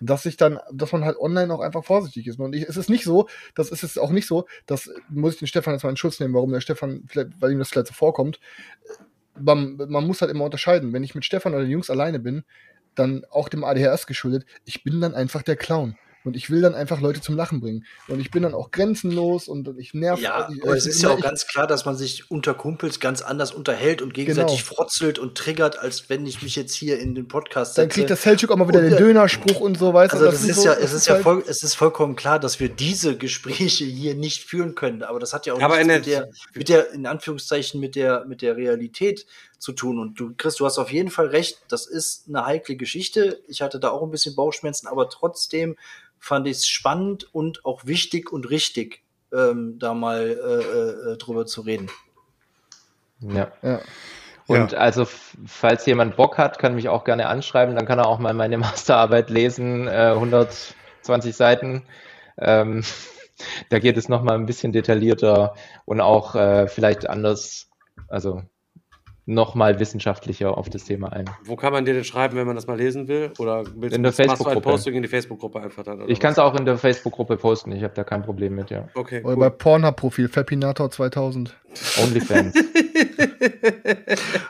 dass 0.00 0.26
ich 0.26 0.36
dann, 0.36 0.58
dass 0.72 0.92
man 0.92 1.04
halt 1.04 1.16
online 1.18 1.52
auch 1.54 1.60
einfach 1.60 1.84
vorsichtig 1.84 2.26
ist. 2.26 2.38
Und 2.38 2.54
ich, 2.54 2.64
es 2.64 2.76
ist 2.76 2.90
nicht 2.90 3.04
so, 3.04 3.28
das 3.54 3.70
ist 3.70 3.84
es 3.84 3.98
auch 3.98 4.10
nicht 4.10 4.26
so, 4.26 4.46
dass, 4.66 4.90
muss 5.08 5.34
ich 5.34 5.38
den 5.38 5.48
Stefan 5.48 5.74
jetzt 5.74 5.84
mal 5.84 5.90
in 5.90 5.96
Schutz 5.96 6.20
nehmen, 6.20 6.34
warum 6.34 6.52
der 6.52 6.60
Stefan, 6.60 7.04
vielleicht, 7.06 7.40
weil 7.40 7.52
ihm 7.52 7.58
das 7.58 7.70
vielleicht 7.70 7.88
so 7.88 7.94
vorkommt. 7.94 8.40
Man, 9.38 9.76
man 9.76 10.06
muss 10.06 10.20
halt 10.20 10.30
immer 10.30 10.44
unterscheiden. 10.44 10.92
Wenn 10.92 11.04
ich 11.04 11.14
mit 11.14 11.24
Stefan 11.24 11.54
oder 11.54 11.62
den 11.62 11.70
Jungs 11.70 11.90
alleine 11.90 12.18
bin, 12.18 12.44
dann 12.94 13.24
auch 13.30 13.48
dem 13.48 13.64
ADHS 13.64 14.06
geschuldet, 14.06 14.46
ich 14.64 14.84
bin 14.84 15.00
dann 15.00 15.14
einfach 15.14 15.42
der 15.42 15.56
Clown. 15.56 15.96
Und 16.24 16.36
ich 16.36 16.48
will 16.48 16.62
dann 16.62 16.74
einfach 16.74 17.00
Leute 17.02 17.20
zum 17.20 17.36
Lachen 17.36 17.60
bringen. 17.60 17.84
Und 18.08 18.18
ich 18.18 18.30
bin 18.30 18.42
dann 18.42 18.54
auch 18.54 18.70
grenzenlos 18.70 19.46
und 19.46 19.68
ich 19.78 19.92
nerv. 19.92 20.18
Ja, 20.20 20.48
ich, 20.50 20.62
aber 20.62 20.74
es 20.74 20.86
ist 20.86 21.02
ja 21.02 21.10
auch 21.10 21.20
ganz 21.20 21.46
klar, 21.46 21.66
dass 21.66 21.84
man 21.84 21.96
sich 21.96 22.30
unter 22.30 22.54
Kumpels 22.54 22.98
ganz 22.98 23.20
anders 23.20 23.52
unterhält 23.52 24.00
und 24.00 24.14
gegenseitig 24.14 24.64
frotzelt 24.64 25.18
und 25.18 25.36
triggert, 25.36 25.78
als 25.78 26.08
wenn 26.08 26.24
ich 26.26 26.42
mich 26.42 26.56
jetzt 26.56 26.74
hier 26.74 26.98
in 26.98 27.14
den 27.14 27.28
Podcast 27.28 27.76
Dann 27.76 27.84
setze. 27.84 27.94
kriegt 27.94 28.08
der 28.10 28.16
Selchuk 28.16 28.50
auch 28.50 28.56
mal 28.56 28.66
wieder 28.68 28.78
Und, 28.80 28.90
den 28.90 28.96
Dönerspruch 28.96 29.60
und 29.60 29.76
so, 29.78 29.92
weißt 29.92 30.14
du? 30.14 30.16
Also 30.16 30.30
das 30.30 30.40
das 30.40 30.48
ist 30.48 30.56
so- 30.62 30.64
ja, 30.68 30.74
das 30.74 30.84
es 30.84 30.92
ist 30.94 31.06
ja 31.08 31.14
halt- 31.14 31.22
voll, 31.24 31.44
es 31.46 31.62
ist 31.62 31.74
vollkommen 31.74 32.16
klar, 32.16 32.38
dass 32.40 32.58
wir 32.58 32.70
diese 32.70 33.18
Gespräche 33.18 33.84
hier 33.84 34.14
nicht 34.14 34.44
führen 34.44 34.74
können. 34.74 35.02
Aber 35.02 35.18
das 35.20 35.34
hat 35.34 35.44
ja 35.44 35.52
auch 35.52 35.60
Aber 35.60 35.76
nichts 35.76 35.88
in 35.88 35.94
mit 35.98 36.06
der, 36.06 36.28
mit 36.54 36.68
der, 36.70 36.90
in 36.92 37.06
Anführungszeichen, 37.06 37.80
mit 37.80 37.96
der, 37.96 38.24
mit 38.24 38.40
der 38.40 38.56
Realität 38.56 39.26
zu 39.58 39.72
tun. 39.72 39.98
Und 39.98 40.18
du, 40.18 40.32
Chris, 40.36 40.54
du 40.56 40.64
hast 40.64 40.78
auf 40.78 40.90
jeden 40.90 41.10
Fall 41.10 41.26
recht. 41.26 41.62
Das 41.68 41.86
ist 41.86 42.24
eine 42.28 42.46
heikle 42.46 42.76
Geschichte. 42.76 43.40
Ich 43.46 43.60
hatte 43.62 43.78
da 43.78 43.90
auch 43.90 44.02
ein 44.02 44.10
bisschen 44.10 44.34
Bauchschmerzen, 44.34 44.86
aber 44.86 45.08
trotzdem 45.10 45.76
fand 46.24 46.48
ich 46.48 46.56
es 46.56 46.66
spannend 46.66 47.34
und 47.34 47.66
auch 47.66 47.84
wichtig 47.84 48.32
und 48.32 48.48
richtig, 48.48 49.02
ähm, 49.30 49.78
da 49.78 49.92
mal 49.92 50.30
äh, 50.30 51.12
äh, 51.12 51.16
drüber 51.18 51.44
zu 51.44 51.60
reden. 51.60 51.90
Ja. 53.20 53.52
Ja. 53.60 53.80
Und 54.46 54.72
Ja. 54.72 54.78
also, 54.78 55.06
falls 55.46 55.84
jemand 55.84 56.16
Bock 56.16 56.38
hat, 56.38 56.58
kann 56.58 56.74
mich 56.74 56.88
auch 56.88 57.04
gerne 57.04 57.28
anschreiben. 57.28 57.76
Dann 57.76 57.84
kann 57.86 57.98
er 57.98 58.06
auch 58.06 58.18
mal 58.18 58.32
meine 58.32 58.56
Masterarbeit 58.64 59.28
lesen, 59.28 59.86
äh, 59.86 60.12
120 60.14 61.36
Seiten. 61.36 61.82
Ähm, 62.38 62.82
da 63.68 63.78
geht 63.78 63.98
es 63.98 64.08
nochmal 64.08 64.36
ein 64.36 64.46
bisschen 64.46 64.72
detaillierter 64.72 65.54
und 65.84 66.00
auch 66.00 66.34
äh, 66.36 66.68
vielleicht 66.68 67.08
anders, 67.08 67.68
also 68.08 68.42
nochmal 69.26 69.80
wissenschaftlicher 69.80 70.56
auf 70.56 70.68
das 70.68 70.84
Thema 70.84 71.12
ein. 71.12 71.24
Wo 71.44 71.56
kann 71.56 71.72
man 71.72 71.84
dir 71.84 71.94
denn 71.94 72.04
schreiben, 72.04 72.36
wenn 72.36 72.46
man 72.46 72.56
das 72.56 72.66
mal 72.66 72.76
lesen 72.76 73.08
will? 73.08 73.32
Oder 73.38 73.64
willst 73.76 73.96
In 73.96 74.02
der 74.02 74.10
machst 74.10 74.18
du 74.18 74.22
ein 74.22 74.28
Facebook-Gruppe. 74.28 74.60
Posting 74.70 74.94
in 74.94 75.02
die 75.02 75.08
Facebook-Gruppe 75.08 75.60
einfach 75.60 75.82
dann? 75.82 76.02
oder 76.02 76.10
Ich 76.10 76.20
kann 76.20 76.32
es 76.32 76.38
auch 76.38 76.54
in 76.54 76.64
der 76.64 76.76
Facebook-Gruppe 76.76 77.36
posten, 77.36 77.72
ich 77.72 77.82
habe 77.82 77.94
da 77.94 78.04
kein 78.04 78.22
Problem 78.22 78.54
mit, 78.54 78.70
ja. 78.70 78.88
Okay, 78.94 79.22
Oder 79.22 79.34
cool. 79.34 79.40
bei 79.40 79.50
Pornhub-Profil, 79.50 80.28
Fapinator 80.28 80.90
2000. 80.90 81.56
OnlyFans. 82.02 82.54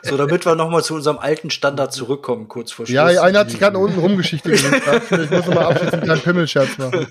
So, 0.03 0.17
damit 0.17 0.45
wir 0.45 0.55
nochmal 0.55 0.83
zu 0.83 0.93
unserem 0.93 1.17
alten 1.17 1.49
Standard 1.49 1.93
zurückkommen, 1.93 2.47
kurz 2.47 2.71
vor 2.71 2.85
Schluss. 2.85 2.95
Ja, 2.95 3.05
einer 3.05 3.39
hat 3.39 3.49
sich 3.49 3.59
gerade 3.59 3.77
unten 3.77 3.99
rumgeschichte. 3.99 4.51
Ich 4.51 4.63
muss 5.31 5.47
mal 5.47 5.65
abschließend 5.65 6.09
einen 6.09 6.21
Pimmelscherz 6.21 6.77
machen. 6.77 7.07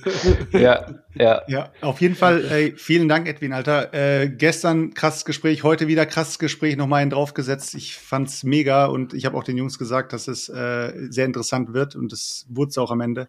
ja, 0.52 0.86
ja. 1.14 1.42
Ja, 1.46 1.70
auf 1.80 2.00
jeden 2.00 2.14
Fall, 2.14 2.44
ey, 2.50 2.74
vielen 2.76 3.08
Dank, 3.08 3.28
Edwin, 3.28 3.52
Alter. 3.52 3.92
Äh, 3.92 4.28
gestern 4.28 4.94
krasses 4.94 5.24
Gespräch, 5.24 5.62
heute 5.62 5.88
wieder 5.88 6.06
krasses 6.06 6.38
Gespräch, 6.38 6.76
nochmal 6.76 7.02
einen 7.02 7.10
draufgesetzt. 7.10 7.74
Ich 7.74 7.96
fand's 7.96 8.44
mega 8.44 8.86
und 8.86 9.14
ich 9.14 9.26
habe 9.26 9.36
auch 9.36 9.44
den 9.44 9.56
Jungs 9.56 9.78
gesagt, 9.78 10.12
dass 10.12 10.28
es 10.28 10.48
äh, 10.48 10.92
sehr 11.10 11.26
interessant 11.26 11.74
wird 11.74 11.96
und 11.96 12.12
das 12.12 12.46
wurde 12.48 12.70
es 12.70 12.78
auch 12.78 12.90
am 12.90 13.00
Ende. 13.00 13.28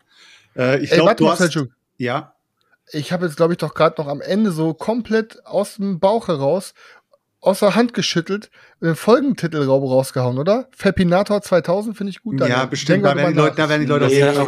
Äh, 0.55 0.83
ich 0.83 0.91
Ey, 0.91 0.97
glaube, 0.97 1.09
warte 1.09 1.23
du 1.23 1.29
mal, 1.29 1.39
hast. 1.39 1.59
Ja, 1.97 2.33
Ich 2.91 3.11
habe 3.11 3.25
jetzt, 3.25 3.37
glaube 3.37 3.53
ich, 3.53 3.57
doch 3.57 3.73
gerade 3.73 4.01
noch 4.01 4.07
am 4.07 4.21
Ende 4.21 4.51
so 4.51 4.73
komplett 4.73 5.45
aus 5.45 5.75
dem 5.75 5.99
Bauch 5.99 6.27
heraus, 6.27 6.73
aus 7.41 7.59
der 7.59 7.75
Hand 7.75 7.93
geschüttelt, 7.93 8.49
den 8.81 8.95
Folgentitel 8.95 9.57
raub- 9.63 9.87
rausgehauen, 9.87 10.39
oder? 10.39 10.67
Fapinator 10.75 11.43
2000 11.43 11.95
finde 11.95 12.09
ich 12.09 12.23
gut. 12.23 12.39
ja, 12.41 12.65
bestimmt. 12.65 13.05
Da 13.05 13.15
werden, 13.15 13.33
die 13.33 13.39
Leute, 13.39 13.55
da 13.55 13.69
werden 13.69 13.81
die 13.81 13.87
Leute 13.87 14.09
selber. 14.09 14.47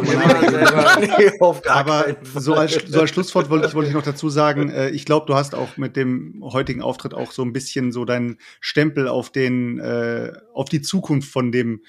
Nee, 1.00 1.30
Aber 1.68 2.16
so 2.34 2.54
als, 2.54 2.74
so 2.88 3.00
als 3.00 3.10
Schlusswort 3.10 3.50
wollte 3.50 3.68
ich, 3.68 3.74
wollte 3.74 3.88
ich 3.88 3.94
noch 3.94 4.02
dazu 4.02 4.28
sagen, 4.30 4.70
äh, 4.70 4.90
ich 4.90 5.04
glaube, 5.04 5.26
du 5.26 5.34
hast 5.36 5.54
auch 5.54 5.76
mit 5.76 5.96
dem 5.96 6.42
heutigen 6.42 6.82
Auftritt 6.82 7.14
auch 7.14 7.30
so 7.30 7.42
ein 7.42 7.52
bisschen 7.52 7.92
so 7.92 8.04
deinen 8.04 8.38
Stempel 8.60 9.06
auf 9.06 9.30
den, 9.30 9.78
äh, 9.78 10.32
auf 10.52 10.68
die 10.68 10.82
Zukunft 10.82 11.30
von 11.30 11.52
dem, 11.52 11.82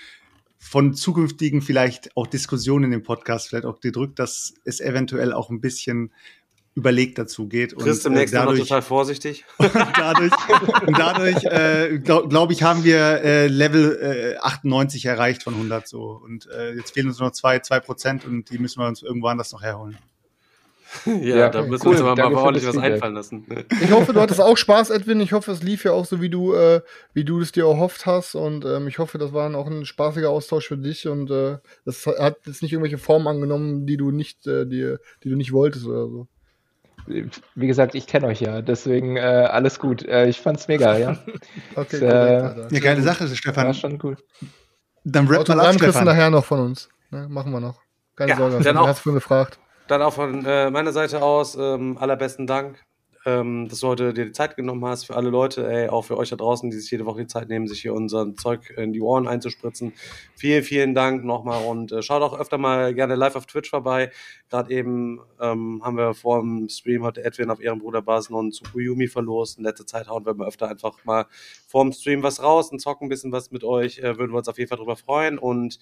von 0.59 0.93
zukünftigen 0.93 1.61
vielleicht 1.63 2.15
auch 2.15 2.27
Diskussionen 2.27 2.85
in 2.85 2.91
dem 2.91 3.03
Podcast 3.03 3.47
vielleicht 3.47 3.65
auch 3.65 3.79
gedrückt, 3.79 4.19
dass 4.19 4.53
es 4.63 4.79
eventuell 4.79 5.33
auch 5.33 5.49
ein 5.49 5.61
bisschen 5.61 6.11
überlegt 6.75 7.17
dazu 7.17 7.47
geht. 7.47 7.75
Chris 7.75 8.05
und, 8.05 8.11
äh, 8.11 8.15
demnächst 8.15 8.33
immer 8.33 8.45
dadurch, 8.45 8.59
total 8.61 8.81
vorsichtig. 8.81 9.45
dadurch, 9.57 10.31
und 10.87 10.97
dadurch 10.97 11.43
äh, 11.43 11.99
glaube 11.99 12.29
glaub 12.29 12.51
ich, 12.51 12.63
haben 12.63 12.83
wir 12.83 12.99
äh, 13.23 13.47
Level 13.47 14.35
äh, 14.35 14.37
98 14.37 15.05
erreicht 15.05 15.43
von 15.43 15.53
100 15.55 15.87
so. 15.87 16.21
Und 16.23 16.47
äh, 16.47 16.75
jetzt 16.75 16.93
fehlen 16.93 17.07
uns 17.07 17.19
nur 17.19 17.29
noch 17.29 17.33
zwei, 17.33 17.59
zwei 17.59 17.79
Prozent 17.79 18.25
und 18.25 18.49
die 18.49 18.59
müssen 18.59 18.81
wir 18.81 18.87
uns 18.87 19.01
irgendwo 19.01 19.27
anders 19.27 19.51
noch 19.51 19.61
herholen. 19.61 19.97
ja, 21.05 21.37
Ja, 21.37 21.49
da 21.49 21.61
müssen 21.61 21.87
cool. 21.87 21.97
wir 21.97 22.09
uns 22.11 22.19
aber 22.19 22.29
mal 22.29 22.41
ordentlich 22.41 22.65
das 22.65 22.75
was 22.75 22.83
einfallen 22.83 23.13
lassen. 23.13 23.45
Ich 23.81 23.91
hoffe, 23.91 24.13
du 24.13 24.21
hattest 24.21 24.41
auch 24.41 24.57
Spaß, 24.57 24.89
Edwin. 24.89 25.19
Ich 25.21 25.33
hoffe, 25.33 25.51
es 25.51 25.61
lief 25.61 25.83
ja 25.83 25.91
auch 25.91 26.05
so, 26.05 26.21
wie 26.21 26.29
du, 26.29 26.53
äh, 26.53 26.81
wie 27.13 27.23
du 27.23 27.39
es 27.39 27.51
dir 27.51 27.65
erhofft 27.65 28.05
hast. 28.05 28.35
Und 28.35 28.65
ähm, 28.65 28.87
ich 28.87 28.99
hoffe, 28.99 29.17
das 29.17 29.33
war 29.33 29.53
auch 29.55 29.67
ein 29.67 29.85
spaßiger 29.85 30.29
Austausch 30.29 30.67
für 30.67 30.77
dich. 30.77 31.07
Und 31.07 31.29
äh, 31.29 31.57
das 31.85 32.05
hat 32.05 32.37
jetzt 32.45 32.61
nicht 32.61 32.73
irgendwelche 32.73 32.97
Formen 32.97 33.27
angenommen, 33.27 33.85
die 33.85 33.97
du 33.97 34.11
nicht, 34.11 34.47
äh, 34.47 34.65
die, 34.65 34.95
die 35.23 35.29
du 35.29 35.35
nicht 35.35 35.51
wolltest 35.51 35.85
oder 35.85 36.07
so. 36.07 36.27
Wie 37.07 37.67
gesagt, 37.67 37.95
ich 37.95 38.07
kenne 38.07 38.27
euch 38.27 38.39
ja, 38.41 38.61
deswegen 38.61 39.17
äh, 39.17 39.19
alles 39.21 39.79
gut. 39.79 40.03
Äh, 40.05 40.27
ich 40.27 40.39
fand's 40.39 40.67
mega, 40.67 40.97
ja. 40.97 41.17
Okay, 41.75 41.97
Äh, 41.97 41.99
korrekt, 41.99 42.43
Alter. 42.43 42.67
Eine 42.69 42.79
geile 42.79 43.01
Sache, 43.01 43.29
War 43.29 43.35
Stefan. 43.35 43.73
schon 43.73 43.99
cool. 44.03 44.17
Dann 45.03 45.27
rap 45.27 45.47
mal 45.47 45.59
ab, 45.59 45.71
du 45.73 45.77
Stefan. 45.79 46.05
nachher 46.05 46.29
noch 46.29 46.45
von 46.45 46.59
uns. 46.59 46.89
Ne, 47.11 47.27
machen 47.29 47.51
wir 47.51 47.59
noch. 47.59 47.81
Keine 48.15 48.31
Ja, 48.31 48.37
Sorge, 48.37 48.59
dann 48.63 48.75
du 48.75 48.81
auch- 48.81 48.87
hast 48.87 48.99
vorhin 48.99 49.15
gefragt. 49.19 49.59
Dann 49.87 50.01
auch 50.03 50.13
von 50.13 50.45
äh, 50.45 50.69
meiner 50.69 50.91
Seite 50.91 51.21
aus 51.23 51.55
ähm, 51.55 51.97
allerbesten 51.97 52.45
Dank, 52.45 52.77
ähm, 53.25 53.67
dass 53.67 53.81
du 53.81 53.87
heute 53.87 54.13
dir 54.13 54.25
die 54.25 54.31
Zeit 54.31 54.55
genommen 54.55 54.85
hast 54.85 55.05
für 55.05 55.15
alle 55.15 55.29
Leute, 55.29 55.69
ey, 55.69 55.89
auch 55.89 56.03
für 56.03 56.17
euch 56.17 56.29
da 56.29 56.35
draußen, 56.35 56.69
die 56.69 56.77
sich 56.77 56.89
jede 56.89 57.05
Woche 57.05 57.21
die 57.21 57.27
Zeit 57.27 57.49
nehmen, 57.49 57.67
sich 57.67 57.81
hier 57.81 57.93
unser 57.93 58.33
Zeug 58.35 58.73
in 58.77 58.93
die 58.93 59.01
Ohren 59.01 59.27
einzuspritzen. 59.27 59.93
Vielen, 60.35 60.63
vielen 60.63 60.95
Dank 60.95 61.25
nochmal 61.25 61.65
und 61.65 61.91
äh, 61.91 62.01
schaut 62.01 62.21
auch 62.21 62.39
öfter 62.39 62.57
mal 62.57 62.93
gerne 62.93 63.15
live 63.15 63.35
auf 63.35 63.45
Twitch 63.45 63.69
vorbei. 63.69 64.11
Gerade 64.49 64.73
eben 64.73 65.19
ähm, 65.39 65.81
haben 65.83 65.97
wir 65.97 66.13
vor 66.13 66.39
dem 66.39 66.69
Stream 66.69 67.03
heute 67.03 67.23
Edwin 67.23 67.49
auf 67.49 67.61
Ehrenbruderbasis 67.61 68.29
noch 68.29 68.39
einen 68.39 68.51
Tsukuyumi 68.51 69.07
verlost. 69.07 69.57
In 69.57 69.65
letzter 69.65 69.85
Zeit 69.85 70.07
hauen 70.07 70.25
wir 70.25 70.33
mal 70.33 70.47
öfter 70.47 70.69
einfach 70.69 71.03
mal 71.03 71.25
vor 71.67 71.83
dem 71.83 71.91
Stream 71.91 72.23
was 72.23 72.41
raus 72.41 72.71
und 72.71 72.79
zocken 72.79 73.07
ein 73.07 73.09
bisschen 73.09 73.31
was 73.31 73.51
mit 73.51 73.63
euch. 73.63 73.99
Äh, 73.99 74.17
würden 74.17 74.31
wir 74.31 74.37
uns 74.37 74.47
auf 74.47 74.57
jeden 74.57 74.69
Fall 74.69 74.77
drüber 74.77 74.95
freuen 74.95 75.37
und 75.37 75.79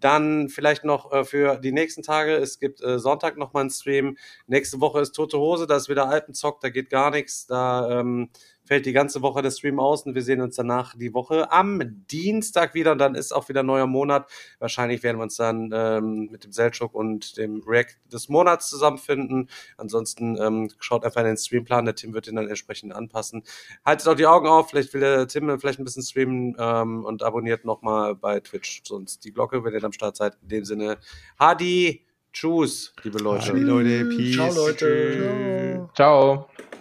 dann 0.00 0.48
vielleicht 0.48 0.84
noch 0.84 1.12
äh, 1.12 1.24
für 1.24 1.56
die 1.56 1.72
nächsten 1.72 2.02
Tage. 2.02 2.34
Es 2.34 2.58
gibt 2.58 2.82
äh, 2.82 2.98
Sonntag 2.98 3.36
noch 3.36 3.52
mal 3.52 3.60
einen 3.60 3.70
Stream. 3.70 4.16
Nächste 4.46 4.80
Woche 4.80 5.00
ist 5.00 5.12
Tote 5.12 5.38
Hose, 5.38 5.66
da 5.66 5.76
ist 5.76 5.88
wieder 5.88 6.08
Alpenzock, 6.08 6.60
da 6.60 6.70
geht 6.70 6.90
gar 6.90 7.10
nichts. 7.10 7.46
Da 7.46 8.00
ähm, 8.00 8.30
fällt 8.64 8.86
die 8.86 8.92
ganze 8.92 9.22
Woche 9.22 9.42
der 9.42 9.50
Stream 9.50 9.78
aus 9.78 10.04
und 10.06 10.14
wir 10.14 10.22
sehen 10.22 10.40
uns 10.40 10.56
danach 10.56 10.96
die 10.96 11.14
Woche 11.14 11.50
am 11.52 11.82
Dienstag 12.10 12.74
wieder 12.74 12.92
und 12.92 12.98
dann 12.98 13.14
ist 13.14 13.32
auch 13.32 13.48
wieder 13.48 13.62
neuer 13.62 13.86
Monat. 13.86 14.30
Wahrscheinlich 14.58 15.02
werden 15.02 15.18
wir 15.18 15.24
uns 15.24 15.36
dann 15.36 15.70
ähm, 15.72 16.28
mit 16.30 16.44
dem 16.44 16.52
Selchuk 16.52 16.94
und 16.94 17.36
dem 17.36 17.62
React 17.66 17.96
des 18.12 18.28
Monats 18.28 18.70
zusammenfinden. 18.70 19.48
Ansonsten 19.76 20.36
ähm, 20.40 20.70
schaut 20.78 21.04
einfach 21.04 21.20
in 21.20 21.26
den 21.26 21.36
Streamplan, 21.36 21.84
der 21.84 21.94
Tim 21.94 22.14
wird 22.14 22.26
ihn 22.26 22.36
dann 22.36 22.48
entsprechend 22.48 22.94
anpassen. 22.94 23.42
Haltet 23.84 24.08
auch 24.08 24.16
die 24.16 24.26
Augen 24.26 24.46
auf, 24.46 24.70
vielleicht 24.70 24.94
will 24.94 25.00
der 25.00 25.28
Tim 25.28 25.58
vielleicht 25.58 25.78
ein 25.78 25.84
bisschen 25.84 26.02
streamen 26.02 26.56
ähm, 26.58 27.04
und 27.04 27.22
abonniert 27.22 27.64
nochmal 27.64 28.14
bei 28.14 28.40
Twitch 28.40 28.82
sonst 28.84 29.24
die 29.24 29.32
Glocke, 29.32 29.64
wenn 29.64 29.74
ihr 29.74 29.84
am 29.84 29.92
Start 29.92 30.16
seid. 30.16 30.36
In 30.42 30.48
dem 30.48 30.64
Sinne, 30.64 30.98
Hadi, 31.38 32.06
Tschüss, 32.32 32.92
liebe 33.04 33.18
Leute. 33.18 33.52
Adi, 33.52 33.60
Leute, 33.60 34.04
peace. 34.06 34.34
Ciao, 34.34 34.52
Leute. 34.52 35.88
Ciao. 35.94 36.48
Ciao. 36.56 36.73